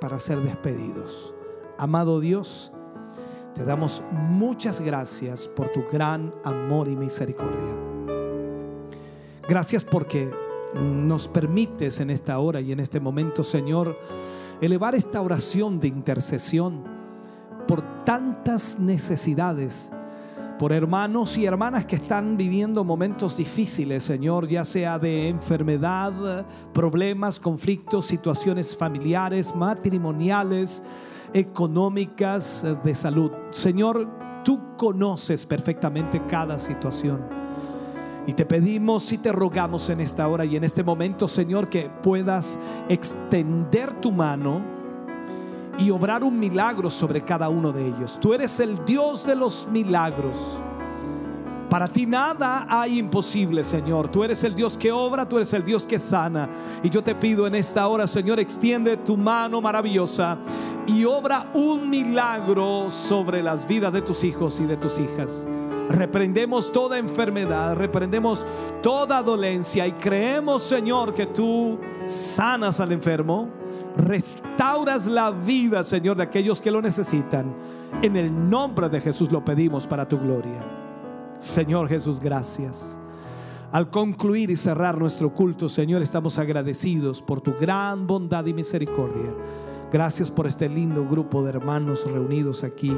para 0.00 0.18
ser 0.18 0.40
despedidos. 0.40 1.34
Amado 1.78 2.18
Dios, 2.18 2.72
te 3.54 3.64
damos 3.64 4.02
muchas 4.10 4.80
gracias 4.80 5.48
por 5.48 5.68
tu 5.68 5.84
gran 5.92 6.34
amor 6.44 6.88
y 6.88 6.96
misericordia. 6.96 7.91
Gracias 9.48 9.84
porque 9.84 10.30
nos 10.74 11.28
permites 11.28 12.00
en 12.00 12.10
esta 12.10 12.38
hora 12.38 12.60
y 12.60 12.72
en 12.72 12.80
este 12.80 13.00
momento, 13.00 13.42
Señor, 13.42 13.98
elevar 14.60 14.94
esta 14.94 15.20
oración 15.20 15.80
de 15.80 15.88
intercesión 15.88 16.84
por 17.66 17.82
tantas 18.04 18.78
necesidades, 18.78 19.90
por 20.58 20.72
hermanos 20.72 21.36
y 21.36 21.44
hermanas 21.44 21.86
que 21.86 21.96
están 21.96 22.36
viviendo 22.36 22.84
momentos 22.84 23.36
difíciles, 23.36 24.04
Señor, 24.04 24.46
ya 24.46 24.64
sea 24.64 24.98
de 24.98 25.28
enfermedad, 25.28 26.46
problemas, 26.72 27.40
conflictos, 27.40 28.06
situaciones 28.06 28.76
familiares, 28.76 29.54
matrimoniales, 29.54 30.82
económicas, 31.34 32.64
de 32.84 32.94
salud. 32.94 33.32
Señor, 33.50 34.08
tú 34.44 34.60
conoces 34.76 35.44
perfectamente 35.46 36.22
cada 36.28 36.58
situación. 36.60 37.41
Y 38.26 38.34
te 38.34 38.46
pedimos 38.46 39.12
y 39.12 39.18
te 39.18 39.32
rogamos 39.32 39.88
en 39.90 40.00
esta 40.00 40.28
hora 40.28 40.44
y 40.44 40.56
en 40.56 40.64
este 40.64 40.84
momento, 40.84 41.26
Señor, 41.26 41.68
que 41.68 41.90
puedas 42.02 42.58
extender 42.88 43.94
tu 43.94 44.12
mano 44.12 44.60
y 45.78 45.90
obrar 45.90 46.22
un 46.22 46.38
milagro 46.38 46.90
sobre 46.90 47.22
cada 47.22 47.48
uno 47.48 47.72
de 47.72 47.88
ellos. 47.88 48.18
Tú 48.20 48.32
eres 48.32 48.60
el 48.60 48.84
Dios 48.84 49.26
de 49.26 49.34
los 49.34 49.66
milagros. 49.70 50.60
Para 51.68 51.88
ti 51.88 52.04
nada 52.04 52.66
hay 52.68 52.98
imposible, 52.98 53.64
Señor. 53.64 54.08
Tú 54.08 54.22
eres 54.22 54.44
el 54.44 54.54
Dios 54.54 54.76
que 54.76 54.92
obra, 54.92 55.26
tú 55.26 55.38
eres 55.38 55.52
el 55.54 55.64
Dios 55.64 55.84
que 55.84 55.98
sana. 55.98 56.48
Y 56.82 56.90
yo 56.90 57.02
te 57.02 57.14
pido 57.14 57.46
en 57.46 57.54
esta 57.54 57.88
hora, 57.88 58.06
Señor, 58.06 58.38
extiende 58.38 58.98
tu 58.98 59.16
mano 59.16 59.60
maravillosa 59.60 60.38
y 60.86 61.04
obra 61.04 61.50
un 61.54 61.88
milagro 61.88 62.90
sobre 62.90 63.42
las 63.42 63.66
vidas 63.66 63.92
de 63.92 64.02
tus 64.02 64.22
hijos 64.22 64.60
y 64.60 64.66
de 64.66 64.76
tus 64.76 64.98
hijas. 64.98 65.46
Reprendemos 65.92 66.72
toda 66.72 66.98
enfermedad, 66.98 67.76
reprendemos 67.76 68.46
toda 68.82 69.22
dolencia 69.22 69.86
y 69.86 69.92
creemos, 69.92 70.62
Señor, 70.62 71.12
que 71.12 71.26
tú 71.26 71.78
sanas 72.06 72.80
al 72.80 72.92
enfermo, 72.92 73.50
restauras 73.96 75.06
la 75.06 75.30
vida, 75.30 75.84
Señor, 75.84 76.16
de 76.16 76.22
aquellos 76.22 76.62
que 76.62 76.70
lo 76.70 76.80
necesitan. 76.80 77.54
En 78.00 78.16
el 78.16 78.48
nombre 78.48 78.88
de 78.88 79.02
Jesús 79.02 79.30
lo 79.30 79.44
pedimos 79.44 79.86
para 79.86 80.08
tu 80.08 80.18
gloria. 80.18 80.64
Señor 81.38 81.88
Jesús, 81.88 82.20
gracias. 82.20 82.98
Al 83.70 83.90
concluir 83.90 84.50
y 84.50 84.56
cerrar 84.56 84.96
nuestro 84.96 85.32
culto, 85.32 85.68
Señor, 85.68 86.00
estamos 86.00 86.38
agradecidos 86.38 87.20
por 87.20 87.42
tu 87.42 87.52
gran 87.60 88.06
bondad 88.06 88.46
y 88.46 88.54
misericordia. 88.54 89.34
Gracias 89.92 90.30
por 90.30 90.46
este 90.46 90.70
lindo 90.70 91.06
grupo 91.06 91.42
de 91.42 91.50
hermanos 91.50 92.10
reunidos 92.10 92.64
aquí 92.64 92.96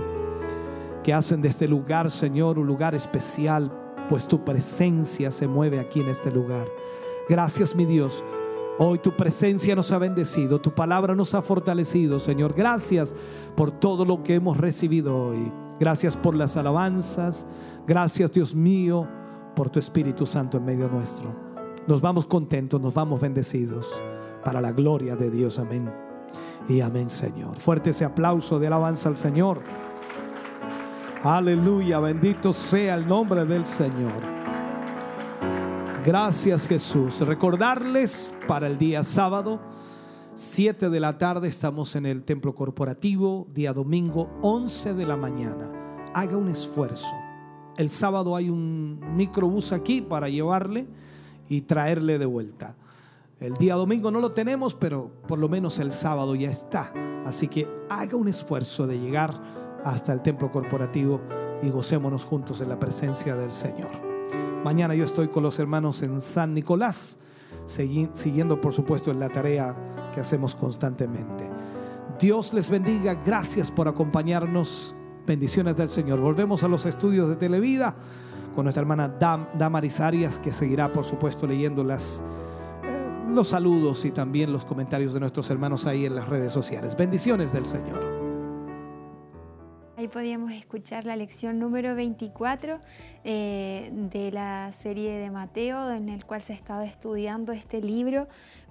que 1.05 1.13
hacen 1.13 1.43
de 1.43 1.49
este 1.49 1.69
lugar, 1.69 2.11
Señor, 2.11 2.59
un 2.59 2.67
lugar 2.67 2.95
especial, 2.95 3.71
pues 4.09 4.27
tu 4.27 4.43
presencia 4.43 5.31
se 5.31 5.47
mueve 5.47 5.79
aquí 5.79 6.01
en 6.01 6.09
este 6.09 6.33
lugar. 6.33 6.67
Gracias, 7.29 7.77
mi 7.77 7.85
Dios. 7.85 8.25
Hoy 8.79 8.99
tu 8.99 9.13
presencia 9.13 9.77
nos 9.77 9.93
ha 9.93 9.99
bendecido, 9.99 10.61
tu 10.61 10.75
palabra 10.75 11.15
nos 11.15 11.35
ha 11.35 11.43
fortalecido, 11.43 12.19
Señor. 12.19 12.55
Gracias 12.55 13.15
por 13.55 13.71
todo 13.71 14.05
lo 14.05 14.25
que 14.25 14.35
hemos 14.35 14.57
recibido 14.57 15.17
hoy. 15.27 15.53
Gracias 15.79 16.17
por 16.17 16.35
las 16.35 16.57
alabanzas. 16.57 17.47
Gracias, 17.87 18.33
Dios 18.33 18.55
mío, 18.55 19.07
por 19.55 19.71
tu 19.71 19.79
Espíritu 19.79 20.27
Santo 20.27 20.57
en 20.57 20.65
medio 20.65 20.89
nuestro. 20.89 21.27
Nos 21.87 22.01
vamos 22.01 22.27
contentos, 22.27 22.81
nos 22.81 22.95
vamos 22.95 23.21
bendecidos 23.21 24.03
para 24.43 24.61
la 24.61 24.73
gloria 24.73 25.15
de 25.15 25.31
Dios. 25.31 25.59
Amén. 25.59 25.93
Y 26.69 26.81
amén, 26.81 27.11
Señor. 27.11 27.59
Fuerte 27.59 27.91
ese 27.91 28.05
aplauso 28.05 28.59
de 28.59 28.67
alabanza 28.67 29.09
al 29.09 29.17
Señor. 29.17 29.61
Aleluya, 31.25 32.01
bendito 32.01 32.53
sea 32.53 32.97
el 32.97 33.09
nombre 33.09 33.47
del 33.47 33.65
Señor. 33.65 34.23
Gracias 36.05 36.69
Jesús. 36.69 37.21
Recordarles 37.21 38.31
para 38.47 38.67
el 38.67 38.77
día 38.77 39.03
sábado, 39.05 39.59
7 40.35 40.91
de 40.91 41.01
la 41.01 41.17
tarde, 41.17 41.49
estamos 41.49 41.97
en 41.97 42.05
el 42.05 42.25
templo 42.25 42.55
corporativo, 42.55 43.47
día 43.55 43.73
domingo, 43.73 44.39
11 44.43 44.93
de 44.93 45.07
la 45.07 45.17
mañana. 45.17 45.73
Haga 46.13 46.37
un 46.37 46.51
esfuerzo. 46.51 47.17
El 47.79 47.89
sábado 47.89 48.37
hay 48.37 48.51
un 48.51 49.01
microbús 49.17 49.73
aquí 49.73 50.03
para 50.03 50.29
llevarle 50.29 50.87
y 51.49 51.63
traerle 51.63 52.19
de 52.19 52.27
vuelta. 52.27 52.77
El 53.41 53.55
día 53.55 53.77
domingo 53.77 54.11
no 54.11 54.21
lo 54.21 54.33
tenemos, 54.33 54.75
pero 54.75 55.11
por 55.27 55.39
lo 55.39 55.49
menos 55.49 55.79
el 55.79 55.91
sábado 55.91 56.35
ya 56.35 56.51
está. 56.51 56.93
Así 57.25 57.49
que 57.49 57.67
haga 57.89 58.15
un 58.15 58.29
esfuerzo 58.29 58.87
de 58.87 59.01
llegar 59.01 59.64
hasta 59.85 60.13
el 60.13 60.23
templo 60.23 60.51
corporativo 60.51 61.21
y 61.63 61.71
gocémonos 61.71 62.25
juntos 62.25 62.61
en 62.61 62.69
la 62.69 62.79
presencia 62.79 63.37
del 63.37 63.53
Señor. 63.53 63.91
Mañana 64.65 64.95
yo 64.95 65.05
estoy 65.05 65.29
con 65.29 65.43
los 65.43 65.59
hermanos 65.59 66.03
en 66.03 66.21
San 66.21 66.55
Nicolás, 66.55 67.19
siguiendo 67.67 68.61
por 68.61 68.73
supuesto 68.73 69.13
la 69.13 69.29
tarea 69.29 69.77
que 70.15 70.21
hacemos 70.21 70.55
constantemente. 70.55 71.49
Dios 72.19 72.55
les 72.55 72.71
bendiga, 72.71 73.15
gracias 73.15 73.71
por 73.71 73.89
acompañarnos. 73.89 74.95
Bendiciones 75.27 75.77
del 75.77 75.89
Señor. 75.89 76.21
Volvemos 76.21 76.63
a 76.65 76.69
los 76.69 76.87
estudios 76.87 77.29
de 77.29 77.37
Televida 77.37 77.95
con 78.55 78.65
nuestra 78.65 78.83
hermana 78.83 79.09
Dam, 79.09 79.47
Damaris 79.59 80.01
Arias, 80.01 80.39
que 80.39 80.53
seguirá, 80.53 80.93
por 80.93 81.05
supuesto, 81.05 81.47
leyendo 81.47 81.83
las, 81.83 82.23
eh, 82.85 83.31
los 83.31 83.49
saludos 83.49 84.05
y 84.05 84.11
también 84.11 84.53
los 84.53 84.65
comentarios 84.65 85.13
de 85.13 85.21
nuestros 85.21 85.51
hermanos 85.51 85.87
ahí 85.87 86.07
en 86.07 86.15
las 86.15 86.29
redes 86.29 86.53
sociales. 86.53 86.97
Bendiciones 86.97 87.53
del 87.53 87.67
Señor. 87.67 88.14
Ahí 89.97 90.09
podíamos 90.09 90.53
escuchar 90.53 91.05
la 91.05 91.15
lección 91.15 91.61
número 91.61 91.95
24 91.95 92.81
eh, 93.23 93.91
de 93.93 94.33
la 94.33 94.73
serie 94.73 95.13
de 95.19 95.31
Mateo, 95.31 95.93
en 95.93 96.09
el 96.09 96.25
cual 96.25 96.43
se 96.43 96.53
ha 96.53 96.57
estado 96.57 96.83
estudiando 96.83 97.53
este 97.53 97.81
libro 97.81 98.27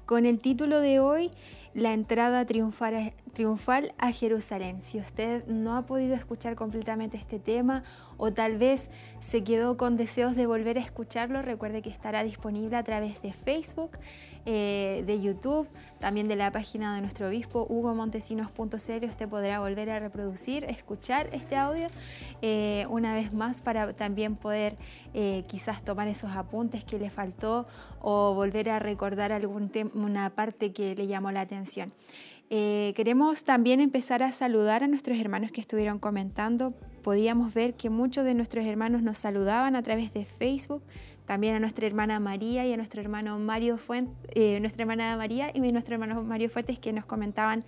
con 0.06 0.26
el 0.26 0.40
título 0.40 0.82
de 0.82 1.00
hoy, 1.00 1.32
La 1.74 1.94
entrada 1.94 2.46
triunfal, 2.46 3.14
triunfal 3.34 3.94
a 3.98 4.12
Jerusalén. 4.12 4.82
Si 4.82 5.00
usted 5.00 5.46
no 5.48 5.76
ha 5.76 5.86
podido 5.86 6.16
escuchar 6.16 6.56
completamente 6.56 7.18
este 7.18 7.40
tema 7.40 7.84
o 8.18 8.32
tal 8.32 8.58
vez 8.58 8.90
se 9.20 9.44
quedó 9.44 9.76
con 9.76 9.98
deseos 9.98 10.36
de 10.36 10.46
volver 10.46 10.78
a 10.78 10.82
escucharlo, 10.82 11.42
recuerde 11.42 11.82
que 11.82 11.90
estará 11.90 12.24
disponible 12.24 12.78
a 12.78 12.84
través 12.84 13.22
de 13.22 13.34
Facebook, 13.34 13.98
eh, 14.46 15.04
de 15.08 15.22
YouTube, 15.22 15.68
también 16.00 16.28
de 16.28 16.36
la 16.36 16.52
página 16.52 16.96
de 16.96 17.02
nuestro 17.02 17.28
obispo 17.28 17.66
hugomontesinos.cl. 17.70 19.06
Usted 19.06 19.30
podrá 19.30 19.60
volver 19.60 19.90
a 19.90 20.00
reproducir, 20.00 20.66
escuchar 20.66 21.30
este 21.32 21.56
audio 21.56 21.88
eh, 22.42 22.86
una 22.90 23.16
vez 23.16 23.34
más 23.34 23.62
para 23.62 23.94
también 23.94 24.36
poder 24.36 24.76
eh, 25.14 25.44
quizás 25.48 25.82
tomar 25.84 26.08
esos 26.08 26.32
apuntes 26.32 26.84
que 26.84 27.00
le 27.00 27.10
faltó 27.10 27.66
o 28.02 28.34
volver 28.36 28.70
a 28.70 28.80
recordar 28.80 29.32
alguna 29.32 30.30
parte 30.30 30.72
que 30.72 30.94
le 30.96 31.08
llamó 31.08 31.32
la 31.32 31.42
atención. 31.42 31.94
Queremos 32.54 33.44
también 33.46 33.82
empezar 33.82 34.22
a 34.22 34.32
saludar 34.32 34.84
a 34.84 34.88
nuestros 34.88 35.18
hermanos 35.18 35.52
que 35.52 35.60
estuvieron 35.60 35.98
comentando. 35.98 36.74
Podíamos 37.02 37.54
ver 37.54 37.74
que 37.74 37.90
muchos 37.90 38.26
de 38.26 38.36
nuestros 38.36 38.66
hermanos 38.66 39.02
nos 39.02 39.18
saludaban 39.18 39.76
a 39.76 39.82
través 39.82 40.14
de 40.14 40.24
Facebook. 40.24 40.84
También 41.26 41.56
a 41.56 41.60
nuestra 41.60 41.88
hermana 41.88 42.20
María 42.20 42.66
y 42.68 42.74
a 42.74 42.78
nuestro 42.78 43.02
hermano 43.02 43.40
Mario 43.40 43.78
Fuentes, 43.78 44.16
eh, 44.36 44.60
nuestra 44.60 44.84
hermana 44.84 45.18
María 45.18 45.52
y 45.54 45.60
nuestro 45.72 45.96
hermano 45.96 46.22
Mario 46.24 46.50
Fuentes 46.50 46.78
que 46.78 46.94
nos 46.94 47.06
comentaban 47.06 47.66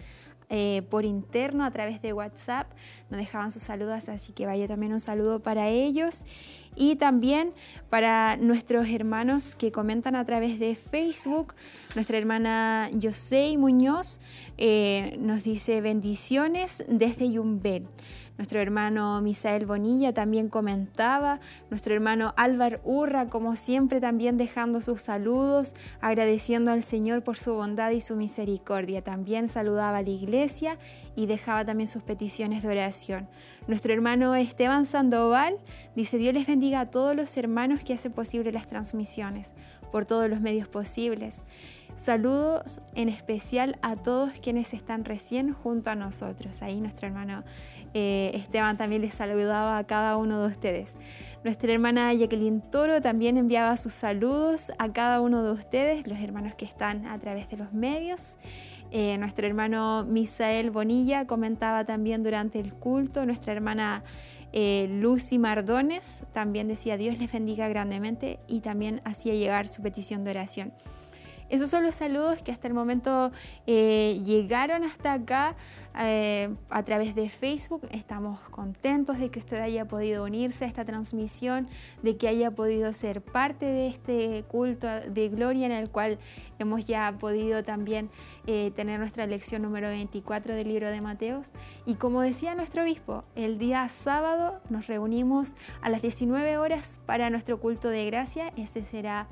eh, 0.50 0.84
por 0.92 1.06
interno 1.06 1.66
a 1.66 1.72
través 1.72 2.02
de 2.04 2.14
WhatsApp, 2.14 2.72
nos 3.10 3.20
dejaban 3.20 3.50
sus 3.50 3.64
saludos, 3.64 4.10
así 4.10 4.32
que 4.32 4.46
vaya 4.46 4.68
también 4.68 4.94
un 4.94 5.00
saludo 5.00 5.40
para 5.40 5.70
ellos 5.70 6.24
y 6.76 6.96
también 6.96 7.54
para 7.90 8.38
nuestros 8.38 8.88
hermanos 8.90 9.56
que 9.56 9.72
comentan 9.72 10.16
a 10.16 10.26
través 10.26 10.60
de 10.60 10.76
Facebook. 10.76 11.54
Nuestra 11.96 12.18
hermana 12.18 12.90
José 13.02 13.58
Muñoz 13.58 14.20
eh, 14.58 15.16
nos 15.20 15.44
dice 15.44 15.82
bendiciones 15.82 16.84
desde 16.88 17.32
Yumbel. 17.32 17.88
Nuestro 18.38 18.60
hermano 18.60 19.22
Misael 19.22 19.66
Bonilla 19.66 20.14
también 20.14 20.50
comentaba, 20.50 21.40
nuestro 21.70 21.94
hermano 21.94 22.34
Álvaro 22.36 22.82
Urra, 22.84 23.30
como 23.30 23.56
siempre, 23.56 24.02
también 24.02 24.38
dejando 24.38 24.82
sus 24.82 25.02
saludos, 25.02 25.74
agradeciendo 26.02 26.72
al 26.72 26.84
Señor 26.84 27.24
por 27.24 27.38
su 27.38 27.54
bondad 27.54 27.92
y 27.92 28.02
su 28.02 28.18
misericordia. 28.18 29.02
También 29.02 29.48
saludaba 29.48 30.00
a 30.00 30.02
la 30.02 30.10
iglesia 30.10 30.78
y 31.16 31.28
dejaba 31.28 31.64
también 31.64 31.88
sus 31.88 32.04
peticiones 32.04 32.62
de 32.62 32.70
oración. 32.70 33.30
Nuestro 33.68 33.94
hermano 33.94 34.36
Esteban 34.36 34.86
Sandoval 34.86 35.58
dice, 35.96 36.18
Dios 36.18 36.34
les 36.34 36.46
bendiga 36.46 36.82
a 36.82 36.92
todos 36.92 37.16
los 37.16 37.38
hermanos 37.38 37.84
que 37.84 37.94
hacen 37.94 38.12
posible 38.12 38.52
las 38.52 38.68
transmisiones 38.68 39.56
por 39.94 40.04
todos 40.04 40.30
los 40.30 40.42
medios 40.42 40.68
posibles. 40.68 41.44
Saludos 41.96 42.82
en 42.94 43.08
especial 43.08 43.80
a 43.82 43.96
todos 43.96 44.34
quienes 44.42 44.74
están 44.74 45.06
recién 45.06 45.54
junto 45.54 45.90
a 45.90 45.96
nosotros. 45.96 46.62
Ahí 46.62 46.82
nuestro 46.82 47.08
hermano 47.08 47.46
eh, 47.98 48.32
Esteban 48.34 48.76
también 48.76 49.02
les 49.02 49.14
saludaba 49.14 49.78
a 49.78 49.86
cada 49.86 50.18
uno 50.18 50.42
de 50.42 50.48
ustedes. 50.48 50.98
Nuestra 51.46 51.72
hermana 51.72 52.14
Jacqueline 52.14 52.60
Toro 52.60 53.00
también 53.00 53.38
enviaba 53.38 53.78
sus 53.78 53.94
saludos 53.94 54.74
a 54.80 54.92
cada 54.92 55.22
uno 55.22 55.44
de 55.44 55.54
ustedes, 55.54 56.06
los 56.06 56.20
hermanos 56.20 56.56
que 56.56 56.66
están 56.66 57.06
a 57.06 57.18
través 57.20 57.50
de 57.50 57.56
los 57.56 57.72
medios. 57.72 58.36
Eh, 58.92 59.18
nuestro 59.18 59.48
hermano 59.48 60.04
Misael 60.04 60.72
Bonilla 60.72 61.26
comentaba 61.26 61.86
también 61.86 62.22
durante 62.22 62.60
el 62.60 62.74
culto. 62.74 63.26
Nuestra 63.26 63.54
hermana 63.54 64.04
eh, 64.52 64.90
Lucy 65.00 65.40
Mardones 65.40 66.26
también 66.34 66.68
decía 66.68 66.98
Dios 66.98 67.18
les 67.18 67.32
bendiga 67.32 67.70
grandemente 67.70 68.40
y 68.46 68.60
también 68.60 69.00
hacía 69.06 69.36
llegar 69.36 69.70
su 69.70 69.82
petición 69.82 70.26
de 70.26 70.32
oración. 70.32 70.74
Esos 71.48 71.70
son 71.70 71.84
los 71.84 71.96
saludos 71.96 72.42
que 72.42 72.52
hasta 72.52 72.68
el 72.68 72.74
momento 72.74 73.32
llegaron 73.66 74.84
hasta 74.84 75.14
acá. 75.14 75.56
Eh, 75.98 76.54
a 76.70 76.84
través 76.84 77.16
de 77.16 77.30
Facebook. 77.30 77.88
Estamos 77.92 78.40
contentos 78.50 79.18
de 79.18 79.30
que 79.30 79.40
usted 79.40 79.62
haya 79.62 79.88
podido 79.88 80.26
unirse 80.26 80.66
a 80.66 80.68
esta 80.68 80.84
transmisión, 80.84 81.70
de 82.04 82.18
que 82.18 82.28
haya 82.28 82.52
podido 82.52 82.92
ser 82.92 83.22
parte 83.22 83.66
de 83.66 83.88
este 83.88 84.44
culto 84.50 84.88
de 84.88 85.30
gloria 85.30 85.66
en 85.68 85.72
el 85.72 85.90
cual 85.90 86.18
hemos 86.60 86.86
ya 86.86 87.16
podido 87.18 87.64
también 87.64 88.10
eh, 88.46 88.72
tener 88.76 89.00
nuestra 89.00 89.26
lección 89.26 89.62
número 89.62 89.88
24 89.88 90.54
del 90.54 90.68
libro 90.68 90.90
de 90.90 91.00
Mateos. 91.00 91.54
Y 91.86 91.96
como 91.96 92.22
decía 92.22 92.56
nuestro 92.56 92.84
obispo, 92.84 93.24
el 93.36 93.58
día 93.58 93.88
sábado 93.88 94.62
nos 94.70 94.88
reunimos 94.88 95.56
a 95.82 95.90
las 95.90 96.02
19 96.02 96.58
horas 96.58 97.00
para 97.06 97.30
nuestro 97.30 97.60
culto 97.62 97.88
de 97.88 98.06
gracia. 98.06 98.52
Ese 98.58 98.84
será 98.84 99.28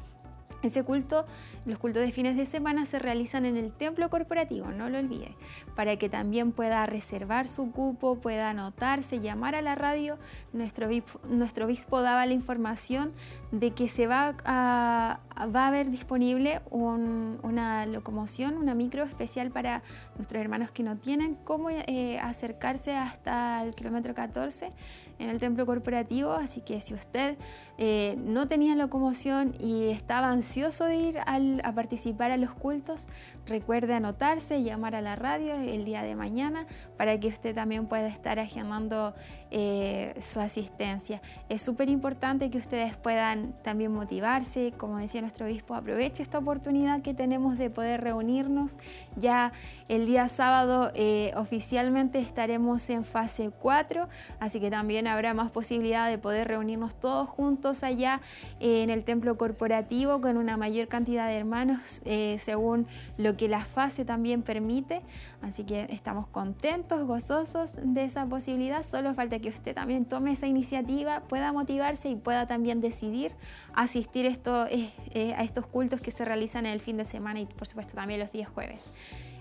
ese 0.62 0.84
culto, 0.84 1.26
los 1.66 1.80
cultos 1.80 2.04
de 2.04 2.12
fines 2.12 2.38
de 2.38 2.46
semana 2.46 2.86
se 2.86 3.00
realizan 3.00 3.46
en 3.46 3.58
el 3.58 3.72
templo 3.72 4.10
corporativo, 4.10 4.68
no 4.68 4.90
lo 4.90 5.00
olvide, 5.00 5.36
para 5.76 5.98
que 5.98 6.10
también 6.10 6.52
pueda 6.52 6.86
reservar 6.86 7.48
su 7.48 7.72
cupo, 7.72 8.16
pueda 8.20 8.50
anotarse, 8.50 9.20
llamar 9.20 9.56
a 9.56 9.62
la 9.62 9.76
radio. 9.76 10.18
Nuestro 10.54 10.90
nuestro 11.30 11.66
obispo 11.66 12.02
daba 12.02 12.26
la 12.26 12.34
información 12.34 13.14
de 13.52 13.72
que 13.72 13.88
se 13.88 14.08
va 14.08 14.36
a, 14.46 15.20
va 15.54 15.66
a 15.66 15.68
haber 15.68 15.90
disponible 15.90 16.62
una 16.72 17.86
locomoción, 17.86 18.58
una 18.58 18.74
micro 18.74 19.04
especial 19.04 19.52
para 19.52 19.84
nuestros 20.16 20.42
hermanos 20.42 20.72
que 20.72 20.84
no 20.84 20.98
tienen 20.98 21.36
cómo 21.44 21.70
eh, 21.70 22.20
acercarse 22.20 22.96
hasta 22.96 23.64
el 23.64 23.76
kilómetro 23.76 24.14
14 24.14 24.72
en 25.20 25.30
el 25.30 25.40
templo 25.40 25.66
corporativo. 25.66 26.32
Así 26.32 26.62
que 26.62 26.82
si 26.82 26.94
usted 26.94 27.38
eh, 27.78 28.16
no 28.24 28.48
tenía 28.48 28.76
locomoción 28.76 29.54
y 29.60 29.90
estaba 29.90 30.30
ansioso 30.30 30.86
de 30.86 30.96
ir 30.96 31.18
a 31.26 31.74
participar 31.74 32.32
a 32.32 32.38
los 32.38 32.54
cultos, 32.54 33.08
recuerde 33.46 33.94
anotarse, 33.94 34.64
llamar 34.64 34.96
a 34.96 35.02
la 35.02 35.16
radio 35.16 35.56
el 35.56 35.86
día 35.86 36.04
de 36.04 36.16
mañana 36.16 36.66
para 36.98 37.20
que 37.20 37.28
usted 37.28 37.54
también 37.54 37.88
pueda 37.88 38.08
estar 38.08 38.40
agendando 38.40 39.14
eh, 39.52 40.16
su 40.22 40.40
asistencia. 40.40 41.22
Es 41.50 41.62
súper 41.62 41.90
importante 41.90 42.50
que 42.50 42.58
ustedes 42.58 42.96
puedan 42.98 43.54
también 43.62 43.92
motivarse, 43.92 44.74
como 44.78 44.98
decía 44.98 45.22
nuestro 45.22 45.46
obispo, 45.46 45.76
aproveche 45.76 46.24
esta 46.24 46.40
oportunidad 46.40 47.02
que 47.02 47.14
tenemos 47.14 47.58
de 47.58 47.70
poder 47.70 48.02
reunirnos. 48.02 48.78
Ya 49.16 49.52
el 49.90 50.06
día 50.06 50.28
sábado 50.28 50.92
eh, 50.96 51.32
oficialmente 51.36 52.20
estaremos 52.20 52.90
en 52.90 53.04
fase 53.04 53.52
4, 53.52 54.08
así 54.40 54.60
que 54.60 54.72
también 54.72 55.06
habrá 55.08 55.34
más 55.34 55.52
posibilidad 55.52 56.10
de 56.10 56.18
poder 56.18 56.48
reunirnos 56.48 56.96
todos 56.96 57.30
juntos 57.30 57.84
allá 57.84 58.22
eh, 58.60 58.84
en 58.84 58.90
el 58.90 59.04
templo 59.04 59.38
corporativo 59.38 60.22
con 60.22 60.38
una 60.38 60.58
mayor 60.58 60.88
cantidad 60.88 61.28
de 61.28 61.38
hermanos 61.38 62.02
según 62.38 62.88
lo 63.18 63.33
que 63.36 63.48
la 63.48 63.66
fase 63.66 64.06
también 64.06 64.42
permite. 64.42 65.02
Así 65.42 65.64
que 65.64 65.88
estamos 65.90 66.28
contentos, 66.28 67.06
gozosos 67.06 67.74
de 67.82 68.06
esa 68.06 68.26
posibilidad. 68.26 68.84
Solo 68.84 69.14
falta 69.14 69.40
que 69.40 69.50
usted 69.50 69.76
también 69.76 70.06
tome 70.06 70.32
esa 70.32 70.48
iniciativa, 70.48 71.22
pueda 71.22 71.52
motivarse 71.52 72.10
y 72.10 72.16
pueda 72.16 72.48
también 72.48 72.82
decidir 72.82 73.36
asistir 73.74 74.26
eh, 74.26 74.90
eh, 75.12 75.34
a 75.36 75.44
estos 75.44 75.66
cultos 75.66 76.02
que 76.02 76.12
se 76.12 76.26
realizan 76.26 76.66
el 76.66 76.80
fin 76.80 76.98
de 76.98 77.06
semana 77.06 77.40
y 77.40 77.46
por 77.46 77.68
supuesto 77.68 77.94
también 77.94 78.20
los 78.20 78.32
días 78.32 78.50
jueves. 78.50 78.92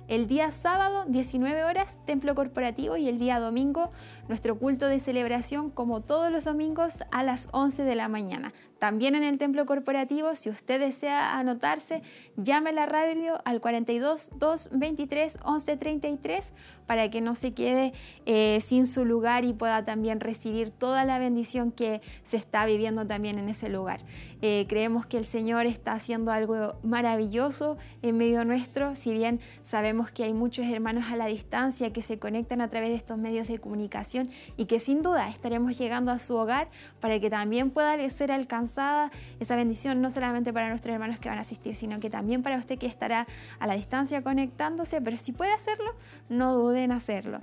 El 0.09 0.27
día 0.27 0.51
sábado, 0.51 1.05
19 1.07 1.65
horas, 1.65 1.99
templo 2.05 2.35
corporativo 2.35 2.97
y 2.97 3.09
el 3.09 3.19
día 3.19 3.39
domingo, 3.39 3.93
nuestro 4.29 4.59
culto 4.59 4.89
de 4.89 4.99
celebración 4.99 5.71
como 5.71 6.01
todos 6.01 6.31
los 6.33 6.45
domingos 6.45 7.05
a 7.13 7.23
las 7.23 7.49
11 7.53 7.85
de 7.85 7.95
la 7.95 8.09
mañana. 8.09 8.53
También 8.83 9.15
en 9.15 9.23
el 9.23 9.39
templo 9.39 9.65
corporativo, 9.65 10.35
si 10.35 10.51
usted 10.51 10.81
desea 10.81 11.39
anotarse, 11.39 12.03
llame 12.37 12.71
a 12.71 12.73
la 12.73 12.87
radio 12.87 13.41
al 13.45 13.61
42 13.61 14.31
223 14.41 15.37
1133 15.37 16.53
para 16.89 17.09
que 17.09 17.21
no 17.21 17.37
se 17.37 17.55
quede 17.55 17.93
eh, 18.27 18.61
sin 18.61 18.89
su 18.89 19.05
lugar 19.05 19.45
y 19.45 19.53
pueda 19.53 19.85
también 19.85 20.19
recibir 20.19 20.73
toda 20.73 21.05
la 21.05 21.21
bendición 21.21 21.71
que 21.71 22.03
se 22.25 22.37
está 22.37 22.67
viviendo 22.67 23.07
también 23.07 23.39
en 23.39 23.49
ese 23.49 23.69
lugar. 23.69 24.01
Eh, 24.41 24.67
creemos 24.69 25.07
que 25.07 25.17
el 25.17 25.27
Señor 25.27 25.67
está 25.67 25.93
haciendo 25.93 26.33
algo 26.33 26.75
maravilloso 26.83 27.77
en 28.03 28.17
medio 28.17 28.45
nuestro, 28.45 28.97
si 28.97 29.13
bien 29.13 29.39
sabemos 29.63 30.11
que 30.11 30.25
hay 30.25 30.35
muchos 30.35 30.67
hermanos 30.67 31.05
a 31.13 31.15
la 31.15 31.27
distancia 31.27 31.93
que 31.93 32.03
se 32.03 32.19
conectan 32.19 32.61
a 32.61 32.69
través 32.69 32.89
de 32.89 32.97
estos 32.97 33.17
medios 33.17 33.47
de 33.47 33.61
comunicación 33.61 34.29
y 34.57 34.65
que 34.65 34.81
sin 34.81 35.03
duda 35.03 35.29
estaremos 35.29 35.79
llegando 35.79 36.11
a 36.11 36.19
su 36.19 36.35
hogar 36.35 36.69
para 36.99 37.21
que 37.21 37.31
también 37.31 37.71
pueda 37.71 37.93
ser 38.11 38.33
alcanzado 38.33 38.72
esa 38.73 39.57
bendición 39.57 40.01
no 40.01 40.11
solamente 40.11 40.53
para 40.53 40.69
nuestros 40.69 40.93
hermanos 40.93 41.19
que 41.19 41.29
van 41.29 41.39
a 41.39 41.43
asistir, 41.43 41.75
sino 41.75 42.01
que 42.01 42.11
también 42.11 42.43
para 42.43 42.57
usted 42.57 42.79
que 42.79 42.87
estará 42.87 43.27
a 43.59 43.67
la 43.67 43.75
distancia 43.75 44.23
conectándose, 44.23 45.01
pero 45.01 45.17
si 45.17 45.33
puede 45.33 45.53
hacerlo, 45.53 45.95
no 46.29 46.55
dude 46.55 46.85
en 46.85 46.93
hacerlo. 46.93 47.41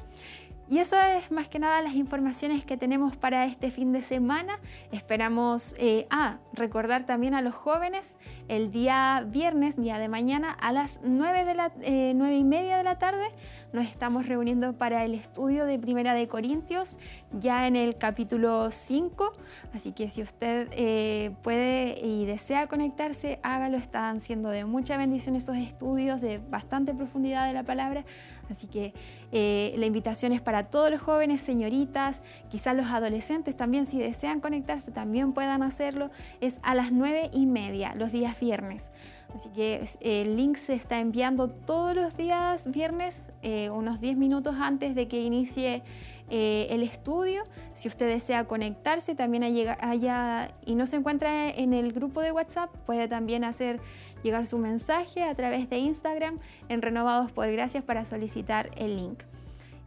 Y 0.70 0.78
eso 0.78 1.00
es 1.02 1.32
más 1.32 1.48
que 1.48 1.58
nada 1.58 1.82
las 1.82 1.96
informaciones 1.96 2.64
que 2.64 2.78
tenemos 2.78 3.18
para 3.18 3.46
este 3.46 3.72
fin 3.72 3.92
de 3.92 4.02
semana. 4.02 4.60
Esperamos, 4.92 5.74
eh, 5.80 6.06
ah, 6.12 6.38
recordar 6.54 7.08
también 7.08 7.34
a 7.34 7.42
los 7.42 7.56
jóvenes, 7.56 8.18
el 8.48 8.72
día 8.72 9.26
viernes, 9.28 9.78
día 9.78 9.98
de 9.98 10.10
mañana, 10.10 10.52
a 10.52 10.72
las 10.72 11.00
9, 11.04 11.46
de 11.46 11.56
la, 11.56 11.72
eh, 11.82 12.14
y 12.14 12.44
media 12.44 12.78
de 12.78 12.84
la 12.84 13.00
tarde, 13.00 13.32
nos 13.74 13.86
estamos 13.86 14.26
reuniendo 14.26 14.78
para 14.78 15.06
el 15.06 15.14
estudio 15.14 15.66
de 15.66 15.78
Primera 15.78 16.14
de 16.14 16.28
Corintios, 16.28 16.98
ya 17.32 17.68
en 17.68 17.76
el 17.76 17.98
capítulo 17.98 18.72
5. 18.72 19.32
Así 19.74 19.92
que 19.92 20.10
si 20.10 20.22
usted 20.24 20.68
eh, 20.72 21.32
puede 21.44 22.00
y 22.04 22.26
desea 22.26 22.68
conectarse, 22.68 23.40
hágalo. 23.44 23.78
Están 23.78 24.20
siendo 24.20 24.50
de 24.50 24.66
mucha 24.66 24.98
bendición 24.98 25.36
estos 25.36 25.58
estudios, 25.58 26.20
de 26.20 26.40
bastante 26.40 26.94
profundidad 26.94 27.48
de 27.48 27.54
la 27.54 27.64
palabra. 27.64 28.06
Así 28.50 28.68
que 28.68 28.94
eh, 29.32 29.74
la 29.78 29.86
invitación 29.86 30.32
es 30.32 30.42
para 30.42 30.66
todos 30.70 30.90
los 30.92 31.02
jóvenes, 31.02 31.42
señoritas, 31.42 32.22
quizás 32.50 32.76
los 32.76 32.88
adolescentes 32.88 33.56
también, 33.56 33.86
si 33.86 34.00
desean 34.00 34.40
conectarse, 34.42 34.92
también 34.92 35.34
puedan 35.34 35.64
hacerlo. 35.64 36.10
Es 36.42 36.60
a 36.64 36.76
las 36.76 36.92
nueve 36.92 37.30
y 37.34 37.46
media, 37.46 37.94
los 37.96 38.12
días 38.12 38.40
viernes. 38.40 38.92
Así 39.34 39.50
que 39.50 39.84
el 40.02 40.36
link 40.36 40.58
se 40.58 40.74
está 40.74 41.00
enviando 41.00 41.50
todos 41.50 41.96
los 41.96 42.18
días 42.18 42.72
viernes, 42.72 43.32
eh, 43.44 43.70
unos 43.70 44.00
10 44.00 44.18
minutos 44.18 44.56
antes 44.60 44.96
de 44.96 45.08
que 45.08 45.22
inicie 45.22 45.84
eh, 46.30 46.68
el 46.70 46.84
estudio. 46.84 47.44
Si 47.74 47.88
usted 47.88 48.08
desea 48.08 48.46
conectarse 48.46 49.16
también 49.16 49.44
allá 49.44 50.56
y 50.66 50.76
no 50.76 50.86
se 50.86 50.98
encuentra 50.98 51.50
en 51.50 51.74
el 51.74 51.94
grupo 51.94 52.22
de 52.22 52.32
WhatsApp, 52.32 52.70
puede 52.86 53.08
también 53.08 53.44
hacer 53.44 53.80
llegar 54.24 54.46
su 54.46 54.58
mensaje 54.58 55.24
a 55.24 55.34
través 55.36 55.70
de 55.70 55.78
Instagram 55.78 56.40
en 56.68 56.82
Renovados 56.82 57.32
por 57.32 57.52
Gracias 57.52 57.84
para 57.84 58.06
solicitar 58.06 58.70
el 58.78 58.98
link. 58.98 59.24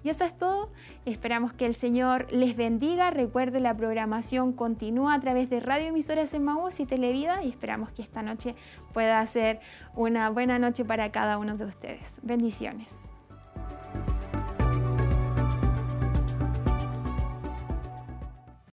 Y 0.05 0.09
eso 0.09 0.25
es 0.25 0.37
todo. 0.37 0.71
Esperamos 1.05 1.53
que 1.53 1.67
el 1.67 1.75
Señor 1.75 2.27
les 2.33 2.57
bendiga. 2.57 3.11
Recuerde, 3.11 3.61
la 3.61 3.77
programación 3.77 4.53
continúa 4.53 5.15
a 5.15 5.21
través 5.21 5.49
de 5.49 5.61
Radio 5.61 5.89
Emisoras 5.89 6.35
en 6.35 6.45
Maús 6.45 6.81
y 6.81 6.87
Televida 6.87 7.45
y 7.45 7.51
esperamos 7.51 7.91
que 7.91 8.03
esta 8.03 8.23
noche 8.23 8.57
pueda 8.93 9.25
ser 9.27 9.61
una 9.95 10.31
buena 10.31 10.59
noche 10.59 10.85
para 10.85 11.13
cada 11.13 11.39
uno 11.39 11.57
de 11.57 11.67
ustedes. 11.67 12.19
Bendiciones. 12.23 13.12